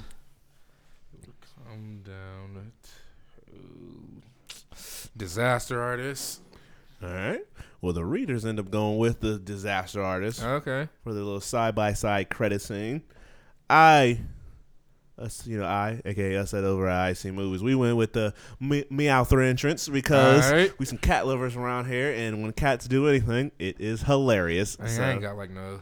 Come 1.68 2.02
down 2.06 2.72
to. 2.84 3.58
Disaster 5.18 5.82
Artist. 5.82 6.42
All 7.04 7.10
right. 7.10 7.42
Well, 7.82 7.94
the 7.94 8.06
readers 8.06 8.46
end 8.46 8.60
up 8.60 8.72
going 8.72 8.98
with 8.98 9.20
the 9.20 9.38
disaster 9.38 10.02
artist. 10.02 10.42
Okay. 10.44 10.88
for 11.04 11.14
the 11.14 11.20
little 11.22 11.40
side 11.42 11.76
by 11.76 11.94
side 11.94 12.30
credit 12.30 12.62
scene. 12.62 13.04
I, 13.70 14.20
us, 15.18 15.46
you 15.46 15.60
know, 15.60 15.66
I, 15.66 16.02
aka 16.06 16.38
us 16.38 16.54
at 16.56 16.64
over 16.64 16.90
I 16.90 17.14
see 17.14 17.30
Movies, 17.30 17.62
we 17.62 17.76
went 17.76 17.98
with 17.98 18.14
the 18.14 18.34
me- 18.60 18.86
Meowthra 18.86 19.48
entrance 19.48 19.88
because 19.88 20.46
Alright. 20.46 20.78
we 20.80 20.86
some 20.88 20.98
cat 20.98 21.28
lovers 21.28 21.56
around 21.56 21.86
here, 21.86 22.12
and 22.14 22.42
when 22.42 22.52
cats 22.54 22.88
do 22.88 23.08
anything, 23.08 23.52
it 23.60 23.80
is 23.80 24.02
hilarious. 24.02 24.78
I, 24.80 24.88
So- 24.88 25.04
I 25.04 25.12
ain't 25.12 25.22
got 25.22 25.38
like 25.38 25.52
no. 25.52 25.82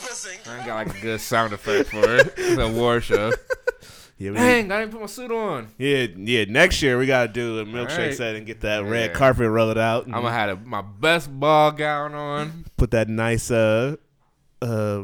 Pussy. 0.00 0.36
I 0.48 0.56
ain't 0.58 0.66
got 0.66 0.86
like 0.86 0.96
a 0.98 1.00
good 1.00 1.20
sound 1.20 1.52
effect 1.52 1.90
for 1.90 2.16
it. 2.16 2.34
It's 2.36 2.60
a 2.60 2.68
war 2.70 3.00
show. 3.00 3.32
yeah, 4.18 4.30
we 4.30 4.36
Dang, 4.36 4.72
I 4.72 4.80
didn't 4.80 4.92
put 4.92 5.00
my 5.00 5.06
suit 5.06 5.30
on. 5.30 5.68
yeah, 5.78 6.06
yeah. 6.16 6.44
Next 6.48 6.80
year 6.82 6.98
we 6.98 7.06
gotta 7.06 7.32
do 7.32 7.58
a 7.60 7.64
milkshake 7.64 7.90
Alright. 7.90 8.14
set 8.16 8.36
and 8.36 8.46
get 8.46 8.60
that 8.62 8.84
red 8.84 9.14
carpet 9.14 9.48
rolled 9.48 9.78
out. 9.78 10.06
I'm 10.06 10.12
gonna 10.12 10.30
have 10.32 10.48
a, 10.50 10.64
my 10.64 10.82
best 10.82 11.30
ball 11.38 11.72
gown 11.72 12.14
on. 12.14 12.64
put 12.76 12.90
that 12.92 13.08
nice 13.08 13.50
uh 13.50 13.96
uh 14.62 15.02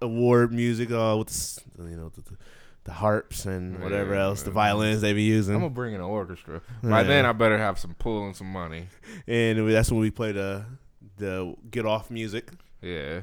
award 0.00 0.52
music 0.52 0.90
on 0.92 1.18
with 1.18 1.28
the, 1.76 1.84
you 1.90 1.96
know 1.96 2.10
the, 2.10 2.20
the, 2.22 2.36
the 2.84 2.92
harps 2.92 3.46
and 3.46 3.82
whatever 3.82 4.14
Yeah, 4.14 4.24
else 4.24 4.42
the 4.42 4.50
violins 4.50 5.00
they 5.00 5.12
be 5.14 5.22
using. 5.22 5.54
I'm 5.54 5.60
gonna 5.62 5.70
bring 5.70 5.94
in 5.94 6.00
an 6.00 6.06
orchestra. 6.06 6.60
By 6.82 7.00
Yeah. 7.00 7.02
then, 7.08 7.26
I 7.26 7.32
better 7.32 7.58
have 7.58 7.78
some 7.78 7.94
pull 7.94 8.26
and 8.26 8.36
some 8.36 8.52
money. 8.52 8.88
and 9.26 9.68
that's 9.70 9.90
when 9.90 10.00
we 10.00 10.10
play 10.10 10.32
the 10.32 10.64
the 11.16 11.54
get 11.70 11.86
off 11.86 12.10
music, 12.10 12.50
Yeah. 12.82 13.20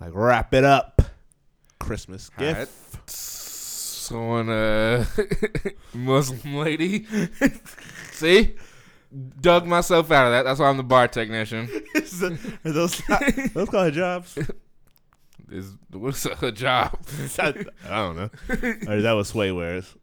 Like 0.00 0.10
wrap 0.14 0.54
it 0.54 0.64
up, 0.64 1.02
Christmas 1.78 2.30
Alright. 2.38 2.56
gift. 2.56 3.10
So 3.10 4.18
on 4.18 4.48
uh 4.48 5.04
Muslim 5.94 6.56
lady. 6.56 7.06
See? 8.12 8.54
Dug 9.40 9.66
myself 9.66 10.10
out 10.12 10.26
of 10.26 10.32
that. 10.32 10.44
That's 10.44 10.60
why 10.60 10.68
I'm 10.68 10.76
the 10.76 10.82
bar 10.84 11.08
technician. 11.08 11.68
Are 11.94 12.72
those 12.72 13.02
those 13.54 13.68
called 13.68 13.92
jobs? 13.92 14.38
Is 15.50 15.72
what's 15.92 16.24
a 16.26 16.52
job? 16.52 16.96
I, 17.38 17.52
don't 17.88 18.16
know. 18.16 18.30
Or 18.86 19.00
that 19.00 19.12
was 19.12 19.28
Sway 19.28 19.50
wears. 19.50 19.96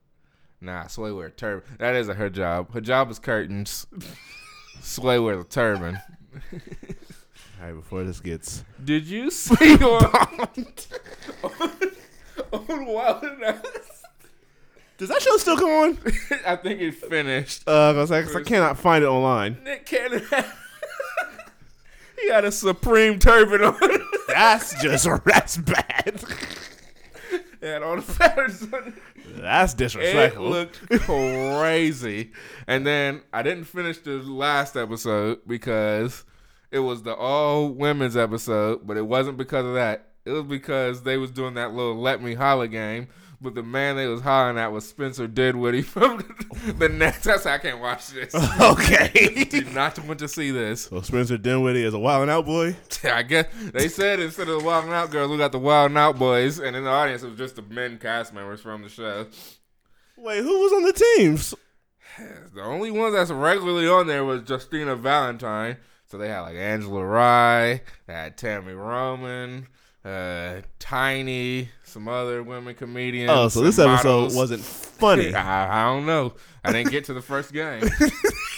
Nah, 0.60 0.88
Sway 0.88 1.12
wear 1.12 1.28
a 1.28 1.32
turban. 1.32 1.78
That 1.80 1.96
isn't 1.96 2.18
her 2.18 2.30
job. 2.30 2.74
Her 2.74 2.82
job 2.82 3.10
is 3.10 3.18
curtains. 3.20 3.88
Sway 4.82 5.20
wears 5.20 5.42
a 5.42 5.48
turban. 5.48 6.00
All 7.60 7.66
right, 7.66 7.74
before 7.76 8.04
this 8.04 8.20
gets 8.20 8.64
Did 8.84 9.06
you 9.08 9.32
see 9.32 9.76
on, 9.78 10.38
on 12.54 12.86
Wild 12.86 13.24
and 13.24 13.62
does 14.98 15.10
that 15.10 15.22
show 15.22 15.38
still 15.38 15.58
come 15.58 15.70
on? 15.70 15.98
I 16.46 16.56
think 16.56 16.82
it 16.82 16.96
finished. 16.96 17.62
Uh, 17.68 17.94
'cause 17.94 18.12
I, 18.12 18.24
'cause 18.24 18.36
I 18.36 18.42
cannot 18.42 18.80
find 18.80 19.04
it 19.04 19.08
online. 19.08 19.58
Nick 19.64 19.86
Cannon 19.86 20.24
had, 20.32 20.46
he 22.20 22.30
had 22.30 22.46
a 22.46 22.52
Supreme 22.52 23.20
turban 23.20 23.62
on. 23.62 23.80
That's 24.28 24.74
just 24.82 25.08
that's 25.24 25.58
bad. 25.58 26.24
and 27.62 27.84
all 27.84 27.98
the 28.02 28.14
patterns 28.14 28.64
on 28.74 28.88
it. 28.88 28.94
That's 29.40 29.76
It 29.80 30.40
looked 30.40 30.80
crazy. 31.02 32.32
And 32.66 32.86
then 32.88 33.22
I 33.32 33.44
didn't 33.44 33.66
finish 33.66 34.00
the 34.00 34.14
last 34.14 34.76
episode 34.76 35.42
because 35.46 36.24
it 36.72 36.80
was 36.80 37.04
the 37.04 37.16
all 37.16 37.70
women's 37.70 38.18
episode, 38.18 38.86
but 38.86 38.98
it 38.98 39.06
wasn't 39.06 39.38
because 39.38 39.66
of 39.66 39.74
that. 39.76 40.10
It 40.26 40.32
was 40.32 40.44
because 40.44 41.04
they 41.04 41.18
was 41.18 41.32
doing 41.32 41.54
that 41.54 41.74
little 41.74 41.96
let 41.96 42.22
me 42.22 42.34
holler 42.34 42.68
game. 42.68 43.08
But 43.40 43.54
the 43.54 43.62
man 43.62 43.98
they 43.98 44.08
was 44.08 44.22
hollering 44.22 44.58
at 44.58 44.72
was 44.72 44.88
Spencer 44.88 45.28
Dinwiddie 45.28 45.82
from 45.84 46.18
the 46.78 46.86
oh. 46.86 46.88
next. 46.88 47.24
That's 47.24 47.46
why 47.46 47.54
I 47.54 47.58
can't 47.60 47.80
watch 47.80 48.08
this. 48.08 48.34
okay. 48.62 49.44
Do 49.50 49.62
not 49.66 50.00
want 50.06 50.20
to 50.20 50.28
see 50.28 50.50
this. 50.50 50.84
so 50.84 51.02
Spencer 51.02 51.38
Dinwiddie 51.38 51.84
is 51.84 51.94
a 51.94 52.00
wild 52.00 52.24
and 52.24 52.32
out 52.32 52.48
boy. 52.48 52.76
I 53.04 53.22
guess 53.22 53.46
they 53.74 53.90
said 53.90 54.20
instead 54.20 54.50
of 54.50 54.60
the 54.60 54.66
Wild 54.66 54.86
and 54.86 54.94
Out 54.94 55.12
girls, 55.12 55.30
we 55.30 55.38
got 55.38 55.52
the 55.52 55.60
Wild 55.60 55.92
and 55.92 55.98
Out 56.00 56.18
boys, 56.18 56.58
and 56.58 56.76
in 56.76 56.84
the 56.84 56.90
audience 56.90 57.22
it 57.22 57.30
was 57.30 57.38
just 57.38 57.56
the 57.56 57.62
men 57.62 58.00
cast 58.00 58.34
members 58.34 58.60
from 58.60 58.82
the 58.82 58.90
show. 58.90 59.28
Wait, 60.18 60.42
who 60.42 60.60
was 60.60 60.74
on 60.74 60.84
the 60.84 60.94
teams? 60.94 61.54
The 62.56 62.64
only 62.64 62.90
ones 62.90 63.14
that's 63.14 63.30
regularly 63.30 63.88
on 63.88 64.08
there 64.08 64.26
was 64.26 64.42
Justina 64.50 64.96
Valentine. 64.96 65.78
So 66.08 66.18
they 66.18 66.30
had 66.30 66.42
like 66.42 66.56
Angela 66.56 67.04
Rye, 67.04 67.82
they 68.06 68.14
had 68.14 68.38
Tami 68.38 68.78
Roman, 68.78 69.68
uh, 70.06 70.62
Tiny, 70.80 71.70
some 71.84 72.08
other 72.08 72.42
women 72.44 72.76
comedians. 72.76 73.30
Oh, 73.30 73.50
so 73.50 73.60
this 73.60 73.76
some 73.76 73.92
episode 73.92 74.34
wasn't 74.34 74.62
funny. 74.64 75.34
I, 75.36 75.82
I 75.82 75.94
don't 75.94 76.06
know. 76.06 76.34
I 76.64 76.72
didn't 76.72 76.92
get 76.92 77.04
to 77.06 77.14
the 77.14 77.22
first 77.22 77.52
game. 77.52 77.84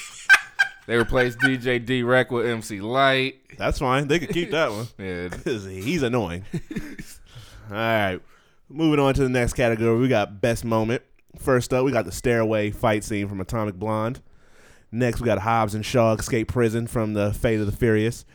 they 0.88 0.95
replaced 0.95 1.39
DJ 1.39 1.84
D-Wrek 1.84 2.30
with 2.30 2.45
MC 2.45 2.81
Lyte. 2.81 3.38
That's 3.57 3.80
fine. 3.80 4.07
They 4.07 4.19
could 4.19 4.30
keep 4.30 4.51
that 4.51 4.71
one. 4.71 4.88
Yeah, 4.99 5.30
he's 5.45 6.03
annoying. 6.03 6.45
All 7.71 7.76
right. 7.76 8.19
Moving 8.69 8.99
on 8.99 9.15
to 9.15 9.23
the 9.23 9.30
next 9.30 9.53
category, 9.53 9.97
we 9.99 10.07
got 10.07 10.39
best 10.39 10.63
moment. 10.63 11.01
First 11.39 11.73
up, 11.73 11.84
we 11.84 11.91
got 11.91 12.05
the 12.05 12.11
stairway 12.11 12.69
fight 12.69 13.03
scene 13.03 13.27
from 13.27 13.41
Atomic 13.41 13.73
Blonde. 13.73 14.21
Next, 14.91 15.19
we 15.21 15.25
got 15.25 15.39
Hobbs 15.39 15.75
and 15.75 15.85
Shaw 15.85 16.13
escape 16.13 16.47
prison 16.47 16.87
from 16.87 17.13
the 17.13 17.33
Fate 17.33 17.59
of 17.59 17.65
the 17.65 17.71
Furious. 17.71 18.25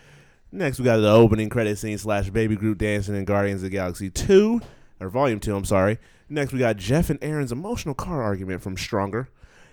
Next, 0.53 0.79
we 0.79 0.85
got 0.85 0.99
the 0.99 1.11
opening 1.11 1.49
credit 1.49 1.79
scene 1.79 1.99
slash 1.99 2.31
baby 2.31 2.55
group 2.55 2.79
dancing 2.79 3.17
in 3.17 3.25
Guardians 3.25 3.61
of 3.61 3.71
the 3.71 3.71
Galaxy 3.71 4.09
2, 4.09 4.61
or 5.01 5.09
Volume 5.09 5.41
2, 5.41 5.57
I'm 5.57 5.65
sorry. 5.65 5.99
Next, 6.29 6.53
we 6.53 6.61
got 6.61 6.77
Jeff 6.77 7.11
and 7.11 7.19
Aaron's 7.23 7.51
emotional 7.51 7.95
car 7.95 8.23
argument 8.23 8.63
from 8.63 8.77
Stronger. 8.77 9.29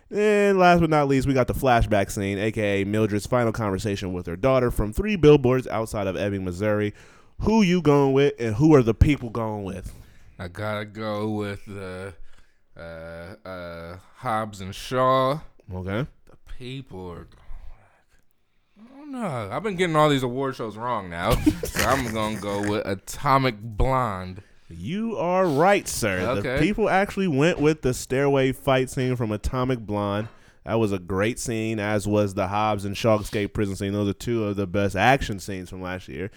And 0.09 0.59
last 0.59 0.81
but 0.81 0.89
not 0.89 1.07
least, 1.07 1.27
we 1.27 1.33
got 1.33 1.47
the 1.47 1.53
flashback 1.53 2.11
scene, 2.11 2.37
aka 2.37 2.83
Mildred's 2.83 3.27
final 3.27 3.53
conversation 3.53 4.11
with 4.11 4.25
her 4.25 4.35
daughter 4.35 4.69
from 4.69 4.91
three 4.91 5.15
billboards 5.15 5.67
outside 5.67 6.07
of 6.07 6.17
Ebbing, 6.17 6.43
Missouri. 6.43 6.93
Who 7.41 7.61
you 7.61 7.81
going 7.81 8.13
with, 8.13 8.33
and 8.37 8.55
who 8.55 8.75
are 8.75 8.83
the 8.83 8.93
people 8.93 9.29
going 9.29 9.63
with? 9.63 9.93
I 10.37 10.47
gotta 10.47 10.85
go 10.85 11.29
with 11.29 11.63
the 11.65 12.13
uh, 12.75 13.47
uh, 13.47 13.97
Hobbs 14.17 14.59
and 14.59 14.75
Shaw. 14.75 15.39
Okay. 15.73 16.05
People 16.61 17.09
are. 17.09 17.27
I 18.79 18.95
don't 18.95 19.11
know. 19.11 19.49
I've 19.51 19.63
been 19.63 19.75
getting 19.75 19.95
all 19.95 20.09
these 20.09 20.21
award 20.21 20.55
shows 20.55 20.77
wrong 20.77 21.09
now, 21.09 21.31
so 21.63 21.83
I'm 21.89 22.13
gonna 22.13 22.39
go 22.39 22.61
with 22.69 22.85
Atomic 22.85 23.59
Blonde. 23.59 24.43
You 24.69 25.17
are 25.17 25.47
right, 25.47 25.87
sir. 25.87 26.35
The 26.39 26.59
people 26.59 26.87
actually 26.87 27.27
went 27.27 27.59
with 27.59 27.81
the 27.81 27.95
stairway 27.95 28.51
fight 28.51 28.91
scene 28.91 29.15
from 29.15 29.31
Atomic 29.31 29.79
Blonde. 29.79 30.27
That 30.63 30.75
was 30.75 30.91
a 30.91 30.99
great 30.99 31.39
scene, 31.39 31.79
as 31.79 32.07
was 32.07 32.35
the 32.35 32.47
Hobbs 32.49 32.85
and 32.85 32.95
Shaw 32.95 33.17
escape 33.17 33.55
prison 33.55 33.75
scene. 33.75 33.93
Those 33.93 34.09
are 34.09 34.13
two 34.13 34.45
of 34.45 34.55
the 34.55 34.67
best 34.67 34.95
action 34.95 35.39
scenes 35.39 35.67
from 35.67 35.81
last 35.81 36.07
year. 36.07 36.29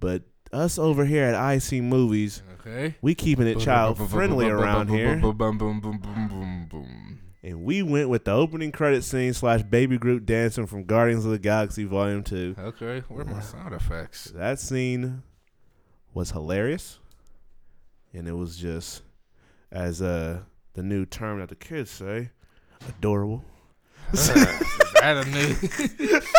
But 0.00 0.24
us 0.52 0.76
over 0.76 1.04
here 1.04 1.22
at 1.22 1.54
IC 1.54 1.80
Movies, 1.84 2.42
Okay. 2.66 2.96
we 3.00 3.14
keeping 3.14 3.46
it 3.46 3.60
child 3.60 3.96
friendly 4.10 4.48
around 4.48 4.88
here. 4.88 5.20
And 7.44 7.64
we 7.64 7.82
went 7.82 8.08
with 8.08 8.24
the 8.24 8.30
opening 8.30 8.70
credit 8.70 9.02
scene 9.02 9.34
slash 9.34 9.62
baby 9.62 9.98
group 9.98 10.24
dancing 10.24 10.66
from 10.66 10.84
Guardians 10.84 11.24
of 11.24 11.32
the 11.32 11.40
Galaxy 11.40 11.82
Volume 11.82 12.22
2. 12.22 12.54
Okay, 12.56 13.00
where 13.08 13.22
are 13.22 13.24
my 13.24 13.40
sound 13.40 13.74
effects? 13.74 14.26
That 14.26 14.60
scene 14.60 15.24
was 16.14 16.30
hilarious. 16.30 17.00
And 18.12 18.28
it 18.28 18.34
was 18.34 18.56
just, 18.56 19.02
as 19.72 20.00
uh, 20.00 20.40
the 20.74 20.84
new 20.84 21.04
term 21.04 21.40
that 21.40 21.48
the 21.48 21.56
kids 21.56 21.90
say, 21.90 22.30
adorable. 22.88 23.44
Is 24.12 24.28
that 24.28 25.24
a 25.26 25.30
new? 25.30 26.20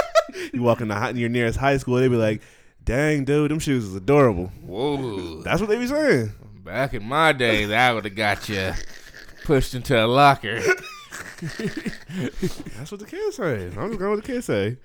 You 0.54 0.62
walk 0.64 0.82
in, 0.82 0.88
the, 0.88 1.14
your 1.16 1.30
nearest 1.30 1.58
high 1.58 1.78
school, 1.78 1.96
they'd 1.96 2.08
be 2.08 2.16
like, 2.16 2.42
dang, 2.84 3.24
dude, 3.24 3.52
them 3.52 3.60
shoes 3.60 3.86
is 3.86 3.96
adorable. 3.96 4.48
Whoa! 4.62 5.42
That's 5.42 5.62
what 5.62 5.70
they 5.70 5.78
be 5.78 5.88
saying. 5.88 6.32
Back 6.64 6.94
in 6.94 7.04
my 7.04 7.34
day, 7.34 7.66
that 7.66 7.94
would 7.94 8.06
have 8.06 8.16
got 8.16 8.48
you 8.50 8.74
pushed 9.44 9.74
into 9.74 10.04
a 10.04 10.06
locker. 10.06 10.62
That's 12.78 12.92
what 12.92 13.00
the 13.00 13.06
kids 13.08 13.36
say. 13.38 13.68
I'm 13.68 13.90
just 13.90 14.00
going 14.00 14.12
with 14.12 14.24
the 14.26 14.32
kids 14.34 14.46
say. 14.46 14.78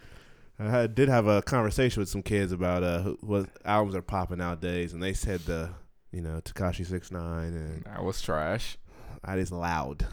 I 0.59 0.65
had, 0.71 0.95
did 0.95 1.09
have 1.09 1.27
a 1.29 1.41
conversation 1.43 2.01
with 2.01 2.09
some 2.09 2.23
kids 2.23 2.51
about 2.53 2.83
uh, 2.83 3.01
who- 3.03 3.19
what 3.21 3.49
albums 3.65 3.95
are 3.95 4.03
popping 4.03 4.39
nowadays, 4.39 4.93
and 4.93 5.03
they 5.03 5.13
said 5.13 5.41
the, 5.41 5.71
you 6.11 6.21
know, 6.21 6.41
Tekashi 6.45 6.85
Six 6.85 7.13
Nine, 7.13 7.53
and 7.55 7.85
That 7.85 8.03
was 8.03 8.21
trash. 8.21 8.77
that 9.25 9.39
is 9.39 9.53
loud. 9.53 10.07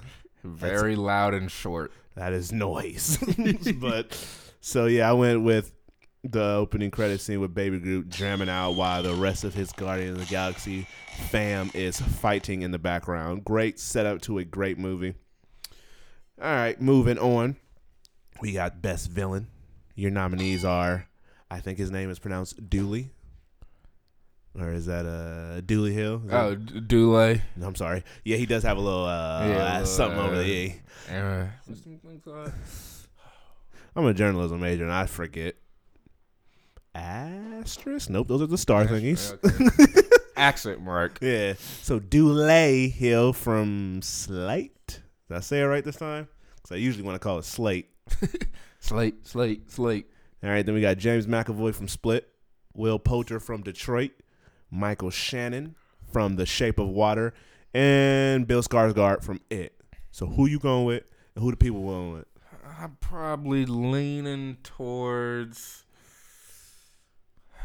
Very 0.44 0.96
loud 0.96 1.34
and 1.34 1.50
short. 1.52 1.92
That 2.16 2.32
is 2.32 2.52
noise. 2.52 3.18
but 3.80 4.16
so 4.62 4.86
yeah, 4.86 5.10
I 5.10 5.14
went 5.14 5.42
with 5.44 5.72
the 6.24 6.44
opening 6.44 6.92
credit 6.92 7.22
scene 7.22 7.40
with 7.40 7.54
Baby 7.56 7.80
Group 7.80 8.08
jamming 8.10 8.50
out 8.50 8.72
while 8.72 9.02
the 9.04 9.14
rest 9.16 9.44
of 9.44 9.54
his 9.56 9.72
Guardians 9.72 10.20
of 10.20 10.28
the 10.28 10.32
Galaxy 10.32 10.88
fam 11.30 11.72
is 11.74 12.00
fighting 12.00 12.62
in 12.62 12.70
the 12.72 12.80
background. 12.80 13.44
Great 13.46 13.80
setup 13.80 14.22
to 14.22 14.38
a 14.40 14.44
great 14.44 14.78
movie. 14.78 15.16
All 16.41 16.53
right, 16.53 16.80
moving 16.82 17.18
on. 17.18 17.56
We 18.41 18.52
got 18.52 18.82
best 18.82 19.10
villain. 19.10 19.48
Your 19.95 20.12
nominees 20.12 20.66
are, 20.66 21.07
I 21.49 21.60
think 21.62 21.78
his 21.78 21.90
name 21.91 22.10
is 22.10 22.20
pronounced 22.20 22.70
Dooley, 22.70 23.12
or 24.60 24.72
is 24.74 24.86
that 24.88 25.06
uh 25.06 25.62
Dooley 25.62 25.94
Hill? 25.94 26.22
Is 26.28 26.34
Oh, 26.34 26.56
D- 26.56 26.82
Dule. 26.82 27.38
no, 27.56 27.68
I'm 27.68 27.76
sorry. 27.76 28.03
Yeah, 28.26 28.36
he 28.36 28.45
does 28.45 28.64
have 28.64 28.76
a 28.78 28.82
little 28.82 29.06
uh, 29.06 29.48
Yeah, 29.48 29.56
uh, 29.82 29.86
something 29.86 30.20
over 30.20 30.36
uh, 30.36 30.40
there. 30.40 30.74
Yeah. 31.10 31.48
Uh, 32.28 32.49
I'm 33.95 34.06
a 34.06 34.14
journalism 34.14 34.60
major 34.60 34.84
and 34.84 34.91
I 34.91 35.06
forget. 35.06 35.56
Asterisk? 36.94 38.10
Nope, 38.10 38.28
those 38.28 38.41
are 38.41 38.48
the 38.48 38.57
star 38.57 38.86
thingies. 38.86 39.34
okay. 39.45 40.07
Accent 40.38 40.82
mark. 40.82 41.18
Yeah. 41.22 41.53
So 41.82 41.99
Dooley 41.99 42.90
Hill 42.90 43.32
from 43.32 44.02
Slate. 44.02 44.74
Did 45.27 45.38
I 45.38 45.39
say 45.39 45.61
it 45.61 45.65
right 45.65 45.84
this 45.84 45.95
time? 45.95 46.27
Because 46.56 46.72
I 46.72 46.76
usually 46.76 47.03
want 47.03 47.15
to 47.15 47.19
call 47.19 47.39
it 47.39 47.45
Slate. 47.45 47.89
Slate, 48.80 49.26
slate, 49.26 49.72
slate. 49.72 50.06
All 50.43 50.49
right, 50.52 50.64
then 50.64 50.76
we 50.76 50.81
got 50.81 50.99
James 50.99 51.26
McAvoy 51.26 51.73
from 51.73 51.88
Split, 51.88 52.30
Will 52.76 52.99
Poulter 52.99 53.39
from 53.39 53.64
Detroit, 53.64 54.11
Michael 54.69 55.10
Shannon 55.10 55.76
from 56.11 56.35
The 56.35 56.45
Shape 56.45 56.77
of 56.77 56.89
Water, 56.89 57.34
and 57.73 58.45
Bill 58.45 58.61
Skarsgård 58.61 59.23
from 59.23 59.41
It. 59.49 59.81
So 60.11 60.27
who 60.27 60.45
you 60.45 60.60
going 60.60 60.85
with, 60.85 61.03
and 61.34 61.43
who 61.43 61.49
the 61.49 61.57
people 61.57 61.81
going 61.81 62.14
with? 62.14 62.26
I'm 62.80 62.97
probably 62.99 63.65
leaning 63.65 64.57
towards. 64.61 65.85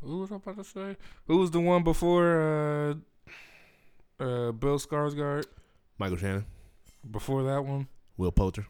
Who 0.00 0.20
was 0.20 0.32
I 0.32 0.36
about 0.36 0.56
to 0.56 0.64
say? 0.64 0.96
Who 1.26 1.36
was 1.36 1.50
the 1.50 1.60
one 1.60 1.82
before 1.84 2.40
uh, 2.40 2.94
uh, 4.20 4.52
Bill 4.52 4.78
Skarsgård? 4.78 5.44
Michael 5.98 6.16
Shannon, 6.16 6.44
Before 7.10 7.42
that 7.44 7.64
one? 7.64 7.88
Will 8.16 8.32
Poulter. 8.32 8.66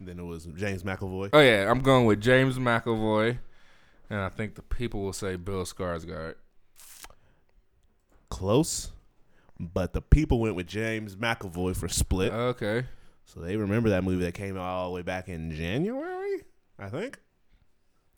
Then 0.00 0.18
it 0.18 0.24
was 0.24 0.44
James 0.56 0.82
McAvoy. 0.82 1.30
Oh 1.32 1.40
yeah, 1.40 1.70
I'm 1.70 1.80
going 1.80 2.04
with 2.06 2.20
James 2.20 2.58
McAvoy, 2.58 3.38
and 4.10 4.20
I 4.20 4.28
think 4.28 4.54
the 4.54 4.62
people 4.62 5.02
will 5.02 5.12
say 5.14 5.36
Bill 5.36 5.64
Skarsgård. 5.64 6.34
Close, 8.28 8.90
but 9.58 9.92
the 9.92 10.02
people 10.02 10.40
went 10.40 10.56
with 10.56 10.66
James 10.66 11.16
McAvoy 11.16 11.74
for 11.76 11.88
Split. 11.88 12.32
Okay. 12.32 12.84
So 13.24 13.40
they 13.40 13.56
remember 13.56 13.88
that 13.90 14.04
movie 14.04 14.24
that 14.24 14.34
came 14.34 14.56
out 14.56 14.62
all 14.64 14.88
the 14.90 14.94
way 14.94 15.02
back 15.02 15.28
in 15.28 15.50
January, 15.52 16.42
I 16.78 16.88
think. 16.88 17.18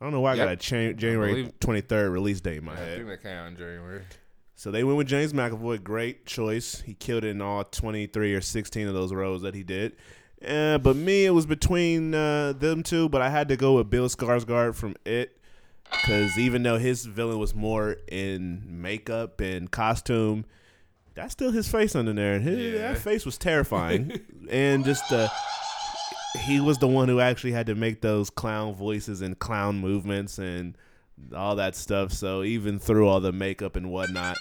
I 0.01 0.05
don't 0.05 0.13
know 0.13 0.21
why 0.21 0.33
I 0.33 0.37
got 0.37 0.49
a 0.49 0.57
cha- 0.57 0.93
January 0.93 1.53
23rd 1.61 2.13
release 2.13 2.41
date 2.41 2.59
in 2.59 2.65
my 2.65 2.75
Yeah, 2.75 2.79
I 2.81 2.85
head. 2.85 2.97
think 2.99 3.09
that 3.09 3.23
came 3.23 3.37
out 3.37 3.49
in 3.49 3.57
January. 3.57 4.03
So 4.59 4.73
they 4.73 4.83
went 4.83 4.99
with 4.99 5.07
James 5.07 5.33
McAvoy. 5.33 5.85
Great 5.85 6.27
choice. 6.27 6.81
He 6.81 6.93
killed 6.93 7.23
it 7.23 7.29
in 7.29 7.41
all 7.41 7.63
23 7.63 8.35
or 8.35 8.41
16 8.41 8.89
of 8.89 8.93
those 8.93 9.13
roles 9.13 9.43
that 9.43 9.55
he 9.55 9.63
did. 9.63 9.95
Uh, 10.45 10.79
but 10.79 10.97
me, 10.97 11.27
it 11.27 11.31
was 11.31 11.47
between 11.47 12.13
uh, 12.13 12.55
them 12.55 12.83
two, 12.83 13.09
but 13.09 13.23
I 13.23 13.29
had 13.31 13.49
to 13.51 13.57
go 13.57 13.77
with 13.77 13.89
Bill 13.89 14.09
Skarsgård 14.09 14.75
from 14.75 14.97
It. 15.05 15.39
Because 15.89 16.37
even 16.37 16.65
though 16.65 16.77
his 16.77 17.07
villain 17.07 17.39
was 17.39 17.55
more 17.55 17.99
in 18.09 18.65
makeup 18.83 19.41
and 19.41 19.71
costume, 19.71 20.45
that's 21.15 21.35
still 21.35 21.53
his 21.53 21.69
face 21.69 21.95
under 21.95 22.13
there. 22.13 22.35
And 22.35 22.43
his, 22.45 22.75
Yeah. 22.75 22.93
that 22.95 22.99
face 22.99 23.25
was 23.25 23.39
terrifying. 23.39 24.19
and 24.51 24.85
just 24.85 25.13
uh, 25.13 25.29
he 26.47 26.59
was 26.61 26.79
the 26.79 26.89
one 26.89 27.07
who 27.09 27.21
actually 27.21 27.53
had 27.53 27.67
to 27.67 27.77
make 27.77 28.01
those 28.01 28.29
clown 28.29 28.75
voices 28.75 29.21
and 29.23 29.39
clown 29.39 29.79
movements 29.79 30.37
and 30.37 30.77
all 31.35 31.57
that 31.57 31.75
stuff. 31.77 32.13
So 32.13 32.43
even 32.43 32.79
through 32.79 33.09
all 33.09 33.21
the 33.21 33.33
makeup 33.33 33.77
and 33.77 33.91
whatnot, 33.91 34.39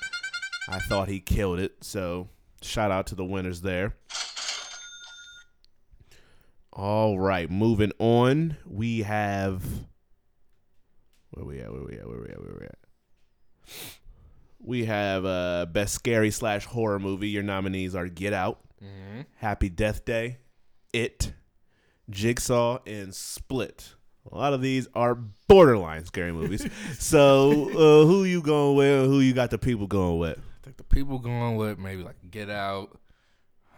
I 0.70 0.80
thought 0.80 1.08
he 1.08 1.20
killed 1.20 1.60
it. 1.60 1.76
So 1.82 2.30
shout 2.62 2.92
out 2.92 3.08
to 3.08 3.16
the 3.16 3.26
winners 3.26 3.62
there. 3.62 3.96
All 6.74 7.18
right, 7.20 7.50
moving 7.50 7.92
on. 7.98 8.58
We 8.66 9.00
have 9.02 9.64
where 11.32 11.46
we 11.46 11.60
at? 11.60 11.72
Where 11.72 11.84
we 11.84 11.98
at? 11.98 12.08
Where 12.08 12.20
we 12.20 12.28
at? 12.30 12.40
Where 12.40 12.58
we 12.60 12.66
at? 12.66 12.78
We 14.60 14.86
have 14.86 15.26
uh 15.26 15.66
best 15.72 15.94
scary 15.96 16.30
slash 16.32 16.66
horror 16.66 17.00
movie. 17.00 17.30
Your 17.30 17.44
nominees 17.44 17.96
are 17.96 18.08
Get 18.08 18.34
Out, 18.34 18.60
Mm-hmm. 18.84 19.22
Happy 19.38 19.70
Death 19.70 20.06
Day, 20.06 20.38
It, 20.94 21.34
Jigsaw, 22.12 22.80
and 22.86 23.14
Split. 23.16 23.96
A 24.32 24.38
lot 24.38 24.54
of 24.54 24.62
these 24.62 24.88
are 24.94 25.16
borderline 25.48 26.06
scary 26.06 26.32
movies. 26.32 26.68
so, 27.00 27.70
uh, 27.70 28.06
who 28.06 28.24
you 28.24 28.42
going 28.42 28.76
with? 28.78 29.06
Who 29.06 29.20
you 29.20 29.34
got 29.34 29.52
the 29.52 29.58
people 29.58 29.88
going 29.88 30.20
with? 30.20 30.38
I 30.38 30.64
think 30.64 30.78
the 30.78 30.84
people 30.84 31.20
going 31.20 31.56
with 31.56 31.80
maybe 31.80 32.04
like 32.04 32.16
Get 32.30 32.50
Out. 32.50 32.98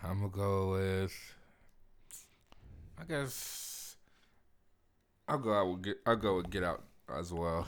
I'm 0.04 0.20
gonna 0.20 0.30
go 0.30 0.72
with. 0.72 1.14
I 3.00 3.04
guess 3.06 3.96
I'll 5.28 5.38
go 5.38 5.54
out 5.54 5.68
with 5.72 5.82
Get. 5.84 5.98
I'll 6.06 6.16
go 6.16 6.38
with 6.38 6.50
Get 6.50 6.64
Out 6.64 6.84
as 7.16 7.32
well. 7.32 7.68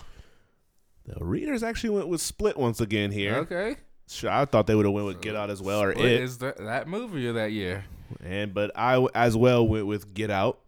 The 1.05 1.23
readers 1.23 1.63
actually 1.63 1.91
went 1.91 2.07
with 2.07 2.21
Split 2.21 2.57
once 2.57 2.79
again 2.79 3.11
here. 3.11 3.35
Okay. 3.37 3.77
Sure, 4.07 4.29
I 4.29 4.45
thought 4.45 4.67
they 4.67 4.75
would 4.75 4.85
have 4.85 4.93
went 4.93 5.07
with 5.07 5.21
Get 5.21 5.35
Out 5.35 5.49
as 5.49 5.61
well, 5.61 5.81
or 5.83 5.93
What 5.93 6.05
It, 6.05 6.21
is 6.21 6.39
that, 6.39 6.57
that 6.57 6.87
movie 6.87 7.27
of 7.27 7.35
that 7.35 7.51
year? 7.51 7.85
and 8.21 8.53
but 8.53 8.71
I 8.75 9.05
as 9.15 9.37
well 9.37 9.65
went 9.67 9.87
with 9.87 10.13
Get 10.13 10.29
Out. 10.29 10.59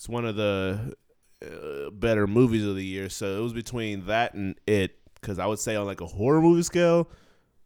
It's 0.00 0.08
one 0.08 0.24
of 0.24 0.34
the 0.34 0.94
uh, 1.44 1.90
better 1.90 2.26
movies 2.26 2.64
of 2.64 2.74
the 2.74 2.82
year, 2.82 3.10
so 3.10 3.36
it 3.36 3.42
was 3.42 3.52
between 3.52 4.06
that 4.06 4.32
and 4.32 4.54
It. 4.66 4.96
Because 5.12 5.38
I 5.38 5.44
would 5.44 5.58
say 5.58 5.76
on 5.76 5.84
like 5.84 6.00
a 6.00 6.06
horror 6.06 6.40
movie 6.40 6.62
scale, 6.62 7.10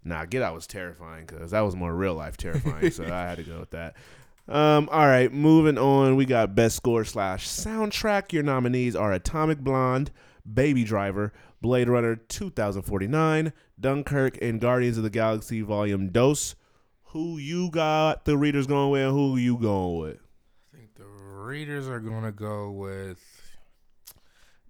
nah, 0.03 0.25
Get 0.25 0.43
Out 0.43 0.53
was 0.53 0.67
terrifying 0.67 1.27
because 1.27 1.53
that 1.53 1.61
was 1.61 1.77
more 1.77 1.95
real 1.95 2.15
life 2.15 2.37
terrifying. 2.37 2.91
so 2.91 3.05
I 3.05 3.23
had 3.23 3.37
to 3.37 3.45
go 3.45 3.61
with 3.61 3.71
that. 3.71 3.95
Um, 4.49 4.89
all 4.91 5.07
right, 5.07 5.33
moving 5.33 5.79
on. 5.79 6.17
We 6.17 6.25
got 6.25 6.57
best 6.57 6.75
score 6.75 7.05
slash 7.05 7.47
soundtrack. 7.47 8.33
Your 8.33 8.43
nominees 8.43 8.97
are 8.97 9.13
Atomic 9.13 9.61
Blonde, 9.61 10.11
Baby 10.53 10.83
Driver, 10.83 11.33
Blade 11.63 11.89
Runner 11.89 12.17
2049, 12.17 13.53
Dunkirk, 13.79 14.39
and 14.43 14.61
Guardians 14.61 14.97
of 14.97 15.05
the 15.05 15.11
Galaxy 15.11 15.61
Volume 15.61 16.09
Dos. 16.09 16.57
Who 17.11 17.39
you 17.39 17.71
got 17.71 18.25
the 18.25 18.37
readers 18.37 18.67
going 18.67 18.91
with? 18.91 19.13
Who 19.13 19.37
you 19.37 19.57
going 19.57 20.01
with? 20.01 20.24
I 21.45 21.47
readers 21.47 21.87
are 21.89 22.01
gonna 22.01 22.33
go 22.33 22.71
with 22.71 23.19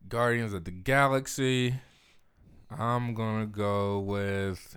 Guardians 0.08 0.52
of 0.52 0.64
the 0.64 0.72
Galaxy. 0.72 1.76
I'm 2.68 3.14
gonna 3.14 3.46
go 3.46 4.00
with 4.00 4.76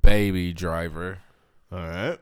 Baby 0.00 0.52
Driver. 0.52 1.18
All 1.72 1.78
right. 1.80 2.18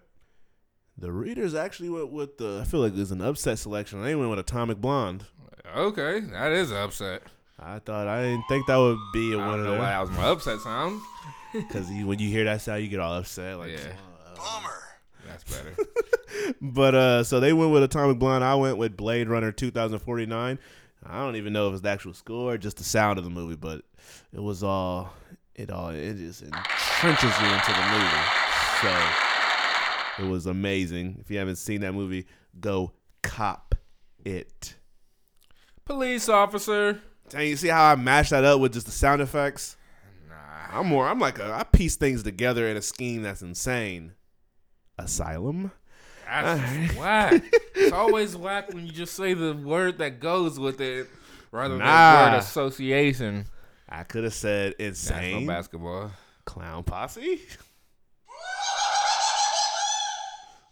The 0.97 1.12
readers 1.12 1.55
actually 1.55 1.90
went 1.90 2.10
with 2.10 2.39
the. 2.39 2.60
I 2.62 2.64
feel 2.64 2.81
like 2.81 2.94
there's 2.94 3.10
an 3.10 3.20
upset 3.20 3.59
selection. 3.59 4.02
They 4.02 4.14
went 4.14 4.31
with 4.31 4.39
Atomic 4.39 4.81
Blonde. 4.81 5.27
Okay, 5.77 6.20
that 6.20 6.52
is 6.52 6.70
an 6.70 6.78
upset. 6.78 7.22
I 7.59 7.81
thought 7.81 8.09
I 8.09 8.22
didn't 8.22 8.44
think 8.48 8.66
that 8.66 8.77
would 8.78 8.98
be 9.12 9.35
I 9.35 9.47
one 9.47 9.59
don't 9.59 9.60
of 9.60 9.64
know 9.74 9.78
why 9.78 9.90
that 9.90 10.01
was 10.01 10.10
my 10.12 10.24
upset 10.24 10.59
sound. 10.60 11.02
because 11.52 11.86
when 11.90 12.18
you 12.18 12.31
hear 12.31 12.44
that 12.44 12.62
sound, 12.62 12.82
you 12.82 12.89
get 12.89 13.01
all 13.01 13.12
upset. 13.12 13.59
Like, 13.59 13.72
Yeah. 13.72 13.93
Bummer. 14.36 14.78
That's 15.27 15.44
better. 15.44 15.77
but 16.60 16.94
uh, 16.94 17.24
so 17.24 17.40
they 17.40 17.52
went 17.52 17.72
with 17.72 17.82
Atomic 17.82 18.18
Blonde. 18.18 18.44
I 18.44 18.54
went 18.54 18.76
with 18.78 18.96
Blade 18.96 19.28
Runner 19.28 19.52
2049. 19.52 20.58
I 21.06 21.18
don't 21.18 21.36
even 21.36 21.52
know 21.52 21.68
if 21.68 21.74
it's 21.74 21.82
the 21.82 21.88
actual 21.88 22.14
score, 22.14 22.58
just 22.58 22.76
the 22.76 22.84
sound 22.84 23.18
of 23.18 23.24
the 23.24 23.30
movie, 23.30 23.56
but 23.56 23.82
it 24.32 24.40
was 24.40 24.62
all 24.62 25.12
it 25.54 25.70
all 25.70 25.90
it 25.90 26.14
just 26.16 26.44
entrenches 26.44 27.40
you 27.40 27.54
into 27.54 27.72
the 27.72 27.86
movie. 27.90 28.24
So 28.82 30.24
it 30.24 30.30
was 30.30 30.46
amazing. 30.46 31.16
If 31.20 31.30
you 31.30 31.38
haven't 31.38 31.56
seen 31.56 31.80
that 31.82 31.92
movie, 31.92 32.26
go 32.58 32.92
cop 33.22 33.74
it. 34.24 34.74
Police 35.84 36.28
officer. 36.28 37.00
Dang, 37.30 37.48
you 37.48 37.56
see 37.56 37.68
how 37.68 37.84
I 37.84 37.94
mashed 37.94 38.30
that 38.30 38.44
up 38.44 38.60
with 38.60 38.72
just 38.72 38.86
the 38.86 38.92
sound 38.92 39.22
effects? 39.22 39.76
Nah. 40.28 40.78
I'm 40.78 40.86
more. 40.86 41.08
I'm 41.08 41.18
like 41.18 41.38
a, 41.38 41.52
I 41.52 41.64
piece 41.64 41.96
things 41.96 42.22
together 42.22 42.66
in 42.68 42.76
a 42.76 42.82
scheme 42.82 43.22
that's 43.22 43.42
insane. 43.42 44.12
Asylum. 44.98 45.72
That's 46.31 46.97
whack. 46.97 47.43
It's 47.74 47.93
always 47.93 48.36
whack 48.36 48.73
when 48.74 48.86
you 48.86 48.93
just 48.93 49.15
say 49.15 49.32
the 49.35 49.55
word 49.55 49.98
that 49.98 50.20
goes 50.20 50.59
with 50.61 50.81
it 50.82 51.09
rather 51.51 51.77
than 51.78 51.86
Nah. 51.86 52.31
word 52.32 52.39
association. 52.39 53.47
I 53.89 54.05
could 54.05 54.24
have 54.24 54.35
said 54.35 54.74
National 54.78 54.89
insane. 54.89 55.47
basketball. 55.47 56.11
Clown 56.44 56.85
posse. 56.85 57.40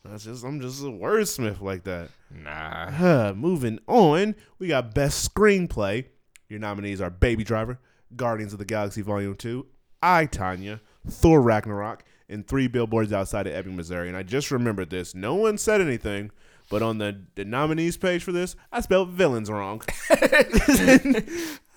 That's 0.04 0.24
just 0.24 0.44
I'm 0.44 0.60
just 0.60 0.80
a 0.82 0.86
wordsmith 0.86 1.60
like 1.60 1.84
that. 1.84 2.08
Nah. 2.30 2.90
Huh, 2.90 3.34
moving 3.36 3.78
on, 3.86 4.34
we 4.58 4.68
got 4.68 4.94
best 4.94 5.32
screenplay. 5.34 6.06
Your 6.48 6.60
nominees 6.60 7.00
are 7.00 7.10
Baby 7.10 7.44
Driver, 7.44 7.78
Guardians 8.16 8.52
of 8.54 8.58
the 8.58 8.64
Galaxy 8.64 9.02
Volume 9.02 9.34
Two, 9.34 9.66
I 10.02 10.24
Tanya, 10.26 10.80
Thor 11.08 11.42
Ragnarok, 11.42 12.04
and 12.28 12.46
Three 12.46 12.68
Billboards 12.68 13.12
Outside 13.12 13.46
of 13.46 13.54
Ebbing, 13.54 13.76
Missouri. 13.76 14.08
And 14.08 14.16
I 14.16 14.22
just 14.22 14.50
remembered 14.50 14.90
this. 14.90 15.14
No 15.14 15.34
one 15.34 15.58
said 15.58 15.80
anything, 15.80 16.30
but 16.70 16.82
on 16.82 16.98
the, 16.98 17.22
the 17.34 17.44
nominees 17.44 17.96
page 17.96 18.22
for 18.22 18.32
this, 18.32 18.56
I 18.72 18.80
spelled 18.80 19.10
villains 19.10 19.50
wrong. 19.50 19.82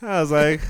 I 0.03 0.19
was 0.21 0.31
like, 0.31 0.61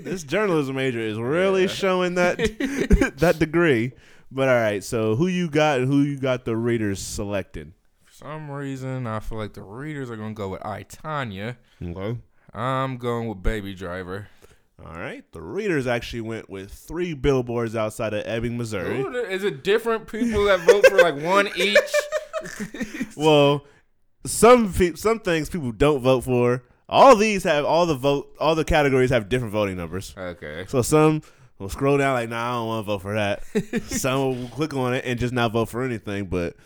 this 0.00 0.24
journalism 0.24 0.76
major 0.76 1.00
is 1.00 1.18
really 1.18 1.68
showing 1.68 2.14
that 2.16 2.36
that 3.18 3.38
degree. 3.38 3.92
But 4.30 4.48
all 4.48 4.56
right, 4.56 4.84
so 4.84 5.16
who 5.16 5.26
you 5.26 5.48
got 5.48 5.78
and 5.78 5.88
who 5.88 6.02
you 6.02 6.18
got 6.18 6.44
the 6.44 6.56
readers 6.56 7.00
selected? 7.00 7.72
For 8.04 8.12
some 8.12 8.50
reason, 8.50 9.06
I 9.06 9.20
feel 9.20 9.38
like 9.38 9.54
the 9.54 9.62
readers 9.62 10.10
are 10.10 10.16
going 10.16 10.34
to 10.34 10.38
go 10.38 10.48
with 10.48 10.66
I, 10.66 10.82
Tanya. 10.82 11.56
Okay. 11.82 12.18
I'm 12.52 12.96
going 12.96 13.28
with 13.28 13.42
Baby 13.42 13.74
Driver. 13.74 14.28
All 14.84 14.92
right. 14.92 15.24
The 15.32 15.40
readers 15.42 15.86
actually 15.86 16.20
went 16.20 16.48
with 16.48 16.72
three 16.72 17.12
billboards 17.14 17.74
outside 17.74 18.14
of 18.14 18.22
Ebbing, 18.26 18.56
Missouri. 18.56 19.00
Ooh, 19.00 19.12
is 19.14 19.42
it 19.44 19.64
different 19.64 20.06
people 20.06 20.44
that 20.44 20.60
vote 20.60 20.86
for 20.86 20.98
like 20.98 21.16
one 21.20 21.48
each? 21.56 21.78
Well, 23.16 23.64
some 24.24 24.72
pe- 24.72 24.94
some 24.94 25.20
things 25.20 25.48
people 25.50 25.72
don't 25.72 26.00
vote 26.00 26.22
for. 26.24 26.62
All 26.88 27.16
these 27.16 27.44
have 27.44 27.64
all 27.64 27.86
the 27.86 27.94
vote. 27.96 28.34
All 28.40 28.54
the 28.54 28.64
categories 28.64 29.10
have 29.10 29.28
different 29.28 29.52
voting 29.52 29.76
numbers. 29.76 30.14
Okay. 30.16 30.64
So 30.68 30.82
some 30.82 31.22
will 31.58 31.68
scroll 31.68 31.98
down 31.98 32.14
like, 32.14 32.28
"Nah, 32.28 32.48
I 32.48 32.52
don't 32.52 32.66
want 32.68 32.86
to 32.86 32.92
vote 32.92 33.02
for 33.02 33.14
that." 33.14 33.44
some 33.88 34.40
will 34.42 34.48
click 34.48 34.74
on 34.74 34.94
it 34.94 35.04
and 35.04 35.18
just 35.18 35.34
not 35.34 35.52
vote 35.52 35.68
for 35.68 35.82
anything. 35.82 36.26
But 36.26 36.56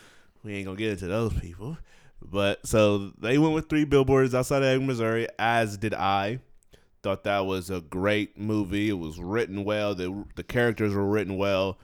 we 0.43 0.53
ain't 0.53 0.65
gonna 0.65 0.77
get 0.77 0.91
into 0.91 1.07
those 1.07 1.33
people. 1.33 1.77
But 2.21 2.65
so 2.65 3.11
they 3.17 3.37
went 3.37 3.53
with 3.53 3.67
three 3.69 3.83
billboards 3.85 4.33
outside 4.33 4.59
of 4.61 4.69
Ebbing, 4.69 4.87
Missouri, 4.87 5.27
as 5.39 5.77
did 5.77 5.93
I. 5.93 6.39
Thought 7.03 7.25
that 7.25 7.45
was 7.45 7.69
a 7.69 7.81
great 7.81 8.37
movie. 8.37 8.89
It 8.89 8.93
was 8.93 9.19
written 9.19 9.65
well. 9.65 9.93
The 9.93 10.23
the 10.35 10.43
characters 10.43 10.93
were 10.93 11.05
written 11.05 11.37
well, 11.37 11.77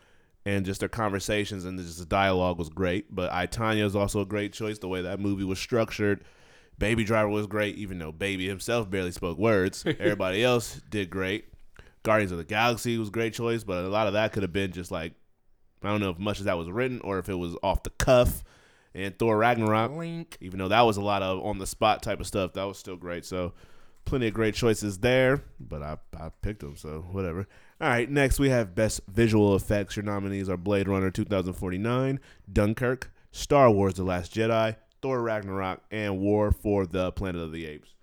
and 0.45 0.65
just 0.65 0.79
their 0.79 0.89
conversations 0.89 1.65
and 1.65 1.77
just 1.77 1.99
the 1.99 2.05
dialogue 2.05 2.57
was 2.57 2.69
great. 2.69 3.13
But 3.13 3.31
I 3.33 3.45
Tanya 3.45 3.85
is 3.85 3.97
also 3.97 4.21
a 4.21 4.25
great 4.25 4.53
choice. 4.53 4.79
The 4.79 4.87
way 4.87 5.01
that 5.01 5.19
movie 5.19 5.43
was 5.43 5.59
structured. 5.59 6.23
Baby 6.77 7.03
Driver 7.03 7.27
was 7.27 7.47
great, 7.47 7.75
even 7.75 7.99
though 7.99 8.13
Baby 8.13 8.47
himself 8.47 8.89
barely 8.89 9.11
spoke 9.11 9.37
words. 9.37 9.83
Everybody 9.85 10.41
else 10.41 10.79
did 10.89 11.09
great. 11.09 11.45
Guardians 12.03 12.31
of 12.31 12.37
the 12.37 12.45
Galaxy 12.45 12.97
was 12.97 13.09
a 13.09 13.11
great 13.11 13.33
choice, 13.33 13.65
but 13.65 13.83
a 13.83 13.89
lot 13.89 14.07
of 14.07 14.13
that 14.13 14.31
could 14.31 14.43
have 14.43 14.53
been 14.53 14.71
just 14.71 14.89
like 14.89 15.13
I 15.83 15.89
don't 15.89 15.99
know 15.99 16.11
if 16.11 16.19
much 16.19 16.39
of 16.39 16.45
that 16.45 16.57
was 16.57 16.69
written 16.69 17.01
or 17.03 17.19
if 17.19 17.29
it 17.29 17.35
was 17.35 17.55
off 17.61 17.83
the 17.83 17.89
cuff. 17.91 18.43
And 18.95 19.17
Thor 19.19 19.37
Ragnarok, 19.37 19.91
Link. 19.91 20.37
even 20.41 20.59
though 20.59 20.69
that 20.69 20.81
was 20.81 20.97
a 20.97 21.01
lot 21.01 21.21
of 21.21 21.45
on 21.45 21.57
the 21.57 21.67
spot 21.67 22.01
type 22.01 22.19
of 22.19 22.27
stuff, 22.27 22.53
that 22.53 22.63
was 22.63 22.77
still 22.77 22.95
great. 22.95 23.23
So 23.25 23.53
plenty 24.09 24.27
of 24.27 24.33
great 24.33 24.55
choices 24.55 24.97
there, 24.97 25.43
but 25.59 25.83
I, 25.83 25.97
I 26.19 26.31
picked 26.41 26.61
them, 26.61 26.75
so 26.75 27.05
whatever. 27.11 27.47
All 27.79 27.87
right, 27.87 28.09
next 28.09 28.39
we 28.39 28.49
have 28.49 28.73
Best 28.73 29.01
Visual 29.07 29.55
Effects. 29.55 29.95
Your 29.95 30.03
nominees 30.03 30.49
are 30.49 30.57
Blade 30.57 30.87
Runner 30.87 31.11
2049, 31.11 32.19
Dunkirk, 32.51 33.13
Star 33.31 33.69
Wars 33.69 33.93
The 33.93 34.03
Last 34.03 34.33
Jedi, 34.33 34.75
Thor 35.01 35.21
Ragnarok, 35.21 35.83
and 35.91 36.19
War 36.19 36.51
for 36.51 36.87
the 36.87 37.11
Planet 37.11 37.41
of 37.41 37.51
the 37.51 37.67
Apes. 37.67 37.93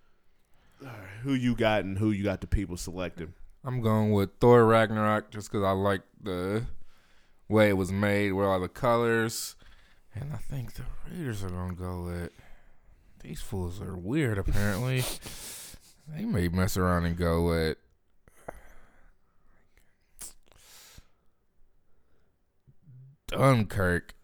All 0.81 0.87
right, 0.87 0.97
who 1.23 1.35
you 1.35 1.57
got 1.57 1.85
and 1.85 1.99
who 1.99 2.13
you 2.13 2.23
got 2.23 2.41
the 2.41 2.47
people 2.47 2.77
selected? 2.77 3.33
I'm 3.65 3.81
going 3.81 4.13
with 4.13 4.31
Thor 4.41 4.65
Ragnarok 4.65 5.33
just 5.33 5.51
because 5.51 5.65
I 5.65 5.73
like 5.73 6.03
the 6.23 6.67
way 7.49 7.69
it 7.69 7.77
was 7.77 7.91
made, 7.91 8.33
with 8.33 8.47
all 8.47 8.61
the 8.61 8.69
colors. 8.69 9.57
And 10.15 10.33
I 10.33 10.37
think 10.37 10.75
the 10.75 10.85
readers 11.11 11.43
are 11.43 11.51
going 11.51 11.71
to 11.71 11.77
go 11.77 12.03
with. 12.05 12.31
These 13.23 13.41
fools 13.41 13.81
are 13.81 13.97
weird, 13.97 14.39
apparently. 14.39 15.03
they 16.09 16.25
may 16.25 16.49
mess 16.49 16.77
around 16.77 17.05
and 17.05 17.17
go 17.17 17.47
with. 17.47 17.79
Dunkirk. 23.29 24.15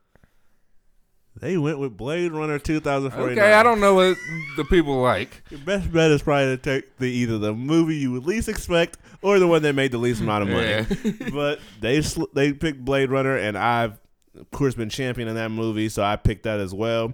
They 1.40 1.58
went 1.58 1.80
with 1.80 1.96
Blade 1.96 2.30
Runner 2.30 2.58
2049. 2.60 3.36
Okay, 3.36 3.52
I 3.52 3.64
don't 3.64 3.80
know 3.80 3.94
what 3.94 4.16
the 4.56 4.64
people 4.64 5.02
like. 5.02 5.42
Your 5.50 5.58
best 5.60 5.92
bet 5.92 6.12
is 6.12 6.22
probably 6.22 6.56
to 6.56 6.56
take 6.56 6.98
the 6.98 7.06
either 7.06 7.36
the 7.38 7.52
movie 7.52 7.96
you 7.96 8.12
would 8.12 8.24
least 8.24 8.48
expect 8.48 8.98
or 9.22 9.40
the 9.40 9.48
one 9.48 9.62
that 9.62 9.74
made 9.74 9.90
the 9.90 9.98
least 9.98 10.20
amount 10.20 10.42
of 10.42 10.50
money. 10.50 10.86
Yeah. 11.02 11.30
but 11.32 11.58
they 11.80 12.00
sl- 12.02 12.26
they 12.32 12.52
picked 12.52 12.84
Blade 12.84 13.10
Runner, 13.10 13.36
and 13.36 13.58
I've 13.58 13.98
of 14.38 14.50
course 14.52 14.76
been 14.76 14.88
championing 14.88 15.34
that 15.34 15.50
movie, 15.50 15.88
so 15.88 16.04
I 16.04 16.14
picked 16.14 16.44
that 16.44 16.60
as 16.60 16.72
well. 16.72 17.12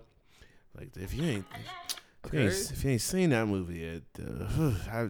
Like 0.77 0.95
if 0.97 1.15
you 1.15 1.25
ain't 1.25 1.47
if, 2.27 2.33
you 2.35 2.41
ain't, 2.41 2.53
if 2.73 2.85
you 2.85 2.91
ain't 2.91 3.01
seen 3.01 3.31
that 3.31 3.47
movie 3.47 3.79
yet, 3.79 4.03
uh, 4.21 4.73
I, 4.93 5.09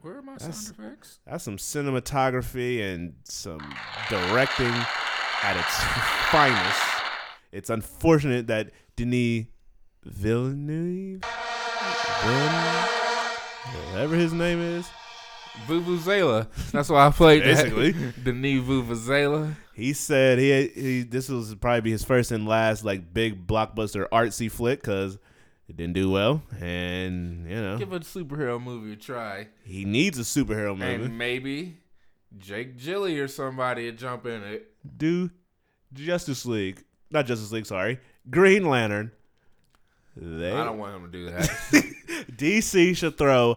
Where 0.00 0.16
are 0.18 0.22
my 0.22 0.32
That's- 0.34 0.66
sound 0.66 0.78
effects? 0.78 1.18
that's 1.26 1.44
some 1.44 1.56
cinematography 1.56 2.82
and 2.94 3.14
some 3.24 3.60
directing 4.10 4.72
at 5.42 5.56
its 5.56 5.84
finest. 6.30 6.80
It's 7.52 7.70
unfortunate 7.70 8.48
that 8.48 8.70
Denis 8.96 9.46
Villeneuve, 10.04 11.22
Villeneuve, 12.22 12.90
whatever 13.92 14.16
his 14.16 14.32
name 14.32 14.60
is, 14.60 14.88
Vuvuzela. 15.66 16.48
That's 16.72 16.88
why 16.88 17.06
I 17.06 17.10
played 17.10 17.42
Basically. 17.44 17.92
that. 17.92 18.24
Denis 18.24 18.62
Vuvuzela. 18.64 19.54
he 19.72 19.92
said 19.92 20.38
he 20.38 20.66
he 20.68 21.02
this 21.04 21.28
was 21.28 21.54
probably 21.54 21.80
be 21.82 21.90
his 21.92 22.02
first 22.04 22.32
and 22.32 22.46
last 22.48 22.84
like 22.84 23.14
big 23.14 23.46
blockbuster 23.46 24.08
artsy 24.10 24.50
flick 24.50 24.80
because 24.80 25.16
It 25.74 25.78
didn't 25.78 25.94
do 25.94 26.08
well, 26.08 26.40
and 26.60 27.50
you 27.50 27.56
know 27.56 27.76
Give 27.76 27.92
a 27.92 27.98
superhero 27.98 28.62
movie 28.62 28.92
a 28.92 28.96
try, 28.96 29.48
he 29.64 29.84
needs 29.84 30.16
a 30.20 30.22
superhero 30.22 30.78
movie. 30.78 31.04
and 31.04 31.18
maybe 31.18 31.78
Jake 32.38 32.78
Gilly 32.78 33.18
or 33.18 33.26
somebody 33.26 33.86
would 33.86 33.98
jump 33.98 34.24
in 34.24 34.40
it. 34.44 34.72
Do 34.96 35.32
Justice 35.92 36.46
League, 36.46 36.84
not 37.10 37.26
Justice 37.26 37.50
League, 37.50 37.66
sorry, 37.66 37.98
Green 38.30 38.68
Lantern. 38.68 39.10
They 40.16 40.52
I 40.52 40.62
don't 40.62 40.78
want 40.78 40.94
him 40.94 41.10
to 41.10 41.18
do 41.18 41.24
that. 41.30 41.42
DC 42.36 42.96
should 42.96 43.18
throw 43.18 43.56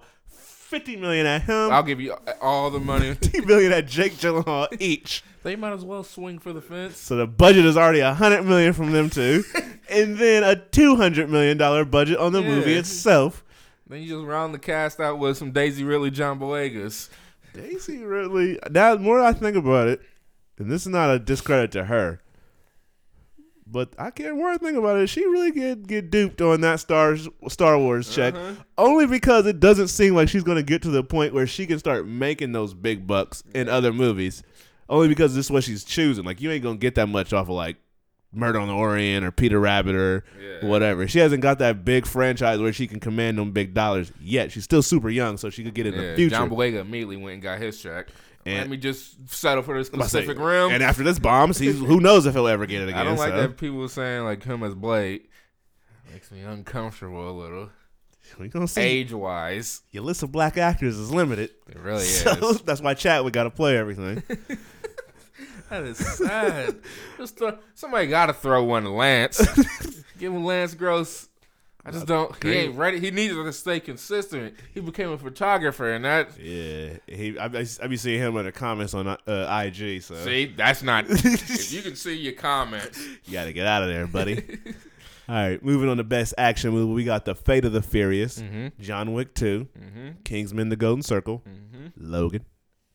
fifty 0.67 0.95
million 0.97 1.25
at 1.25 1.43
him, 1.43 1.71
I'll 1.71 1.83
give 1.83 2.01
you 2.01 2.15
all 2.41 2.69
the 2.69 2.79
money. 2.79 3.13
fifty 3.15 3.41
million 3.41 3.71
at 3.71 3.87
Jake 3.87 4.13
Gyllenhaal 4.13 4.67
each. 4.79 5.23
They 5.43 5.55
might 5.55 5.73
as 5.73 5.85
well 5.85 6.03
swing 6.03 6.39
for 6.39 6.51
the 6.51 6.61
fence. 6.61 6.97
So 6.97 7.15
the 7.15 7.25
budget 7.25 7.65
is 7.65 7.77
already 7.77 8.01
a 8.01 8.13
hundred 8.13 8.43
million 8.43 8.73
from 8.73 8.91
them 8.91 9.09
two, 9.09 9.43
and 9.89 10.17
then 10.17 10.43
a 10.43 10.55
two 10.55 10.97
hundred 10.97 11.29
million 11.29 11.57
dollar 11.57 11.85
budget 11.85 12.17
on 12.17 12.33
the 12.33 12.41
movie 12.41 12.73
itself. 12.73 13.43
Then 13.87 14.01
you 14.01 14.09
just 14.09 14.25
round 14.25 14.53
the 14.53 14.59
cast 14.59 14.99
out 14.99 15.17
with 15.17 15.37
some 15.37 15.51
Daisy 15.51 15.85
Ridley, 15.85 16.11
John 16.11 16.39
Boyegas. 16.39 17.09
Daisy 17.53 18.03
Ridley. 18.03 18.59
Now, 18.69 18.95
the 18.95 19.01
more 19.01 19.21
I 19.21 19.31
think 19.31 19.55
about 19.55 19.87
it, 19.87 20.01
and 20.57 20.69
this 20.69 20.81
is 20.81 20.89
not 20.89 21.09
a 21.09 21.19
discredit 21.19 21.71
to 21.71 21.85
her, 21.85 22.19
but 23.71 23.93
I 23.97 24.11
can't. 24.11 24.37
worry 24.37 24.53
I 24.55 24.57
think 24.57 24.77
about 24.77 24.97
it, 24.97 25.07
she 25.07 25.25
really 25.25 25.51
get 25.51 25.85
get 25.87 26.09
duped 26.11 26.41
on 26.41 26.61
that 26.61 26.79
Star 26.79 27.17
Star 27.49 27.77
Wars 27.77 28.13
check, 28.13 28.33
Uh-huh. 28.35 28.53
only 28.77 29.05
because 29.07 29.45
it 29.45 29.59
doesn't 29.59 29.89
seem 29.89 30.15
like 30.15 30.29
she's 30.29 30.43
going 30.43 30.57
to 30.57 30.63
get 30.63 30.81
to 30.83 30.89
the 30.89 31.03
point 31.03 31.33
where 31.33 31.47
she 31.47 31.65
can 31.67 31.79
start 31.79 32.07
making 32.07 32.51
those 32.53 32.73
big 32.73 33.05
bucks 33.07 33.43
in 33.53 33.69
other 33.69 33.91
movies. 33.93 34.43
Only 34.89 35.09
because 35.09 35.35
this 35.35 35.45
is 35.47 35.51
what 35.51 35.63
she's 35.65 35.83
choosing. 35.83 36.23
Like 36.23 36.39
you 36.39 36.49
ain't 36.49 36.63
gonna 36.63 36.77
get 36.77 36.95
that 36.95 37.07
much 37.07 37.33
off 37.33 37.49
of 37.49 37.55
like 37.55 37.75
Murder 38.33 38.59
on 38.59 38.67
the 38.67 38.73
Orient 38.73 39.25
or 39.25 39.31
Peter 39.31 39.59
Rabbit 39.59 39.95
or 39.95 40.23
Yeah. 40.41 40.67
whatever. 40.67 41.07
She 41.07 41.19
hasn't 41.19 41.41
got 41.41 41.59
that 41.59 41.83
big 41.83 42.05
franchise 42.05 42.59
where 42.59 42.71
she 42.71 42.87
can 42.87 42.99
command 43.01 43.37
them 43.37 43.51
big 43.51 43.73
dollars 43.73 44.11
yet. 44.21 44.51
She's 44.51 44.63
still 44.63 44.81
super 44.81 45.09
young, 45.09 45.37
so 45.37 45.49
she 45.49 45.63
could 45.63 45.73
get 45.73 45.87
in 45.87 45.93
Yeah, 45.93 46.01
the 46.11 46.15
future. 46.15 46.35
John 46.35 46.49
Boyega 46.49 46.79
immediately 46.81 47.17
went 47.17 47.33
and 47.35 47.43
got 47.43 47.59
his 47.59 47.81
check. 47.81 48.07
And- 48.47 48.57
Let 48.59 48.69
me 48.69 48.77
just 48.77 49.29
settle 49.29 49.63
for 49.63 49.77
this 49.77 49.89
I'm 49.89 49.95
about 49.95 50.05
to 50.05 50.09
say, 50.11 50.19
Pacific 50.21 50.41
Rim. 50.41 50.71
And 50.71 50.81
after 50.83 51.03
this 51.03 51.19
bombs, 51.19 51.57
he's 51.57 51.77
who 51.79 51.99
knows 51.99 52.25
if 52.25 52.33
he'll 52.33 52.47
ever 52.47 52.65
get 52.65 52.81
it 52.81 52.89
again. 52.89 52.99
I 53.01 53.03
don't 53.03 53.17
like 53.17 53.31
so. 53.33 53.41
that 53.41 53.57
people 53.57 53.87
saying 53.89 54.23
like 54.23 54.43
him 54.43 54.63
as 54.63 54.73
Blade. 54.75 55.23
Makes 56.11 56.31
me 56.31 56.41
uncomfortable 56.41 57.29
a 57.29 57.35
little. 57.37 57.69
We 58.39 58.49
gonna 58.49 58.67
see. 58.67 58.81
Age 58.81 59.13
wise, 59.13 59.81
Your 59.91 60.03
list 60.03 60.21
of 60.23 60.31
black 60.31 60.57
actors 60.57 60.97
is 60.97 61.11
limited. 61.11 61.51
it 61.69 61.79
really 61.79 62.03
So 62.03 62.49
is. 62.51 62.61
that's 62.65 62.81
why 62.81 62.93
chat 62.93 63.23
we 63.23 63.31
got 63.31 63.43
to 63.43 63.49
play 63.49 63.77
everything. 63.77 64.21
That 65.69 65.83
is 65.83 65.97
sad. 65.97 66.77
just 67.17 67.37
throw, 67.37 67.57
somebody 67.73 68.07
got 68.07 68.27
to 68.27 68.33
throw 68.33 68.63
one 68.63 68.83
to 68.83 68.89
Lance. 68.89 69.39
Give 70.17 70.33
him 70.33 70.45
Lance 70.45 70.73
Gross. 70.73 71.27
I 71.87 71.91
just 71.91 72.05
don't. 72.05 72.43
He 72.43 72.51
ain't 72.51 72.75
ready. 72.75 72.99
He 72.99 73.11
needs 73.11 73.33
to 73.33 73.53
stay 73.53 73.79
consistent. 73.79 74.55
He 74.73 74.81
became 74.81 75.09
a 75.09 75.17
photographer, 75.17 75.93
and 75.93 76.03
that. 76.03 76.37
yeah, 76.37 76.97
he. 77.07 77.39
I, 77.39 77.45
I, 77.45 77.87
be 77.87 77.95
seeing 77.95 78.19
him 78.19 78.35
in 78.35 78.45
the 78.45 78.51
comments 78.51 78.93
on 78.93 79.07
uh, 79.07 79.17
IG. 79.65 80.01
So 80.01 80.15
See, 80.15 80.45
that's 80.47 80.83
not. 80.83 81.05
if 81.09 81.71
you 81.71 81.81
can 81.81 81.95
see 81.95 82.17
your 82.17 82.33
comments, 82.33 83.01
you 83.25 83.31
got 83.33 83.45
to 83.45 83.53
get 83.53 83.65
out 83.65 83.83
of 83.83 83.89
there, 83.89 84.05
buddy. 84.05 84.59
All 85.29 85.35
right, 85.35 85.63
moving 85.63 85.89
on 85.89 85.97
to 85.97 86.03
best 86.03 86.33
action 86.37 86.71
movie, 86.71 86.93
we 86.93 87.03
got 87.03 87.25
The 87.25 87.35
Fate 87.35 87.65
of 87.65 87.73
the 87.73 87.81
Furious, 87.81 88.39
Mm-hmm. 88.39 88.81
John 88.81 89.11
Wick 89.13 89.33
2, 89.33 89.67
Kingsman: 90.23 90.69
The 90.69 90.75
Golden 90.77 91.03
Circle, 91.03 91.43
Logan, 91.95 92.45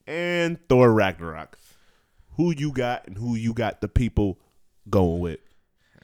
and 0.06 0.58
Thor: 0.68 0.92
Ragnarok. 0.92 1.58
Who 2.36 2.50
you 2.54 2.72
got 2.72 3.06
and 3.06 3.18
who 3.18 3.34
you 3.36 3.52
got 3.54 3.80
the 3.82 3.88
people 3.88 4.38
going 4.88 5.20
with? 5.20 5.40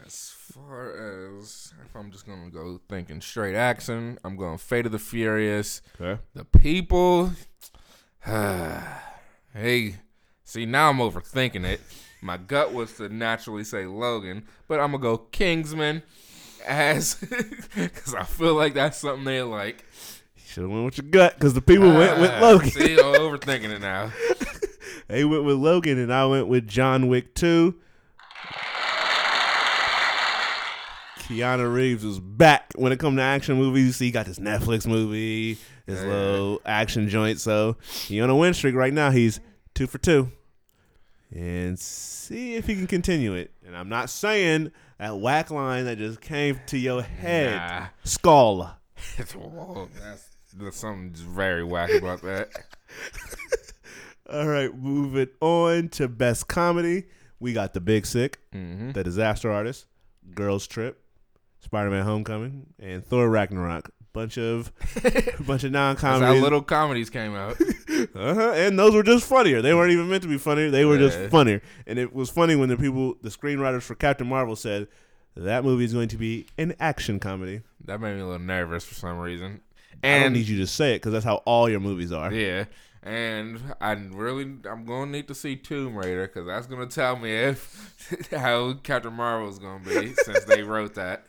As 0.08 0.30
far 0.54 1.36
as 1.36 1.74
if 1.84 1.94
I'm 1.94 2.10
just 2.10 2.26
gonna 2.26 2.48
go 2.48 2.80
thinking 2.88 3.20
straight 3.20 3.54
action, 3.54 4.18
I'm 4.24 4.36
going 4.36 4.56
Fate 4.56 4.86
of 4.86 4.92
the 4.92 4.98
Furious. 4.98 5.82
Okay. 6.00 6.18
The 6.32 6.46
people. 6.46 7.32
hey, 8.24 9.96
see 10.44 10.64
now 10.64 10.88
I'm 10.88 10.96
overthinking 10.96 11.66
it. 11.66 11.82
My 12.22 12.38
gut 12.38 12.72
was 12.72 12.94
to 12.94 13.10
naturally 13.10 13.64
say 13.64 13.84
Logan, 13.84 14.46
but 14.66 14.80
I'm 14.80 14.92
gonna 14.92 15.02
go 15.02 15.18
Kingsman 15.18 16.02
as 16.66 17.16
because 17.76 18.14
I 18.14 18.22
feel 18.24 18.54
like 18.54 18.72
that's 18.72 18.96
something 18.96 19.24
they 19.24 19.42
like. 19.42 19.84
Should 20.46 20.62
have 20.62 20.70
went 20.70 20.86
with 20.86 20.96
your 20.96 21.10
gut 21.10 21.34
because 21.34 21.52
the 21.52 21.60
people 21.60 21.92
went 21.92 22.18
with 22.18 22.30
Ah, 22.30 22.40
Logan. 22.40 22.70
See, 22.70 22.94
I'm 22.94 23.14
overthinking 23.16 23.72
it 23.72 23.82
now. 23.82 24.10
They 25.08 25.24
went 25.24 25.44
with 25.44 25.56
Logan, 25.56 25.98
and 25.98 26.12
I 26.12 26.26
went 26.26 26.48
with 26.48 26.68
John 26.68 27.08
Wick 27.08 27.34
2. 27.34 27.74
Keanu 31.28 31.72
Reeves 31.72 32.04
is 32.04 32.18
back 32.20 32.72
when 32.76 32.90
it 32.92 32.98
comes 32.98 33.16
to 33.18 33.22
action 33.22 33.56
movies. 33.56 33.86
You 33.86 33.92
see, 33.92 34.04
he 34.06 34.10
got 34.10 34.26
this 34.26 34.38
Netflix 34.38 34.86
movie, 34.86 35.58
this 35.86 36.00
Yeah. 36.02 36.08
little 36.08 36.60
action 36.64 37.08
joint. 37.08 37.38
So 37.40 37.76
he 38.06 38.20
on 38.20 38.30
a 38.30 38.36
win 38.36 38.54
streak 38.54 38.74
right 38.74 38.92
now. 38.92 39.10
He's 39.10 39.40
two 39.74 39.86
for 39.86 39.98
two. 39.98 40.30
And 41.34 41.78
see 41.78 42.54
if 42.54 42.66
he 42.66 42.74
can 42.74 42.86
continue 42.86 43.34
it. 43.34 43.50
And 43.66 43.76
I'm 43.76 43.90
not 43.90 44.08
saying 44.08 44.72
that 44.98 45.18
whack 45.18 45.50
line 45.50 45.84
that 45.84 45.98
just 45.98 46.20
came 46.22 46.58
to 46.68 46.78
your 46.78 47.02
head. 47.02 47.56
Nah. 47.56 47.86
Skull. 48.04 48.74
Whoa, 49.34 49.88
that's, 50.00 50.24
there's 50.56 50.74
something 50.76 51.12
very 51.14 51.62
whack 51.62 51.90
about 51.92 52.22
that. 52.22 52.48
All 54.32 54.46
right, 54.48 54.74
moving 54.76 55.28
on 55.40 55.88
to 55.90 56.08
best 56.08 56.48
comedy. 56.48 57.04
We 57.40 57.52
got 57.52 57.74
The 57.74 57.80
Big 57.80 58.04
Sick, 58.06 58.38
Mm-hmm. 58.54 58.92
The 58.92 59.04
Disaster 59.04 59.50
Artist, 59.50 59.86
Girls 60.34 60.66
Trip, 60.66 61.00
Spider-Man: 61.60 62.04
Homecoming, 62.04 62.66
and 62.78 63.04
Thor: 63.04 63.28
Ragnarok. 63.28 63.90
Bunch 64.14 64.38
of 64.38 64.72
bunch 65.46 65.62
of 65.64 65.70
non-comedies. 65.70 66.42
little 66.42 66.62
comedies 66.62 67.08
came 67.10 67.34
out. 67.36 67.60
uh-huh, 67.90 68.52
and 68.56 68.76
those 68.78 68.94
were 68.94 69.02
just 69.02 69.24
funnier. 69.28 69.60
They 69.62 69.74
weren't 69.74 69.92
even 69.92 70.08
meant 70.08 70.22
to 70.22 70.28
be 70.28 70.38
funnier. 70.38 70.70
They 70.70 70.84
were 70.84 70.94
Yeah. 70.98 71.08
just 71.08 71.30
funnier. 71.30 71.60
And 71.86 71.98
it 71.98 72.12
was 72.14 72.30
funny 72.30 72.56
when 72.56 72.68
the 72.68 72.76
people, 72.76 73.16
the 73.22 73.28
screenwriters 73.28 73.82
for 73.82 73.94
Captain 73.94 74.26
Marvel, 74.26 74.56
said 74.56 74.88
that 75.36 75.62
movie 75.62 75.84
is 75.84 75.92
going 75.92 76.08
to 76.08 76.16
be 76.16 76.46
an 76.56 76.74
action 76.80 77.20
comedy. 77.20 77.60
That 77.84 78.00
made 78.00 78.14
me 78.16 78.22
a 78.22 78.24
little 78.26 78.44
nervous 78.44 78.84
for 78.84 78.94
some 78.94 79.18
reason. 79.18 79.60
And 80.02 80.22
I 80.22 80.24
don't 80.24 80.32
need 80.32 80.48
you 80.48 80.58
to 80.58 80.66
say 80.66 80.94
it 80.94 80.96
because 80.96 81.12
that's 81.12 81.24
how 81.26 81.36
all 81.44 81.68
your 81.68 81.80
movies 81.80 82.10
are. 82.10 82.32
yeah, 82.32 82.64
and 83.02 83.60
I 83.80 83.92
really 83.92 84.44
I'm 84.68 84.84
gonna 84.84 85.10
need 85.12 85.28
to 85.28 85.34
see 85.34 85.54
Tomb 85.54 85.96
Raider 85.96 86.26
because 86.26 86.46
that's 86.46 86.66
gonna 86.66 86.86
tell 86.86 87.16
me 87.16 87.30
if 87.32 88.28
how 88.36 88.72
Captain 88.82 89.12
Marvel 89.12 89.48
is 89.50 89.58
gonna 89.58 89.84
be 89.84 90.14
since 90.14 90.44
they 90.44 90.62
wrote 90.62 90.94
that. 90.94 91.24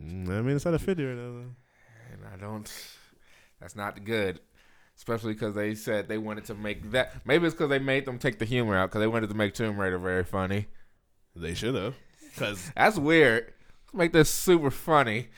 Mm, 0.00 0.28
I 0.28 0.42
mean, 0.42 0.56
it's 0.56 0.64
not 0.64 0.74
a 0.74 0.78
fifty 0.78 1.04
right 1.04 1.16
now. 1.16 1.22
though. 1.32 1.54
And 2.12 2.22
I 2.32 2.36
don't. 2.36 2.70
That's 3.60 3.76
not 3.76 4.04
good. 4.04 4.40
Especially 4.96 5.32
because 5.32 5.54
they 5.54 5.74
said 5.74 6.08
they 6.08 6.18
wanted 6.18 6.44
to 6.46 6.54
make 6.54 6.90
that. 6.92 7.26
Maybe 7.26 7.46
it's 7.46 7.54
because 7.54 7.70
they 7.70 7.78
made 7.78 8.04
them 8.04 8.18
take 8.18 8.38
the 8.38 8.44
humor 8.44 8.76
out 8.76 8.90
because 8.90 9.00
they 9.00 9.06
wanted 9.06 9.28
to 9.30 9.34
make 9.34 9.54
Tomb 9.54 9.78
Raider 9.78 9.98
very 9.98 10.24
funny. 10.24 10.66
They 11.34 11.54
should 11.54 11.74
have. 11.74 11.94
Because 12.32 12.70
That's 12.76 12.98
weird. 12.98 13.52
Let's 13.86 13.94
make 13.94 14.12
this 14.12 14.30
super 14.30 14.70
funny. 14.70 15.28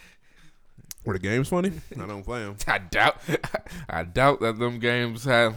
Were 1.04 1.12
the 1.14 1.18
games 1.18 1.48
funny? 1.48 1.72
I 2.00 2.06
don't 2.06 2.22
play 2.22 2.42
them. 2.44 2.56
I 2.66 2.78
doubt. 2.78 3.16
I 3.88 4.04
doubt 4.04 4.40
that 4.40 4.58
them 4.58 4.78
games 4.78 5.24
have. 5.24 5.54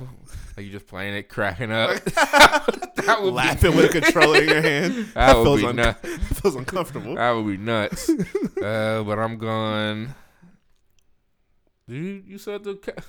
Are 0.58 0.62
you 0.62 0.72
just 0.72 0.88
playing 0.88 1.14
it, 1.16 1.30
cracking 1.30 1.72
up? 1.72 2.04
that 2.06 3.20
would 3.22 3.34
Laughing 3.34 3.72
be, 3.72 3.78
with 3.78 3.96
a 3.96 4.02
controller 4.02 4.42
in 4.42 4.50
your 4.50 4.62
hand. 4.62 5.06
That 5.14 5.36
would 5.38 5.44
feels, 5.44 5.62
be 5.62 5.68
un- 5.68 5.76
nuts. 5.76 6.18
feels 6.42 6.56
uncomfortable. 6.56 7.14
That 7.16 7.32
would 7.32 7.46
be 7.46 7.58
nuts. 7.58 8.10
uh, 8.10 9.04
but 9.06 9.20
I'm 9.20 9.38
going. 9.38 10.16
You 11.88 12.24
you 12.28 12.38
said 12.38 12.64
the 12.64 12.76
ca- 12.76 13.02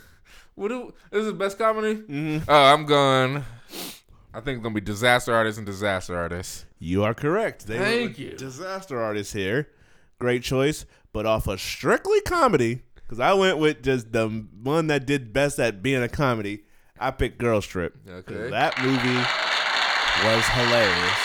what? 0.55 0.69
Do, 0.69 0.93
this 1.10 1.24
is 1.24 1.32
best 1.32 1.59
comedy. 1.59 1.97
Mhm. 1.97 2.44
Oh, 2.47 2.65
I'm 2.74 2.85
going. 2.85 3.44
I 4.35 4.40
think 4.40 4.59
it's 4.59 4.62
gonna 4.62 4.74
be 4.74 4.81
disaster 4.81 5.35
artists 5.35 5.56
and 5.59 5.66
disaster 5.66 6.16
artists. 6.16 6.65
You 6.78 7.02
are 7.02 7.15
correct. 7.15 7.66
They 7.66 7.78
Thank 7.78 8.19
you. 8.19 8.32
Disaster 8.36 9.01
artists 9.01 9.32
here. 9.32 9.69
Great 10.19 10.43
choice, 10.43 10.85
but 11.12 11.27
off 11.27 11.47
of 11.47 11.61
strictly 11.61 12.20
comedy, 12.23 12.82
because 12.97 13.20
I 13.20 13.32
went 13.35 13.59
with 13.59 13.82
just 13.82 14.12
the 14.12 14.28
one 14.62 14.89
that 14.89 15.07
did 15.07 15.32
best 15.32 15.59
at 15.61 15.82
being 15.82 16.03
a 16.03 16.09
comedy. 16.09 16.65
I 16.99 17.11
picked 17.12 17.39
Girl 17.39 17.61
Trip. 17.62 17.95
'Cause 18.05 18.24
Okay. 18.28 18.51
That 18.51 18.82
movie 18.82 19.23
was 20.27 20.45
hilarious. 20.49 21.19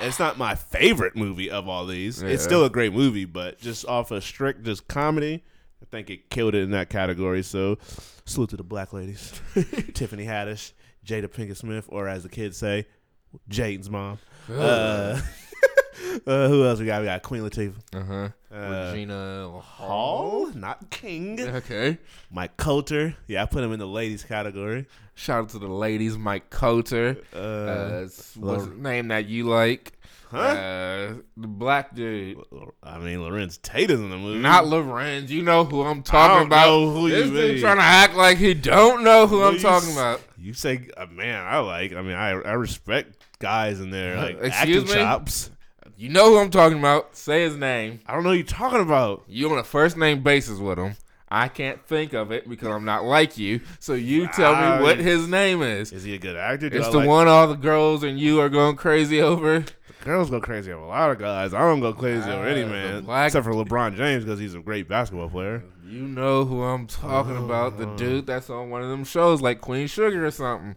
It's 0.00 0.18
not 0.18 0.38
my 0.38 0.54
favorite 0.54 1.16
movie 1.16 1.50
of 1.50 1.68
all 1.68 1.86
these. 1.86 2.22
It's 2.22 2.42
still 2.42 2.64
a 2.64 2.70
great 2.70 2.92
movie, 2.92 3.24
but 3.24 3.58
just 3.60 3.84
off 3.86 4.10
of 4.10 4.22
strict 4.24 4.64
just 4.64 4.88
comedy, 4.88 5.44
I 5.80 5.84
think 5.90 6.10
it 6.10 6.30
killed 6.30 6.54
it 6.54 6.62
in 6.62 6.70
that 6.72 6.90
category. 6.90 7.42
So 7.42 7.78
salute 8.24 8.50
to 8.50 8.56
the 8.56 8.64
black 8.64 8.92
ladies. 8.92 9.32
Tiffany 9.94 10.26
Haddish, 10.26 10.72
Jada 11.06 11.26
Pinkett 11.28 11.56
Smith, 11.56 11.86
or 11.88 12.08
as 12.08 12.22
the 12.22 12.28
kids 12.28 12.56
say, 12.56 12.86
Jaden's 13.50 13.90
mom. 13.90 14.18
Uh, 14.50 15.20
uh, 16.26 16.48
who 16.48 16.64
else 16.66 16.78
we 16.80 16.86
got? 16.86 17.00
We 17.00 17.06
got 17.06 17.22
Queen 17.22 17.42
Latifah. 17.42 17.74
Uh 17.94 18.02
huh. 18.04 18.28
Uh, 18.54 18.90
Regina 18.92 19.50
Hall. 19.60 20.50
Not 20.54 20.90
King. 20.90 21.40
Okay. 21.40 21.98
Mike 22.30 22.56
Colter. 22.56 23.16
Yeah, 23.26 23.42
I 23.42 23.46
put 23.46 23.64
him 23.64 23.72
in 23.72 23.78
the 23.78 23.86
ladies 23.86 24.24
category. 24.24 24.86
Shout 25.14 25.44
out 25.44 25.48
to 25.50 25.58
the 25.58 25.68
ladies, 25.68 26.16
Mike 26.18 26.50
Colter. 26.50 27.16
Uh, 27.34 27.38
Uh, 27.38 28.08
what's 28.36 28.66
name 28.66 29.08
that 29.08 29.26
you 29.26 29.44
like? 29.44 29.92
Huh? 30.30 30.38
Uh, 30.38 31.14
the 31.36 31.46
black 31.46 31.94
dude. 31.94 32.38
I 32.82 32.98
mean, 32.98 33.18
Larenz 33.18 33.60
Tate 33.60 33.90
is 33.90 34.00
in 34.00 34.08
the 34.08 34.16
movie. 34.16 34.38
Not 34.40 34.64
Larenz. 34.64 35.28
You 35.28 35.42
know 35.42 35.64
who 35.64 35.82
I'm 35.82 36.02
talking 36.02 36.46
about. 36.46 36.66
know 36.66 36.90
who 36.90 37.10
this 37.10 37.26
you 37.26 37.32
dude 37.34 37.50
mean. 37.52 37.60
trying 37.60 37.76
to 37.76 37.82
act 37.82 38.14
like 38.14 38.38
he 38.38 38.54
don't 38.54 39.04
know 39.04 39.26
who 39.26 39.42
I'm 39.42 39.58
talking 39.58 39.90
s- 39.90 39.94
about. 39.94 40.22
You 40.38 40.54
say, 40.54 40.88
uh, 40.96 41.04
man, 41.06 41.44
I 41.44 41.58
like. 41.58 41.92
I 41.92 42.00
mean, 42.00 42.16
I 42.16 42.30
I 42.30 42.52
respect 42.52 43.18
guys 43.40 43.78
in 43.80 43.90
their 43.90 44.16
like 44.16 44.38
Excuse 44.40 44.54
acting 44.54 44.84
me? 44.84 44.92
chops. 44.94 45.50
You 46.02 46.08
know 46.08 46.30
who 46.30 46.38
I'm 46.38 46.50
talking 46.50 46.80
about. 46.80 47.14
Say 47.16 47.44
his 47.44 47.54
name. 47.54 48.00
I 48.06 48.12
don't 48.14 48.24
know 48.24 48.30
what 48.30 48.38
you're 48.38 48.44
talking 48.44 48.80
about. 48.80 49.22
You 49.28 49.48
on 49.52 49.58
a 49.58 49.62
first 49.62 49.96
name 49.96 50.20
basis 50.24 50.58
with 50.58 50.76
him. 50.76 50.96
I 51.28 51.46
can't 51.46 51.80
think 51.86 52.12
of 52.12 52.32
it 52.32 52.48
because 52.48 52.66
I'm 52.66 52.84
not 52.84 53.04
like 53.04 53.38
you. 53.38 53.60
So 53.78 53.94
you 53.94 54.26
tell 54.26 54.52
me 54.56 54.82
what 54.82 54.98
his 54.98 55.28
name 55.28 55.62
is. 55.62 55.92
Is 55.92 56.02
he 56.02 56.16
a 56.16 56.18
good 56.18 56.34
actor? 56.34 56.68
Do 56.70 56.78
It's 56.78 56.88
I 56.88 56.90
the 56.90 56.98
like- 56.98 57.06
one 57.08 57.28
all 57.28 57.46
the 57.46 57.54
girls 57.54 58.02
and 58.02 58.18
you 58.18 58.40
are 58.40 58.48
going 58.48 58.74
crazy 58.74 59.22
over. 59.22 59.64
Girls 60.02 60.28
go 60.28 60.40
crazy 60.40 60.72
over 60.72 60.82
a 60.82 60.88
lot 60.88 61.12
of 61.12 61.20
guys. 61.20 61.54
I 61.54 61.60
don't 61.60 61.78
go 61.78 61.92
crazy 61.92 62.28
over 62.28 62.48
any 62.48 62.62
uh, 62.62 62.66
the 62.66 62.72
man, 62.72 63.04
black- 63.04 63.26
except 63.28 63.44
for 63.44 63.52
LeBron 63.52 63.94
James 63.94 64.24
because 64.24 64.40
he's 64.40 64.56
a 64.56 64.58
great 64.58 64.88
basketball 64.88 65.30
player. 65.30 65.62
You 65.86 66.02
know 66.02 66.44
who 66.44 66.64
I'm 66.64 66.88
talking 66.88 67.36
about. 67.36 67.78
The 67.78 67.86
uh-huh. 67.86 67.96
dude 67.96 68.26
that's 68.26 68.50
on 68.50 68.70
one 68.70 68.82
of 68.82 68.88
them 68.88 69.04
shows 69.04 69.40
like 69.40 69.60
Queen 69.60 69.86
Sugar 69.86 70.26
or 70.26 70.32
something. 70.32 70.74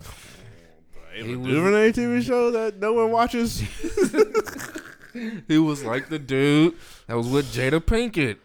Oh, 0.96 1.16
Ava 1.16 1.40
was- 1.40 1.48
DuVernay 1.50 1.92
TV 1.94 2.22
show 2.22 2.52
that 2.52 2.78
no 2.78 2.94
one 2.94 3.10
watches. 3.10 3.64
He 5.48 5.58
was 5.58 5.84
like 5.84 6.10
the 6.10 6.20
dude 6.20 6.74
that 7.08 7.16
was 7.16 7.28
with 7.28 7.46
Jada 7.54 7.80
Pinkett. 7.80 8.38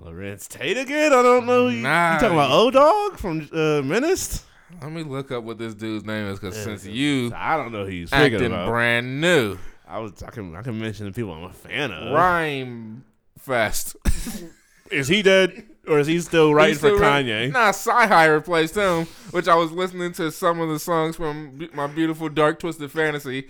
Larenz 0.00 0.48
Tate 0.48 0.78
again? 0.78 1.12
I 1.12 1.22
don't 1.22 1.46
know. 1.46 1.68
You, 1.68 1.82
Nah. 1.82 2.14
you 2.14 2.20
talking 2.20 2.36
about 2.36 2.50
O 2.52 2.70
Dog 2.70 3.18
from 3.18 3.48
uh, 3.52 3.82
Menace? 3.82 4.44
Let 4.80 4.92
me 4.92 5.02
look 5.02 5.30
up 5.30 5.44
what 5.44 5.58
this 5.58 5.74
dude's 5.74 6.04
name 6.04 6.26
is 6.26 6.38
because 6.38 6.56
since 6.56 6.86
you 6.86 7.32
I 7.34 7.56
don't 7.56 7.72
know 7.72 7.84
who 7.84 7.90
he's 7.90 8.12
acting 8.12 8.46
about. 8.46 8.68
brand 8.68 9.20
new, 9.20 9.58
I 9.86 9.98
was 9.98 10.22
I 10.22 10.30
can 10.30 10.54
I 10.56 10.62
can 10.62 10.78
mention 10.80 11.06
the 11.06 11.12
people 11.12 11.32
I'm 11.34 11.42
a 11.44 11.52
fan 11.52 11.90
of. 11.90 12.12
Rhyme 12.14 13.04
Fest. 13.38 13.96
Is 14.90 15.06
he 15.08 15.22
dead 15.22 15.66
or 15.86 16.00
is 16.00 16.06
he 16.08 16.18
still 16.20 16.52
writing 16.52 16.76
still 16.76 16.98
for 16.98 17.04
Kanye? 17.04 17.52
Nah, 17.52 17.70
CyHi 17.70 18.32
replaced 18.34 18.74
him, 18.74 19.06
which 19.30 19.46
I 19.46 19.54
was 19.54 19.70
listening 19.70 20.12
to 20.14 20.32
some 20.32 20.58
of 20.60 20.68
the 20.68 20.78
songs 20.80 21.14
from 21.14 21.68
my 21.74 21.86
beautiful 21.86 22.28
dark 22.28 22.58
twisted 22.58 22.90
fantasy. 22.90 23.48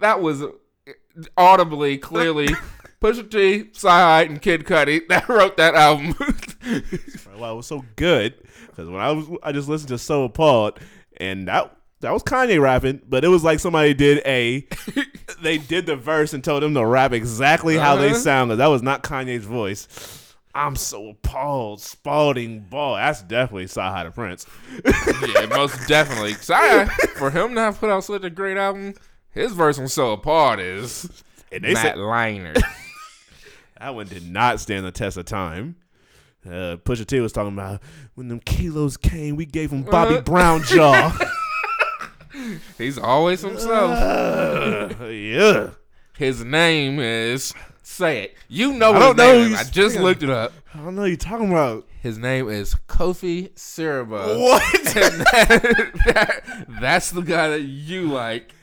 That 0.00 0.20
was 0.20 0.42
audibly, 1.36 1.98
clearly, 1.98 2.48
Pusha 3.00 3.30
T, 3.30 3.64
CyHi, 3.72 4.26
and 4.26 4.42
Kid 4.42 4.64
Cudi 4.64 5.00
that 5.08 5.28
wrote 5.28 5.56
that 5.56 5.74
album. 5.74 6.14
Well, 7.38 7.52
it 7.52 7.56
was 7.56 7.66
so 7.66 7.84
good 7.96 8.34
because 8.66 8.88
when 8.88 9.00
I 9.00 9.12
was 9.12 9.26
I 9.42 9.52
just 9.52 9.68
listened 9.68 9.88
to 9.88 9.98
So 9.98 10.24
Appalled 10.24 10.78
and 11.16 11.48
that 11.48 11.74
that 12.00 12.12
was 12.12 12.22
Kanye 12.22 12.60
rapping, 12.60 13.00
but 13.08 13.24
it 13.24 13.28
was 13.28 13.42
like 13.44 13.60
somebody 13.60 13.94
did 13.94 14.22
a 14.26 14.66
they 15.42 15.58
did 15.58 15.86
the 15.86 15.96
verse 15.96 16.32
and 16.34 16.44
told 16.44 16.62
him 16.62 16.74
to 16.74 16.84
rap 16.84 17.12
exactly 17.12 17.76
how 17.78 17.96
they 17.96 18.10
Uh-huh. 18.10 18.18
sound. 18.18 18.50
'cause 18.50 18.58
that 18.58 18.66
was 18.68 18.82
not 18.82 19.02
Kanye's 19.02 19.44
voice. 19.44 20.16
I'm 20.54 20.74
so 20.76 21.10
appalled, 21.10 21.80
Spalding 21.80 22.60
Ball. 22.68 22.96
That's 22.96 23.22
definitely 23.22 23.66
CyHi 23.66 24.04
the 24.04 24.10
Prynce. 24.10 24.46
yeah, 24.84 25.46
most 25.46 25.86
definitely. 25.86 26.32
CyHi, 26.32 26.88
for 27.16 27.30
him 27.30 27.54
to 27.54 27.60
have 27.60 27.78
put 27.78 27.88
out 27.88 28.02
such 28.02 28.24
a 28.24 28.30
great 28.30 28.56
album, 28.56 28.94
his 29.32 29.52
verse 29.52 29.78
on 29.78 29.88
So 29.88 30.12
Apart 30.12 30.60
is 30.60 31.08
And 31.52 31.64
they 31.64 31.72
Matt 31.74 31.82
said 31.82 31.98
Liner. 31.98 32.54
that 33.80 33.94
one 33.94 34.06
did 34.06 34.28
not 34.30 34.60
stand 34.60 34.84
the 34.86 34.92
test 34.92 35.16
of 35.16 35.24
time. 35.26 35.76
Uh, 36.46 36.76
Pusha 36.84 37.06
T 37.06 37.20
was 37.20 37.32
talking 37.32 37.52
about 37.52 37.80
when 38.14 38.28
them 38.28 38.40
kilos 38.40 38.96
came, 38.96 39.36
we 39.36 39.44
gave 39.46 39.70
him 39.72 39.82
Bobby 39.82 40.14
Uh-huh. 40.14 40.22
Brown 40.22 40.62
jaw. 40.62 41.16
He's 42.78 42.96
always 42.98 43.42
himself. 43.42 43.90
Uh, 43.90 45.04
yeah. 45.06 45.70
His 46.16 46.44
name 46.44 46.98
is 47.00 47.52
say 47.82 48.22
it. 48.24 48.36
You 48.48 48.72
know 48.74 48.92
I 48.92 48.98
don't 48.98 49.08
his 49.08 49.16
know 49.16 49.32
name 49.32 49.48
who 49.48 49.54
is. 49.54 49.60
I 49.60 49.64
just 49.64 49.74
speaking. 49.94 50.02
looked 50.02 50.22
it 50.22 50.30
up. 50.30 50.52
I 50.74 50.78
don't 50.78 50.94
know 50.94 51.02
what 51.02 51.08
you're 51.08 51.16
talking 51.16 51.50
about. 51.50 51.86
His 52.00 52.16
name 52.18 52.48
is 52.48 52.74
Kofi 52.88 53.50
Siriboe. 53.54 54.38
What? 54.40 54.84
That- 54.94 55.92
that- 56.06 56.66
that's 56.80 57.10
the 57.10 57.22
guy 57.22 57.48
that 57.48 57.62
you 57.62 58.02
like. 58.08 58.54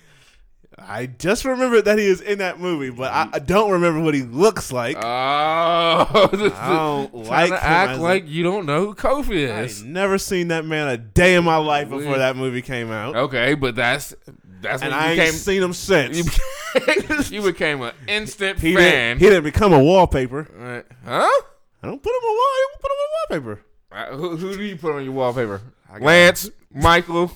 I 0.80 1.08
just 1.08 1.44
remember 1.44 1.82
that 1.82 1.98
he 1.98 2.06
is 2.06 2.22
in 2.22 2.38
that 2.38 2.60
movie, 2.60 2.92
but 2.92 3.12
I, 3.12 3.30
I 3.34 3.40
don't 3.40 3.72
remember 3.72 4.00
what 4.00 4.14
he 4.14 4.22
looks 4.22 4.72
like. 4.72 4.96
Oh, 4.98 5.02
I 5.02 6.28
don't 6.32 7.14
like 7.26 7.50
to 7.50 7.64
act 7.64 7.98
a- 7.98 8.02
like 8.02 8.28
you 8.28 8.44
don't 8.44 8.66
know 8.66 8.86
who 8.86 8.96
Kofi 8.96 9.64
is. 9.66 9.84
I 9.84 9.88
never 9.88 10.18
seen 10.18 10.50
that 10.50 10.66
man 10.66 10.88
a 10.88 10.98
day 10.98 11.36
in 11.36 11.44
my 11.44 11.58
life 11.58 11.90
before 11.90 12.12
We- 12.14 12.18
that 12.20 12.36
movie 12.36 12.62
came 12.62 12.92
out, 12.92 13.16
Okay, 13.16 13.56
but 13.56 13.76
that's 13.76 14.14
that's 14.62 14.82
and 14.82 14.92
when 14.92 15.00
I 15.00 15.14
ain't 15.14 15.34
seen 15.36 15.62
him 15.62 15.74
since. 15.74 16.18
you 16.18 16.24
became, 16.24 17.22
you 17.32 17.42
became 17.42 17.82
an 17.82 17.94
instant 18.08 18.60
he 18.60 18.74
fan. 18.76 19.18
didn't. 19.18 19.20
He 19.20 19.26
didn't 19.30 19.44
become 19.44 19.74
a 19.74 19.84
wallpaper. 19.84 20.48
Uh, 20.58 20.82
huh? 21.06 21.42
I 21.84 21.88
don't 21.88 22.02
put 22.02 22.10
him 22.10 22.24
on 22.24 22.36
wall. 22.36 22.40
I 22.40 22.68
don't 22.70 22.82
put 22.82 22.92
him 22.92 22.98
on 23.00 23.10
wallpaper. 23.52 23.66
Uh, 23.92 24.06
who, 24.18 24.36
who 24.38 24.58
do 24.58 24.64
you 24.64 24.76
put 24.78 24.94
on 24.96 25.04
your 25.04 25.14
wallpaper? 25.14 25.62
Lance, 26.00 26.50
Michael, 26.74 27.32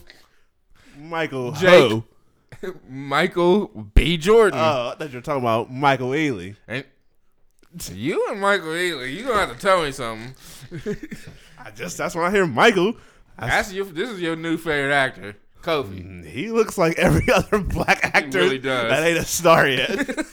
Michael 0.98 1.52
Jake. 1.54 1.92
Ho. 1.92 2.04
Michael 2.90 3.68
B. 3.68 4.18
Jordan. 4.18 4.60
Oh, 4.60 4.92
I 4.94 4.96
thought 4.96 5.12
you 5.12 5.18
were 5.18 5.22
talking 5.22 5.42
about 5.44 5.72
Michael 5.72 6.10
Ealy. 6.12 6.56
and 6.68 6.84
you 7.94 8.28
and 8.30 8.40
Michael 8.42 8.68
Ealy, 8.68 9.14
you 9.14 9.26
gonna 9.26 9.48
have 9.48 9.56
to 9.56 9.60
tell 9.62 9.84
me 9.84 9.92
something. 9.92 10.36
I 11.64 11.72
just 11.72 11.98
that's 11.98 12.16
when 12.16 12.26
I 12.26 12.32
hear 12.32 12.46
Michael. 12.46 12.94
I 13.38 13.48
That's 13.48 13.74
your. 13.74 13.86
This 13.86 14.10
is 14.10 14.22
your 14.22 14.36
new 14.36 14.58
favorite 14.58 14.94
actor, 14.94 15.36
Kofi. 15.64 16.04
Mm, 16.06 16.26
He 16.26 16.52
looks 16.52 16.78
like 16.78 16.98
every 17.00 17.28
other 17.34 17.60
black 17.60 18.14
actor 18.16 18.40
really 18.40 18.60
does. 18.60 18.90
that 18.90 19.04
ain't 19.08 19.18
a 19.18 19.26
star 19.26 19.68
yet. 19.68 19.90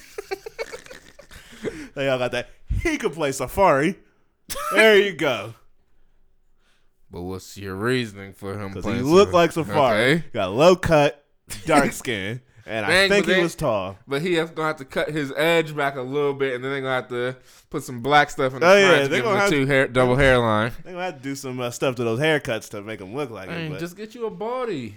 they 1.94 2.08
all 2.08 2.18
got 2.18 2.32
that. 2.32 2.50
He 2.82 2.98
could 2.98 3.12
play 3.12 3.30
Safaree. 3.30 3.96
There 4.72 4.98
you 4.98 5.12
go. 5.12 5.54
But 7.10 7.22
what's 7.22 7.56
your 7.56 7.74
reasoning 7.74 8.34
for 8.34 8.58
him? 8.58 8.72
Because 8.72 8.84
he 8.84 9.00
looked 9.00 9.32
like 9.32 9.52
Safaree. 9.52 10.16
Okay. 10.16 10.24
Got 10.32 10.52
low 10.52 10.76
cut, 10.76 11.24
dark 11.66 11.92
skin, 11.92 12.40
and 12.66 12.84
I 12.86 12.88
Dang, 12.90 13.08
think 13.10 13.26
but 13.26 13.30
he 13.34 13.36
they- 13.38 13.42
was 13.42 13.54
tall. 13.54 13.96
But 14.06 14.22
he 14.22 14.34
has 14.34 14.50
gonna 14.50 14.68
have 14.68 14.76
to 14.78 14.84
cut 14.84 15.10
his 15.10 15.32
edge 15.36 15.74
back 15.76 15.96
a 15.96 16.02
little 16.02 16.34
bit, 16.34 16.54
and 16.54 16.62
then 16.64 16.70
they're 16.72 16.80
gonna 16.80 16.94
have 16.94 17.08
to 17.08 17.36
put 17.70 17.82
some 17.82 18.00
black 18.00 18.30
stuff 18.30 18.54
in 18.54 18.60
the 18.60 18.66
Oh, 18.66 18.70
front 18.70 18.80
yeah, 18.96 19.02
to 19.02 19.08
they 19.08 19.16
give 19.16 19.24
him 19.26 19.30
gonna 19.32 19.36
a 19.36 19.40
have- 19.40 19.50
two 19.50 19.66
hair 19.66 19.88
double 19.88 20.16
hairline. 20.24 20.72
They 20.84 20.92
gonna 20.92 21.04
have 21.04 21.16
to 21.16 21.22
do 21.22 21.34
some 21.34 21.60
uh, 21.60 21.70
stuff 21.70 21.94
to 21.96 22.04
those 22.04 22.20
haircuts 22.20 22.68
to 22.70 22.82
make 22.82 22.98
them 22.98 23.14
look 23.14 23.30
like 23.30 23.48
Dang, 23.48 23.66
him. 23.66 23.72
But 23.72 23.80
just 23.80 23.96
get 23.96 24.14
you 24.14 24.26
a 24.26 24.30
body. 24.30 24.96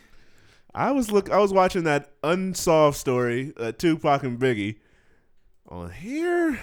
I 0.74 0.92
was 0.92 1.12
look. 1.12 1.30
I 1.30 1.38
was 1.38 1.52
watching 1.52 1.84
that 1.84 2.12
unsolved 2.24 2.96
story, 2.98 3.54
uh, 3.58 3.72
Tupac 3.74 4.24
and 4.24 4.40
Biggie. 4.40 4.78
On 5.70 5.90
here, 5.90 6.60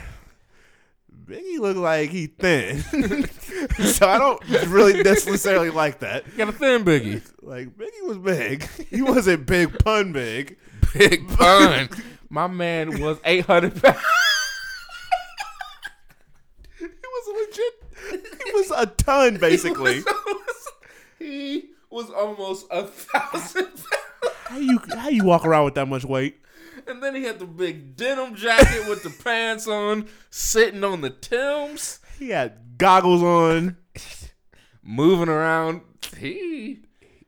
Biggie 1.29 1.59
looked 1.59 1.79
like 1.79 2.09
he 2.11 2.27
thin, 2.29 2.79
so 3.85 4.09
I 4.09 4.19
don't 4.19 4.43
really 4.69 5.03
necessarily 5.03 5.69
like 5.69 5.99
that. 5.99 6.25
You 6.27 6.33
got 6.39 6.49
a 6.49 6.53
thin 6.53 6.85
biggie, 6.85 7.23
Like 7.43 7.77
Biggie 7.77 8.03
was 8.07 8.17
big, 8.19 8.67
he 8.91 9.03
wasn't 9.03 9.45
big 9.47 9.79
pun 9.81 10.13
big. 10.13 10.57
big 10.95 11.29
pun. 11.37 11.91
My 12.31 12.47
man 12.47 13.01
was 13.03 13.19
eight 13.25 13.45
hundred 13.45 13.81
pounds. 13.83 13.99
He 16.79 16.87
was 16.87 17.49
legit. 17.51 18.23
He 18.47 18.53
was 18.53 18.71
a 18.71 18.87
ton 18.87 19.37
basically. 19.41 20.03
he 21.19 21.67
was 21.91 22.09
almost 22.11 22.67
a 22.71 22.85
thousand 22.87 23.65
pounds. 23.67 23.85
how 24.47 24.59
you 24.59 24.79
how 24.95 25.09
you 25.09 25.25
walk 25.25 25.45
around 25.45 25.67
with 25.67 25.75
that 25.75 25.87
much 25.89 26.05
weight? 26.05 26.39
And 26.87 27.03
then 27.03 27.15
he 27.15 27.25
had 27.25 27.39
the 27.39 27.47
big 27.47 27.97
denim 27.97 28.35
jacket 28.35 28.89
with 28.89 29.03
the 29.03 29.11
pants 29.25 29.67
on, 29.67 30.09
sitting 30.31 30.85
on 30.85 31.01
the 31.01 31.11
Timbs, 31.11 32.01
He 32.19 32.31
had 32.31 32.79
goggles 32.79 33.23
on. 33.23 33.77
moving 34.83 35.29
around. 35.29 35.83
He 36.17 36.81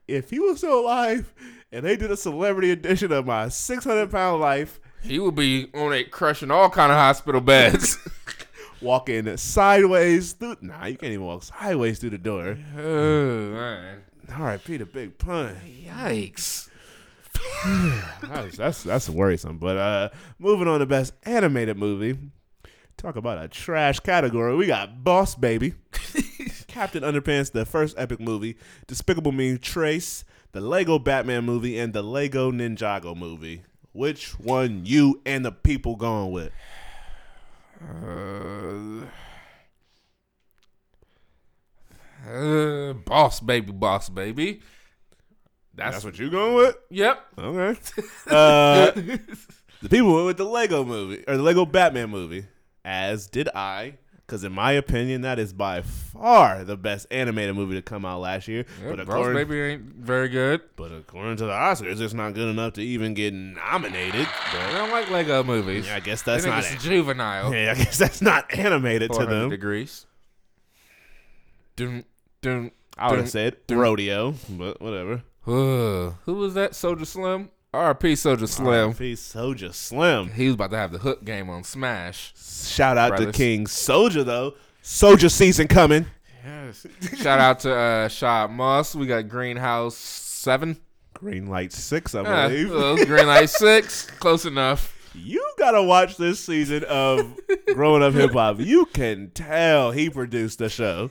If 0.09 0.31
he 0.31 0.39
was 0.39 0.59
still 0.59 0.81
alive, 0.81 1.33
and 1.73 1.85
they 1.85 1.97
did 1.97 2.11
a 2.11 2.17
celebrity 2.17 2.71
edition 2.71 3.13
of 3.13 3.27
my 3.27 3.49
600 3.49 4.11
pound 4.11 4.41
life. 4.41 4.81
he 5.03 5.19
would 5.19 5.35
be 5.35 5.69
on 5.75 5.93
it 5.93 6.11
crushing 6.11 6.51
all 6.51 6.71
kind 6.71 6.91
of 6.93 6.99
hospital 6.99 7.41
beds. 7.41 7.99
walking 8.81 9.37
sideways 9.37 10.33
through. 10.33 10.57
Nah, 10.63 10.87
you 10.87 10.97
can't 10.97 11.13
even 11.13 11.27
walk 11.27 11.43
sideways 11.43 11.99
through 11.99 12.11
the 12.11 12.19
door. 12.19 12.57
oh 12.79 13.51
man. 13.53 13.99
R.I.P. 14.33 14.77
the 14.79 14.87
big 14.87 15.19
pun. 15.19 15.57
Yikes. 15.85 16.69
that's, 18.23 18.57
that's 18.57 18.83
that's 18.83 19.09
worrisome. 19.09 19.59
But 19.59 19.77
uh, 19.77 20.09
moving 20.39 20.69
on 20.69 20.81
to 20.81 20.87
best 20.87 21.15
animated 21.25 21.77
movie. 21.77 22.19
Talk 22.97 23.17
about 23.17 23.43
a 23.43 23.49
trash 23.49 24.01
category. 24.01 24.55
We 24.57 24.67
got 24.67 25.03
Boss 25.03 25.35
Baby, 25.35 25.75
Captain 26.67 27.03
Underpants, 27.03 27.51
the 27.51 27.65
first 27.65 27.99
epic 27.99 28.21
movie, 28.21 28.59
Despicable 28.87 29.33
Me, 29.33 29.57
Trace, 29.57 30.25
the 30.53 30.61
Lego 30.61 30.99
Batman 30.99 31.45
movie, 31.45 31.79
and 31.79 31.95
the 31.95 32.03
Lego 32.03 32.53
Ninjago 32.53 33.17
movie. 33.17 33.63
Which 33.93 34.39
one 34.39 34.85
you 34.85 35.23
and 35.25 35.45
the 35.45 35.51
people 35.51 35.97
going 35.97 36.31
with? 36.31 36.53
Uh, 37.83 39.07
uh, 42.31 42.93
boss 42.93 43.41
baby, 43.41 43.73
boss 43.73 44.11
baby. 44.11 44.61
That's, 45.75 45.97
That's 45.97 46.05
what 46.05 46.19
you 46.19 46.31
going 46.31 46.55
with? 46.57 46.77
Yep. 46.91 47.27
Okay. 47.39 47.81
Uh, 48.27 48.91
the 49.83 49.89
people 49.89 50.15
went 50.15 50.27
with 50.27 50.37
the 50.37 50.45
Lego 50.45 50.85
movie 50.85 51.25
or 51.27 51.37
the 51.37 51.43
Lego 51.43 51.65
Batman 51.67 52.11
movie, 52.11 52.45
as 52.85 53.27
did 53.27 53.49
I. 53.55 53.95
Because 54.27 54.45
in 54.45 54.53
my 54.53 54.71
opinion, 54.73 55.23
that 55.23 55.41
is 55.41 55.53
by 55.53 55.83
far 55.83 56.63
the 56.63 56.77
best 56.77 57.09
animated 57.11 57.57
movie 57.57 57.75
to 57.75 57.83
come 57.83 58.05
out 58.05 58.21
last 58.21 58.47
year. 58.47 58.65
Yep, 58.81 58.91
but 58.91 59.01
according, 59.01 59.35
baby 59.35 59.61
ain't 59.61 59.83
very 59.83 60.29
good. 60.29 60.61
but 60.77 60.93
according 60.93 61.37
to 61.39 61.47
the 61.47 61.53
Oscars, 61.53 62.01
it's 62.01 62.15
not 62.15 62.35
good 62.35 62.49
enough 62.49 62.75
to 62.75 62.81
even 62.83 63.15
get 63.15 63.35
nominated. 63.35 64.29
I 64.31 64.73
don't 64.75 64.91
like 64.93 65.11
Lego 65.11 65.43
movies. 65.43 65.89
yeah, 65.89 65.97
I 65.97 66.01
guess 66.01 66.23
that's 66.23 66.45
not. 66.47 66.59
it's 66.65 66.81
juvenile. 66.85 67.53
Yeah, 67.53 67.73
I 67.73 67.75
guess 67.75 67.99
that's 67.99 68.23
not 68.23 68.57
animated 68.57 69.11
to 69.13 69.27
them. 69.27 69.51
degrees. 69.51 70.07
Dun, 71.75 72.05
dun, 72.43 72.71
I 72.97 73.11
would 73.11 73.19
have 73.19 73.31
said 73.31 73.57
rodeo, 73.69 74.35
but 74.49 74.81
whatever. 74.81 75.23
Uh, 75.47 76.13
who 76.25 76.35
was 76.35 76.55
that? 76.55 76.73
Soulja 76.73 77.07
Slim? 77.07 77.51
RP 77.73 78.13
Soulja 78.13 78.49
Slim. 78.49 78.95
Peace, 78.95 79.33
Soulja 79.35 79.73
Slim. 79.73 80.33
He 80.33 80.47
was 80.47 80.55
about 80.55 80.71
to 80.73 80.77
have 80.77 80.93
the 80.93 80.99
hook 80.99 81.25
game 81.25 81.49
on 81.49 81.63
Smash. 81.65 82.33
Shout 82.37 82.99
out 82.99 83.11
Brothers. 83.11 83.27
to 83.29 83.33
King 83.33 83.67
Soldier 83.67 84.25
though. 84.25 84.55
Soldier 84.83 85.29
season 85.29 85.69
coming. 85.69 86.07
Yes. 86.45 86.87
Shout 87.17 87.39
out 87.39 87.61
to 87.61 87.75
uh, 87.75 88.09
Shot 88.09 88.51
Moss. 88.51 88.95
We 88.95 89.07
got 89.07 89.29
Greenhouse 89.29 89.97
7. 89.97 90.79
Green 91.15 91.47
Light 91.49 91.73
Six, 91.73 92.15
I 92.15 92.21
Uh, 92.21 92.49
believe. 92.49 92.71
well, 92.71 92.97
Green 93.05 93.27
Light 93.27 93.51
6. 93.51 94.11
Close 94.13 94.47
enough. 94.47 94.97
you 95.15 95.45
gotta 95.59 95.83
watch 95.83 96.17
this 96.17 96.41
season 96.41 96.83
of 96.85 97.39
Growing 97.75 98.03
Up 98.03 98.15
Hip 98.15 98.33
Hop. 98.33 98.59
You 98.59 98.87
can 98.87 99.31
tell 99.33 99.91
he 99.93 100.09
produced 100.09 100.59
the 100.61 100.69
show. 100.71 101.11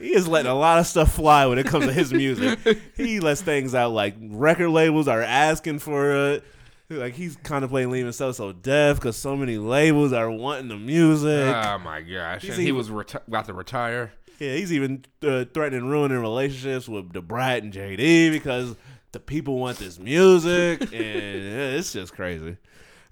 He 0.00 0.14
is 0.14 0.26
letting 0.28 0.50
a 0.50 0.54
lot 0.54 0.78
of 0.78 0.86
stuff 0.86 1.14
fly 1.14 1.46
when 1.46 1.58
it 1.58 1.66
comes 1.66 1.86
to 1.86 1.92
his 1.92 2.12
music. 2.12 2.58
He 2.96 3.20
lets 3.20 3.42
things 3.42 3.74
out 3.74 3.92
like 3.92 4.14
record 4.20 4.70
labels 4.70 5.06
are 5.08 5.22
asking 5.22 5.78
for 5.80 6.32
it. 6.32 6.44
Like 6.88 7.14
he's 7.14 7.36
contemplating 7.42 7.90
leaving 7.90 8.12
So 8.12 8.32
So 8.32 8.52
Def 8.52 8.96
because 8.96 9.16
so 9.16 9.36
many 9.36 9.58
labels 9.58 10.12
are 10.12 10.30
wanting 10.30 10.68
the 10.68 10.76
music. 10.76 11.54
Oh, 11.54 11.78
my 11.78 12.00
gosh. 12.00 12.42
He's 12.42 12.52
And 12.52 12.60
he 12.62 12.68
even- 12.68 12.76
was 12.78 12.88
reti- 12.90 13.26
about 13.26 13.46
to 13.46 13.52
retire. 13.52 14.12
Yeah, 14.38 14.54
he's 14.54 14.72
even 14.72 15.04
uh, 15.22 15.46
threatening 15.52 15.88
ruining 15.88 16.18
relationships 16.20 16.88
with 16.88 17.12
Da 17.12 17.20
Brat 17.22 17.62
and 17.62 17.72
JD 17.72 18.30
because 18.32 18.76
the 19.12 19.18
people 19.20 19.58
want 19.58 19.78
this 19.78 19.98
music, 19.98 20.80
and 20.92 20.92
uh, 20.92 21.78
it's 21.78 21.92
just 21.94 22.12
crazy. 22.12 22.56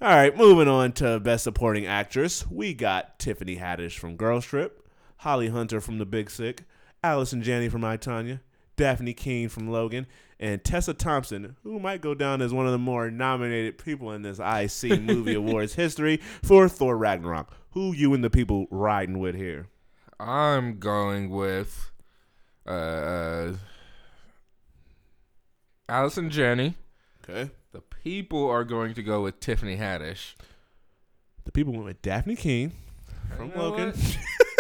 All 0.03 0.09
right, 0.09 0.37
moving 0.37 0.69
on 0.69 0.93
to 0.93 1.19
Best 1.21 1.45
Supporting 1.45 1.87
Actress. 1.87 2.47
We 2.51 2.75
got 2.75 3.19
Tiffany 3.19 3.57
Haddish 3.57 3.97
from 3.99 4.17
Girl 4.17 4.43
Trip, 4.43 4.87
Holly 5.19 5.49
Hunter 5.49 5.81
from 5.81 5.97
The 5.99 6.05
Big 6.05 6.29
Sick, 6.31 6.65
Allison 7.05 7.43
Janney 7.43 7.69
from 7.69 7.85
I, 7.85 7.99
Tonya, 7.99 8.41
Dafne 8.79 9.15
Keen 9.15 9.51
from 9.51 9.69
Logan, 9.69 10.07
and 10.41 10.65
Tessa 10.65 10.95
Thompson, 10.95 11.55
who 11.63 11.79
might 11.79 12.01
go 12.01 12.15
down 12.15 12.41
as 12.41 12.51
one 12.53 12.65
of 12.65 12.73
the 12.73 12.79
more 12.79 13.11
nominated 13.11 13.77
people 13.77 14.11
in 14.13 14.23
this 14.23 14.39
IC 14.39 15.01
Movie 15.03 15.35
Awards 15.35 15.75
history 15.75 16.17
for 16.43 16.67
Thor 16.67 16.97
Ragnarok. 16.97 17.53
Who 17.73 17.93
you 17.93 18.15
and 18.15 18.25
the 18.25 18.31
people 18.31 18.67
riding 18.71 19.19
with 19.19 19.35
here? 19.35 19.69
I'm 20.19 20.79
going 20.79 21.29
with 21.29 21.91
uh, 22.67 23.53
Allison 25.87 26.31
Janney. 26.31 26.75
Okay. 27.23 27.51
The 27.73 27.83
people 27.83 28.49
are 28.49 28.65
going 28.65 28.95
to 28.95 29.03
go 29.03 29.23
with 29.23 29.41
Tiffany 29.41 29.77
Haddish. 29.77 30.35
The 31.45 31.53
people 31.53 31.75
went 31.75 31.85
with 31.85 32.01
Daphne 32.01 32.37
King 32.37 32.73
from 33.37 33.51
You 33.51 33.55
know 33.57 33.61
Logan. 33.61 33.93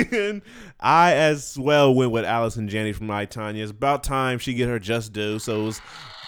and 0.00 0.42
I 0.80 1.12
as 1.12 1.58
well 1.58 1.94
went 1.94 2.12
with 2.12 2.24
Allison 2.24 2.68
Janney 2.68 2.92
from 2.92 3.10
I, 3.10 3.26
Tonya. 3.26 3.62
It's 3.62 3.70
about 3.70 4.04
time 4.04 4.38
she 4.38 4.54
get 4.54 4.68
her 4.68 4.78
just 4.78 5.12
due. 5.12 5.38
So 5.38 5.62
it 5.62 5.64
was 5.64 5.80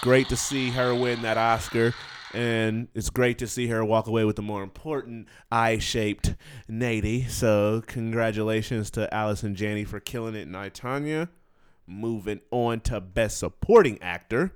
great 0.02 0.28
to 0.28 0.36
see 0.36 0.70
her 0.70 0.94
win 0.94 1.22
that 1.22 1.38
Oscar. 1.38 1.94
And 2.34 2.88
it's 2.94 3.08
great 3.08 3.38
to 3.38 3.46
see 3.46 3.68
her 3.68 3.84
walk 3.84 4.06
away 4.06 4.24
with 4.24 4.36
the 4.36 4.42
more 4.42 4.62
important 4.62 5.28
eye-shaped 5.50 6.34
Nady. 6.70 7.28
So 7.30 7.82
congratulations 7.86 8.90
to 8.92 9.12
Allison 9.14 9.54
Janney 9.54 9.84
for 9.84 9.98
killing 10.00 10.34
it 10.34 10.46
in 10.46 10.54
I. 10.54 10.70
Moving 11.86 12.40
on 12.50 12.80
to 12.80 13.00
Best 13.00 13.38
Supporting 13.38 14.00
Actor. 14.02 14.52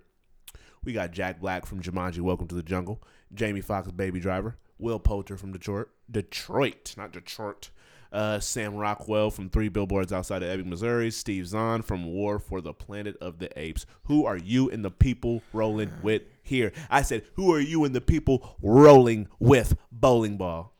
We 0.84 0.92
got 0.92 1.12
Jack 1.12 1.40
Black 1.40 1.64
from 1.64 1.80
Jumanji, 1.80 2.20
Welcome 2.20 2.48
to 2.48 2.54
the 2.54 2.62
Jungle. 2.62 3.02
Jamie 3.32 3.62
Foxx, 3.62 3.90
Baby 3.90 4.20
Driver. 4.20 4.58
Will 4.78 4.98
Poulter 4.98 5.38
from 5.38 5.52
Detroit. 5.52 5.88
Detroit, 6.12 6.94
not 6.96 7.12
Detroit. 7.12 7.70
Uh, 8.12 8.38
Sam 8.38 8.74
Rockwell 8.74 9.30
from 9.30 9.48
Three 9.48 9.70
Billboards 9.70 10.12
Outside 10.12 10.42
of 10.42 10.50
Ebbing, 10.50 10.68
Missouri. 10.68 11.10
Steve 11.10 11.46
Zahn 11.46 11.80
from 11.80 12.04
War 12.04 12.38
for 12.38 12.60
the 12.60 12.74
Planet 12.74 13.16
of 13.22 13.38
the 13.38 13.48
Apes. 13.58 13.86
Who 14.04 14.26
are 14.26 14.36
you 14.36 14.68
and 14.68 14.84
the 14.84 14.90
people 14.90 15.42
rolling 15.54 15.90
with 16.02 16.22
here? 16.42 16.72
I 16.90 17.00
said, 17.00 17.22
who 17.36 17.54
are 17.54 17.60
you 17.60 17.84
and 17.84 17.94
the 17.94 18.02
people 18.02 18.56
rolling 18.60 19.28
with 19.38 19.78
bowling 19.90 20.36
ball? 20.36 20.74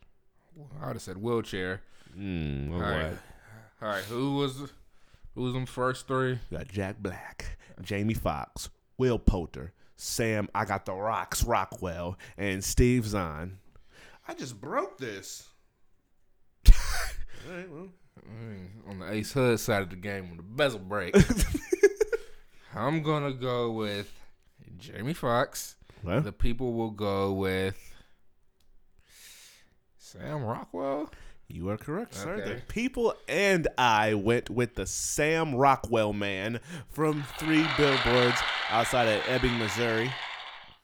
I 0.79 0.87
would 0.87 0.93
have 0.93 1.01
said 1.01 1.17
wheelchair. 1.17 1.81
Mm, 2.15 2.69
all 2.69 2.75
All 2.75 2.81
right. 2.81 3.17
All 3.81 3.89
right. 3.89 4.03
Who 4.03 4.35
was 4.35 4.71
who 5.33 5.41
was 5.41 5.53
them 5.53 5.65
first 5.65 6.07
three? 6.07 6.39
We 6.51 6.57
got 6.57 6.67
Jack 6.67 6.97
Black, 6.99 7.57
Jamie 7.81 8.13
Foxx, 8.13 8.69
Will 8.99 9.17
Poulter, 9.17 9.73
Sam, 9.95 10.49
I 10.53 10.65
got 10.65 10.85
the 10.85 10.93
Rocks 10.93 11.43
Rockwell, 11.43 12.17
and 12.37 12.63
Steve 12.63 13.05
Zahn. 13.05 13.57
I 14.27 14.33
just 14.33 14.59
broke 14.59 14.97
this. 14.97 15.47
All 16.67 16.73
right, 17.55 17.69
well. 17.69 17.87
Mm, 18.29 18.67
On 18.89 18.99
the 18.99 19.11
Ace 19.11 19.33
Hood 19.33 19.59
side 19.59 19.81
of 19.81 19.89
the 19.89 19.95
game 19.95 20.29
with 20.29 20.37
the 20.37 20.43
bezel 20.43 20.79
break. 20.79 21.15
I'm 22.75 23.01
gonna 23.03 23.33
go 23.33 23.71
with 23.71 24.11
Jamie 24.77 25.13
Foxx. 25.13 25.75
The 26.03 26.31
people 26.31 26.73
will 26.73 26.91
go 26.91 27.31
with 27.33 27.77
Sam 29.97 30.43
Rockwell. 30.43 31.09
you 31.47 31.69
are 31.69 31.77
correct, 31.77 32.13
sir. 32.15 32.35
Okay. 32.35 32.53
The 32.55 32.61
people 32.67 33.13
and 33.27 33.67
I 33.77 34.13
went 34.13 34.49
with 34.49 34.75
the 34.75 34.85
Sam 34.85 35.55
Rockwell 35.55 36.13
man 36.13 36.59
from 36.89 37.23
three 37.37 37.65
billboards 37.77 38.37
outside 38.69 39.05
of 39.07 39.21
Ebbing, 39.27 39.57
Missouri. 39.57 40.11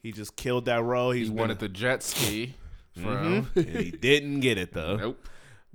He 0.02 0.12
just 0.12 0.36
killed 0.36 0.66
that 0.66 0.82
role. 0.84 1.12
He 1.12 1.20
He's 1.22 1.32
wanted 1.32 1.60
been, 1.60 1.72
the 1.72 1.78
jet 1.78 2.02
ski 2.04 2.56
from. 2.94 3.46
Mhm. 3.46 3.56
and 3.56 3.66
he 3.84 3.92
didn't 3.92 4.40
get 4.42 4.58
it 4.58 4.74
though. 4.74 4.96
nope. 4.98 5.28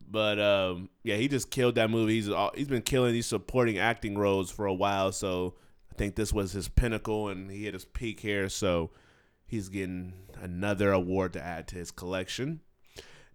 But 0.06 0.38
um, 0.38 0.90
yeah, 1.02 1.16
he 1.16 1.26
just 1.28 1.50
killed 1.50 1.74
that 1.76 1.90
movie. 1.90 2.14
He's 2.14 2.28
all, 2.28 2.52
he's 2.54 2.68
been 2.68 2.82
killing 2.82 3.12
these 3.12 3.26
supporting 3.26 3.78
acting 3.78 4.16
roles 4.16 4.50
for 4.50 4.66
a 4.66 4.74
while. 4.74 5.10
So 5.12 5.54
I 5.90 5.96
think 5.96 6.14
this 6.14 6.32
was 6.32 6.52
his 6.52 6.68
pinnacle, 6.68 7.28
and 7.28 7.50
he 7.50 7.64
hit 7.64 7.74
his 7.74 7.84
peak 7.84 8.20
here. 8.20 8.48
So 8.48 8.90
he's 9.46 9.68
getting 9.68 10.12
another 10.40 10.92
award 10.92 11.32
to 11.32 11.42
add 11.42 11.66
to 11.68 11.76
his 11.76 11.90
collection. 11.90 12.60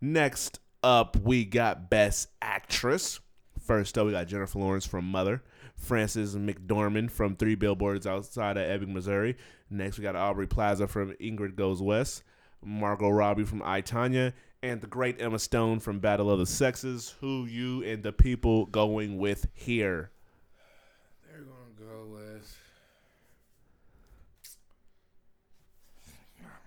Next 0.02 0.60
up, 0.84 1.18
we 1.18 1.44
got 1.46 1.90
Best 1.90 2.30
Actress. 2.42 3.20
First 3.62 3.98
up, 3.98 4.06
we 4.06 4.14
got 4.14 4.28
Jennifer 4.28 4.60
Lawrence 4.60 4.86
from 4.86 5.06
Mother, 5.06 5.44
Frances 5.76 6.36
McDormand 6.36 7.12
from 7.12 7.36
Three 7.36 7.56
Billboards 7.56 8.08
Outside 8.08 8.58
of 8.58 8.64
Ebbing, 8.64 8.94
Missouri. 8.94 9.36
Next, 9.70 9.98
we 9.98 10.04
got 10.04 10.16
Aubrey 10.16 10.48
Plaza 10.48 10.88
from 10.88 11.12
Ingrid 11.22 11.56
Goes 11.56 11.82
West, 11.82 12.24
Margot 12.64 13.10
Robbie 13.10 13.46
from 13.46 13.62
I, 13.64 13.82
Tonya, 13.82 14.34
and 14.62 14.82
the 14.82 14.88
great 14.88 15.22
Emma 15.22 15.40
Stone 15.40 15.80
from 15.80 16.00
Battle 16.00 16.30
of 16.30 16.40
the 16.40 16.46
Sexes. 16.46 17.16
Who 17.22 17.46
you 17.46 17.84
and 17.84 18.04
the 18.04 18.12
people 18.12 18.66
going 18.66 19.18
with 19.18 19.48
here? 19.54 20.12
They're 21.28 21.42
gonna 21.42 21.92
go 21.92 22.06
with. 22.14 22.58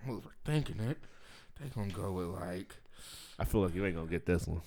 I'm 0.05 0.21
overthinking 0.21 0.89
it. 0.89 0.97
They're 1.59 1.69
gonna 1.75 1.93
go 1.93 2.11
with 2.11 2.27
like. 2.27 2.75
I 3.39 3.45
feel 3.45 3.61
like 3.61 3.75
you 3.75 3.85
ain't 3.85 3.95
gonna 3.95 4.09
get 4.09 4.25
this 4.25 4.47
one. 4.47 4.61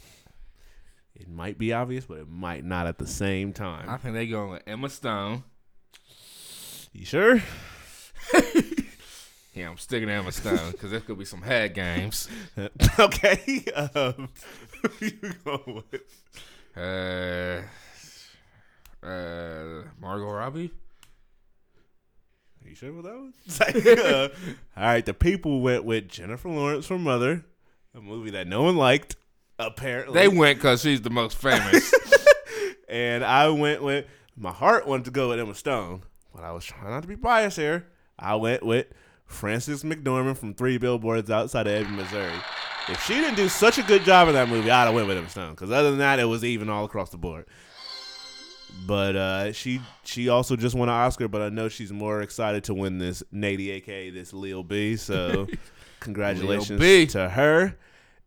It 1.15 1.28
might 1.28 1.59
be 1.59 1.73
obvious, 1.73 2.05
but 2.05 2.19
it 2.19 2.28
might 2.28 2.65
not 2.65 2.86
at 2.86 2.98
the 2.98 3.07
same 3.07 3.53
time. 3.53 3.89
I 3.89 3.97
think 3.97 4.15
they 4.15 4.27
going 4.27 4.51
with 4.51 4.62
Emma 4.66 4.90
Stone. 4.90 5.44
You 6.93 7.05
sure? 7.05 7.43
Yeah, 9.57 9.70
I'm 9.70 9.78
sticking 9.78 10.09
to 10.09 10.12
Emma 10.12 10.33
Stone 10.33 10.73
because 10.73 10.91
there 10.91 11.01
could 11.01 11.19
be 11.19 11.24
some 11.24 11.41
head 11.41 11.73
games. 11.73 12.28
okay. 12.99 13.65
Um, 13.74 14.28
who 14.83 14.91
you 15.07 15.33
going 15.43 15.83
with? 15.91 16.03
Uh, 16.77 17.62
uh, 19.03 19.85
Margot 19.99 20.31
Robbie. 20.31 20.70
Are 22.62 22.69
You 22.69 22.74
sure 22.74 22.93
with 22.93 23.07
that 23.07 23.15
one? 23.15 23.33
Like, 23.59 23.99
uh, 23.99 24.28
all 24.77 24.85
right, 24.85 25.07
the 25.07 25.15
people 25.15 25.62
went 25.62 25.85
with 25.85 26.09
Jennifer 26.09 26.51
Lawrence 26.51 26.85
from 26.85 27.03
Mother, 27.03 27.43
a 27.95 28.01
movie 28.03 28.33
that 28.33 28.47
no 28.47 28.62
one 28.62 28.77
liked, 28.77 29.16
apparently. 29.59 30.20
They 30.20 30.28
went 30.28 30.59
because 30.59 30.83
she's 30.83 31.01
the 31.01 31.09
most 31.09 31.39
famous. 31.39 31.95
and 32.91 33.24
I 33.24 33.49
went 33.49 33.83
with 33.83 34.05
my 34.37 34.53
heart 34.53 34.87
wanted 34.87 35.07
to 35.07 35.12
go 35.12 35.31
with 35.31 35.41
Emma 35.41 35.55
Stone, 35.55 36.03
but 36.35 36.45
I 36.45 36.53
was 36.53 36.66
trying 36.66 36.91
not 36.91 37.01
to 37.01 37.09
be 37.09 37.15
biased 37.15 37.57
here. 37.57 37.87
I 38.19 38.35
went 38.35 38.62
with 38.62 38.89
Frances 39.27 39.82
McDormand 39.82 40.39
from 40.39 40.55
Three 40.55 40.78
Billboards 40.78 41.31
Outside 41.31 41.66
of 41.66 41.74
Ebbing, 41.74 41.97
Missouri. 41.97 42.32
If 42.89 43.03
she 43.05 43.15
didn't 43.15 43.35
do 43.35 43.48
such 43.48 43.78
a 43.78 43.82
good 43.82 44.05
job 44.05 44.28
in 44.28 44.35
that 44.35 44.48
movie, 44.48 44.70
I'd 44.70 44.85
have 44.86 44.94
went 44.94 45.09
with 45.09 45.19
Emma 45.19 45.28
Stone. 45.28 45.51
Because 45.51 45.70
other 45.70 45.90
than 45.90 45.98
that, 45.98 46.20
it 46.20 46.24
was 46.24 46.44
even 46.44 46.69
all 46.70 46.85
across 46.85 47.11
the 47.11 47.16
board. 47.16 47.47
But 48.86 49.16
uh, 49.16 49.53
she 49.53 49.81
she 50.05 50.28
also 50.28 50.55
just 50.55 50.74
won 50.74 50.89
an 50.89 50.94
Oscar, 50.94 51.28
but 51.28 51.40
I 51.43 51.48
know 51.48 51.69
she's 51.69 51.93
more 51.93 52.20
excited 52.23 52.65
to 52.65 52.74
win 52.74 52.98
this 52.98 53.23
Nady, 53.32 53.70
aka 53.70 54.11
this 54.11 54.32
Lil 54.32 54.62
B. 54.62 54.97
So 54.97 55.47
congratulations 56.01 56.78
B. 56.81 57.07
to 57.07 57.28
her. 57.31 57.77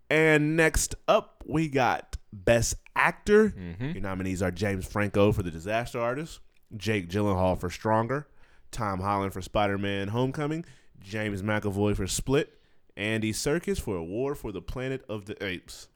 And 0.09 0.55
next 0.57 0.95
up, 1.07 1.43
we 1.45 1.67
got 1.67 2.17
Best 2.33 2.75
Actor. 2.95 3.53
Your 3.79 4.01
nominees 4.01 4.41
are 4.41 4.49
James 4.51 4.87
Franco 4.87 5.31
for 5.31 5.43
The 5.43 5.51
Disaster 5.51 5.99
Artist, 5.99 6.39
Jake 6.75 7.09
Gyllenhaal 7.09 7.59
for 7.59 7.69
Stronger, 7.69 8.27
Tom 8.71 9.01
Holland 9.01 9.33
for 9.33 9.41
Spider-Man: 9.41 10.07
Homecoming, 10.07 10.65
James 11.03 11.41
McAvoy 11.41 11.95
for 11.95 12.07
Split, 12.07 12.57
Andy 12.97 13.31
Serkis 13.33 13.79
for 13.79 13.95
A 13.95 14.03
War 14.03 14.35
for 14.35 14.51
the 14.51 14.61
Planet 14.61 15.03
of 15.09 15.25
the 15.25 15.43
Apes. 15.45 15.87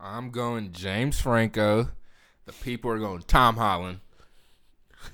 I'm 0.00 0.30
going 0.30 0.72
James 0.72 1.20
Franco. 1.20 1.88
The 2.46 2.52
people 2.52 2.90
are 2.90 2.98
going 2.98 3.22
Tom 3.26 3.56
Holland. 3.56 4.00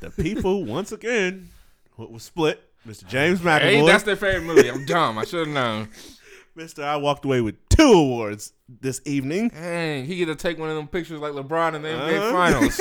The 0.00 0.10
people 0.10 0.64
once 0.64 0.92
again 0.92 1.48
what 1.96 2.10
was 2.10 2.22
Split. 2.22 2.62
Mr. 2.88 3.06
James 3.06 3.40
Hey, 3.40 3.76
McAvoy. 3.76 3.86
that's 3.86 4.04
their 4.04 4.16
favorite 4.16 4.44
movie. 4.44 4.68
I'm 4.70 4.86
dumb. 4.86 5.18
I 5.18 5.24
should 5.24 5.46
have 5.46 5.54
known. 5.54 5.88
Mr. 6.56 6.82
I 6.82 6.96
walked 6.96 7.24
away 7.24 7.40
with 7.42 7.56
two 7.68 7.92
awards 7.92 8.52
this 8.80 9.00
evening. 9.04 9.50
Dang, 9.50 10.04
he 10.06 10.16
get 10.16 10.26
to 10.26 10.34
take 10.34 10.58
one 10.58 10.68
of 10.70 10.76
them 10.76 10.88
pictures 10.88 11.20
like 11.20 11.32
LeBron 11.32 11.74
in 11.74 11.82
the 11.82 11.88
NBA 11.88 12.18
Uh-huh. 12.18 12.32
Finals. 12.32 12.80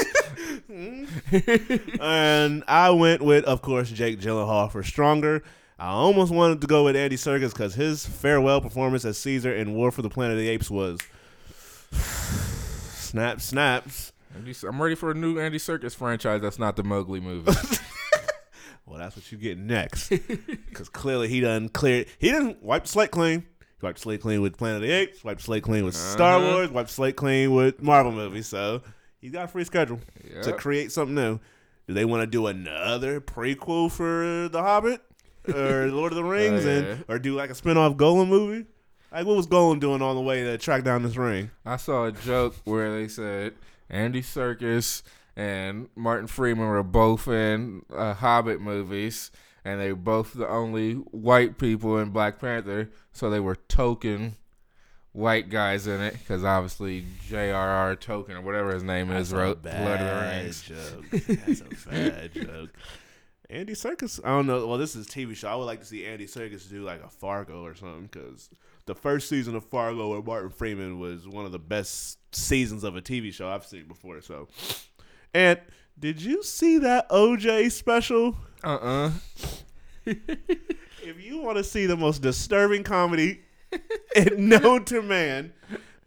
and 2.01 2.63
I 2.67 2.89
went 2.91 3.21
with, 3.21 3.43
of 3.45 3.61
course, 3.61 3.89
Jake 3.91 4.19
Gyllenhaal 4.19 4.71
for 4.71 4.81
Stronger. 4.83 5.43
I 5.79 5.87
almost 5.91 6.31
wanted 6.33 6.59
to 6.61 6.67
go 6.67 6.83
with 6.83 6.95
Andy 6.95 7.15
Serkis 7.15 7.51
because 7.51 7.73
his 7.75 8.05
farewell 8.05 8.59
performance 8.59 9.05
as 9.05 9.17
Caesar 9.19 9.53
in 9.53 9.73
War 9.73 9.91
for 9.91 10.01
the 10.01 10.09
Planet 10.09 10.33
of 10.33 10.39
the 10.39 10.49
Apes 10.49 10.69
was 10.69 10.99
snap 11.91 13.41
snaps. 13.41 14.11
I'm 14.35 14.81
ready 14.81 14.95
for 14.95 15.11
a 15.11 15.13
new 15.13 15.39
Andy 15.39 15.57
Serkis 15.57 15.95
franchise. 15.95 16.41
That's 16.41 16.59
not 16.59 16.75
the 16.75 16.83
Mowgli 16.83 17.19
movie. 17.19 17.51
Well, 18.85 18.97
that's 18.97 19.15
what 19.15 19.31
you 19.31 19.37
get 19.37 19.59
next. 19.59 20.09
Because 20.69 20.89
clearly 20.89 21.27
he 21.27 21.41
done 21.41 21.69
clear. 21.69 22.05
He 22.17 22.31
didn't 22.31 22.63
wipe 22.63 22.85
the 22.85 22.89
slate 22.89 23.11
clean. 23.11 23.41
He 23.41 23.85
wiped 23.85 23.99
the 23.99 24.01
slate 24.01 24.19
clean 24.21 24.41
with 24.41 24.57
Planet 24.57 24.77
of 24.77 24.81
the 24.81 24.91
Apes. 24.91 25.23
Wiped 25.23 25.41
the 25.41 25.43
slate 25.43 25.61
clean 25.61 25.85
with 25.85 25.93
Star 25.95 26.39
Uh-huh. 26.39 26.53
Wars. 26.55 26.69
Wiped 26.71 26.87
the 26.89 26.93
slate 26.95 27.15
clean 27.15 27.53
with 27.53 27.83
Marvel 27.83 28.11
movies. 28.11 28.47
So 28.47 28.81
he's 29.21 29.31
got 29.31 29.45
a 29.45 29.47
free 29.47 29.63
schedule 29.63 29.99
to 30.41 30.53
create 30.53 30.91
something 30.91 31.13
new. 31.13 31.39
Do 31.87 31.93
they 31.93 32.03
want 32.03 32.21
to 32.23 32.27
do 32.27 32.47
another 32.47 33.21
prequel 33.21 33.91
for 33.91 34.49
The 34.49 34.59
Hobbit 34.63 35.01
or 35.55 35.87
Lord 35.91 36.11
of 36.11 36.15
the 36.17 36.23
Rings, 36.23 36.65
yeah. 36.65 36.71
and 36.71 37.05
or 37.07 37.19
do 37.19 37.35
like 37.35 37.49
a 37.49 37.55
spin-off 37.55 37.95
Gollum 37.95 38.27
movie? 38.27 38.65
Like 39.11 39.25
what 39.25 39.35
was 39.35 39.47
Gollum 39.47 39.79
doing 39.79 40.01
on 40.01 40.15
the 40.15 40.21
way 40.21 40.43
to 40.43 40.57
track 40.57 40.83
down 40.83 41.03
this 41.03 41.17
ring? 41.17 41.51
I 41.65 41.77
saw 41.77 42.05
a 42.05 42.11
joke 42.11 42.55
where 42.63 42.91
they 42.95 43.07
said 43.07 43.53
Andy 43.89 44.21
Serkis 44.21 45.01
and 45.35 45.89
Martin 45.95 46.27
Freeman 46.27 46.67
were 46.67 46.83
both 46.83 47.27
in 47.27 47.83
uh, 47.95 48.13
Hobbit 48.13 48.61
movies, 48.61 49.31
and 49.65 49.79
they 49.79 49.89
were 49.91 49.95
both 49.99 50.33
the 50.33 50.47
only 50.47 50.93
white 50.93 51.57
people 51.57 51.97
in 51.97 52.09
Black 52.09 52.39
Panther, 52.39 52.89
so 53.11 53.29
they 53.29 53.39
were 53.39 53.55
token 53.55 54.35
white 55.11 55.49
guys 55.49 55.87
in 55.87 56.01
it 56.01 56.13
because 56.13 56.43
obviously 56.43 57.05
J.R.R. 57.27 57.95
Tolkien 57.95 58.35
or 58.35 58.41
whatever 58.41 58.73
his 58.73 58.83
name 58.83 59.11
is 59.11 59.33
wrote 59.33 59.65
Lord 59.65 59.99
of 59.99 59.99
the 59.99 60.29
Rings. 60.37 60.61
joke. 60.61 61.09
That's 61.45 61.61
a 61.61 61.89
bad 61.89 62.33
joke. 62.33 62.69
Andy 63.49 63.73
Serkis. 63.73 64.19
I 64.23 64.29
don't 64.29 64.45
know. 64.45 64.67
Well, 64.67 64.77
this 64.77 64.95
is 64.95 65.07
a 65.07 65.09
TV 65.09 65.35
show. 65.35 65.47
I 65.49 65.55
would 65.55 65.65
like 65.65 65.79
to 65.79 65.85
see 65.85 66.05
Andy 66.05 66.27
Serkis 66.27 66.69
do 66.69 66.83
like 66.83 67.03
a 67.03 67.09
Fargo 67.09 67.63
or 67.63 67.73
something 67.73 68.09
because 68.11 68.49
the 68.85 68.93
first 68.93 69.27
season 69.27 69.55
of 69.55 69.65
Fargo 69.65 70.15
with 70.15 70.25
Martin 70.25 70.51
Freeman 70.51 70.99
was 70.99 71.27
one 71.27 71.45
of 71.45 71.51
the 71.51 71.59
best 71.59 72.19
seasons 72.35 72.83
of 72.83 72.95
a 72.95 73.01
TV 73.01 73.33
show 73.33 73.49
I've 73.49 73.65
seen 73.65 73.87
before. 73.87 74.21
So, 74.21 74.47
and 75.33 75.59
did 75.97 76.21
you 76.21 76.43
see 76.43 76.77
that 76.79 77.09
OJ 77.09 77.71
special? 77.71 78.35
Uh 78.63 78.75
uh 78.75 79.11
If 81.01 81.23
you 81.23 81.41
want 81.41 81.57
to 81.57 81.63
see 81.63 81.85
the 81.85 81.97
most 81.97 82.21
disturbing 82.21 82.83
comedy 82.83 83.41
known 84.37 84.85
to 84.85 85.01
man, 85.01 85.53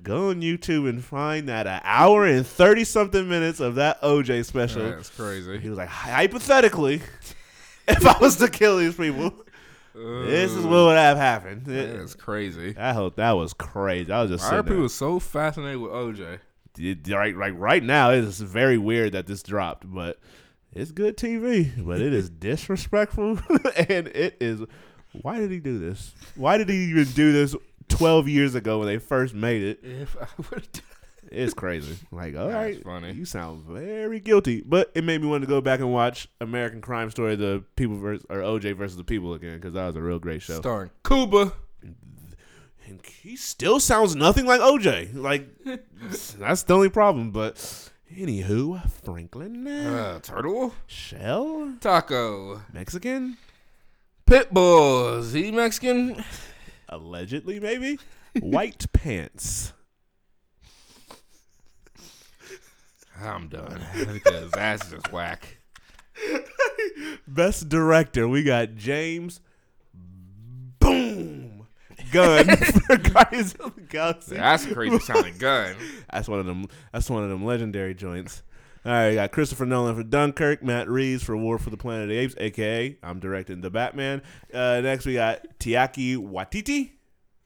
go 0.02 0.30
on 0.30 0.40
YouTube 0.40 0.88
and 0.88 1.04
find 1.04 1.48
that 1.48 1.66
an 1.66 1.80
hour 1.84 2.26
and 2.26 2.46
thirty 2.46 2.84
something 2.84 3.28
minutes 3.28 3.60
of 3.60 3.76
that 3.76 4.00
OJ 4.02 4.44
special. 4.44 4.82
That's 4.90 5.10
crazy. 5.10 5.58
He 5.58 5.68
was 5.68 5.78
like, 5.78 5.88
hypothetically, 5.88 7.02
if 7.88 8.06
I 8.06 8.18
was 8.18 8.36
to 8.36 8.48
kill 8.48 8.78
these 8.78 8.94
people, 8.94 9.32
this 9.94 10.52
is 10.52 10.64
what 10.64 10.86
would 10.86 10.96
have 10.96 11.16
happened. 11.16 11.66
That's 11.66 12.14
crazy. 12.14 12.74
I 12.78 12.92
hope 12.92 13.16
that 13.16 13.32
was 13.32 13.52
crazy. 13.52 14.10
I 14.10 14.22
was 14.22 14.30
just 14.30 14.48
sitting 14.48 14.64
people 14.64 14.88
so 14.88 15.18
fascinated 15.18 15.80
with 15.80 15.92
OJ? 15.92 16.38
It- 16.78 17.06
right, 17.08 17.36
right, 17.36 17.56
right 17.58 17.82
now, 17.82 18.10
it's 18.10 18.40
very 18.40 18.78
weird 18.78 19.12
that 19.12 19.26
this 19.26 19.42
dropped, 19.42 19.84
but 19.92 20.18
it's 20.72 20.90
good 20.90 21.16
TV. 21.18 21.70
But 21.84 22.00
it 22.00 22.14
is 22.14 22.30
disrespectful, 22.48 23.38
and 23.88 24.08
it 24.08 24.36
is. 24.40 24.62
Why 25.20 25.38
did 25.38 25.50
he 25.50 25.58
do 25.60 25.78
this? 25.78 26.14
Why 26.36 26.56
did 26.56 26.70
he 26.70 26.76
even 26.84 27.04
do 27.12 27.32
this 27.32 27.54
twelve 27.93 28.28
years 28.28 28.55
ago 28.55 28.78
when 28.78 28.86
they 28.89 28.98
first 28.98 29.35
made 29.35 29.62
it? 29.62 29.81
If 29.82 30.16
I 30.20 30.27
would 30.51 30.69
It's 31.31 31.55
crazy. 31.55 31.97
Like, 32.10 32.36
all 32.36 32.48
That's 32.48 32.55
right, 32.77 32.85
funny. 32.85 33.12
You 33.12 33.24
sound 33.24 33.64
very 33.64 34.20
guilty, 34.20 34.62
but 34.66 34.90
it 34.94 35.02
made 35.05 35.20
me 35.23 35.28
want 35.28 35.43
to 35.43 35.48
go 35.48 35.60
back 35.60 35.81
and 35.81 35.93
watch 35.93 36.28
American 36.40 36.81
Crime 36.81 37.10
Story: 37.10 37.36
The 37.36 37.64
People 37.77 37.97
versus 37.97 38.27
or 38.28 38.39
OJ 38.39 38.77
versus 38.77 38.97
the 38.97 39.05
People 39.05 39.35
again 39.35 39.55
because 39.56 39.74
that 39.74 39.86
was 39.86 39.97
a 39.97 40.02
real 40.02 40.19
great 40.19 40.43
show. 40.43 40.60
starring 40.60 40.90
Cuba. 41.05 41.52
And 42.86 43.01
he 43.06 43.36
still 43.36 43.78
sounds 43.81 44.14
nothing 44.16 44.44
like 44.44 44.60
OJ. 44.60 45.14
Like 45.14 45.48
that's 46.39 46.64
the 46.64 46.74
only 46.74 46.89
problem. 46.90 47.31
But 47.31 47.55
anywho, 48.14 48.86
Franklin, 49.05 49.66
Uh, 49.66 50.19
turtle. 50.20 50.74
Shell, 50.86 51.74
Taco. 51.81 52.60
Mexican, 52.73 53.39
Pitbull. 54.27 55.20
Is 55.20 55.32
he 55.32 55.51
Mexican? 55.52 56.23
Allegedly 56.93 57.59
maybe, 57.59 57.98
White 58.40 58.86
Pants. 58.93 59.73
I'm 63.20 63.48
done 63.48 63.81
because 64.12 64.51
that's 64.51 64.90
just 64.90 65.12
whack. 65.12 65.59
Best 67.27 67.69
director, 67.69 68.28
we 68.28 68.43
got 68.43 68.74
James 68.74 69.40
Boom 70.78 71.66
Gun 72.10 72.56
for 72.86 72.97
Guardians 72.97 73.55
of 73.55 73.74
the 73.74 73.82
Galaxy. 73.82 74.36
That's 74.36 74.66
a 74.66 74.74
crazy 74.74 74.98
sounding 74.98 75.39
gun. 75.39 75.77
That's 76.10 76.28
one 76.28 76.40
of 76.40 76.47
them. 76.47 76.66
That's 76.93 77.09
one 77.09 77.23
of 77.23 77.31
them 77.31 77.44
legendary 77.44 77.94
joints. 77.94 78.43
All 78.84 78.90
right, 78.90 79.10
we 79.10 79.14
got 79.14 79.30
Christopher 79.30 79.64
Nolan 79.64 79.94
for 79.94 80.02
Dunkirk, 80.02 80.60
Matt 80.62 80.88
Reeves 80.88 81.22
for 81.22 81.36
War 81.36 81.56
for 81.59 81.70
the 81.70 81.76
Planet 81.76 82.04
of 82.04 82.09
the 82.09 82.16
Apes, 82.18 82.34
aka 82.38 82.96
I'm 83.02 83.20
directing 83.20 83.60
the 83.60 83.70
Batman. 83.70 84.22
Uh, 84.52 84.80
next, 84.80 85.06
we 85.06 85.14
got 85.14 85.46
Tiaki 85.60 86.16
Watiti, 86.16 86.90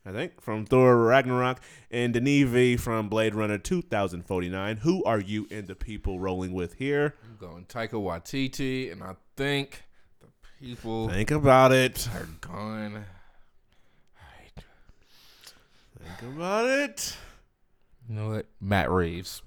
I 0.07 0.13
think, 0.13 0.41
from 0.41 0.65
Thor 0.65 0.97
Ragnarok, 0.97 1.61
and 1.91 2.15
Denis 2.15 2.49
V 2.49 2.79
from 2.79 3.11
Blade 3.11 3.35
Runner 3.35 3.59
2049. 3.59 4.79
Who 4.79 5.05
are 5.05 5.21
you 5.21 5.47
and 5.51 5.67
the 5.67 5.75
people 5.75 6.19
rolling 6.19 6.55
with 6.55 6.75
here? 6.75 7.15
I'm 7.23 7.37
going 7.37 7.67
Taika 7.67 7.91
Waititi, 8.03 8.91
and 8.91 9.03
I 9.03 9.17
think 9.37 9.83
the 10.23 10.29
people 10.59 11.11
Think 11.11 11.31
about 11.33 11.71
it. 11.71 12.09
are 12.15 12.27
going. 12.41 12.95
Alright. 12.95 14.65
Think 16.03 16.35
about 16.35 16.65
it. 16.67 17.15
You 18.09 18.15
know 18.15 18.29
what? 18.31 18.47
Matt 18.59 18.91
Reeves. 18.91 19.43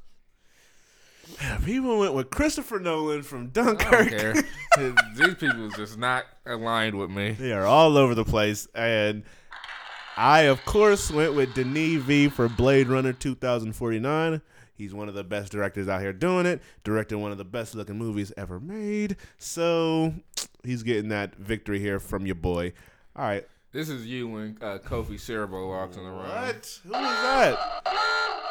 People 1.65 1.99
went 1.99 2.13
with 2.13 2.29
Christopher 2.29 2.79
Nolan 2.79 3.23
from 3.23 3.43
I 3.43 3.47
don't 3.47 3.79
Dunkirk. 3.79 4.09
care. 4.09 4.33
These 5.15 5.35
people 5.35 5.69
just 5.69 5.97
not 5.97 6.25
aligned 6.45 6.97
with 6.97 7.09
me. 7.09 7.31
They 7.31 7.51
are 7.53 7.65
all 7.65 7.97
over 7.97 8.15
the 8.15 8.25
place. 8.25 8.67
And 8.73 9.23
I, 10.17 10.41
of 10.41 10.63
course, 10.65 11.11
went 11.11 11.33
with 11.35 11.53
Denis 11.53 12.01
V 12.03 12.29
for 12.29 12.49
Blade 12.49 12.87
Runner 12.87 13.13
2049. 13.13 14.41
He's 14.75 14.93
one 14.93 15.09
of 15.09 15.13
the 15.15 15.23
best 15.25 15.51
directors 15.51 15.87
out 15.89 16.01
here 16.01 16.13
doing 16.13 16.45
it, 16.45 16.61
directed 16.83 17.17
one 17.17 17.31
of 17.31 17.37
the 17.37 17.43
best 17.45 17.75
looking 17.75 17.97
movies 17.97 18.31
ever 18.37 18.59
made. 18.59 19.17
So 19.37 20.13
he's 20.63 20.83
getting 20.83 21.09
that 21.09 21.35
victory 21.35 21.79
here 21.79 21.99
from 21.99 22.25
your 22.25 22.35
boy. 22.35 22.73
All 23.15 23.25
right. 23.25 23.45
This 23.71 23.89
is 23.89 24.05
you 24.07 24.27
when 24.27 24.57
uh, 24.61 24.79
Kofi 24.79 25.15
Siriboe 25.15 25.67
walks 25.69 25.95
in 25.97 26.03
the 26.03 26.09
room. 26.09 26.19
What? 26.27 26.79
Who 26.83 26.89
is 26.89 27.21
that? 27.21 27.59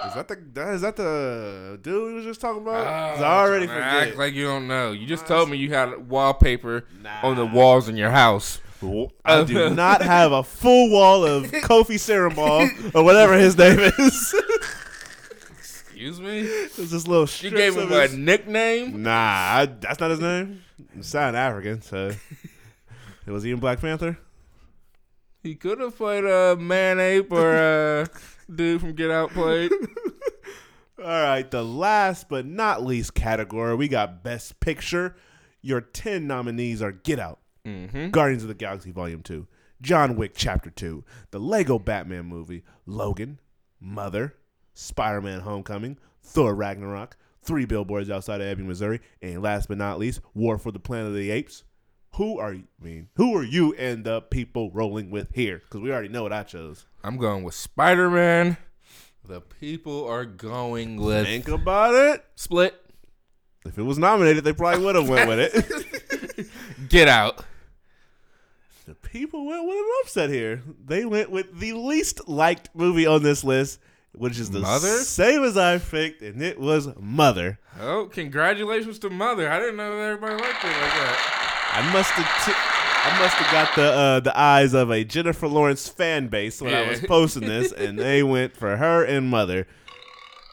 Is 0.07 0.15
that 0.15 0.29
the 0.29 0.37
that- 0.55 0.75
is 0.75 0.81
that 0.83 0.97
the 0.97 1.79
dude 1.83 2.07
we 2.09 2.15
was 2.15 2.25
just 2.25 2.41
talking 2.41 2.63
about? 2.63 2.87
Oh, 2.87 3.23
I 3.25 3.41
already 3.41 3.67
forget. 3.67 3.83
Act 4.09 4.17
like 4.17 4.33
you 4.35 4.45
don't 4.47 4.69
know. 4.69 4.93
You 4.93 5.07
just 5.07 5.27
told 5.27 5.51
me 5.51 5.57
you 5.57 5.71
had 5.71 6.09
wallpaper 6.09 6.85
Nah. 7.03 7.21
on 7.23 7.37
the 7.37 7.45
walls 7.47 7.89
in 7.89 7.97
your 7.97 8.11
house. 8.11 8.61
I 9.25 9.43
do 9.43 9.71
not 9.71 10.03
have 10.03 10.31
a 10.31 10.45
full 10.45 10.91
wall 10.91 11.25
of 11.25 11.47
Kofi 11.51 11.99
Cerebral 11.99 12.69
or 12.95 13.03
whatever 13.03 13.37
his 13.37 13.59
name 13.59 13.81
is. 13.81 14.35
Excuse 15.51 16.21
me? 16.21 16.41
It's 16.43 16.77
this 16.77 17.09
little 17.09 17.23
You 17.23 17.27
strips 17.27 17.57
gave 17.57 17.75
him 17.77 17.91
a 17.91 18.07
nickname? 18.09 19.03
Nah, 19.03 19.11
I, 19.11 19.67
that's 19.81 19.99
not 19.99 20.11
his 20.13 20.21
name. 20.21 20.63
It 20.97 21.05
sound 21.05 21.37
African, 21.37 21.83
so 21.83 22.13
it 23.27 23.31
was 23.33 23.43
he 23.43 23.51
in 23.51 23.59
Black 23.59 23.81
Panther? 23.81 24.17
He 25.43 25.57
could 25.57 25.81
have 25.81 25.97
played 25.97 26.25
a 26.25 26.55
man 26.55 27.01
ape 27.01 27.33
or 27.33 27.57
uh, 27.57 28.03
a 28.05 28.07
dude 28.55 28.81
from 28.81 28.95
Get 28.95 29.11
Out 29.11 29.31
played. 29.31 29.73
All 30.99 31.05
right, 31.05 31.49
the 31.49 31.65
last 31.65 32.29
but 32.29 32.45
not 32.45 32.85
least 32.85 33.15
category, 33.15 33.77
we 33.77 33.87
got 33.89 34.25
Best 34.25 34.59
Picture. 34.61 35.15
Your 35.63 35.81
10 35.81 36.27
nominees 36.27 36.83
are 36.83 36.93
Get 36.93 37.19
Out, 37.19 37.39
Mm-hmm. 37.65 38.11
Guardians 38.11 38.43
of 38.43 38.49
the 38.49 38.55
Galaxy 38.55 38.91
Volume 38.91 39.23
2, 39.23 39.47
John 39.83 40.17
Wick 40.17 40.33
Chapter 40.35 40.71
2, 40.71 41.05
the 41.31 41.39
Lego 41.39 41.79
Batman 41.79 42.25
movie, 42.27 42.65
Logan, 42.87 43.39
Mother, 43.81 44.35
Spider 44.75 45.21
Man 45.21 45.41
Homecoming, 45.41 45.99
Thor 46.23 46.55
Ragnarok, 46.55 47.17
Three 47.43 47.65
Billboards 47.67 48.11
Outside 48.11 48.41
of 48.41 48.47
Ebbing, 48.47 48.67
Missouri, 48.67 49.01
and 49.23 49.43
last 49.43 49.69
but 49.69 49.79
not 49.79 49.99
least, 49.99 50.21
War 50.35 50.59
for 50.59 50.73
the 50.73 50.79
Planet 50.81 51.09
of 51.09 51.15
the 51.15 51.31
Apes. 51.31 51.65
Who 52.19 52.41
are 52.41 52.53
you? 52.53 52.65
I 52.83 52.85
mean, 52.85 53.09
who 53.15 53.37
are 53.37 53.45
you 53.45 53.75
and 53.75 54.03
the 54.03 54.21
people 54.21 54.73
rolling 54.73 55.09
with 55.13 55.33
here? 55.37 55.59
Because 55.61 55.81
we 55.81 55.93
already 55.93 56.09
know 56.09 56.25
what 56.25 56.33
I 56.33 56.43
chose. 56.43 56.85
I'm 57.05 57.17
going 57.17 57.45
with 57.45 57.55
Spider 57.55 58.11
Man. 58.11 58.57
The 59.25 59.41
people 59.41 60.05
are 60.05 60.25
going 60.25 60.97
with 60.97 61.27
Think 61.27 61.47
about 61.47 61.95
it. 61.95 62.25
Split. 62.35 62.75
If 63.65 63.79
it 63.79 63.85
was 63.85 63.99
nominated, 63.99 64.43
they 64.43 64.53
probably 64.53 64.85
would 64.85 64.97
have 64.97 65.09
went 65.09 65.29
with 65.29 65.39
it. 65.39 66.49
Get 66.89 67.07
Out. 67.07 67.45
The 68.87 68.97
people 68.97 69.47
went 69.47 69.65
with 69.65 69.77
an 69.77 69.91
upset 70.03 70.29
here. 70.29 70.65
They 70.85 71.05
went 71.05 71.31
with 71.31 71.61
the 71.61 71.75
least 71.75 72.29
liked 72.29 72.71
movie 72.75 73.07
on 73.07 73.23
this 73.23 73.45
list, 73.45 73.79
which 74.13 74.41
is 74.41 74.51
the 74.51 74.59
Mother? 74.59 74.89
same 74.89 75.45
as 75.45 75.57
I 75.57 75.79
picked, 75.79 76.23
and 76.23 76.43
it 76.43 76.59
was 76.59 76.89
Mother. 76.99 77.61
Oh, 77.81 78.07
congratulations 78.07 78.99
to 79.01 79.11
Mother. 79.11 79.49
I 79.49 79.61
didn't 79.61 79.77
know 79.77 79.97
that 79.97 80.03
everybody 80.03 80.35
liked 80.43 80.65
it 80.65 80.67
like 80.67 80.75
that. 80.75 81.38
I 81.71 81.93
must 81.93 82.11
have 82.11 82.45
t- 82.47 82.53
I 82.55 83.19
must 83.21 83.35
have 83.37 83.53
got 83.53 83.75
the 83.77 83.93
uh, 83.93 84.21
the 84.21 84.39
eyes 84.39 84.75
of 84.75 84.91
a 84.91 85.05
Jennifer 85.05 85.47
Lawrence 85.47 85.89
fan 85.89 86.29
base 86.29 86.61
when 86.61 86.75
I 86.75 86.89
was 86.89 87.01
posting 87.07 87.47
this, 87.47 87.73
and 87.73 87.99
they 87.99 88.23
went 88.23 88.57
for 88.57 88.77
her 88.77 89.05
and 89.05 89.29
Mother. 89.29 89.67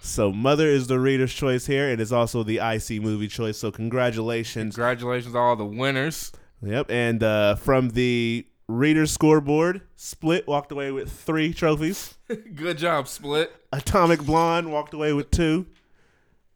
So 0.02 0.32
Mother 0.32 0.68
is 0.68 0.88
the 0.88 1.00
reader's 1.00 1.34
choice 1.34 1.66
here, 1.66 1.90
and 1.90 2.00
it's 2.00 2.12
also 2.12 2.44
the 2.44 2.60
IC 2.60 3.02
movie 3.02 3.28
choice. 3.28 3.58
So 3.58 3.72
congratulations 3.72 4.76
Congratulations 4.76 5.34
to 5.34 5.40
all 5.40 5.56
the 5.56 5.66
winners. 5.66 6.32
Yep, 6.62 6.92
and 6.92 7.24
uh, 7.24 7.56
from 7.56 7.90
the 7.90 8.46
reader's 8.68 9.12
scoreboard, 9.12 9.82
Split 9.96 10.48
walked 10.48 10.72
away 10.72 10.92
with 10.92 11.12
three 11.12 11.54
trophies. 11.54 12.16
Good 12.56 12.78
job, 12.78 13.08
Split. 13.08 13.52
Atomic 13.72 14.22
Blonde 14.22 14.72
walked 14.72 14.94
away 14.94 15.14
with 15.14 15.32
two. 15.32 15.66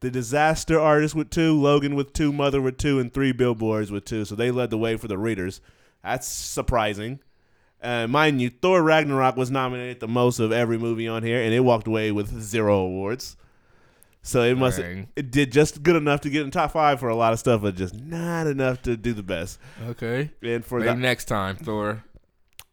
The 0.01 0.09
Disaster 0.09 0.79
Artist 0.79 1.13
with 1.15 1.29
two. 1.29 1.59
Logan 1.59 1.95
with 1.95 2.13
two. 2.13 2.31
Mother 2.31 2.61
with 2.61 2.77
two, 2.77 2.99
and 2.99 3.13
three 3.13 3.31
billboards 3.31 3.91
with 3.91 4.05
two. 4.05 4.23
So 4.25 4.35
they 4.35 4.49
led 4.51 4.69
the 4.69 4.77
way 4.77 4.95
for 4.95 5.07
the 5.07 5.17
readers. 5.17 5.59
That's 6.03 6.27
surprising. 6.27 7.19
Uh, 7.81 8.07
mind 8.07 8.41
you, 8.41 8.49
Thor 8.49 8.81
Ragnarok 8.83 9.35
was 9.37 9.49
nominated 9.51 9.99
the 9.99 10.07
most 10.07 10.39
of 10.39 10.51
every 10.51 10.77
movie 10.77 11.07
on 11.07 11.23
here, 11.23 11.41
and 11.41 11.53
it 11.53 11.61
walked 11.61 11.87
away 11.87 12.11
with 12.11 12.41
zero 12.41 12.79
awards. 12.79 13.35
So 14.21 14.41
it 14.43 14.57
must 14.57 14.79
Dang. 14.79 15.07
it 15.15 15.31
did 15.31 15.51
just 15.53 15.81
good 15.81 15.95
enough 15.95 16.19
to 16.21 16.29
get 16.29 16.43
in 16.43 16.51
top 16.51 16.71
five 16.71 16.99
for 16.99 17.07
a 17.07 17.15
lot 17.15 17.31
of 17.31 17.39
stuff, 17.39 17.61
but 17.61 17.75
just 17.75 17.95
not 17.95 18.47
enough 18.47 18.81
to 18.81 18.97
do 18.97 19.13
the 19.13 19.23
best. 19.23 19.59
Okay. 19.87 20.29
And 20.43 20.63
for 20.65 20.79
Maybe 20.79 20.89
the 20.91 20.95
next 20.95 21.25
time, 21.25 21.55
Thor. 21.55 22.03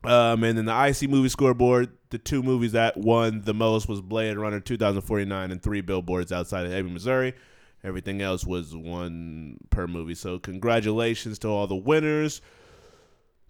um, 0.03 0.43
and 0.43 0.59
then 0.59 0.65
the 0.65 0.87
IC 0.89 1.09
movie 1.09 1.29
scoreboard, 1.29 1.96
the 2.11 2.19
two 2.19 2.43
movies 2.43 2.73
that 2.73 2.97
won 2.97 3.43
the 3.43 3.55
most 3.55 3.89
was 3.89 4.01
Blade 4.01 4.37
Runner 4.37 4.61
2049 4.61 5.51
and 5.51 5.63
Three 5.63 5.81
Billboards 5.81 6.33
Outside 6.33 6.67
of 6.67 6.73
Ebbing, 6.73 6.93
Missouri. 6.93 7.35
Everything 7.83 8.21
else 8.21 8.45
was 8.45 8.75
one 8.75 9.59
per 9.71 9.87
movie. 9.87 10.15
So 10.15 10.39
congratulations 10.39 11.39
to 11.41 11.49
all 11.49 11.67
the 11.67 11.77
winners. 11.77 12.41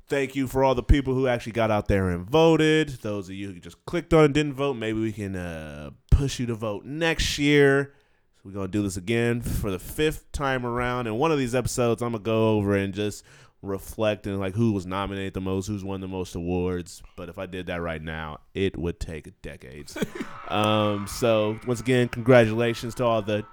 Thank 0.08 0.36
you 0.36 0.46
for 0.46 0.62
all 0.62 0.74
the 0.74 0.82
people 0.82 1.14
who 1.14 1.26
actually 1.26 1.52
got 1.52 1.70
out 1.70 1.88
there 1.88 2.10
and 2.10 2.24
voted. 2.24 2.90
Those 3.02 3.28
of 3.28 3.34
you 3.34 3.48
who 3.48 3.58
just 3.58 3.84
clicked 3.86 4.14
on 4.14 4.26
and 4.26 4.34
didn't 4.34 4.54
vote, 4.54 4.74
maybe 4.74 5.00
we 5.00 5.12
can 5.12 5.34
uh, 5.34 5.90
push 6.10 6.38
you 6.38 6.46
to 6.46 6.54
vote 6.54 6.84
next 6.84 7.38
year. 7.38 7.92
So 8.36 8.42
we're 8.44 8.52
gonna 8.52 8.68
do 8.68 8.82
this 8.82 8.96
again 8.96 9.42
for 9.42 9.70
the 9.70 9.78
fifth 9.78 10.30
time 10.32 10.64
around. 10.64 11.06
And 11.06 11.18
one 11.18 11.32
of 11.32 11.38
these 11.38 11.54
episodes, 11.54 12.02
I'm 12.02 12.12
gonna 12.12 12.22
go 12.22 12.50
over 12.50 12.76
and 12.76 12.94
just 12.94 13.24
reflect 13.66 14.26
and 14.26 14.38
like 14.38 14.54
who 14.54 14.72
was 14.72 14.86
nominated 14.86 15.34
the 15.34 15.40
most, 15.40 15.66
who's 15.66 15.84
won 15.84 16.00
the 16.00 16.08
most 16.08 16.34
awards. 16.34 17.02
But 17.16 17.28
if 17.28 17.38
I 17.38 17.46
did 17.46 17.66
that 17.66 17.80
right 17.80 18.02
now, 18.02 18.38
it 18.54 18.76
would 18.78 19.00
take 19.00 19.40
decades. 19.42 19.96
um, 20.48 21.06
so 21.06 21.58
once 21.66 21.80
again, 21.80 22.08
congratulations 22.08 22.94
to 22.96 23.04
all 23.04 23.22
the 23.22 23.44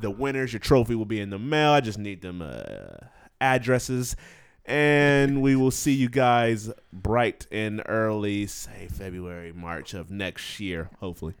the 0.00 0.10
winners. 0.10 0.52
Your 0.52 0.60
trophy 0.60 0.94
will 0.94 1.04
be 1.04 1.20
in 1.20 1.30
the 1.30 1.38
mail. 1.38 1.72
I 1.72 1.80
just 1.80 1.98
need 1.98 2.22
them 2.22 2.42
uh, 2.42 3.06
addresses. 3.40 4.16
And 4.64 5.42
we 5.42 5.56
will 5.56 5.72
see 5.72 5.92
you 5.92 6.08
guys 6.08 6.70
bright 6.92 7.48
and 7.50 7.82
early, 7.86 8.46
say 8.46 8.88
February, 8.88 9.52
March 9.52 9.92
of 9.92 10.10
next 10.10 10.60
year, 10.60 10.88
hopefully. 11.00 11.34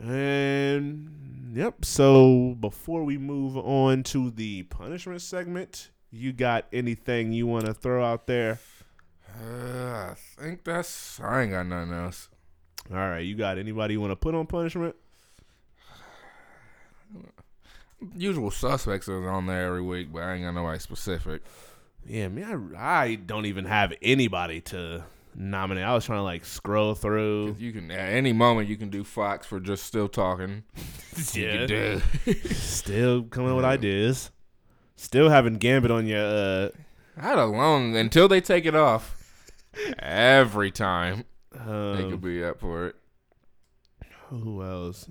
And 0.00 1.52
yep. 1.54 1.84
So 1.84 2.56
before 2.58 3.04
we 3.04 3.16
move 3.16 3.56
on 3.56 4.02
to 4.04 4.30
the 4.30 4.64
punishment 4.64 5.22
segment, 5.22 5.90
you 6.14 6.32
got 6.32 6.66
anything 6.72 7.32
you 7.32 7.46
want 7.46 7.66
to 7.66 7.74
throw 7.74 8.04
out 8.04 8.26
there? 8.26 8.60
Uh, 9.28 10.12
I 10.12 10.14
think 10.38 10.64
that's. 10.64 11.18
I 11.20 11.42
ain't 11.42 11.50
got 11.50 11.66
nothing 11.66 11.92
else. 11.92 12.28
All 12.90 12.96
right, 12.96 13.20
you 13.20 13.34
got 13.34 13.58
anybody 13.58 13.94
you 13.94 14.00
want 14.00 14.12
to 14.12 14.16
put 14.16 14.34
on 14.34 14.46
punishment? 14.46 14.94
Usual 18.14 18.50
suspects 18.50 19.08
is 19.08 19.26
on 19.26 19.46
there 19.46 19.66
every 19.66 19.82
week, 19.82 20.12
but 20.12 20.22
I 20.22 20.34
ain't 20.34 20.44
got 20.44 20.52
nobody 20.52 20.78
specific. 20.78 21.42
Yeah, 22.06 22.28
man, 22.28 22.74
I, 22.76 23.02
I 23.02 23.14
don't 23.14 23.46
even 23.46 23.64
have 23.64 23.94
anybody 24.02 24.60
to 24.62 25.04
nominate. 25.34 25.84
I 25.84 25.94
was 25.94 26.04
trying 26.04 26.18
to 26.18 26.24
like 26.24 26.44
scroll 26.44 26.94
through. 26.94 27.56
You 27.58 27.72
can, 27.72 27.90
at 27.90 28.10
any 28.10 28.32
moment, 28.34 28.68
you 28.68 28.76
can 28.76 28.90
do 28.90 29.04
Fox 29.04 29.46
for 29.46 29.58
just 29.58 29.84
still 29.84 30.08
talking. 30.08 30.64
Do. 31.32 32.02
Still 32.44 33.22
coming 33.22 33.50
up 33.50 33.56
with 33.56 33.64
ideas. 33.64 34.32
Still 34.96 35.28
having 35.28 35.54
Gambit 35.54 35.90
on 35.90 36.06
your. 36.06 36.20
uh 36.24 36.68
I 37.16 37.22
had 37.22 37.38
a 37.38 37.46
long 37.46 37.96
until 37.96 38.26
they 38.28 38.40
take 38.40 38.66
it 38.66 38.74
off. 38.74 39.42
Every 39.98 40.70
time 40.70 41.24
they 41.52 41.60
um, 41.60 42.10
could 42.10 42.20
be 42.22 42.44
up 42.44 42.60
for 42.60 42.86
it. 42.88 42.96
Who 44.28 44.62
else? 44.62 45.08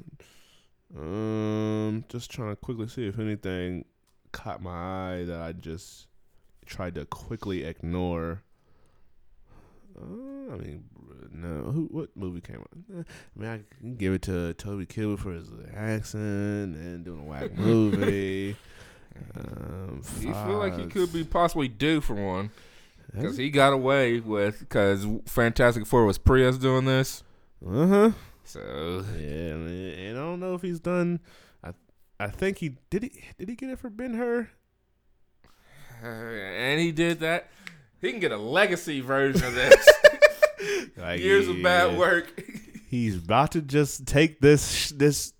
Um, 0.97 2.03
just 2.09 2.29
trying 2.29 2.49
to 2.49 2.55
quickly 2.55 2.87
see 2.87 3.07
if 3.07 3.19
anything 3.19 3.85
caught 4.31 4.61
my 4.61 4.71
eye 5.19 5.23
that 5.25 5.41
I 5.41 5.51
just 5.53 6.07
tried 6.65 6.95
to 6.95 7.05
quickly 7.05 7.63
ignore. 7.63 8.43
Uh, 9.97 10.53
I 10.53 10.57
mean, 10.57 10.83
no. 11.31 11.71
Who? 11.71 11.87
What 11.91 12.09
movie 12.15 12.41
came 12.41 12.57
out? 12.57 12.69
Eh, 12.97 13.03
I 13.03 13.39
mean, 13.39 13.49
I 13.49 13.59
can 13.79 13.95
give 13.95 14.13
it 14.13 14.23
to 14.23 14.53
Toby 14.55 14.85
Kebbell 14.85 15.19
for 15.19 15.31
his 15.33 15.49
accent 15.75 16.75
and 16.75 17.05
doing 17.05 17.21
a 17.21 17.23
whack 17.23 17.53
movie. 17.57 18.55
Um, 19.35 20.01
You 20.19 20.33
feel 20.33 20.57
like 20.57 20.77
he 20.77 20.85
could 20.87 21.11
be 21.13 21.23
possibly 21.23 21.67
due 21.67 22.01
for 22.01 22.13
one 22.15 22.51
because 23.13 23.37
he 23.37 23.49
got 23.49 23.73
away 23.73 24.19
with 24.19 24.59
because 24.59 25.05
Fantastic 25.25 25.85
Four 25.85 26.05
was 26.05 26.17
Prius 26.17 26.57
doing 26.57 26.85
this. 26.85 27.23
Uh 27.65 27.87
huh. 27.87 28.11
So 28.43 29.05
Yeah, 29.17 29.55
man, 29.55 29.93
and 29.99 30.17
I 30.17 30.21
don't 30.21 30.39
know 30.39 30.53
if 30.55 30.61
he's 30.61 30.79
done. 30.79 31.19
I 31.63 31.73
I 32.19 32.27
think 32.27 32.57
he 32.59 32.77
did. 32.89 33.03
He 33.03 33.21
did 33.37 33.49
he 33.49 33.55
get 33.55 33.69
it 33.69 33.79
for 33.79 33.89
Ben 33.89 34.15
Hur? 34.15 34.49
uh, 36.03 36.07
and 36.07 36.79
he 36.81 36.91
did 36.91 37.19
that. 37.21 37.49
He 38.01 38.11
can 38.11 38.19
get 38.19 38.31
a 38.31 38.37
legacy 38.37 38.99
version 38.99 39.43
of 39.45 39.53
this. 39.55 39.87
Like, 40.97 41.19
Years 41.21 41.47
of 41.47 41.61
bad 41.63 41.97
work. 41.97 42.43
He's 42.89 43.15
about 43.17 43.53
to 43.53 43.61
just 43.61 44.05
take 44.05 44.41
this 44.41 44.89
this 44.89 45.33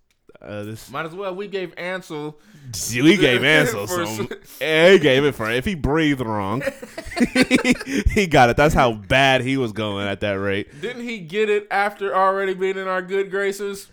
uh, 0.43 0.63
this. 0.63 0.89
Might 0.91 1.05
as 1.05 1.13
well. 1.13 1.33
We 1.35 1.47
gave 1.47 1.73
Ansel. 1.77 2.37
We 2.93 3.17
gave 3.17 3.43
Ansel 3.43 3.87
For 3.87 4.05
some. 4.05 4.29
He 4.59 4.97
gave 4.99 5.25
it 5.25 5.33
for 5.35 5.51
if 5.51 5.65
he 5.65 5.75
breathed 5.75 6.21
wrong, 6.21 6.61
he 8.11 8.25
got 8.27 8.49
it. 8.49 8.57
That's 8.57 8.73
how 8.73 8.93
bad 8.93 9.41
he 9.41 9.57
was 9.57 9.71
going 9.73 10.07
at 10.07 10.21
that 10.21 10.33
rate. 10.33 10.81
Didn't 10.81 11.03
he 11.03 11.19
get 11.19 11.49
it 11.49 11.67
after 11.69 12.15
already 12.15 12.53
being 12.53 12.77
in 12.77 12.87
our 12.87 13.01
good 13.01 13.29
graces? 13.31 13.89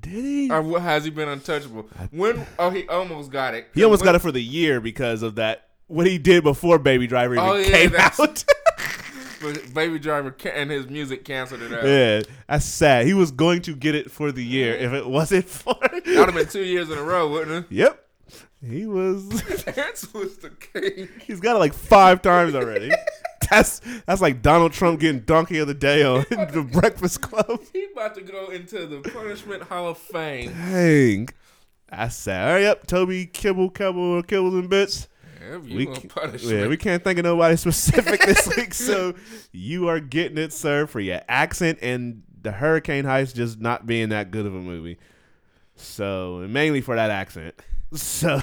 Did 0.00 0.24
he? 0.24 0.50
Or 0.50 0.80
has 0.80 1.04
he 1.04 1.10
been 1.10 1.28
untouchable? 1.28 1.88
When? 2.10 2.44
Oh, 2.58 2.70
he 2.70 2.86
almost 2.88 3.30
got 3.30 3.54
it. 3.54 3.68
He 3.74 3.84
almost 3.84 4.04
got 4.04 4.14
it 4.14 4.18
for 4.18 4.32
the 4.32 4.42
year 4.42 4.80
because 4.80 5.22
of 5.22 5.36
that. 5.36 5.64
What 5.86 6.06
he 6.06 6.18
did 6.18 6.42
before 6.42 6.78
Baby 6.78 7.06
Driver 7.06 7.34
even 7.34 7.48
Oh, 7.48 7.54
yeah, 7.54 7.70
came 7.70 7.90
that's- 7.92 8.20
out. 8.20 8.44
Baby 9.74 9.98
Driver 9.98 10.34
and 10.52 10.70
his 10.70 10.88
music 10.88 11.24
canceled 11.24 11.62
it 11.62 11.72
out. 11.72 11.84
yeah, 11.84 12.22
that's 12.48 12.64
sad. 12.64 13.06
He 13.06 13.14
was 13.14 13.30
going 13.30 13.62
to 13.62 13.74
get 13.74 13.94
it 13.94 14.10
for 14.10 14.32
the 14.32 14.44
year 14.44 14.74
if 14.74 14.92
it 14.92 15.06
wasn't 15.06 15.44
for. 15.48 15.74
That 15.80 16.02
would 16.06 16.16
have 16.26 16.34
been 16.34 16.48
two 16.48 16.64
years 16.64 16.90
in 16.90 16.98
a 16.98 17.02
row, 17.02 17.28
wouldn't 17.30 17.66
it? 17.66 17.72
Yep. 17.74 18.04
He 18.66 18.86
was? 18.86 19.30
Ansel 19.66 20.20
was 20.20 20.36
the 20.38 20.50
king. 20.50 21.08
he's 21.24 21.38
got 21.40 21.56
it 21.56 21.60
like 21.60 21.72
five 21.74 22.20
times 22.22 22.54
already. 22.54 22.90
That's 23.50 23.80
that's 24.04 24.20
like 24.20 24.42
Donald 24.42 24.72
Trump 24.74 25.00
getting 25.00 25.20
donkey 25.20 25.56
of 25.58 25.68
the 25.68 25.72
day 25.72 26.02
on 26.02 26.26
the 26.28 26.68
Breakfast 26.70 27.22
Club. 27.22 27.60
He 27.72 27.86
about 27.92 28.14
to 28.16 28.20
go 28.20 28.48
into 28.48 28.84
the 28.84 29.00
Punishment 29.00 29.62
Hall 29.62 29.88
of 29.88 29.96
Fame. 29.96 30.52
Dang. 30.52 31.28
That's 31.88 32.14
sad. 32.14 32.46
All 32.46 32.54
right, 32.56 32.60
yep. 32.62 32.86
Toby 32.86 33.24
Kibble, 33.24 33.70
Kibble, 33.70 34.22
Kibbles 34.24 34.58
and 34.58 34.68
Bits. 34.68 35.08
Yeah, 35.48 35.56
we 35.58 35.86
punishment. 35.86 36.56
yeah, 36.58 36.66
we 36.66 36.76
can't 36.76 37.02
think 37.02 37.18
of 37.18 37.24
nobody 37.24 37.56
specific 37.66 38.20
this 38.20 38.48
week, 38.56 38.74
so 38.74 39.14
you 39.52 39.88
are 39.88 40.00
getting 40.00 40.38
it, 40.38 40.52
sir, 40.52 40.86
for 40.86 41.00
your 41.00 41.20
accent 41.28 41.78
and 41.82 42.22
the 42.42 42.52
Hurricane 42.52 43.04
Heist 43.04 43.34
just 43.34 43.60
not 43.60 43.86
being 43.86 44.10
that 44.10 44.30
good 44.30 44.46
of 44.46 44.54
a 44.54 44.60
movie. 44.60 44.98
So 45.76 46.46
mainly 46.48 46.80
for 46.80 46.96
that 46.96 47.10
accent. 47.10 47.54
So 47.94 48.38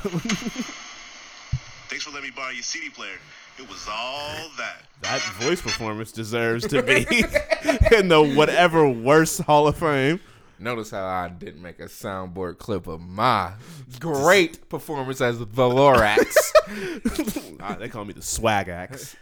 Thanks 1.87 2.03
for 2.03 2.09
letting 2.09 2.29
me 2.29 2.33
borrow 2.35 2.49
your 2.49 2.63
CD 2.63 2.89
player. 2.89 3.13
It 3.59 3.69
was 3.69 3.87
all 3.87 4.49
that. 4.57 4.81
that 5.03 5.21
voice 5.39 5.61
performance 5.61 6.11
deserves 6.11 6.65
to 6.67 6.81
be 6.81 7.05
in 7.95 8.07
the 8.07 8.33
whatever 8.35 8.89
worst 8.89 9.41
Hall 9.41 9.67
of 9.67 9.77
Fame. 9.77 10.19
Notice 10.57 10.91
how 10.91 11.05
I 11.05 11.27
didn't 11.29 11.61
make 11.61 11.79
a 11.79 11.85
soundboard 11.85 12.57
clip 12.59 12.87
of 12.87 13.01
my 13.01 13.53
great 13.99 14.69
performance 14.69 15.19
as 15.21 15.39
the 15.39 15.45
Lorax. 15.45 16.35
Ah, 17.59 17.75
they 17.75 17.89
call 17.89 18.05
me 18.05 18.13
the 18.13 18.21
Swag 18.23 18.69
Axe. 18.69 19.15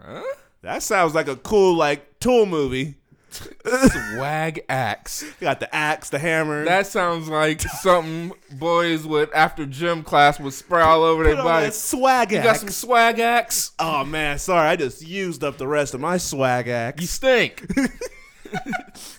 huh? 0.00 0.22
That 0.62 0.82
sounds 0.82 1.12
like 1.14 1.26
a 1.28 1.34
cool 1.36 1.74
like 1.76 2.18
tool 2.20 2.46
movie. 2.46 2.96
Swag 3.30 4.60
axe. 4.68 5.22
You 5.40 5.46
got 5.46 5.58
the 5.60 5.74
axe, 5.74 6.10
the 6.10 6.18
hammer. 6.20 6.64
That 6.64 6.86
sounds 6.86 7.28
like 7.28 7.60
something 7.60 8.32
boys 8.52 9.04
would 9.06 9.32
after 9.32 9.66
gym 9.66 10.02
class 10.04 10.38
would 10.38 10.52
spray 10.52 10.82
all 10.82 11.02
over 11.02 11.24
their 11.24 11.34
body. 11.36 11.70
swag 11.72 12.30
You 12.30 12.42
got 12.42 12.56
some 12.58 12.68
swag 12.68 13.18
axe? 13.18 13.72
oh 13.80 14.04
man, 14.04 14.38
sorry, 14.38 14.68
I 14.68 14.76
just 14.76 15.02
used 15.02 15.42
up 15.42 15.58
the 15.58 15.66
rest 15.66 15.94
of 15.94 16.00
my 16.00 16.16
swag 16.18 16.68
axe. 16.68 17.00
You 17.00 17.08
stink. 17.08 17.66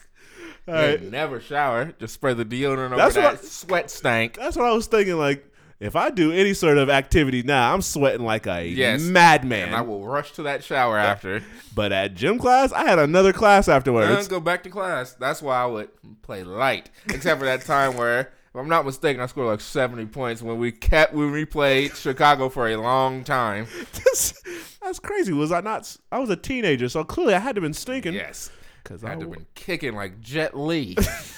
Right. 0.67 1.01
Never 1.01 1.39
shower. 1.39 1.93
Just 1.99 2.15
spray 2.15 2.33
the 2.33 2.45
deodorant 2.45 2.87
over 2.87 2.95
That's 2.95 3.15
that 3.15 3.33
what- 3.33 3.45
sweat 3.45 3.91
stank. 3.91 4.35
That's 4.37 4.55
what 4.57 4.65
I 4.65 4.71
was 4.71 4.87
thinking. 4.87 5.17
Like, 5.17 5.45
if 5.79 5.95
I 5.95 6.09
do 6.09 6.31
any 6.31 6.53
sort 6.53 6.77
of 6.77 6.89
activity 6.89 7.43
now, 7.43 7.73
I'm 7.73 7.81
sweating 7.81 8.25
like 8.25 8.47
a 8.47 8.65
Yes. 8.65 9.01
madman. 9.01 9.67
And 9.67 9.75
I 9.75 9.81
will 9.81 10.05
rush 10.05 10.31
to 10.33 10.43
that 10.43 10.63
shower 10.63 10.97
after. 10.97 11.43
but 11.75 11.91
at 11.91 12.15
gym 12.15 12.39
class, 12.39 12.71
I 12.71 12.85
had 12.85 12.97
another 12.97 13.33
class 13.33 13.67
afterwards. 13.67 14.27
go 14.27 14.39
back 14.39 14.63
to 14.63 14.69
class. 14.69 15.13
That's 15.13 15.41
why 15.41 15.61
I 15.61 15.65
would 15.65 15.89
play 16.21 16.43
light. 16.43 16.89
Except 17.13 17.39
for 17.39 17.45
that 17.45 17.61
time 17.65 17.95
where, 17.97 18.21
if 18.21 18.55
I'm 18.55 18.69
not 18.69 18.85
mistaken, 18.85 19.21
I 19.21 19.25
scored 19.27 19.47
like 19.47 19.61
70 19.61 20.05
points 20.07 20.41
when 20.41 20.57
we 20.57 20.71
kept 20.71 21.13
when 21.13 21.31
we 21.31 21.43
played 21.45 21.95
Chicago 21.95 22.47
for 22.49 22.69
a 22.69 22.77
long 22.77 23.23
time. 23.23 23.67
That's 24.81 24.99
crazy. 24.99 25.33
Was 25.33 25.51
I 25.51 25.61
not? 25.61 25.95
I 26.11 26.19
was 26.19 26.29
a 26.29 26.35
teenager, 26.35 26.87
so 26.89 27.03
clearly 27.03 27.33
I 27.33 27.39
had 27.39 27.55
to 27.55 27.59
have 27.61 27.65
been 27.65 27.73
stinking. 27.73 28.13
Yes. 28.13 28.49
Because 28.85 29.03
I 29.03 29.07
I 29.07 29.09
had 29.11 29.19
to 29.21 29.27
was 29.27 29.37
have 29.39 29.45
been 29.45 29.47
kicking 29.55 29.95
like 29.95 30.21
Jet 30.21 30.55
Li 30.55 30.95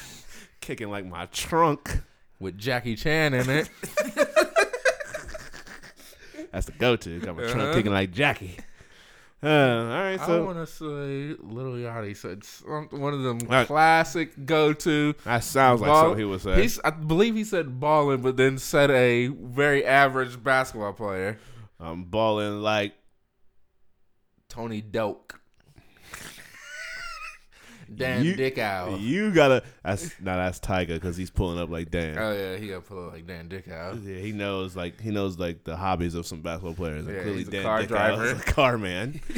kicking 0.62 0.90
like 0.92 1.06
my 1.06 1.26
trunk. 1.28 2.02
with 2.40 2.58
Jackie 2.58 2.96
Chan 2.96 3.34
in 3.34 3.50
it. 3.50 3.70
That's 6.52 6.66
the 6.68 6.72
go-to. 6.74 7.20
Got 7.20 7.36
my 7.38 7.44
trunk 7.44 7.60
Uh-huh. 7.62 7.74
kicking 7.74 7.92
like 7.92 8.12
Jackie. 8.12 8.58
Uh, 9.44 9.48
all 9.48 9.88
right, 9.88 10.20
I 10.20 10.40
want 10.40 10.58
to 10.58 10.66
say 10.66 11.36
Lil 11.40 11.74
Yachty 11.74 12.18
said 12.18 12.44
some, 12.44 12.88
one 12.90 13.14
of 13.14 13.22
them 13.22 13.38
right. 13.48 13.68
classic 13.68 14.46
go-to. 14.48 15.14
that 15.26 15.44
sounds 15.44 15.80
like 15.80 15.90
ball- 15.90 16.06
something 16.06 16.18
he 16.20 16.26
would 16.26 16.42
say. 16.42 16.60
He's, 16.62 16.80
I 16.84 16.90
believe 16.90 17.36
he 17.36 17.44
said 17.44 17.80
balling, 17.80 18.22
but 18.22 18.36
then 18.36 18.58
said 18.58 18.90
a 18.90 19.28
very 19.28 19.86
average 19.86 20.42
basketball 20.44 20.94
player, 20.94 21.38
I'm 21.80 22.06
balling 22.06 22.62
like 22.64 22.94
Tony 24.50 24.82
Delk. 24.82 25.34
Dan 27.96 28.24
You- 28.26 28.36
Dickau. 28.36 28.98
you 28.98 29.32
gotta. 29.32 29.64
That's 29.84 30.12
now 30.22 30.36
that's 30.38 30.60
Tiger 30.60 30.96
because 30.96 31.16
he's 31.18 31.30
pulling 31.30 31.58
up 31.60 31.70
like 31.70 31.90
Dan. 31.92 32.18
Oh 32.18 32.32
yeah, 32.34 32.58
he 32.58 32.68
gotta 32.68 32.82
pull 32.82 33.08
up 33.08 33.14
like 33.14 33.26
Dan 33.28 33.48
Dickau. 33.48 33.96
Yeah, 34.04 34.20
he 34.20 34.32
knows 34.32 34.76
like 34.76 35.00
he 35.00 35.12
knows 35.12 35.38
like 35.40 35.64
the 35.64 35.76
hobbies 35.78 36.14
of 36.16 36.26
some 36.26 36.42
basketball 36.42 36.74
players. 36.76 37.06
and 37.08 37.16
Yeah, 37.16 37.22
clearly 37.24 37.40
he's 37.40 37.48
a 37.48 37.52
Dan 37.52 37.64
car 37.64 37.82
Dickau 37.82 37.94
driver. 37.96 38.26
is 38.26 38.40
a 38.40 38.44
car 38.44 38.78
man. 38.78 39.20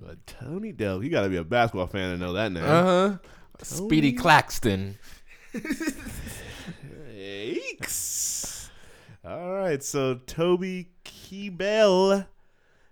but 0.00 0.26
Tony 0.26 0.72
Delk, 0.72 1.02
you 1.04 1.10
got 1.10 1.22
to 1.22 1.28
be 1.28 1.36
a 1.36 1.44
basketball 1.44 1.86
fan 1.86 2.12
to 2.12 2.18
know 2.18 2.32
that 2.34 2.52
name. 2.52 2.64
Uh 2.64 2.82
huh. 2.82 3.16
Speedy 3.62 4.12
Claxton. 4.12 4.98
Yikes! 7.14 8.68
All 9.24 9.52
right, 9.54 9.82
so 9.82 10.14
Toby 10.26 10.90
Kebbell, 11.04 12.26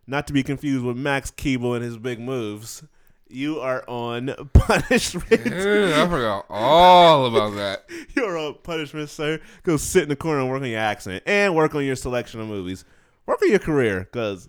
not 0.06 0.26
to 0.26 0.32
be 0.32 0.42
confused 0.42 0.84
with 0.84 0.96
Max 0.96 1.30
Keeble 1.30 1.74
and 1.74 1.84
his 1.84 1.98
big 1.98 2.20
moves. 2.20 2.84
You 3.28 3.58
are 3.60 3.84
on 3.88 4.32
punishment. 4.52 5.46
Yeah, 5.46 6.04
I 6.04 6.08
forgot 6.08 6.46
all 6.48 7.26
about 7.26 7.56
that. 7.56 7.84
You're 8.14 8.38
on 8.38 8.54
punishment, 8.62 9.10
sir. 9.10 9.40
Go 9.64 9.76
sit 9.76 10.04
in 10.04 10.08
the 10.08 10.16
corner 10.16 10.40
and 10.40 10.50
work 10.50 10.62
on 10.62 10.68
your 10.68 10.78
accent 10.80 11.24
and 11.26 11.54
work 11.54 11.74
on 11.74 11.84
your 11.84 11.96
selection 11.96 12.40
of 12.40 12.46
movies. 12.46 12.84
Work 13.26 13.42
on 13.42 13.50
your 13.50 13.58
career 13.58 14.00
because 14.00 14.48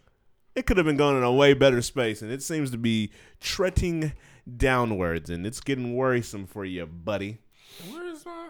it 0.53 0.65
could 0.67 0.77
have 0.77 0.85
been 0.85 0.97
going 0.97 1.17
in 1.17 1.23
a 1.23 1.31
way 1.33 1.53
better 1.53 1.81
space, 1.81 2.21
and 2.21 2.31
it 2.31 2.43
seems 2.43 2.69
to 2.71 2.77
be 2.77 3.11
treading 3.39 4.13
downwards, 4.55 5.29
and 5.29 5.45
it's 5.45 5.59
getting 5.59 5.95
worrisome 5.95 6.45
for 6.45 6.63
you, 6.63 6.85
buddy. 6.85 7.39
Where's 7.91 8.25
my? 8.25 8.49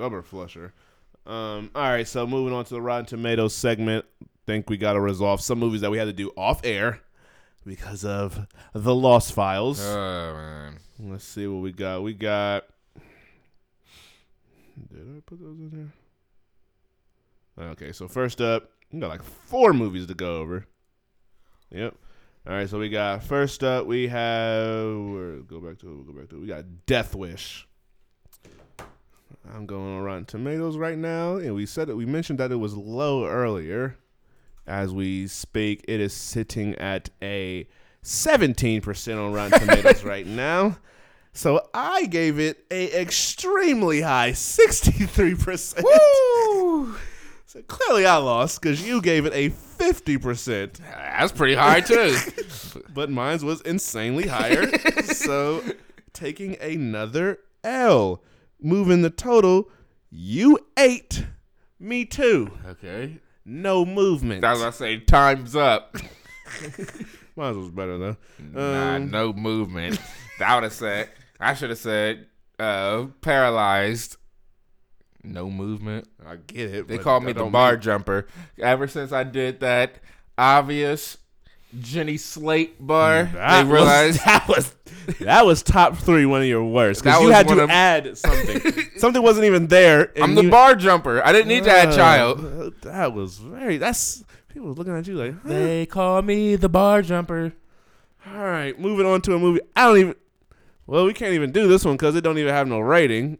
Oh, 0.00 0.22
flusher. 0.22 0.72
Um, 1.26 1.70
all 1.74 1.82
right, 1.82 2.08
so 2.08 2.26
moving 2.26 2.54
on 2.54 2.64
to 2.64 2.74
the 2.74 2.80
Rotten 2.80 3.04
Tomatoes 3.04 3.54
segment. 3.54 4.04
Think 4.46 4.70
we 4.70 4.78
got 4.78 4.94
to 4.94 5.00
resolve 5.00 5.42
some 5.42 5.58
movies 5.58 5.82
that 5.82 5.90
we 5.90 5.98
had 5.98 6.06
to 6.06 6.12
do 6.12 6.32
off 6.36 6.60
air 6.64 7.00
because 7.66 8.04
of 8.04 8.46
the 8.72 8.94
Lost 8.94 9.34
Files. 9.34 9.80
Oh 9.84 10.34
man. 10.34 10.78
Let's 10.98 11.24
see 11.24 11.46
what 11.46 11.62
we 11.62 11.70
got. 11.72 12.02
We 12.02 12.14
got. 12.14 12.64
Did 14.90 15.16
I 15.16 15.20
put 15.26 15.38
those 15.40 15.58
in 15.58 15.92
there? 17.56 17.66
Okay, 17.72 17.92
so 17.92 18.08
first 18.08 18.40
up, 18.40 18.70
we 18.90 19.00
got 19.00 19.10
like 19.10 19.22
four 19.22 19.74
movies 19.74 20.06
to 20.06 20.14
go 20.14 20.36
over. 20.36 20.66
Yep. 21.70 21.94
All 22.46 22.54
right, 22.54 22.68
so 22.68 22.78
we 22.78 22.88
got 22.88 23.22
first 23.22 23.62
up. 23.62 23.86
We 23.86 24.08
have 24.08 24.96
where 24.96 25.36
go 25.40 25.60
back 25.60 25.78
to 25.80 25.88
it. 25.88 25.94
We'll 25.94 26.04
go 26.04 26.12
back 26.12 26.30
to 26.30 26.36
it. 26.36 26.40
We 26.40 26.46
got 26.46 26.64
Death 26.86 27.14
Wish. 27.14 27.67
I'm 29.54 29.66
going 29.66 29.96
on 29.96 30.02
Rotten 30.02 30.24
Tomatoes 30.24 30.76
right 30.76 30.98
now, 30.98 31.36
and 31.36 31.54
we 31.54 31.66
said 31.66 31.88
that 31.88 31.96
we 31.96 32.06
mentioned 32.06 32.38
that 32.38 32.52
it 32.52 32.56
was 32.56 32.74
low 32.74 33.26
earlier. 33.26 33.96
As 34.66 34.92
we 34.92 35.26
speak, 35.26 35.84
it 35.88 36.00
is 36.00 36.12
sitting 36.12 36.74
at 36.74 37.08
a 37.22 37.66
17% 38.04 39.24
on 39.24 39.32
Rotten 39.32 39.60
Tomatoes 39.60 40.04
right 40.04 40.26
now. 40.26 40.78
So 41.32 41.66
I 41.72 42.06
gave 42.06 42.38
it 42.38 42.64
a 42.70 43.00
extremely 43.00 44.00
high 44.02 44.32
63%. 44.32 45.82
Woo! 45.82 46.96
So 47.46 47.62
clearly 47.62 48.04
I 48.04 48.18
lost 48.18 48.60
because 48.60 48.86
you 48.86 49.00
gave 49.00 49.24
it 49.24 49.32
a 49.32 49.48
50%, 49.48 50.74
That's 50.74 51.32
pretty 51.32 51.54
high 51.54 51.80
too. 51.80 52.14
but 52.94 53.08
mine 53.08 53.38
was 53.42 53.62
insanely 53.62 54.26
higher. 54.26 54.66
so 55.04 55.62
taking 56.12 56.60
another 56.60 57.38
L, 57.64 58.22
moving 58.60 59.02
the 59.02 59.10
total, 59.10 59.70
you 60.10 60.58
ate, 60.78 61.24
me 61.78 62.04
too. 62.04 62.50
okay. 62.66 63.18
No 63.44 63.84
movement. 63.86 64.42
That 64.42 64.52
was 64.52 64.62
I 64.62 64.70
say 64.70 64.98
time's 65.00 65.56
up. 65.56 65.96
Mine 67.36 67.58
was 67.58 67.70
better 67.70 67.96
though. 67.96 68.16
nah, 68.38 68.96
Um, 68.96 69.10
no 69.10 69.32
movement. 69.32 69.98
I 70.44 70.54
would 70.54 70.64
have 70.64 70.72
said. 70.72 71.08
I 71.40 71.54
should 71.54 71.70
have 71.70 71.78
said 71.78 72.26
uh, 72.58 73.06
paralyzed. 73.22 74.16
No 75.24 75.50
movement. 75.50 76.08
I 76.26 76.36
get 76.36 76.74
it. 76.74 76.88
They 76.88 76.98
call 76.98 77.20
me 77.20 77.32
the 77.32 77.44
bar 77.44 77.72
mean- 77.72 77.80
jumper. 77.80 78.26
Ever 78.58 78.86
since 78.88 79.12
I 79.12 79.24
did 79.24 79.60
that 79.60 79.94
obvious 80.36 81.16
Jenny 81.80 82.16
Slate 82.16 82.84
bar, 82.84 83.24
That 83.24 83.64
they 83.64 83.70
realized 83.70 84.18
was, 84.18 84.24
that 84.24 84.48
was 84.48 84.74
that 85.20 85.46
was 85.46 85.62
top 85.62 85.96
three. 85.96 86.26
One 86.26 86.40
of 86.42 86.46
your 86.46 86.64
worst 86.64 87.02
because 87.02 87.20
you 87.22 87.28
had 87.30 87.48
to 87.48 87.60
of- 87.64 87.70
add 87.70 88.16
something. 88.18 88.72
something 88.96 89.22
wasn't 89.22 89.46
even 89.46 89.66
there. 89.68 90.12
I'm 90.20 90.34
the 90.34 90.44
you- 90.44 90.50
bar 90.50 90.74
jumper. 90.74 91.22
I 91.24 91.32
didn't 91.32 91.48
need 91.48 91.64
to 91.64 91.70
add 91.70 91.88
Uh, 91.90 91.96
child. 91.96 92.74
That 92.82 93.12
was 93.12 93.38
very. 93.38 93.76
That's 93.78 94.24
people 94.48 94.72
looking 94.72 94.96
at 94.96 95.06
you 95.06 95.14
like. 95.14 95.34
Huh? 95.42 95.48
They 95.48 95.86
call 95.86 96.22
me 96.22 96.56
the 96.56 96.68
bar 96.68 97.02
jumper. 97.02 97.52
All 98.26 98.44
right, 98.44 98.78
moving 98.78 99.06
on 99.06 99.20
to 99.22 99.34
a 99.34 99.38
movie. 99.38 99.60
I 99.76 99.86
don't 99.86 99.98
even. 99.98 100.14
Well, 100.86 101.04
we 101.04 101.12
can't 101.12 101.34
even 101.34 101.52
do 101.52 101.68
this 101.68 101.84
one 101.84 101.94
because 101.96 102.14
it 102.16 102.22
don't 102.22 102.38
even 102.38 102.52
have 102.52 102.66
no 102.66 102.80
rating. 102.80 103.38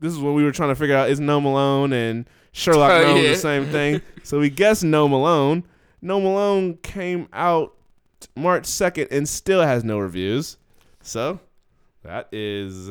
This 0.00 0.12
is 0.12 0.18
what 0.18 0.34
we 0.34 0.44
were 0.44 0.52
trying 0.52 0.68
to 0.70 0.74
figure 0.76 0.96
out: 0.96 1.10
is 1.10 1.18
No 1.20 1.40
Malone 1.40 1.92
and 1.92 2.28
Sherlock 2.52 2.90
Oh, 2.90 3.02
Gnomes 3.02 3.22
yeah. 3.22 3.30
the 3.30 3.36
same 3.36 3.66
thing? 3.66 4.02
so 4.24 4.38
we 4.40 4.50
guess 4.50 4.82
No 4.82 5.08
Malone. 5.08 5.64
No 6.00 6.20
Malone 6.20 6.76
came 6.78 7.28
out 7.32 7.74
March 8.36 8.66
second 8.66 9.08
and 9.10 9.28
still 9.28 9.62
has 9.62 9.84
no 9.84 9.98
reviews. 9.98 10.56
So 11.02 11.40
that 12.02 12.28
is 12.32 12.90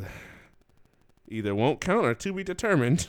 either 1.29 1.53
won't 1.53 1.81
count 1.81 2.05
or 2.05 2.13
to 2.13 2.33
be 2.33 2.43
determined. 2.43 3.07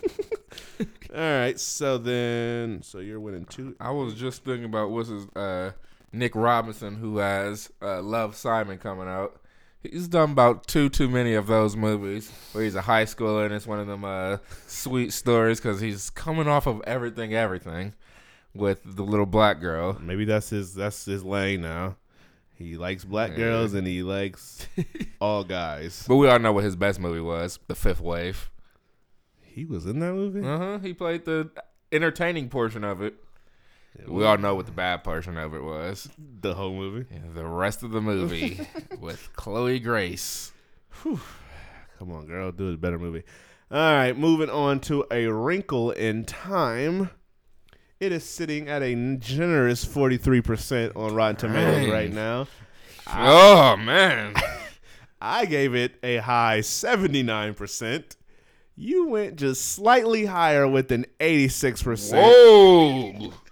All 1.15 1.21
right, 1.21 1.59
so 1.59 1.99
then, 1.99 2.83
so 2.83 2.99
you're 2.99 3.21
winning 3.21 3.45
two. 3.47 3.77
I 3.81 3.91
was 3.91 4.15
just 4.15 4.45
thinking 4.45 4.65
about 4.65 4.91
what's 4.91 5.09
his 5.09 5.27
uh, 5.35 5.73
Nick 6.13 6.35
Robinson 6.35 6.97
who 6.97 7.19
has 7.19 7.73
uh, 7.81 8.03
Love 8.03 8.37
Simon 8.37 8.79
coming 8.79 9.09
out. 9.09 9.41
He's 9.83 10.09
done 10.09 10.33
about 10.33 10.67
two 10.67 10.89
too 10.89 11.09
many 11.09 11.35
of 11.35 11.47
those 11.47 11.77
movies 11.77 12.33
where 12.53 12.65
he's 12.65 12.75
a 12.75 12.83
high 12.83 13.05
schooler 13.05 13.45
and 13.47 13.55
it's 13.55 13.67
one 13.67 13.79
of 13.79 13.87
them 13.87 14.05
uh, 14.05 14.39
sweet 14.67 15.13
stories 15.13 15.61
because 15.61 15.81
he's 15.81 16.11
coming 16.11 16.49
off 16.49 16.67
of 16.67 16.83
everything, 16.85 17.33
everything 17.33 17.95
with 18.55 18.81
the 18.85 19.03
little 19.03 19.27
black 19.27 19.61
girl. 19.61 19.99
Maybe 20.01 20.25
that's 20.25 20.51
his 20.51 20.75
that's 20.75 21.05
his 21.05 21.25
lane 21.25 21.63
now. 21.63 21.97
He 22.55 22.77
likes 22.77 23.05
black 23.05 23.37
girls 23.37 23.73
and 23.75 23.87
he 23.87 24.03
likes 24.03 24.67
all 25.21 25.45
guys. 25.45 26.05
But 26.09 26.17
we 26.17 26.29
all 26.29 26.41
know 26.41 26.53
what 26.53 26.65
his 26.65 26.75
best 26.75 26.99
movie 26.99 27.21
was, 27.21 27.61
The 27.69 27.77
Fifth 27.77 28.01
Wave. 28.01 28.51
He 29.41 29.65
was 29.65 29.87
in 29.87 30.01
that 30.01 30.13
movie. 30.13 30.41
Uh 30.47 30.59
huh. 30.59 30.79
He 30.81 30.93
played 30.93 31.25
the 31.25 31.51
entertaining 31.93 32.49
portion 32.49 32.83
of 32.83 33.01
it. 33.01 33.15
We 34.07 34.25
all 34.25 34.39
know 34.39 34.55
what 34.55 34.67
the 34.67 34.73
bad 34.73 35.03
portion 35.03 35.37
of 35.37 35.55
it 35.55 35.63
was. 35.63 36.09
The 36.41 36.55
whole 36.55 36.73
movie. 36.75 37.07
Yeah, 37.13 37.33
the 37.35 37.47
rest 37.47 37.83
of 37.83 37.91
the 37.91 38.01
movie 38.01 38.61
with 39.01 39.31
Chloe 39.35 39.81
Grace. 39.81 40.53
Come 41.03 42.13
on, 42.13 42.27
girl, 42.27 42.53
do 42.53 42.73
a 42.73 42.77
better 42.77 42.99
movie. 42.99 43.23
All 43.71 43.79
right, 43.95 44.17
moving 44.17 44.51
on 44.51 44.81
to 44.81 45.05
a 45.11 45.27
wrinkle 45.27 45.91
in 45.91 46.25
time. 46.25 47.11
It 48.01 48.13
is 48.13 48.25
sitting 48.25 48.69
at 48.69 48.83
a 48.83 49.17
generous 49.17 49.85
forty-three 49.85 50.41
percent 50.41 50.95
on 50.95 51.15
Rotten 51.15 51.37
Tomatoes 51.37 51.85
Dang. 51.87 51.91
right 51.91 52.13
now. 52.13 52.47
Oh 53.09 53.77
man. 53.77 54.35
I 55.21 55.47
gave 55.47 55.75
it 55.75 55.97
a 56.05 56.19
high 56.19 56.61
seventy-nine 56.61 57.55
percent. 57.55 58.17
You 58.77 59.09
went 59.09 59.35
just 59.35 59.73
slightly 59.73 60.27
higher 60.27 60.69
with 60.69 60.93
an 60.93 61.07
eighty-six 61.19 61.83
percent. 61.83 62.25
Whoa. 62.25 63.33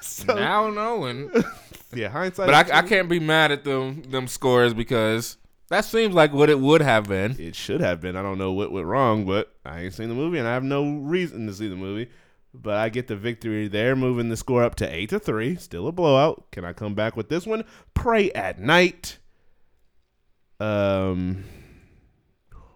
So, 0.00 0.34
now 0.34 0.70
knowing. 0.70 1.30
yeah, 1.94 2.08
hindsight. 2.08 2.46
But 2.46 2.72
I, 2.72 2.78
I 2.78 2.82
can't 2.82 3.06
be 3.08 3.20
mad 3.20 3.52
at 3.52 3.64
them 3.64 4.00
them 4.04 4.28
scores 4.28 4.72
because 4.72 5.36
that 5.68 5.84
seems 5.84 6.14
like 6.14 6.32
what 6.32 6.48
it 6.48 6.58
would 6.58 6.80
have 6.80 7.06
been. 7.08 7.36
It 7.38 7.54
should 7.54 7.82
have 7.82 8.00
been. 8.00 8.16
I 8.16 8.22
don't 8.22 8.38
know 8.38 8.52
what 8.52 8.72
went 8.72 8.86
wrong, 8.86 9.26
but 9.26 9.52
I 9.66 9.82
ain't 9.82 9.92
seen 9.92 10.08
the 10.08 10.14
movie, 10.14 10.38
and 10.38 10.48
I 10.48 10.54
have 10.54 10.62
no 10.62 10.88
reason 11.00 11.46
to 11.48 11.52
see 11.52 11.68
the 11.68 11.76
movie. 11.76 12.08
But 12.62 12.76
I 12.76 12.88
get 12.88 13.06
the 13.06 13.16
victory 13.16 13.68
there, 13.68 13.94
moving 13.94 14.28
the 14.28 14.36
score 14.36 14.62
up 14.62 14.74
to 14.76 14.88
eight 14.88 15.10
to 15.10 15.18
three. 15.18 15.56
Still 15.56 15.86
a 15.88 15.92
blowout. 15.92 16.50
Can 16.52 16.64
I 16.64 16.72
come 16.72 16.94
back 16.94 17.16
with 17.16 17.28
this 17.28 17.46
one? 17.46 17.64
Prey 17.94 18.30
at 18.32 18.58
night. 18.58 19.18
Um. 20.58 21.44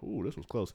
Ooh, 0.03 0.23
this 0.23 0.35
was 0.35 0.45
close. 0.45 0.73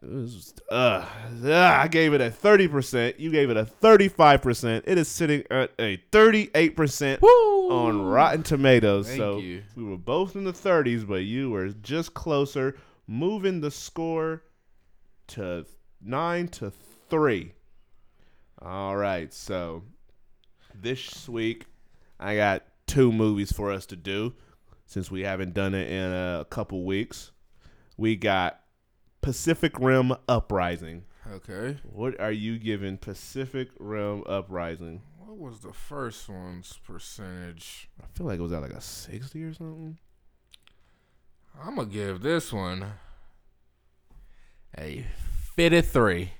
This 0.00 0.34
was, 0.34 0.54
uh, 0.70 1.04
uh, 1.44 1.52
I 1.52 1.86
gave 1.88 2.12
it 2.12 2.20
a 2.20 2.30
thirty 2.30 2.68
percent. 2.68 3.20
You 3.20 3.30
gave 3.30 3.50
it 3.50 3.56
a 3.56 3.64
thirty-five 3.64 4.42
percent. 4.42 4.84
It 4.86 4.98
is 4.98 5.08
sitting 5.08 5.44
at 5.50 5.70
a 5.78 5.96
thirty-eight 6.10 6.76
percent 6.76 7.22
on 7.22 8.02
Rotten 8.02 8.42
Tomatoes. 8.42 9.06
Thank 9.06 9.18
so 9.18 9.38
you. 9.38 9.62
we 9.76 9.84
were 9.84 9.96
both 9.96 10.36
in 10.36 10.44
the 10.44 10.52
30s, 10.52 11.06
but 11.06 11.24
you 11.24 11.50
were 11.50 11.68
just 11.68 12.14
closer, 12.14 12.76
moving 13.06 13.60
the 13.60 13.70
score 13.70 14.42
to 15.28 15.64
nine 16.00 16.48
to 16.48 16.72
three. 17.08 17.52
All 18.64 18.96
right, 18.96 19.32
so 19.34 19.82
this 20.72 21.28
week 21.28 21.66
I 22.20 22.36
got 22.36 22.62
two 22.86 23.10
movies 23.10 23.50
for 23.50 23.72
us 23.72 23.86
to 23.86 23.96
do 23.96 24.34
since 24.86 25.10
we 25.10 25.22
haven't 25.22 25.52
done 25.52 25.74
it 25.74 25.90
in 25.90 26.12
a 26.12 26.46
couple 26.48 26.84
weeks. 26.84 27.32
We 27.96 28.14
got 28.14 28.60
Pacific 29.20 29.80
Rim 29.80 30.14
Uprising. 30.28 31.02
Okay. 31.28 31.78
What 31.82 32.20
are 32.20 32.30
you 32.30 32.56
giving 32.56 32.98
Pacific 32.98 33.70
Rim 33.80 34.22
Uprising? 34.26 35.02
What 35.18 35.38
was 35.38 35.60
the 35.60 35.72
first 35.72 36.28
one's 36.28 36.78
percentage? 36.86 37.90
I 38.00 38.06
feel 38.14 38.28
like 38.28 38.38
it 38.38 38.42
was 38.42 38.52
at 38.52 38.62
like 38.62 38.70
a 38.70 38.80
60 38.80 39.42
or 39.42 39.54
something. 39.54 39.98
I'm 41.60 41.74
gonna 41.74 41.88
give 41.88 42.22
this 42.22 42.52
one 42.52 42.84
a 44.78 45.04
53. 45.56 46.30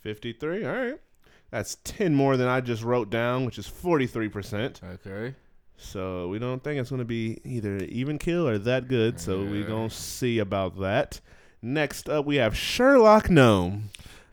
53. 0.00 0.64
All 0.64 0.72
right. 0.72 1.00
That's 1.50 1.76
10 1.84 2.14
more 2.14 2.36
than 2.36 2.46
I 2.48 2.60
just 2.60 2.82
wrote 2.82 3.08
down, 3.10 3.44
which 3.46 3.58
is 3.58 3.66
43%. 3.66 4.82
Okay. 4.82 5.34
So 5.76 6.28
we 6.28 6.38
don't 6.38 6.62
think 6.62 6.80
it's 6.80 6.90
going 6.90 6.98
to 6.98 7.04
be 7.06 7.40
either 7.44 7.76
even 7.78 8.18
kill 8.18 8.46
or 8.48 8.58
that 8.58 8.88
good. 8.88 9.18
So 9.20 9.44
we 9.44 9.60
Yeah. 9.60 9.66
going 9.66 9.88
to 9.88 9.94
see 9.94 10.38
about 10.40 10.78
that. 10.80 11.20
Next 11.62 12.08
up, 12.08 12.24
we 12.26 12.36
have 12.36 12.56
Sherlock 12.56 13.30
Gnome. 13.30 13.90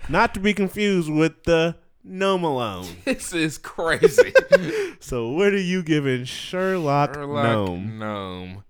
Not 0.09 0.33
to 0.33 0.39
be 0.39 0.53
confused 0.53 1.09
with 1.09 1.43
the 1.43 1.75
Gnome 2.03 2.43
Alone. 2.43 2.87
This 3.05 3.33
is 3.33 3.57
crazy. 3.57 4.33
so 4.99 5.29
what 5.29 5.53
are 5.53 5.57
you 5.57 5.83
giving 5.83 6.25
Sherlock, 6.25 7.13
Sherlock 7.15 7.43
Gnome? 7.45 7.97
Gnome. 7.99 8.63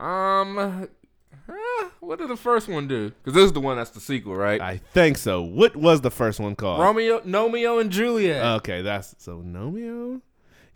Um, 0.00 0.88
eh, 1.48 1.88
what 2.00 2.18
did 2.18 2.28
the 2.28 2.36
first 2.36 2.68
one 2.68 2.88
do? 2.88 3.10
Because 3.10 3.34
this 3.34 3.44
is 3.44 3.52
the 3.52 3.60
one 3.60 3.76
that's 3.76 3.90
the 3.90 4.00
sequel, 4.00 4.34
right? 4.34 4.60
I 4.60 4.78
think 4.78 5.16
so. 5.18 5.42
What 5.42 5.76
was 5.76 6.00
the 6.00 6.10
first 6.10 6.40
one 6.40 6.56
called? 6.56 6.80
Romeo, 6.80 7.20
Romeo 7.24 7.78
and 7.78 7.90
Juliet. 7.90 8.44
Okay, 8.58 8.82
that's 8.82 9.14
so 9.18 9.42
Gnomeo. 9.42 10.20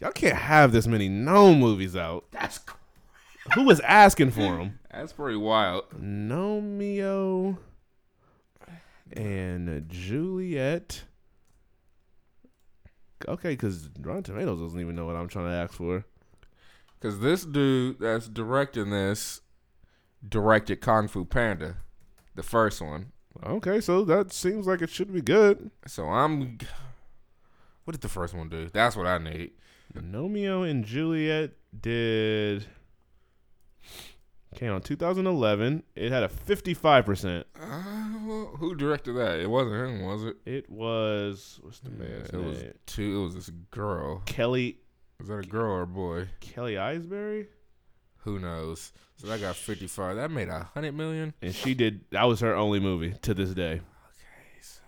Y'all 0.00 0.12
can't 0.12 0.36
have 0.36 0.72
this 0.72 0.86
many 0.86 1.08
gnome 1.08 1.60
movies 1.60 1.94
out. 1.94 2.24
that's 2.30 2.58
cr- 2.58 2.76
Who 3.54 3.64
was 3.64 3.80
asking 3.80 4.30
for 4.30 4.40
them? 4.40 4.78
that's 4.90 5.12
pretty 5.12 5.36
wild. 5.36 5.84
Gnomeo 6.00 7.58
and 9.12 9.88
Juliet. 9.88 11.02
Okay, 13.28 13.50
because 13.50 13.88
Rotten 14.00 14.22
Tomatoes 14.22 14.60
doesn't 14.60 14.80
even 14.80 14.96
know 14.96 15.04
what 15.04 15.16
I'm 15.16 15.28
trying 15.28 15.46
to 15.46 15.52
ask 15.52 15.74
for. 15.74 16.04
Because 16.98 17.20
this 17.20 17.44
dude 17.44 17.98
that's 18.00 18.28
directing 18.28 18.90
this 18.90 19.40
directed 20.26 20.80
Kung 20.80 21.08
Fu 21.08 21.24
Panda, 21.24 21.76
the 22.34 22.42
first 22.42 22.80
one. 22.80 23.12
Okay, 23.44 23.80
so 23.80 24.04
that 24.04 24.32
seems 24.32 24.66
like 24.66 24.82
it 24.82 24.90
should 24.90 25.12
be 25.12 25.22
good. 25.22 25.70
So 25.86 26.06
I'm. 26.08 26.58
What 27.84 27.92
did 27.92 28.02
the 28.02 28.08
first 28.08 28.34
one 28.34 28.48
do? 28.48 28.68
That's 28.72 28.96
what 28.96 29.06
I 29.06 29.18
need. 29.18 29.52
Gnomeo 29.94 30.68
and 30.68 30.84
Juliet 30.84 31.52
did. 31.80 32.66
Okay, 34.54 34.66
on 34.66 34.80
2011, 34.82 35.84
it 35.94 36.10
had 36.10 36.24
a 36.24 36.28
55%. 36.28 37.44
Uh, 37.54 37.72
well, 38.26 38.46
who 38.58 38.74
directed 38.74 39.12
that? 39.12 39.38
It 39.38 39.48
wasn't 39.48 39.76
him, 39.76 40.02
was 40.04 40.24
it? 40.24 40.36
It 40.44 40.68
was 40.68 41.60
what's 41.62 41.78
the 41.80 41.90
Yeah, 41.90 41.96
man's 41.98 42.30
it 42.30 42.36
was 42.36 42.64
two. 42.86 43.20
It 43.20 43.22
was 43.24 43.34
this 43.36 43.50
girl. 43.70 44.22
Kelly 44.26 44.78
Is 45.20 45.28
that 45.28 45.38
a 45.38 45.48
girl 45.48 45.72
or 45.72 45.82
a 45.82 45.86
boy? 45.86 46.28
Kelly 46.40 46.76
Asbury, 46.76 47.46
Who 48.24 48.38
knows? 48.38 48.92
So 49.16 49.26
that 49.28 49.40
got 49.40 49.56
55. 49.56 50.16
That 50.16 50.30
made 50.30 50.48
a 50.48 50.70
hundred 50.74 50.92
million. 50.94 51.34
and 51.42 51.54
she 51.54 51.74
did. 51.74 52.00
That 52.10 52.24
was 52.24 52.40
her 52.40 52.54
only 52.54 52.80
movie 52.80 53.14
to 53.22 53.34
this 53.34 53.50
day. 53.50 53.72
Okay, 53.72 54.60
so 54.62 54.80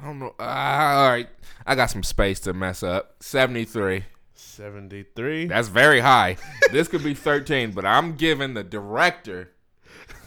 I 0.00 0.04
don't 0.06 0.18
know. 0.18 0.34
Ah, 0.38 1.02
all 1.04 1.10
right, 1.10 1.28
I 1.66 1.74
got 1.74 1.90
some 1.90 2.02
space 2.02 2.40
to 2.40 2.52
mess 2.52 2.82
up. 2.82 3.16
73. 3.20 4.04
73. 4.34 5.46
That's 5.46 5.68
very 5.68 6.00
high. 6.00 6.36
this 6.72 6.88
could 6.88 7.02
be 7.04 7.14
13, 7.14 7.72
but 7.72 7.84
I'm 7.84 8.16
giving 8.16 8.54
the 8.54 8.62
director 8.64 9.52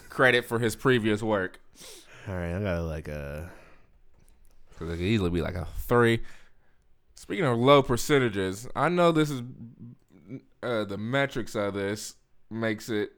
credit 0.08 0.44
for 0.44 0.58
his 0.58 0.76
previous 0.76 1.22
work. 1.22 1.60
All 2.26 2.34
right, 2.34 2.54
I 2.54 2.60
got 2.60 2.82
like 2.82 3.08
a. 3.08 3.50
Because 4.70 4.88
it 4.94 4.96
could 4.96 5.04
easily 5.06 5.30
be 5.30 5.42
like 5.42 5.54
a 5.54 5.66
three. 5.78 6.22
Speaking 7.14 7.44
of 7.44 7.56
low 7.58 7.82
percentages, 7.82 8.66
I 8.74 8.88
know 8.88 9.12
this 9.12 9.30
is 9.30 9.42
uh, 10.64 10.84
the 10.84 10.98
metrics 10.98 11.54
of 11.54 11.74
this 11.74 12.14
makes 12.50 12.88
it 12.88 13.12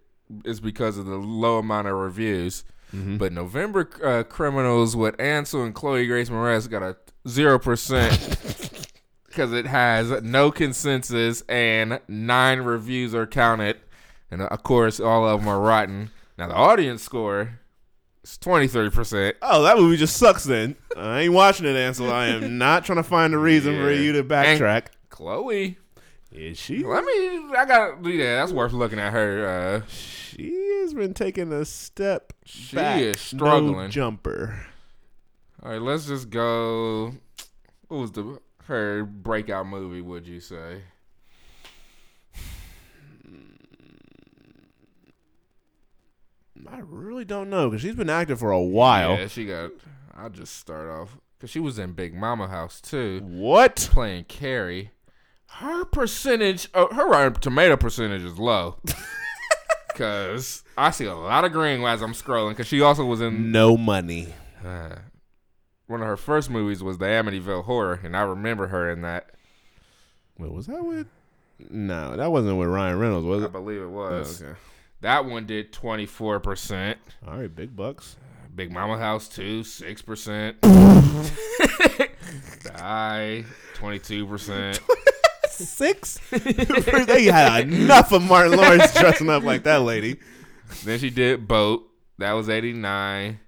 is 0.44 0.60
because 0.60 0.98
of 0.98 1.06
the 1.06 1.16
low 1.16 1.58
amount 1.58 1.88
of 1.88 1.94
reviews. 1.94 2.64
But 2.92 3.30
November 3.32 3.90
uh, 4.02 4.22
Criminals 4.22 4.96
with 4.96 5.20
Ansel 5.20 5.64
and 5.64 5.74
Chloe 5.74 6.06
Grace 6.06 6.30
Moretz 6.30 6.70
got 6.70 6.82
a 6.82 6.96
zero 7.28 7.58
percent 7.58 8.88
because 9.26 9.52
it 9.52 9.66
has 9.66 10.22
no 10.22 10.50
consensus 10.50 11.42
and 11.42 12.00
nine 12.08 12.60
reviews 12.60 13.14
are 13.14 13.26
counted, 13.26 13.76
and 14.30 14.40
of 14.40 14.62
course 14.62 14.98
all 14.98 15.28
of 15.28 15.40
them 15.40 15.48
are 15.48 15.60
rotten. 15.60 16.10
Now 16.38 16.48
the 16.48 16.54
audience 16.54 17.02
score 17.02 17.58
is 18.24 18.38
twenty 18.38 18.66
three 18.66 18.88
percent. 18.88 19.36
Oh, 19.42 19.62
that 19.64 19.76
movie 19.76 19.98
just 19.98 20.16
sucks. 20.16 20.44
Then 20.44 20.76
I 20.96 21.22
ain't 21.22 21.34
watching 21.34 21.66
it, 21.66 21.76
Ansel. 21.76 22.10
I 22.10 22.28
am 22.28 22.56
not 22.66 22.86
trying 22.86 22.96
to 22.96 23.02
find 23.02 23.34
a 23.34 23.38
reason 23.38 23.74
for 23.74 23.92
you 23.92 24.12
to 24.12 24.24
backtrack. 24.24 24.86
Chloe. 25.10 25.76
Is 26.36 26.58
she? 26.58 26.84
Let 26.84 27.02
me. 27.04 27.12
I 27.56 27.64
got. 27.66 28.04
Yeah, 28.04 28.36
that's 28.40 28.52
worth 28.52 28.72
looking 28.72 28.98
at 28.98 29.12
her. 29.12 29.46
Uh, 29.82 29.86
She 29.88 30.52
has 30.82 30.92
been 30.92 31.14
taking 31.14 31.50
a 31.52 31.64
step 31.64 32.32
She 32.44 32.76
back. 32.76 33.00
is 33.00 33.32
No 33.32 33.38
struggling. 33.38 33.90
jumper. 33.90 34.66
all 35.62 35.70
right, 35.70 35.80
let's 35.80 36.06
just 36.06 36.28
go. 36.30 37.14
What 37.88 37.96
was 37.98 38.12
the 38.12 38.38
her 38.64 39.04
breakout 39.04 39.66
movie? 39.66 40.02
Would 40.02 40.26
you 40.26 40.40
say? 40.40 40.82
I 46.70 46.78
really 46.84 47.24
don't 47.24 47.50
know 47.50 47.68
because 47.68 47.82
she's 47.82 47.94
been 47.94 48.10
active 48.10 48.38
for 48.40 48.50
a 48.50 48.60
while. 48.62 49.18
Yeah, 49.18 49.28
she 49.28 49.46
got. 49.46 49.70
I'll 50.14 50.30
just 50.30 50.56
start 50.56 50.88
off 50.88 51.16
because 51.36 51.50
she 51.50 51.60
was 51.60 51.78
in 51.78 51.92
Big 51.92 52.14
Mama 52.14 52.48
House 52.48 52.80
too, 52.80 53.20
What? 53.22 53.88
playing 53.92 54.24
Carrie. 54.24 54.90
Her 55.58 55.84
percentage, 55.86 56.68
uh, 56.74 56.92
her 56.94 57.06
Rotten 57.08 57.40
tomato 57.40 57.76
percentage 57.76 58.22
is 58.22 58.38
low. 58.38 58.76
Cause 59.94 60.62
I 60.76 60.90
see 60.90 61.06
a 61.06 61.14
lot 61.14 61.44
of 61.46 61.52
green 61.52 61.82
as 61.82 62.02
I'm 62.02 62.12
scrolling. 62.12 62.54
Cause 62.56 62.66
she 62.66 62.82
also 62.82 63.04
was 63.06 63.22
in 63.22 63.50
No 63.50 63.76
money. 63.78 64.34
uh, 64.64 64.96
one 65.86 66.02
of 66.02 66.06
her 66.06 66.16
first 66.18 66.50
movies 66.50 66.82
was 66.82 66.98
the 66.98 67.06
Amityville 67.06 67.64
Horror, 67.64 68.00
and 68.04 68.14
I 68.16 68.22
remember 68.22 68.66
her 68.66 68.90
in 68.90 69.00
that. 69.02 69.30
Wait, 70.38 70.52
was 70.52 70.66
that 70.66 70.84
with? 70.84 71.06
No, 71.70 72.14
that 72.16 72.30
wasn't 72.30 72.58
with 72.58 72.68
Ryan 72.68 72.98
Reynolds, 72.98 73.24
was 73.26 73.42
I 73.42 73.46
it? 73.46 73.52
believe 73.52 73.80
it 73.80 73.84
Oh, 73.84 73.88
was. 73.90 74.42
okay. 74.42 74.52
That 75.00 75.24
one 75.24 75.46
did 75.46 75.72
24 75.72 76.40
percent. 76.40 76.98
All 77.26 77.38
right, 77.38 77.54
big 77.54 77.74
bucks. 77.74 78.16
Big 78.54 78.70
Mama 78.72 78.98
House 78.98 79.28
2, 79.28 79.60
6%. 79.60 80.54
Die, 82.76 83.44
22%. 83.74 84.80
Six? 85.56 86.20
they 86.30 87.24
had 87.24 87.72
enough 87.72 88.12
of 88.12 88.22
Martin 88.22 88.56
Lawrence 88.56 88.92
dressing 88.94 89.28
up 89.30 89.42
like 89.42 89.64
that 89.64 89.82
lady. 89.82 90.18
then 90.84 90.98
she 90.98 91.10
did 91.10 91.46
Bolt. 91.48 91.84
That 92.18 92.32
was 92.32 92.48
89. 92.48 93.40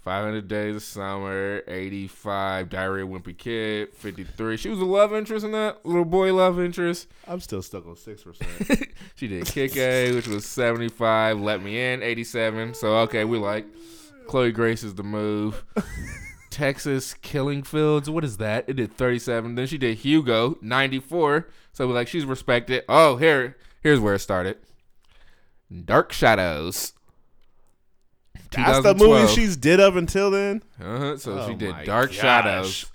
500 0.00 0.48
Days 0.48 0.76
of 0.76 0.82
Summer, 0.82 1.62
85. 1.68 2.70
Diary 2.70 3.02
of 3.02 3.10
a 3.10 3.12
Wimpy 3.12 3.36
Kid, 3.36 3.92
53. 3.92 4.56
She 4.56 4.70
was 4.70 4.78
a 4.78 4.84
love 4.84 5.12
interest 5.12 5.44
in 5.44 5.52
that. 5.52 5.84
Little 5.84 6.06
boy 6.06 6.32
love 6.32 6.58
interest. 6.58 7.08
I'm 7.26 7.40
still 7.40 7.60
stuck 7.60 7.86
on 7.86 7.96
six 7.96 8.22
percent. 8.22 8.88
She 9.16 9.28
did 9.28 9.44
Kick 9.46 9.76
A, 9.76 10.12
which 10.14 10.26
was 10.26 10.46
75. 10.46 11.40
Let 11.40 11.62
Me 11.62 11.78
In, 11.78 12.02
87. 12.02 12.72
So, 12.74 12.96
okay, 13.00 13.24
we 13.24 13.36
like. 13.36 13.66
Chloe 14.28 14.52
Grace 14.52 14.82
is 14.82 14.94
the 14.94 15.02
move. 15.02 15.64
Texas 16.58 17.14
Killing 17.14 17.62
Fields. 17.62 18.10
What 18.10 18.24
is 18.24 18.38
that? 18.38 18.64
It 18.66 18.74
did 18.74 18.92
37. 18.92 19.54
Then 19.54 19.68
she 19.68 19.78
did 19.78 19.98
Hugo, 19.98 20.58
94. 20.60 21.46
So 21.72 21.86
we're 21.86 21.94
like 21.94 22.08
she's 22.08 22.24
respected. 22.24 22.82
Oh, 22.88 23.14
here, 23.14 23.56
here's 23.80 24.00
where 24.00 24.14
it 24.14 24.18
started. 24.18 24.56
Dark 25.84 26.12
Shadows. 26.12 26.94
That's 28.50 28.82
the 28.82 28.94
movie 28.96 29.32
she's 29.32 29.56
did 29.56 29.78
up 29.78 29.94
until 29.94 30.32
then. 30.32 30.64
Uh-huh. 30.82 31.16
So 31.18 31.46
she 31.46 31.52
Oh 31.52 31.56
did 31.56 31.84
Dark 31.84 32.10
gosh. 32.10 32.18
Shadows, 32.18 32.86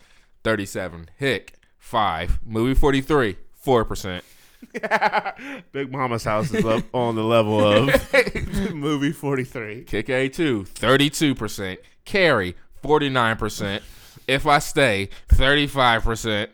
37. 0.44 1.10
Hick, 1.15 1.53
5. 1.77 2.40
Movie 2.45 2.73
43, 2.73 3.38
4%. 3.65 4.22
Big 5.72 5.90
Mama's 5.90 6.26
house 6.26 6.53
is 6.53 6.65
up 6.65 6.84
on 6.94 7.15
the 7.15 7.23
level 7.23 7.65
of 7.65 8.73
movie 8.73 9.14
43. 9.14 9.85
Kick 9.85 10.07
A2, 10.07 10.68
32%. 10.68 11.77
Carrie, 12.06 12.56
49%. 12.84 13.81
If 14.27 14.45
I 14.45 14.60
Stay, 14.60 15.10
35%. 15.30 16.47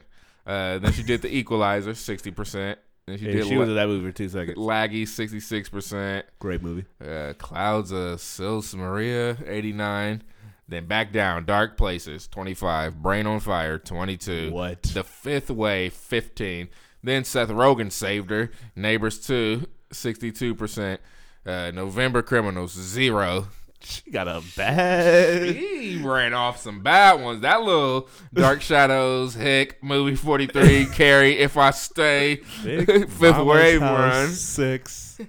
Uh, 0.46 0.80
then 0.80 0.92
she 0.94 1.04
did 1.04 1.22
The 1.22 1.36
Equalizer, 1.36 1.92
60%. 1.92 2.76
Then 3.06 3.18
she 3.18 3.26
Yeah, 3.26 3.32
did 3.34 3.46
she 3.48 3.54
La- 3.56 3.60
was 3.62 3.70
in 3.70 3.76
that 3.76 3.88
movie 3.88 4.08
for 4.08 4.12
two 4.12 4.30
seconds. 4.30 4.58
Laggy, 4.58 5.04
66%. 5.04 6.24
Great 6.40 6.62
movie. 6.64 6.86
Uh, 7.06 7.34
Clouds 7.38 7.92
of 7.92 8.20
Sils 8.22 8.74
Maria, 8.76 9.38
89. 9.46 10.24
Then 10.68 10.86
back 10.86 11.12
down, 11.12 11.46
Dark 11.46 11.78
Places, 11.78 12.28
25. 12.28 13.02
Brain 13.02 13.26
on 13.26 13.40
Fire, 13.40 13.78
22. 13.80 14.52
What? 14.52 14.84
The 14.84 15.04
Fifth 15.04 15.50
Wave, 15.50 15.94
15. 15.94 16.70
Then 17.04 17.24
Seth 17.24 17.50
Rogen 17.50 17.92
saved 17.92 18.30
her. 18.30 18.52
Neighbors 18.76 19.20
2, 19.26 19.66
62%. 19.92 20.98
Uh, 21.46 21.72
November 21.72 22.22
Criminals, 22.22 22.74
0. 22.74 23.48
She 23.90 24.12
got 24.12 24.28
a 24.28 24.44
bad. 24.56 25.56
He 25.56 26.00
ran 26.04 26.34
off 26.36 26.60
some 26.60 26.82
bad 26.84 27.22
ones. 27.22 27.42
That 27.42 27.64
little 27.64 28.08
Dark 28.34 28.62
Shadows, 28.64 29.34
Hick, 29.34 29.84
Movie 29.84 30.16
43, 30.16 30.86
Carrie, 30.94 31.40
If 31.40 31.58
I 31.58 31.72
Stay, 31.72 32.36
Fifth 32.64 33.20
Mama's 33.22 33.46
Wave 33.48 33.82
Run. 33.82 34.28
Six 34.30 35.20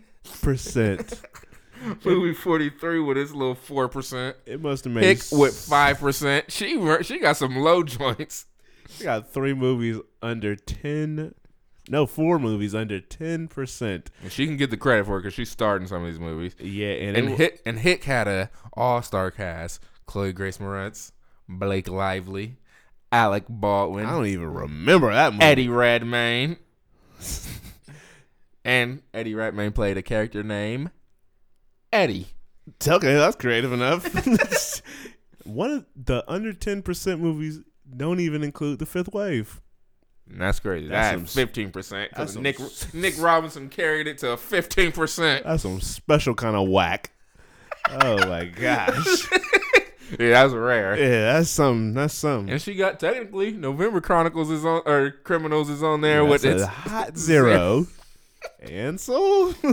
percent. 0.43 1.21
Movie 2.05 2.35
43 2.35 3.01
with 3.01 3.17
its 3.17 3.33
little 3.33 3.55
4%. 3.55 4.35
It 4.45 4.61
must 4.61 4.85
have 4.85 4.93
made. 4.93 5.05
Hick 5.05 5.19
s- 5.19 5.33
with 5.33 5.55
5%. 5.55 6.45
She 6.51 7.03
she 7.05 7.19
got 7.19 7.39
some 7.39 7.57
low 7.57 7.83
joints. 7.83 8.45
She 8.91 9.05
got 9.05 9.33
three 9.33 9.55
movies 9.55 9.97
under 10.21 10.55
ten. 10.57 11.35
No, 11.91 12.07
four 12.07 12.39
movies 12.39 12.73
under 12.73 13.01
ten 13.01 13.49
percent. 13.49 14.13
And 14.23 14.31
she 14.31 14.47
can 14.47 14.57
get 14.57 14.71
the 14.71 14.77
credit 14.77 15.07
for 15.07 15.17
it 15.17 15.23
because 15.23 15.35
she's 15.35 15.51
starred 15.51 15.83
in 15.83 15.89
some 15.89 16.05
of 16.05 16.09
these 16.09 16.21
movies. 16.21 16.55
Yeah, 16.61 16.93
and, 16.93 17.17
And 17.17 17.29
it, 17.31 17.37
Hick, 17.37 17.63
and 17.67 17.81
Hick 17.81 18.05
had 18.05 18.29
a 18.29 18.49
all-star 18.75 19.33
cast. 19.33 19.83
Chloe 20.07 20.33
Grace 20.33 20.59
Moretz, 20.59 21.11
Blake 21.49 21.89
Lively, 21.89 22.59
Alec 23.11 23.45
Baldwin, 23.49 24.07
I 24.07 24.13
don't 24.13 24.27
even 24.27 24.55
remember 24.55 25.13
that 25.13 25.33
movie. 25.33 25.45
Eddie 25.45 25.69
Redmayne. 25.69 26.59
and 28.65 29.03
Eddie 29.13 29.35
Redmayne 29.35 29.73
played 29.73 29.97
a 29.97 30.03
character 30.03 30.45
named 30.45 30.93
Eddie. 31.93 32.29
Okay, 32.87 33.15
that's 33.15 33.35
creative 33.35 33.73
enough. 33.73 34.05
One 35.45 35.73
of 35.73 35.87
the 35.97 36.23
under 36.29 36.53
ten 36.53 36.83
percent 36.83 37.21
movies 37.21 37.59
don't 37.97 38.21
even 38.21 38.45
include 38.45 38.79
the 38.79 38.87
fifth 38.87 39.13
wave. 39.13 39.61
And 40.31 40.41
that's 40.41 40.61
crazy. 40.61 40.89
That's 40.89 41.35
fifteen 41.35 41.71
percent 41.71 42.11
because 42.11 42.37
Nick 42.37 42.61
s- 42.61 42.93
Nick 42.95 43.15
Robinson 43.19 43.69
carried 43.69 44.07
it 44.07 44.19
to 44.19 44.37
fifteen 44.37 44.93
percent. 44.93 45.45
That's 45.45 45.63
some 45.63 45.81
special 45.81 46.35
kind 46.35 46.55
of 46.57 46.69
whack. 46.69 47.11
Oh 47.89 48.27
my 48.29 48.45
gosh. 48.45 49.29
Yeah, 50.19 50.43
that's 50.43 50.53
rare. 50.55 50.99
Yeah, 50.99 51.35
that's 51.35 51.51
some. 51.51 51.95
That's 51.95 52.13
some. 52.13 52.49
And 52.49 52.61
she 52.61 52.75
got 52.75 52.99
technically 52.99 53.53
November 53.53 54.01
Chronicles 54.01 54.51
is 54.51 54.65
on 54.65 54.83
or 54.85 55.13
Criminals 55.23 55.71
is 55.71 55.85
on 55.85 56.01
there 56.01 56.25
with 56.25 56.43
That's 56.43 56.55
its 56.57 56.65
a 56.65 56.67
hot 56.67 57.17
zero. 57.17 57.87
Ansel. 58.61 59.55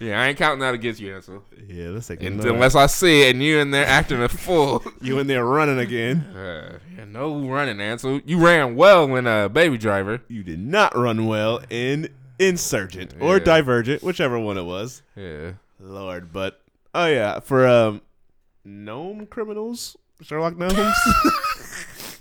Yeah, 0.00 0.20
I 0.22 0.28
ain't 0.28 0.38
counting 0.38 0.60
that 0.60 0.74
against 0.74 1.00
you, 1.00 1.14
Ansel. 1.14 1.42
yeah, 1.66 1.88
let's 1.88 2.06
take 2.06 2.22
And 2.22 2.40
unless 2.44 2.74
I 2.76 2.86
see 2.86 3.22
it 3.22 3.34
and 3.34 3.42
you 3.42 3.58
in 3.58 3.72
there 3.72 3.86
acting 3.86 4.22
a 4.22 4.28
fool. 4.28 4.84
you 5.00 5.18
in 5.18 5.26
there 5.26 5.44
running 5.44 5.78
again. 5.78 6.24
Uh, 6.36 6.78
yeah, 6.96 7.04
no 7.04 7.40
running, 7.48 7.80
Ansel. 7.80 8.20
You 8.24 8.38
ran 8.44 8.74
well 8.76 9.14
in 9.16 9.26
uh, 9.26 9.48
Baby 9.48 9.76
Driver. 9.78 10.20
You 10.28 10.42
did 10.44 10.58
not 10.60 10.96
run 10.96 11.26
well 11.26 11.60
in 11.70 12.08
Insurgent 12.38 13.14
or 13.20 13.40
Divergent, 13.40 14.02
whichever 14.02 14.38
one 14.38 14.56
it 14.58 14.62
was. 14.62 15.02
Yeah. 15.16 15.52
Lord, 15.80 16.32
but 16.32 16.60
oh 16.94 17.06
yeah, 17.06 17.40
for 17.40 17.66
um, 17.66 18.02
gnome 18.64 19.26
criminals, 19.26 19.96
Sherlock 20.22 20.56
Gnomes. 20.56 20.74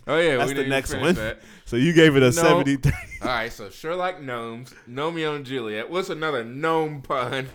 Oh 0.10 0.18
yeah, 0.20 0.38
That's 0.38 0.54
we 0.54 0.64
the 0.64 0.68
next 0.70 0.96
one. 0.96 1.16
That. 1.16 1.42
so 1.66 1.76
you 1.76 1.92
gave 1.92 2.16
it 2.16 2.24
a 2.24 2.28
No. 2.28 2.32
seventy-three. 2.32 2.94
All 3.22 3.28
right, 3.28 3.52
so 3.52 3.70
Sherlock 3.70 4.22
Gnomes, 4.22 4.74
Romeo 4.88 5.36
and 5.36 5.46
Juliet. 5.46 5.90
What's 5.90 6.10
another 6.10 6.46
gnome 6.46 7.02
pun? 7.02 7.50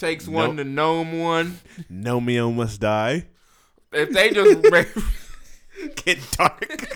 Takes 0.00 0.26
one 0.26 0.56
to 0.56 0.64
gnome 0.64 1.20
one. 1.20 1.58
Gnomeo 1.92 2.54
must 2.54 2.80
die. 2.80 3.26
If 3.92 4.08
they 4.08 4.30
just 4.30 4.62
Get 5.96 6.18
dark. 6.38 6.88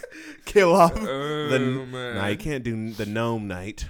Kill 0.44 0.72
off 0.72 0.92
oh, 0.96 1.48
the. 1.48 1.58
man. 1.58 2.14
Nah, 2.14 2.28
you 2.28 2.36
can't 2.36 2.62
do 2.62 2.90
the 2.90 3.06
gnome 3.06 3.48
night. 3.48 3.88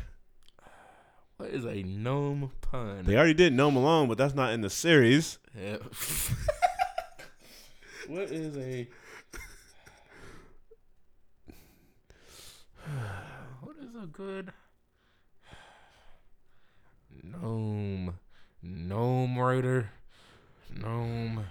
what 1.36 1.50
is 1.50 1.66
a 1.66 1.82
gnome 1.82 2.52
pun? 2.62 3.04
They 3.04 3.16
already 3.16 3.34
did 3.34 3.52
Gnome 3.52 3.76
Alone, 3.76 4.08
but 4.08 4.16
that's 4.16 4.34
not 4.34 4.54
in 4.54 4.62
the 4.62 4.70
series. 4.70 5.38
Yeah. 5.54 5.76
what 8.08 8.30
is 8.30 8.56
a 8.56 8.88
what 13.60 13.76
is 13.78 13.94
a 14.02 14.06
good 14.06 14.54
gnome 17.22 18.14
gnome 18.64 19.38
raider 19.38 19.90
gnome 20.74 21.44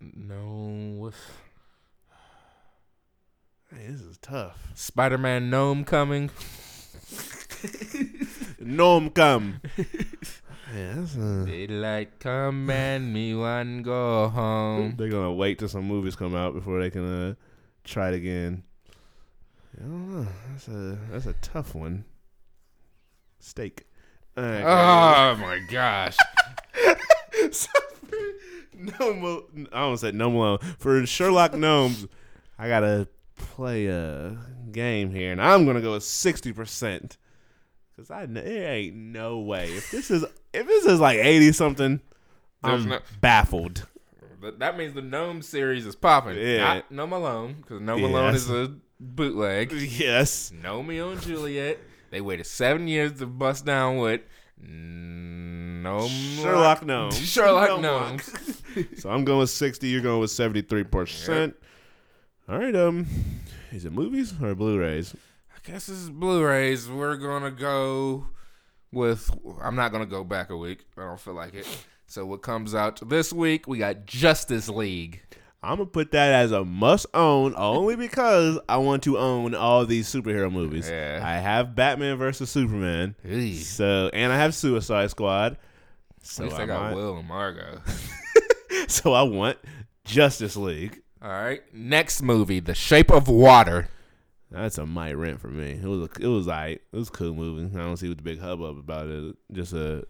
gnome 0.00 0.98
what's 0.98 1.16
Hey, 3.70 3.88
this 3.88 4.00
is 4.00 4.16
tough. 4.16 4.70
Spider-Man 4.74 5.50
gnome 5.50 5.84
coming? 5.84 6.30
Gnome 8.58 9.10
come. 9.10 9.60
yeah, 10.74 11.04
a, 11.04 11.44
Daylight 11.44 12.18
come 12.18 12.70
and 12.70 13.12
me 13.12 13.34
one 13.34 13.82
go 13.82 14.28
home. 14.28 14.94
they're 14.96 15.10
gonna 15.10 15.34
wait 15.34 15.58
till 15.58 15.68
some 15.68 15.84
movies 15.84 16.16
come 16.16 16.34
out 16.34 16.54
before 16.54 16.80
they 16.80 16.88
can 16.88 17.04
uh, 17.04 17.34
try 17.84 18.08
it 18.08 18.14
again. 18.14 18.62
I 19.76 19.82
don't 19.82 20.14
know. 20.14 20.28
That's 20.50 20.68
a 20.68 20.98
that's 21.10 21.26
a 21.26 21.34
tough 21.34 21.74
one. 21.74 22.06
Steak. 23.38 23.86
Right, 24.42 24.62
Oh 24.62 25.36
my 25.36 25.58
gosh. 25.70 26.16
no, 28.74 29.14
Mo- 29.14 29.44
I 29.72 29.80
almost 29.80 30.02
said 30.02 30.14
no 30.14 30.30
Malone. 30.30 30.58
For 30.78 31.04
Sherlock 31.06 31.54
Gnomes, 31.54 32.06
I 32.58 32.68
gotta 32.68 33.08
play 33.36 33.86
a 33.86 34.36
game 34.70 35.10
here, 35.10 35.32
and 35.32 35.40
I'm 35.42 35.66
gonna 35.66 35.80
go 35.80 35.92
with 35.92 36.04
sixty 36.04 36.52
percent. 36.52 37.16
Cause 37.96 38.10
I 38.12 38.26
there 38.26 38.74
ain't 38.74 38.94
no 38.94 39.40
way 39.40 39.72
if 39.72 39.90
this 39.90 40.10
is 40.10 40.24
if 40.52 40.66
this 40.66 40.84
is 40.86 41.00
like 41.00 41.18
eighty 41.18 41.50
something, 41.52 42.00
There's 42.62 42.84
I'm 42.84 42.88
no- 42.90 43.00
baffled. 43.20 43.86
But 44.40 44.60
that 44.60 44.78
means 44.78 44.94
the 44.94 45.02
Gnome 45.02 45.42
series 45.42 45.84
is 45.84 45.96
popping. 45.96 46.36
Yeah. 46.38 46.58
Not 46.74 46.92
Gnome 46.92 47.12
Alone, 47.12 47.54
because 47.60 47.80
Gnome 47.80 48.04
Alone 48.04 48.34
Yes. 48.34 48.42
is 48.42 48.50
a 48.50 48.72
bootleg. 49.00 49.72
Yes, 49.72 50.52
Romeo 50.62 51.10
and 51.10 51.20
Juliet. 51.20 51.80
They 52.10 52.20
waited 52.20 52.46
seven 52.46 52.88
years 52.88 53.18
to 53.18 53.26
bust 53.26 53.64
down 53.64 53.98
with 53.98 54.22
No. 54.60 56.08
Sherlock 56.08 56.84
Gnomes. 56.84 57.18
Sherlock. 57.30 57.80
Gnomes. 57.80 58.30
So 58.98 59.10
I'm 59.10 59.24
going 59.24 59.40
with 59.40 59.50
60. 59.50 59.88
You're 59.88 60.02
going 60.02 60.20
with 60.20 60.30
73%. 60.30 61.52
All 62.48 62.58
right. 62.58 62.76
Um, 62.76 63.06
is 63.72 63.84
it 63.84 63.92
movies 63.92 64.32
or 64.40 64.54
Blu-rays? 64.54 65.16
I 65.52 65.58
guess 65.68 65.86
this 65.86 65.96
is 65.98 66.10
Blu-rays. 66.10 66.88
We're 66.88 67.16
gonna 67.16 67.50
go 67.50 68.28
with. 68.92 69.30
I'm 69.60 69.74
not 69.74 69.90
gonna 69.90 70.06
go 70.06 70.22
back 70.22 70.50
a 70.50 70.56
week. 70.56 70.84
I 70.96 71.00
don't 71.02 71.18
feel 71.18 71.34
like 71.34 71.54
it. 71.54 71.66
So 72.06 72.24
what 72.24 72.42
comes 72.42 72.72
out 72.74 73.06
this 73.08 73.32
week? 73.32 73.66
We 73.66 73.78
got 73.78 74.06
Justice 74.06 74.68
League. 74.68 75.22
I'm 75.62 75.78
gonna 75.78 75.86
put 75.86 76.12
that 76.12 76.32
as 76.34 76.52
a 76.52 76.64
must-own 76.64 77.54
only 77.56 77.96
because 77.96 78.58
I 78.68 78.76
want 78.76 79.02
to 79.04 79.18
own 79.18 79.54
all 79.56 79.84
these 79.86 80.08
superhero 80.08 80.52
movies. 80.52 80.88
Yeah. 80.88 81.20
I 81.22 81.34
have 81.38 81.74
Batman 81.74 82.16
versus 82.16 82.48
Superman. 82.50 83.16
Eey. 83.26 83.56
So 83.56 84.08
and 84.12 84.32
I 84.32 84.36
have 84.36 84.54
Suicide 84.54 85.10
Squad. 85.10 85.58
So 86.22 86.44
At 86.44 86.48
least 86.50 86.60
I 86.60 86.62
I 86.62 86.66
got 86.66 86.82
might- 86.82 86.94
Will 86.94 87.16
and 87.18 87.26
Margot. 87.28 87.80
so 88.88 89.12
I 89.12 89.22
want 89.22 89.58
Justice 90.04 90.56
League. 90.56 91.00
All 91.20 91.28
right. 91.30 91.62
Next 91.74 92.22
movie, 92.22 92.60
The 92.60 92.74
Shape 92.74 93.10
of 93.10 93.26
Water. 93.28 93.88
That's 94.50 94.78
a 94.78 94.86
might 94.86 95.14
rent 95.14 95.40
for 95.40 95.48
me. 95.48 95.72
It 95.72 95.84
was 95.84 96.08
a, 96.08 96.22
it 96.22 96.26
was 96.28 96.46
like 96.46 96.82
it 96.92 96.96
was 96.96 97.08
a 97.08 97.12
cool 97.12 97.34
movie. 97.34 97.76
I 97.76 97.82
don't 97.82 97.96
see 97.96 98.08
what 98.08 98.16
the 98.18 98.22
big 98.22 98.40
hubbub 98.40 98.78
about 98.78 99.08
it. 99.08 99.36
Just 99.52 99.72
a 99.72 100.06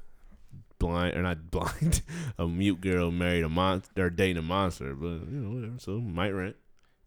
blind 0.78 1.16
or 1.16 1.22
not 1.22 1.50
blind, 1.50 2.02
a 2.38 2.46
mute 2.46 2.80
girl 2.80 3.10
married 3.10 3.44
a 3.44 3.48
monster 3.48 4.06
or 4.06 4.10
dating 4.10 4.38
a 4.38 4.42
monster, 4.42 4.94
but 4.94 5.06
you 5.06 5.40
know 5.40 5.54
whatever. 5.54 5.78
So 5.78 6.00
might 6.00 6.30
rent. 6.30 6.56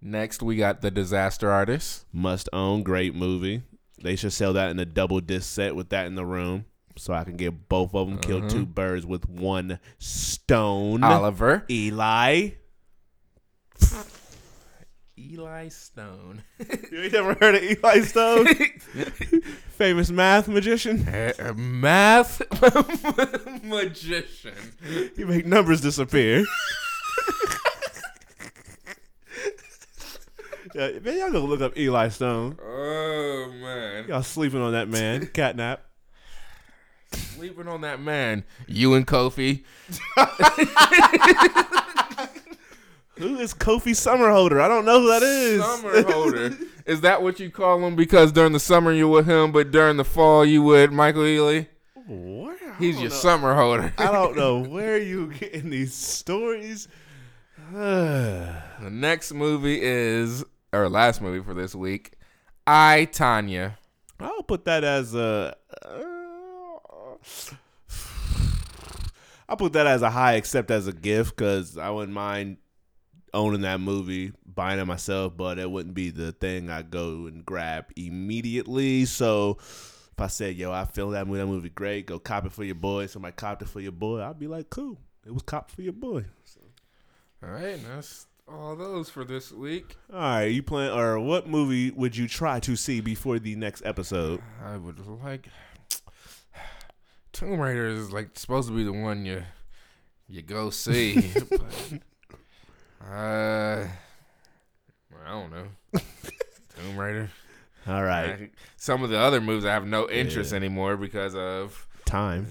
Next, 0.01 0.41
we 0.41 0.55
got 0.55 0.81
The 0.81 0.89
Disaster 0.89 1.51
Artist. 1.51 2.05
Must 2.11 2.49
own. 2.51 2.81
Great 2.81 3.13
movie. 3.13 3.61
They 4.01 4.15
should 4.15 4.33
sell 4.33 4.53
that 4.53 4.71
in 4.71 4.79
a 4.79 4.85
double 4.85 5.21
disc 5.21 5.53
set 5.53 5.75
with 5.75 5.89
that 5.89 6.07
in 6.07 6.15
the 6.15 6.25
room, 6.25 6.65
so 6.97 7.13
I 7.13 7.23
can 7.23 7.37
get 7.37 7.69
both 7.69 7.93
of 7.93 8.07
them. 8.07 8.17
Kill 8.17 8.47
two 8.49 8.57
uh-huh. 8.57 8.65
birds 8.65 9.05
with 9.05 9.29
one 9.29 9.79
stone. 9.99 11.03
Oliver. 11.03 11.65
Eli. 11.69 12.49
Eli 15.31 15.67
Stone. 15.69 16.43
You 16.91 17.03
ain't 17.03 17.13
never 17.13 17.33
heard 17.35 17.55
of 17.55 17.63
Eli 17.63 18.01
Stone? 18.01 18.47
Famous 19.69 20.09
math 20.11 20.47
magician. 20.47 21.05
Math 21.55 22.41
magician. 23.63 24.53
You 25.15 25.25
make 25.25 25.45
numbers 25.45 25.81
disappear. 25.81 26.45
yeah, 30.75 30.99
man, 30.99 31.17
y'all 31.17 31.31
gonna 31.31 31.39
look 31.39 31.61
up 31.61 31.77
Eli 31.77 32.09
Stone. 32.09 32.57
Oh 32.61 33.51
man. 33.61 34.07
Y'all 34.07 34.23
sleeping 34.23 34.61
on 34.61 34.73
that 34.73 34.89
man. 34.89 35.27
Catnap. 35.27 35.77
Sleeping 37.13 37.67
on 37.67 37.81
that 37.81 38.01
man. 38.01 38.43
You 38.67 38.93
and 38.95 39.07
Kofi. 39.07 39.63
Who 43.21 43.37
is 43.37 43.53
Kofi 43.53 43.91
Summerholder? 43.91 44.59
I 44.59 44.67
don't 44.67 44.83
know 44.83 44.99
who 44.99 45.07
that 45.09 45.21
is. 45.21 45.63
Summer 45.63 46.01
holder. 46.11 46.57
Is 46.87 47.01
that 47.01 47.21
what 47.21 47.39
you 47.39 47.51
call 47.51 47.85
him? 47.85 47.95
Because 47.95 48.31
during 48.31 48.51
the 48.51 48.59
summer 48.59 48.91
you 48.91 49.07
with 49.07 49.27
him, 49.27 49.51
but 49.51 49.69
during 49.69 49.97
the 49.97 50.03
fall 50.03 50.43
you 50.43 50.63
with 50.63 50.91
Michael 50.91 51.21
Ealy? 51.21 51.67
Where? 52.07 52.73
He's 52.79 52.99
your 52.99 53.11
know. 53.11 53.15
summer 53.15 53.53
holder. 53.53 53.93
I 53.99 54.11
don't 54.11 54.35
know 54.35 54.59
where 54.67 54.97
you 54.97 55.31
getting 55.33 55.69
these 55.69 55.93
stories. 55.93 56.87
The 57.71 58.89
next 58.89 59.31
movie 59.33 59.79
is, 59.79 60.43
or 60.73 60.89
last 60.89 61.21
movie 61.21 61.45
for 61.45 61.53
this 61.53 61.75
week, 61.75 62.13
I, 62.65 63.07
Tonya. 63.11 63.75
I'll 64.19 64.41
put 64.41 64.65
that 64.65 64.83
as 64.83 65.13
a. 65.13 65.55
Uh, 65.85 67.17
I'll 69.47 69.57
put 69.57 69.73
that 69.73 69.85
as 69.85 70.01
a 70.01 70.09
high, 70.09 70.33
except 70.33 70.71
as 70.71 70.87
a 70.87 70.91
gift, 70.91 71.35
because 71.35 71.77
I 71.77 71.91
wouldn't 71.91 72.13
mind 72.13 72.57
owning 73.33 73.61
that 73.61 73.79
movie, 73.79 74.33
buying 74.45 74.79
it 74.79 74.85
myself, 74.85 75.35
but 75.35 75.59
it 75.59 75.69
wouldn't 75.69 75.95
be 75.95 76.09
the 76.09 76.31
thing 76.31 76.69
I 76.69 76.81
go 76.81 77.27
and 77.27 77.45
grab 77.45 77.85
immediately. 77.95 79.05
So 79.05 79.57
if 79.59 80.19
I 80.19 80.27
said, 80.27 80.55
"Yo, 80.55 80.71
I 80.71 80.85
feel 80.85 81.11
that 81.11 81.27
movie, 81.27 81.39
that 81.39 81.47
movie 81.47 81.69
great," 81.69 82.05
go 82.07 82.19
cop 82.19 82.45
it 82.45 82.51
for 82.51 82.63
your 82.63 82.75
boy. 82.75 83.07
Somebody 83.07 83.33
copped 83.35 83.61
it 83.61 83.69
for 83.69 83.79
your 83.79 83.91
boy. 83.91 84.21
I'd 84.21 84.39
be 84.39 84.47
like, 84.47 84.69
"Cool, 84.69 84.97
it 85.25 85.33
was 85.33 85.43
cop 85.43 85.71
for 85.71 85.81
your 85.81 85.93
boy." 85.93 86.25
All 87.43 87.49
right, 87.49 87.73
and 87.73 87.85
that's 87.85 88.27
all 88.47 88.75
those 88.75 89.09
for 89.09 89.23
this 89.23 89.51
week. 89.51 89.95
All 90.13 90.19
right, 90.19 90.45
you 90.45 90.61
plan 90.61 90.91
or 90.91 91.19
what 91.19 91.47
movie 91.47 91.91
would 91.91 92.15
you 92.15 92.27
try 92.27 92.59
to 92.59 92.75
see 92.75 93.01
before 93.01 93.39
the 93.39 93.55
next 93.55 93.83
episode? 93.85 94.41
I 94.63 94.77
would 94.77 94.99
like 95.23 95.47
Tomb 97.31 97.59
Raider 97.59 97.87
is 97.87 98.11
like 98.11 98.37
supposed 98.37 98.67
to 98.67 98.75
be 98.75 98.83
the 98.83 98.93
one 98.93 99.25
you 99.25 99.43
you 100.27 100.41
go 100.41 100.69
see. 100.69 101.31
but, 101.49 102.01
uh, 103.09 103.87
I 105.25 105.29
don't 105.31 105.51
know. 105.51 105.67
Tomb 106.77 106.97
Raider. 106.97 107.29
All 107.87 108.03
right, 108.03 108.29
I- 108.29 108.49
Some 108.77 109.03
of 109.03 109.09
the 109.09 109.17
other 109.17 109.41
movies 109.41 109.65
I 109.65 109.73
have 109.73 109.85
no 109.85 110.09
interest 110.09 110.51
Yeah. 110.51 110.57
anymore 110.57 110.97
because 110.97 111.35
of 111.35 111.87
time. 112.05 112.47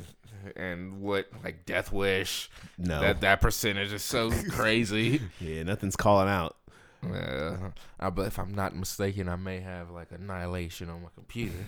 and 0.57 1.01
what 1.03 1.27
like 1.45 1.67
Death 1.67 1.93
Wish. 1.93 2.51
No, 2.79 3.01
That 3.01 3.21
that 3.21 3.41
percentage 3.41 3.93
is 3.93 4.03
so 4.03 4.31
crazy. 4.51 5.21
yeah, 5.39 5.63
nothing's 5.63 5.97
calling 5.97 6.29
out. 6.29 6.57
Uh, 7.03 7.71
I, 7.99 8.11
but 8.11 8.27
if 8.27 8.39
I'm 8.39 8.55
not 8.55 8.77
mistaken, 8.77 9.29
I 9.29 9.37
may 9.37 9.61
have 9.61 9.91
like 9.91 10.13
Annihilation 10.13 10.91
on 10.91 11.03
my 11.03 11.09
computer. 11.15 11.55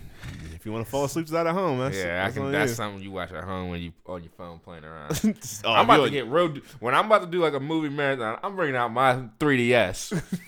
If 0.54 0.66
you 0.66 0.72
want 0.72 0.84
to 0.84 0.90
fall 0.90 1.04
asleep 1.04 1.26
to 1.26 1.32
that 1.32 1.46
at 1.48 1.54
home, 1.54 1.80
that's, 1.80 1.96
yeah, 1.96 2.22
I 2.22 2.24
that's 2.24 2.36
can. 2.36 2.52
That's 2.52 2.70
you. 2.70 2.76
something 2.76 3.02
you 3.02 3.10
watch 3.10 3.32
at 3.32 3.42
home 3.42 3.70
when 3.70 3.80
you 3.80 3.92
on 4.06 4.22
your 4.22 4.30
phone 4.36 4.60
playing 4.60 4.84
around. 4.84 5.10
Oh, 5.64 5.72
I'm 5.72 5.86
about 5.86 6.04
to 6.04 6.10
get 6.10 6.28
real. 6.28 6.54
When 6.78 6.94
I'm 6.94 7.06
about 7.06 7.22
to 7.22 7.26
do 7.26 7.40
like 7.40 7.54
a 7.54 7.60
movie 7.60 7.88
marathon, 7.88 8.38
I'm 8.44 8.54
bringing 8.54 8.76
out 8.76 8.92
my 8.92 9.24
3ds. 9.40 10.22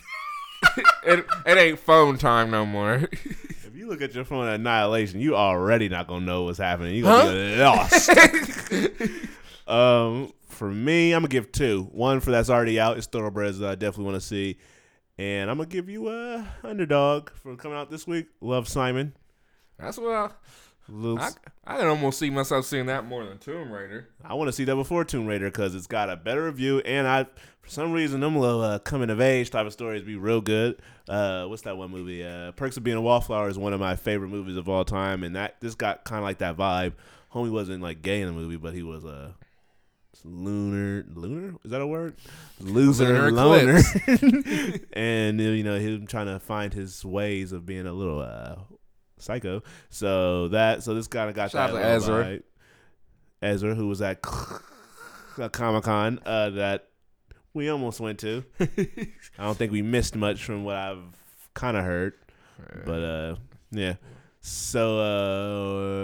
it, 1.05 1.27
it 1.47 1.59
ain't 1.59 1.79
phone 1.81 2.17
time 2.17 2.51
no 2.51 2.65
more. 2.65 2.95
If 3.13 3.71
you 3.75 3.89
look 3.89 4.03
at 4.03 4.15
your 4.15 4.25
phone 4.25 4.47
at 4.47 4.55
Annihilation, 4.55 5.19
you 5.21 5.35
already 5.35 5.89
not 5.89 6.07
gonna 6.07 6.25
know 6.25 6.45
what's 6.45 6.59
happening. 6.59 6.95
You 6.95 7.03
gonna 7.05 7.33
be 7.33 7.57
lost. 7.57 8.11
um, 9.67 10.33
for 10.49 10.71
me, 10.71 11.13
I'm 11.13 11.23
gonna 11.23 11.29
give 11.29 11.51
two. 11.53 11.89
One 11.93 12.21
for 12.21 12.31
that's 12.31 12.51
already 12.51 12.79
out. 12.79 12.97
It's 12.99 13.07
Thoroughbreds 13.07 13.59
that 13.59 13.71
I 13.71 13.75
definitely 13.75 14.05
want 14.05 14.17
to 14.17 14.27
see, 14.27 14.59
and 15.19 15.51
I'm 15.51 15.57
gonna 15.57 15.69
give 15.69 15.89
you 15.89 16.09
a 16.09 16.47
underdog 16.63 17.31
for 17.31 17.57
coming 17.57 17.79
out 17.79 17.91
this 17.91 18.07
week. 18.07 18.27
Love 18.41 18.69
Simon. 18.69 19.15
That's 19.79 19.99
what 19.99 20.13
I, 20.13 20.31
Little, 20.89 21.19
I, 21.19 21.31
I 21.67 21.79
can 21.79 21.87
almost 21.87 22.19
see 22.19 22.29
myself 22.29 22.67
seeing 22.67 22.87
that 22.87 23.07
more 23.07 23.25
than 23.25 23.39
Tomb 23.39 23.73
Raider. 23.73 24.09
I 24.23 24.35
want 24.35 24.49
to 24.49 24.53
see 24.53 24.65
that 24.65 24.75
before 24.75 25.05
Tomb 25.05 25.27
Raider 25.27 25.47
because 25.47 25.75
it's 25.75 25.87
got 25.87 26.11
a 26.11 26.17
better 26.17 26.45
review, 26.45 26.81
and 26.81 27.07
I, 27.07 27.25
for 27.25 27.69
some 27.69 27.93
reason, 27.93 28.21
them 28.21 28.37
little 28.37 28.61
uh, 28.61 28.79
coming 28.81 29.09
of 29.09 29.21
age 29.21 29.51
type 29.51 29.67
of 29.67 29.73
stories 29.73 30.03
be 30.03 30.17
real 30.17 30.43
good. 30.43 30.81
Uh, 31.09 31.47
what's 31.47 31.63
that 31.63 31.79
one 31.79 31.91
movie? 31.91 32.23
Uh, 32.23 32.53
Perks 32.53 32.77
of 32.77 32.85
Being 32.85 32.99
a 32.99 33.01
Wallflower 33.01 33.49
is 33.49 33.57
one 33.57 33.73
of 33.73 33.81
my 33.81 33.97
favorite 33.97 34.29
movies 34.29 34.59
of 34.59 34.69
all 34.69 34.85
time, 34.85 35.25
and 35.25 35.37
that 35.37 35.59
this 35.61 35.75
got 35.75 36.05
kind 36.05 36.19
of 36.19 36.25
like 36.25 36.39
that 36.39 36.57
vibe. 36.57 36.93
Homie 37.33 37.51
wasn't 37.51 37.83
like 37.83 38.03
gay 38.03 38.21
in 38.21 38.27
the 38.27 38.33
movie, 38.35 38.57
but 38.57 38.75
he 38.75 38.83
was 38.83 39.05
a 39.05 39.09
uh, 39.09 39.29
lunar. 40.25 41.05
Lunar 41.15 41.55
is 41.65 41.71
that 41.71 41.81
a 41.81 41.87
word? 41.87 42.17
Loser, 42.61 43.31
Lunar 43.31 43.31
loner, 43.31 43.81
and 44.93 45.41
you 45.41 45.63
know 45.63 45.79
him 45.79 46.07
trying 46.07 46.27
to 46.27 46.39
find 46.41 46.73
his 46.73 47.05
ways 47.05 47.53
of 47.53 47.67
being 47.67 47.87
a 47.87 47.93
little 47.93 48.21
uh, 48.21 48.57
psycho. 49.19 49.63
So 49.91 50.49
that 50.49 50.83
so 50.83 50.95
this 50.95 51.07
kind 51.07 51.29
of 51.29 51.37
got 51.37 51.51
Shout 51.51 51.73
that 51.73 51.77
out 51.77 51.83
to 51.83 51.87
Ezra. 51.87 52.25
vibe. 52.25 52.43
Ezra, 53.43 53.75
who 53.75 53.89
was 53.89 54.01
at 54.01 54.23
Comic 55.53 55.85
Con 55.85 56.19
uh, 56.25 56.51
that 56.51 56.89
we 57.53 57.69
almost 57.69 58.01
went 58.01 58.19
to. 58.21 58.45
I 58.59 59.45
don't 59.45 59.57
think 59.59 59.71
we 59.71 59.83
missed 59.83 60.17
much 60.17 60.43
from 60.45 60.65
what 60.65 60.77
I've 60.77 61.05
kind 61.53 61.77
of 61.77 61.85
heard, 61.85 62.15
but 62.87 63.03
uh, 63.03 63.37
yeah. 63.71 63.95
So 64.47 64.99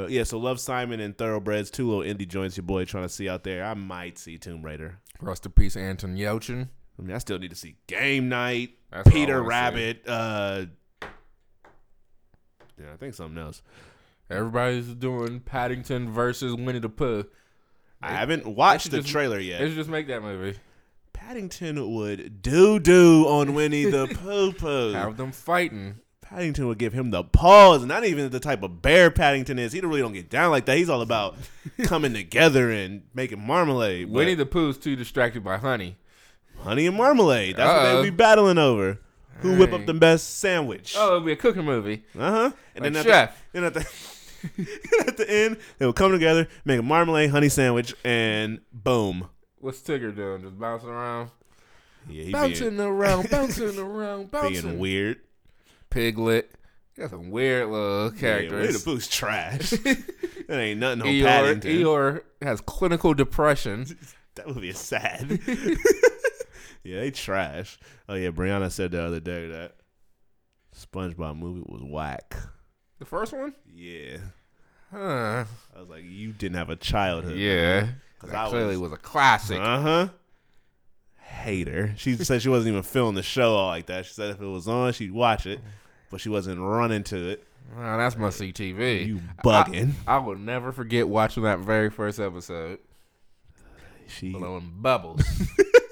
uh, 0.05 0.07
yeah, 0.09 0.25
so 0.25 0.39
Love 0.39 0.59
Simon 0.59 0.99
and 1.01 1.17
Thoroughbreds, 1.17 1.71
two 1.71 1.87
little 1.91 2.03
indie 2.03 2.27
joints 2.27 2.57
your 2.57 2.65
boy 2.65 2.87
trying 2.87 3.03
to 3.05 3.09
see 3.11 3.29
out 3.29 3.45
there. 3.45 3.63
I 3.67 3.75
might 3.75 4.17
see 4.17 4.39
Tomb 4.39 4.63
Raider. 4.63 4.99
Rest 5.21 5.45
in 5.45 5.53
peace, 5.53 5.77
Anton 5.77 6.17
Yelchin. 6.17 6.69
I 6.99 7.03
mean, 7.03 7.15
I 7.15 7.19
still 7.19 7.39
need 7.39 7.51
to 7.51 7.57
see 7.57 7.77
Game 7.87 8.31
Night, 8.31 8.71
That's 8.91 9.11
Peter 9.11 9.43
Rabbit. 9.43 10.05
Uh, 10.09 10.65
yeah, 12.79 12.93
I 12.95 12.97
think 12.97 13.13
something 13.13 13.37
else. 13.37 13.61
Everybody's 14.31 14.95
doing 14.95 15.41
Paddington 15.41 16.11
versus 16.11 16.55
Winnie 16.55 16.79
the 16.79 16.89
Pooh. 16.89 17.25
I 18.01 18.13
haven't 18.13 18.47
watched 18.47 18.91
the 18.91 18.99
just- 18.99 19.11
trailer 19.11 19.37
They 19.37 19.45
yet. 19.45 19.61
should 19.61 19.75
just 19.75 19.91
make 19.91 20.07
that 20.09 20.23
movie. 20.23 20.59
Paddington 21.13 21.95
would 21.95 22.41
do 22.41 22.81
do 22.81 23.27
on 23.27 23.53
Winnie 23.53 23.85
the 23.85 24.07
Pooh 24.23 24.53
Pooh. 24.53 24.93
Have 24.93 25.19
them 25.19 25.33
fighting. 25.33 25.97
Paddington 26.31 26.69
would 26.69 26.79
give 26.79 26.93
him 26.93 27.11
the 27.11 27.25
pause, 27.25 27.83
and 27.83 27.89
not 27.89 28.05
even 28.05 28.31
the 28.31 28.39
type 28.41 28.63
of 28.63 28.81
bear 28.83 29.11
Paddington 29.11 29.59
is. 29.59 29.73
He 29.73 29.81
really 29.81 30.01
don't 30.01 30.13
get 30.13 30.31
down 30.31 30.51
like 30.53 30.65
that. 30.67 30.77
He's 30.77 30.89
all 30.89 31.03
about 31.03 31.37
coming 31.85 32.15
together 32.15 32.71
and 32.71 33.03
making 33.15 33.45
marmalade. 33.45 34.07
But 34.07 34.15
Winnie 34.17 34.35
the 34.35 34.47
Pooh's 34.47 34.79
too 34.79 34.95
distracted 34.95 35.43
by 35.43 35.57
honey. 35.59 35.97
honey 36.59 36.87
and 36.87 36.97
marmalade. 36.97 37.57
That's 37.57 37.67
what 37.69 37.87
Uh-oh. 37.87 38.03
they 38.03 38.11
be 38.11 38.17
battling 38.17 38.59
over. 38.59 38.99
Who 39.41 39.57
whip 39.57 39.73
up 39.73 39.87
the 39.87 39.95
best 39.95 40.39
sandwich? 40.39 40.95
Oh, 40.97 41.07
it'll 41.17 41.21
be 41.21 41.33
a 41.33 41.37
cooking 41.37 41.65
movie. 41.65 42.05
Uh 42.17 42.31
huh. 42.31 42.51
And 42.77 42.85
Like 42.85 42.93
then 42.93 42.97
at 42.97 43.05
Chef. 43.07 43.43
the, 43.53 43.61
then 43.61 43.65
at 43.65 43.75
the 43.75 43.81
At 45.09 45.17
the 45.17 45.31
end, 45.31 45.57
they 45.79 45.87
would 45.87 45.97
come 45.97 46.13
together, 46.13 46.47
make 46.65 46.79
a 46.79 46.83
marmalade 46.83 47.31
honey 47.31 47.49
sandwich, 47.49 47.95
and 48.05 48.61
boom. 48.73 49.29
What's 49.59 49.81
Tigger 49.81 50.15
doing? 50.15 50.43
Just 50.43 50.59
bouncing 50.59 50.89
around, 50.91 51.31
Yeah, 52.09 52.25
he 52.25 52.33
bouncing 52.33 52.71
being, 52.77 52.81
around, 52.81 53.29
bouncing 53.31 53.79
around, 53.79 54.31
bouncing. 54.31 54.63
being 54.63 54.79
weird. 54.79 55.21
Piglet. 55.91 56.51
Got 56.97 57.11
some 57.11 57.31
weird 57.31 57.69
little 57.69 58.13
Yeah, 58.15 58.37
Winnie 58.37 58.47
the 58.49 58.51
characters. 58.51 58.85
Pooh's 58.85 59.09
trash. 59.09 59.71
that 59.71 59.97
ain't 60.51 60.81
nothing 60.81 61.03
on 61.03 61.09
Eeyore, 61.09 61.25
Paddington. 61.25 61.71
Eeyore 61.71 62.23
has 62.43 62.61
clinical 62.61 63.15
depression. 63.15 63.87
That 64.37 64.47
would 64.47 64.61
be 64.61 64.73
sad. 64.73 65.41
yeah, 66.85 67.01
they 67.01 67.11
trash. 67.11 67.79
Oh 68.09 68.15
yeah, 68.15 68.31
Brianna 68.31 68.71
said 68.71 68.93
the 68.93 69.03
other 69.03 69.19
day 69.19 69.49
that 69.49 69.75
SpongeBob 70.75 71.37
movie 71.37 71.63
was 71.67 71.83
whack. 71.83 72.37
The 73.01 73.05
first 73.05 73.33
one? 73.33 73.55
Yeah, 73.75 74.19
Huh. 74.93 75.45
I 75.77 75.81
was 75.81 75.89
like, 75.89 76.05
you 76.05 76.33
didn't 76.33 76.57
have 76.57 76.71
a 76.71 76.77
childhood. 76.77 77.37
Yeah. 77.37 77.89
'Cause 78.21 78.31
That 78.31 78.47
I 78.47 78.49
clearly 78.51 78.77
was- 78.77 78.91
was 78.91 78.99
a 78.99 79.03
classic. 79.03 79.59
Uh 79.61 79.81
huh. 79.81 80.09
Hater. 81.19 81.93
She 81.97 82.15
said 82.17 82.41
she 82.41 82.49
wasn't 82.49 82.69
even 82.73 82.83
feeling 82.85 83.15
the 83.17 83.23
show 83.23 83.55
all 83.55 83.69
like 83.69 83.87
that. 83.87 84.07
She 84.07 84.15
said 84.15 84.31
if 84.31 84.41
it 84.41 84.47
was 84.47 84.69
on, 84.69 84.93
she'd 84.93 85.13
watch 85.13 85.47
it, 85.47 85.61
but 86.11 86.21
she 86.21 86.29
wasn't 86.29 86.61
running 86.61 87.05
to 87.05 87.31
it. 87.31 87.45
Wow, 87.77 87.97
that's 87.99 88.17
my 88.17 88.29
CTV. 88.29 89.07
You 89.07 89.21
bugging. 89.45 89.93
I, 90.07 90.17
I 90.17 90.19
will 90.19 90.37
never 90.37 90.73
forget 90.73 91.09
watching 91.09 91.45
that 91.45 91.61
very 91.61 91.89
first 91.89 92.19
episode. 92.19 92.81
She, 94.09 94.33
Blowing 94.33 94.73
bubbles. 94.77 95.23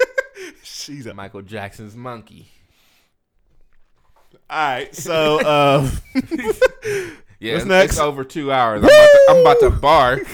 she's 0.62 1.06
a. 1.06 1.14
Michael 1.14 1.42
Jackson's 1.42 1.94
monkey. 1.94 2.50
All 4.50 4.58
right, 4.58 4.94
so 4.94 5.40
uh, 5.40 5.90
Yeah, 7.40 7.52
What's 7.52 7.62
it's, 7.62 7.68
next? 7.68 7.92
it's 7.92 8.00
over 8.00 8.24
two 8.24 8.50
hours. 8.50 8.82
I'm 8.82 8.88
about 8.88 9.06
to, 9.06 9.26
I'm 9.30 9.40
about 9.40 9.60
to 9.60 9.70
bark. 9.70 10.26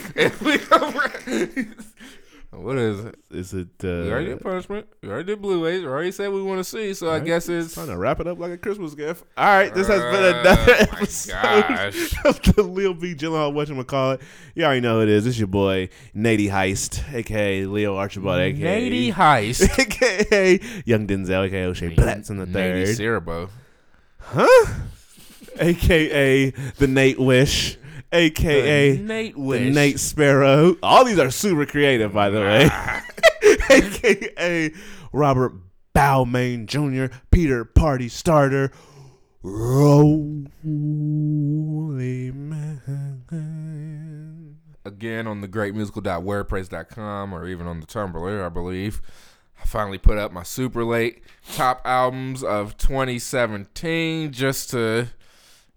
If 2.54 2.58
we 2.58 2.62
go- 2.62 2.66
what 2.68 2.78
is 2.78 3.04
it? 3.04 3.14
is 3.30 3.54
it? 3.54 3.68
We 3.82 3.88
already 4.10 4.26
Uh, 4.32 4.34
did 4.34 4.40
punishment. 4.42 4.86
We 5.02 5.08
already 5.08 5.24
did 5.26 5.42
blue 5.42 5.62
ways. 5.62 5.80
We 5.82 5.86
already 5.88 6.12
said 6.12 6.32
we 6.32 6.42
want 6.42 6.60
to 6.60 6.64
see. 6.64 6.94
So 6.94 7.10
I 7.10 7.20
guess 7.20 7.48
it's. 7.48 7.74
Trying 7.74 7.88
to 7.88 7.96
wrap 7.96 8.20
it 8.20 8.26
up 8.26 8.38
like 8.38 8.52
a 8.52 8.58
Christmas 8.58 8.94
gift. 8.94 9.24
All 9.36 9.44
right, 9.46 9.74
this 9.74 9.86
has 9.88 10.00
been 10.00 10.24
another 10.36 10.72
my 10.72 10.78
episode 10.80 11.32
gosh. 11.32 12.14
of 12.24 12.40
the 12.42 12.62
Leo 12.62 12.94
B. 12.94 13.14
Gyllenhaal 13.14 13.52
whatchamacallit. 13.52 14.20
You 14.54 14.64
already 14.64 14.80
know 14.80 14.96
who 14.96 15.02
it 15.02 15.08
is. 15.08 15.26
It's 15.26 15.38
your 15.38 15.46
boy, 15.48 15.88
Nady 16.16 16.48
Heist, 16.50 17.02
a.k.a. 17.14 17.66
Leo 17.66 17.96
Archibald, 17.96 18.38
a.k.a. 18.40 18.90
Nady 18.90 19.12
Heist. 19.12 19.78
a.k.a. 19.78 20.60
Young 20.84 21.06
Denzel, 21.06 21.46
a.k.a. 21.46 21.66
O'Shea 21.66 21.90
Platts 21.94 22.30
in 22.30 22.36
the 22.38 22.46
Nady 22.46 22.86
third. 22.86 22.96
Cerebro. 22.96 23.50
Huh? 24.18 24.72
a.k.a. 25.58 26.50
the 26.78 26.86
Nate 26.86 27.18
Wish, 27.20 27.78
a.k.a. 28.14 28.96
Nate 28.96 29.34
the 29.34 29.70
Nate 29.70 29.98
Sparrow. 29.98 30.76
All 30.82 31.04
these 31.04 31.18
are 31.18 31.30
super 31.30 31.66
creative, 31.66 32.12
by 32.12 32.30
the 32.30 32.40
way. 32.40 32.70
AKA 33.70 34.72
Robert 35.12 35.52
Balmain 35.94 36.66
Jr., 36.66 37.14
Peter 37.30 37.64
Party 37.64 38.08
Starter, 38.08 38.70
Roly 39.42 40.48
Man. 42.30 42.80
again 44.84 45.26
on 45.26 45.40
the 45.40 45.48
greatmusical.wordpress.com 45.48 47.32
or 47.34 47.48
even 47.48 47.66
on 47.66 47.80
the 47.80 47.86
Tumblr, 47.86 48.44
I 48.44 48.48
believe. 48.48 49.02
I 49.60 49.66
finally 49.66 49.98
put 49.98 50.18
up 50.18 50.30
my 50.30 50.42
super 50.44 50.84
late 50.84 51.22
top 51.52 51.80
albums 51.84 52.44
of 52.44 52.76
2017 52.76 54.30
just 54.32 54.70
to 54.70 55.08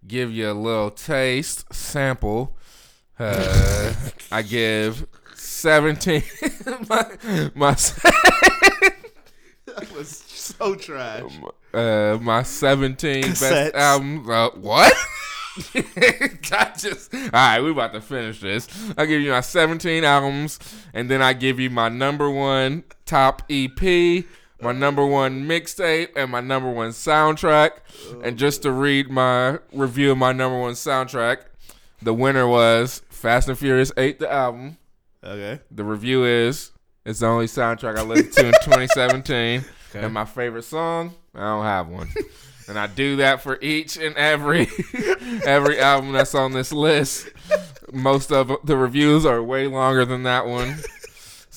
give 0.05 0.31
you 0.31 0.51
a 0.51 0.53
little 0.53 0.91
taste 0.91 1.73
sample. 1.73 2.55
Uh, 3.19 3.93
I 4.31 4.41
give 4.41 5.07
17 5.35 6.21
my 6.89 7.05
my 7.55 7.75
That 9.65 9.91
was 9.95 10.09
so 10.09 10.75
trash. 10.75 11.23
uh 11.73 12.17
my 12.21 12.43
17 12.43 13.23
Cassettes. 13.23 13.39
best 13.39 13.75
albums. 13.75 14.29
Uh, 14.29 14.49
what? 14.55 14.93
I 15.75 16.71
just 16.77 17.13
all 17.13 17.29
right. 17.33 17.59
We 17.61 17.71
about 17.71 17.93
to 17.93 18.01
finish 18.01 18.39
this. 18.39 18.67
I 18.97 19.05
give 19.05 19.21
you 19.21 19.31
my 19.31 19.41
17 19.41 20.03
albums, 20.03 20.59
and 20.93 21.09
then 21.09 21.21
I 21.21 21.33
give 21.33 21.59
you 21.59 21.69
my 21.69 21.89
number 21.89 22.29
one 22.29 22.83
top 23.05 23.41
EP, 23.49 24.23
my 24.61 24.71
number 24.71 25.05
one 25.05 25.47
mixtape, 25.47 26.09
and 26.15 26.31
my 26.31 26.41
number 26.41 26.69
one 26.71 26.89
soundtrack. 26.89 27.71
And 28.23 28.37
just 28.37 28.63
to 28.63 28.71
read 28.71 29.09
my 29.09 29.59
review 29.71 30.11
of 30.11 30.17
my 30.17 30.31
number 30.31 30.59
one 30.59 30.73
soundtrack, 30.73 31.43
the 32.01 32.13
winner 32.13 32.47
was 32.47 33.01
Fast 33.09 33.49
and 33.49 33.57
Furious 33.57 33.91
8, 33.97 34.19
the 34.19 34.31
album. 34.31 34.77
Okay. 35.23 35.59
The 35.71 35.83
review 35.83 36.23
is 36.25 36.71
it's 37.05 37.19
the 37.19 37.27
only 37.27 37.45
soundtrack 37.47 37.97
I 37.97 38.01
listened 38.03 38.33
to 38.33 38.45
in 38.47 38.53
2017. 38.63 39.63
Okay. 39.89 40.05
And 40.05 40.13
my 40.13 40.25
favorite 40.25 40.63
song, 40.63 41.15
I 41.33 41.39
don't 41.41 41.63
have 41.63 41.87
one. 41.87 42.09
and 42.67 42.77
I 42.77 42.87
do 42.87 43.15
that 43.17 43.41
for 43.41 43.57
each 43.61 43.97
and 43.97 44.15
every 44.15 44.67
every 45.45 45.79
album 45.79 46.11
that's 46.11 46.35
on 46.35 46.51
this 46.51 46.71
list. 46.73 47.29
Most 47.93 48.31
of 48.31 48.51
the 48.65 48.75
reviews 48.77 49.25
are 49.25 49.41
way 49.41 49.67
longer 49.67 50.03
than 50.05 50.23
that 50.23 50.45
one. 50.45 50.75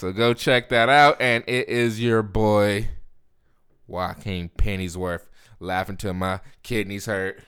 So 0.01 0.13
go 0.15 0.33
check 0.33 0.71
that 0.71 0.89
out. 0.89 1.21
And 1.21 1.45
it 1.47 1.69
is 1.69 2.01
your 2.01 2.23
boy 2.23 2.89
Joaquin 3.87 4.49
Pennyworth 4.49 5.29
laughing 5.59 5.99
till 5.99 6.15
my 6.15 6.41
kidneys 6.63 7.05
hurt. 7.05 7.45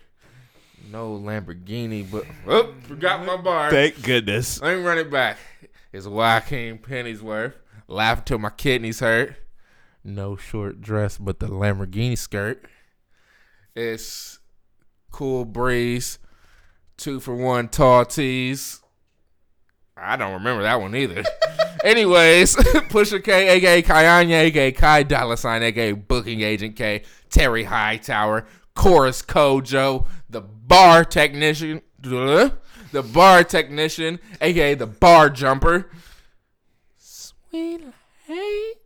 No 0.91 1.19
Lamborghini, 1.19 2.11
but 2.11 2.27
oh, 2.47 2.75
forgot 2.83 3.25
my 3.25 3.39
bar. 3.39 3.71
Thank 3.71 4.03
goodness. 4.03 4.61
Let 4.61 4.77
me 4.77 4.85
run 4.85 4.99
it 4.99 5.11
back. 5.11 5.39
It's 5.95 6.07
Joaquin 6.07 6.77
Pennyworth. 6.77 7.55
Laughing 7.89 8.25
till 8.27 8.39
my 8.39 8.51
kidneys 8.51 9.01
hurt. 9.01 9.35
No 10.05 10.37
short 10.37 10.83
dress, 10.83 11.17
but 11.17 11.41
the 11.41 11.49
Lamborghini 11.49 12.19
skirt. 12.19 12.67
It's 13.75 14.41
Cool 15.11 15.47
Breeze. 15.47 16.19
Two 16.99 17.19
for 17.19 17.35
one 17.35 17.69
tall 17.71 18.05
tees. 18.05 18.83
I 19.97 20.17
don't 20.17 20.35
remember 20.35 20.65
that 20.65 20.83
one 20.83 20.95
either. 20.95 21.25
Anyways, 21.83 22.55
Pusha 22.91 23.23
K, 23.23 23.49
aka 23.49 23.83
Kanye, 23.83 24.45
aka 24.45 24.73
Kai 24.73 25.03
Dollar 25.03 25.37
Sign, 25.37 25.63
aka 25.63 25.93
Booking 25.93 26.41
Agent 26.43 26.77
K, 26.77 27.03
Terry 27.29 27.65
Hightower, 27.65 28.47
Chorus 28.75 29.21
Kojo, 29.23 30.07
the 30.31 30.41
bar 30.41 31.05
technician, 31.05 31.83
the 32.01 32.53
bar 33.13 33.43
technician, 33.43 34.21
aka 34.41 34.75
the 34.75 34.87
bar 34.87 35.29
jumper. 35.29 35.91
Sweet 36.97 37.83
lady, 38.29 38.79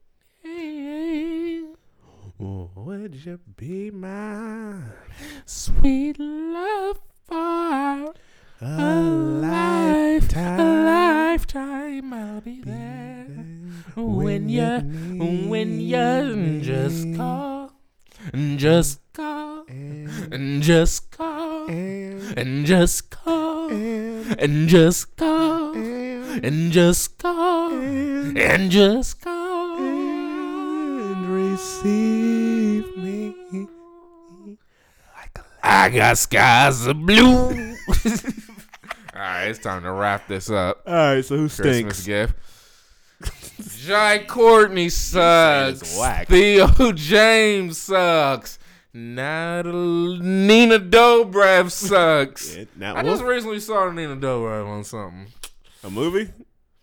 Would 2.39 3.15
you 3.15 3.41
be 3.57 3.91
my 3.91 4.81
sweet 5.45 6.19
love 6.19 6.99
for 7.27 8.15
a 8.61 8.65
a 8.65 9.01
lifetime? 9.41 10.85
lifetime. 10.87 12.13
I'll 12.13 12.41
be 12.41 12.61
there 12.63 13.27
when 13.97 14.49
you, 14.49 14.81
when 15.49 15.81
you 15.81 15.97
mm, 15.97 16.63
just 16.63 17.15
call, 17.15 17.73
mm, 18.33 18.57
just 18.57 19.01
call, 19.13 19.65
and 19.69 20.09
mm, 20.09 20.61
just 20.63 21.11
call, 21.11 21.67
and 21.69 22.65
just 22.67 23.11
call, 23.11 23.69
and 23.71 24.69
just 24.69 25.17
call, 25.17 25.75
and 25.75 26.73
just 26.73 27.19
call, 27.19 27.73
and 27.73 28.71
just 28.71 29.21
call. 29.21 29.79
and 29.79 31.27
receive 31.27 32.97
me. 32.97 33.35
I 35.63 35.89
got 35.89 36.17
skies 36.17 36.87
of 36.87 37.05
blue. 37.05 37.77
All 39.17 39.23
right, 39.23 39.45
it's 39.47 39.59
time 39.59 39.83
to 39.83 39.91
wrap 39.93 40.29
this 40.29 40.51
up. 40.51 40.83
All 40.87 40.93
right, 40.93 41.25
so 41.25 41.37
who 41.37 41.49
Christmas 41.49 41.99
stinks? 41.99 42.05
gift. 42.05 42.35
Jai 43.87 44.19
Courtney 44.27 44.89
sucks. 44.91 45.97
whack. 45.99 46.29
Theo 46.29 46.93
James 46.95 47.79
sucks. 47.79 48.59
Natalie, 48.93 50.19
Nina 50.21 50.79
Dobrev 50.79 51.71
sucks. 51.71 52.57
Yeah, 52.79 52.93
I 52.95 53.03
just 53.03 53.23
recently 53.23 53.61
saw 53.61 53.91
Nina 53.91 54.17
Dobrev 54.17 54.67
on 54.69 54.85
something. 54.85 55.29
A 55.83 55.89
movie? 55.91 56.31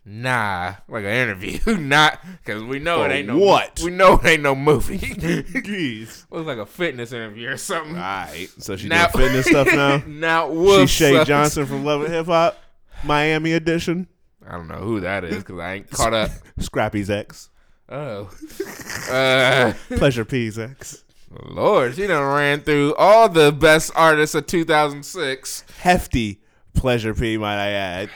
Nah, 0.06 0.76
like 0.90 1.06
an 1.06 1.12
interview, 1.12 1.60
not 1.78 2.20
because 2.44 2.62
we 2.64 2.80
know 2.80 2.98
For 2.98 3.10
it 3.10 3.14
ain't 3.14 3.28
no 3.28 3.38
what? 3.38 3.80
We 3.82 3.90
know 3.90 4.16
it 4.18 4.26
ain't 4.26 4.44
no 4.44 4.54
movie. 4.54 4.98
Jeez. 5.00 6.26
Looks 6.30 6.46
like 6.46 6.58
a 6.58 6.66
fitness 6.66 7.14
interview 7.14 7.50
or 7.50 7.58
something. 7.58 7.96
All 7.96 8.02
right, 8.02 8.50
so 8.60 8.76
she 8.76 8.90
Now- 8.90 9.08
doing 9.08 9.26
fitness 9.28 9.46
stuff 9.46 9.68
now. 9.74 10.04
now 10.06 10.50
She 10.52 10.58
Wolf 10.58 10.90
Shay 10.90 11.14
sucks. 11.16 11.28
Johnson 11.30 11.66
from 11.66 11.86
Love 11.86 12.04
and 12.04 12.14
Hip 12.14 12.26
Hop, 12.26 12.58
Miami 13.06 13.54
edition. 13.54 14.08
I 14.46 14.52
don't 14.58 14.68
know 14.68 14.76
who 14.80 15.00
that 15.00 15.24
is 15.24 15.38
because 15.38 15.60
I 15.60 15.76
ain't 15.76 15.90
caught 15.90 16.14
up. 16.14 16.32
Scrappy's 16.60 17.10
ex, 17.10 17.50
Oh, 17.88 18.30
uh, 19.10 19.74
Pleasure 19.96 20.26
P's 20.26 20.60
ex, 20.60 21.06
Lord, 21.46 21.96
she 21.96 22.08
done 22.08 22.24
ran 22.36 22.60
through 22.60 22.94
all 22.96 23.30
the 23.30 23.54
best 23.54 23.92
artists 23.96 24.36
of 24.36 24.48
2006. 24.48 25.64
Hefty 25.80 26.42
Pleasure 26.74 27.14
P, 27.14 27.38
might 27.38 27.56
I 27.58 27.70
add. 27.70 28.10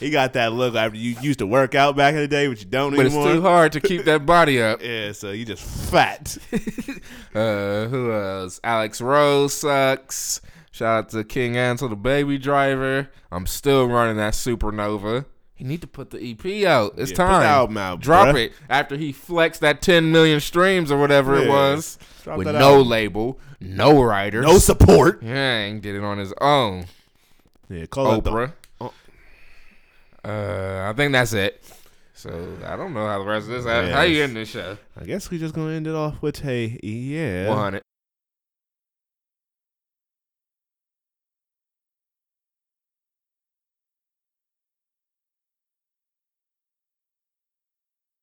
He 0.00 0.10
got 0.10 0.32
that 0.32 0.52
look 0.52 0.74
after 0.74 0.96
you 0.98 1.14
used 1.20 1.38
to 1.40 1.46
work 1.46 1.74
out 1.76 1.94
back 1.96 2.14
in 2.14 2.20
the 2.20 2.28
day, 2.28 2.46
but 2.48 2.58
you 2.58 2.64
don't 2.64 2.94
anymore. 2.94 3.24
But 3.24 3.28
it's 3.30 3.36
too 3.36 3.42
hard 3.42 3.72
to 3.72 3.80
keep 3.80 4.04
that 4.06 4.26
body 4.26 4.60
up. 4.60 4.80
Yeah, 4.90 5.12
so 5.12 5.30
you 5.30 5.44
just 5.44 5.62
fat. 5.62 6.36
Uh, 7.34 7.86
who 7.86 8.12
else? 8.12 8.60
Alex 8.64 9.00
Rose 9.00 9.54
sucks. 9.54 10.40
Shout 10.72 10.98
out 10.98 11.08
to 11.10 11.22
King 11.24 11.56
Ansel, 11.56 11.88
the 11.88 11.96
baby 11.96 12.38
driver. 12.38 13.08
I'm 13.30 13.46
still 13.46 13.86
running 13.88 14.16
that 14.16 14.34
supernova. 14.34 15.26
You 15.56 15.66
need 15.66 15.80
to 15.82 15.86
put 15.86 16.10
the 16.10 16.18
EP 16.18 16.66
out. 16.66 16.94
It's 16.96 17.10
Yeah, 17.10 17.16
time. 17.18 17.42
album 17.42 17.76
out, 17.76 18.00
Drop 18.00 18.28
bruh. 18.34 18.46
it 18.46 18.52
after 18.68 18.96
he 18.96 19.12
flexed 19.12 19.60
that 19.60 19.82
10 19.82 20.10
million 20.10 20.40
streams 20.40 20.90
or 20.90 20.98
whatever 20.98 21.36
it 21.36 21.48
was 21.48 21.98
Drop 22.24 22.38
with 22.38 22.46
no 22.48 22.76
album. 22.76 22.88
label, 22.88 23.38
no 23.60 24.02
writers. 24.02 24.44
no 24.44 24.58
support. 24.58 25.22
Yeah, 25.22 25.58
ain't 25.58 25.82
did 25.82 25.94
it 25.94 26.02
on 26.02 26.18
his 26.18 26.32
own. 26.40 26.86
Yeah, 27.68 27.86
call 27.86 28.20
Oprah. 28.22 28.54
Uh, 30.24 30.88
I 30.90 30.92
think 30.96 31.12
that's 31.12 31.32
it. 31.32 31.62
So 32.14 32.30
I 32.66 32.76
don't 32.76 32.92
know 32.92 33.06
how 33.06 33.18
the 33.20 33.24
rest 33.24 33.48
of 33.48 33.52
this. 33.52 33.64
How, 33.64 33.86
how 33.90 34.02
you 34.02 34.16
Yes. 34.18 34.28
ending 34.28 34.42
this 34.42 34.48
show? 34.50 34.76
I 35.00 35.04
guess 35.04 35.30
we 35.30 35.38
just 35.38 35.54
gonna 35.54 35.72
end 35.72 35.86
it 35.86 35.94
off 35.94 36.20
with 36.20 36.40
hey, 36.40 36.78
yeah. 36.82 37.48
100. 37.48 37.82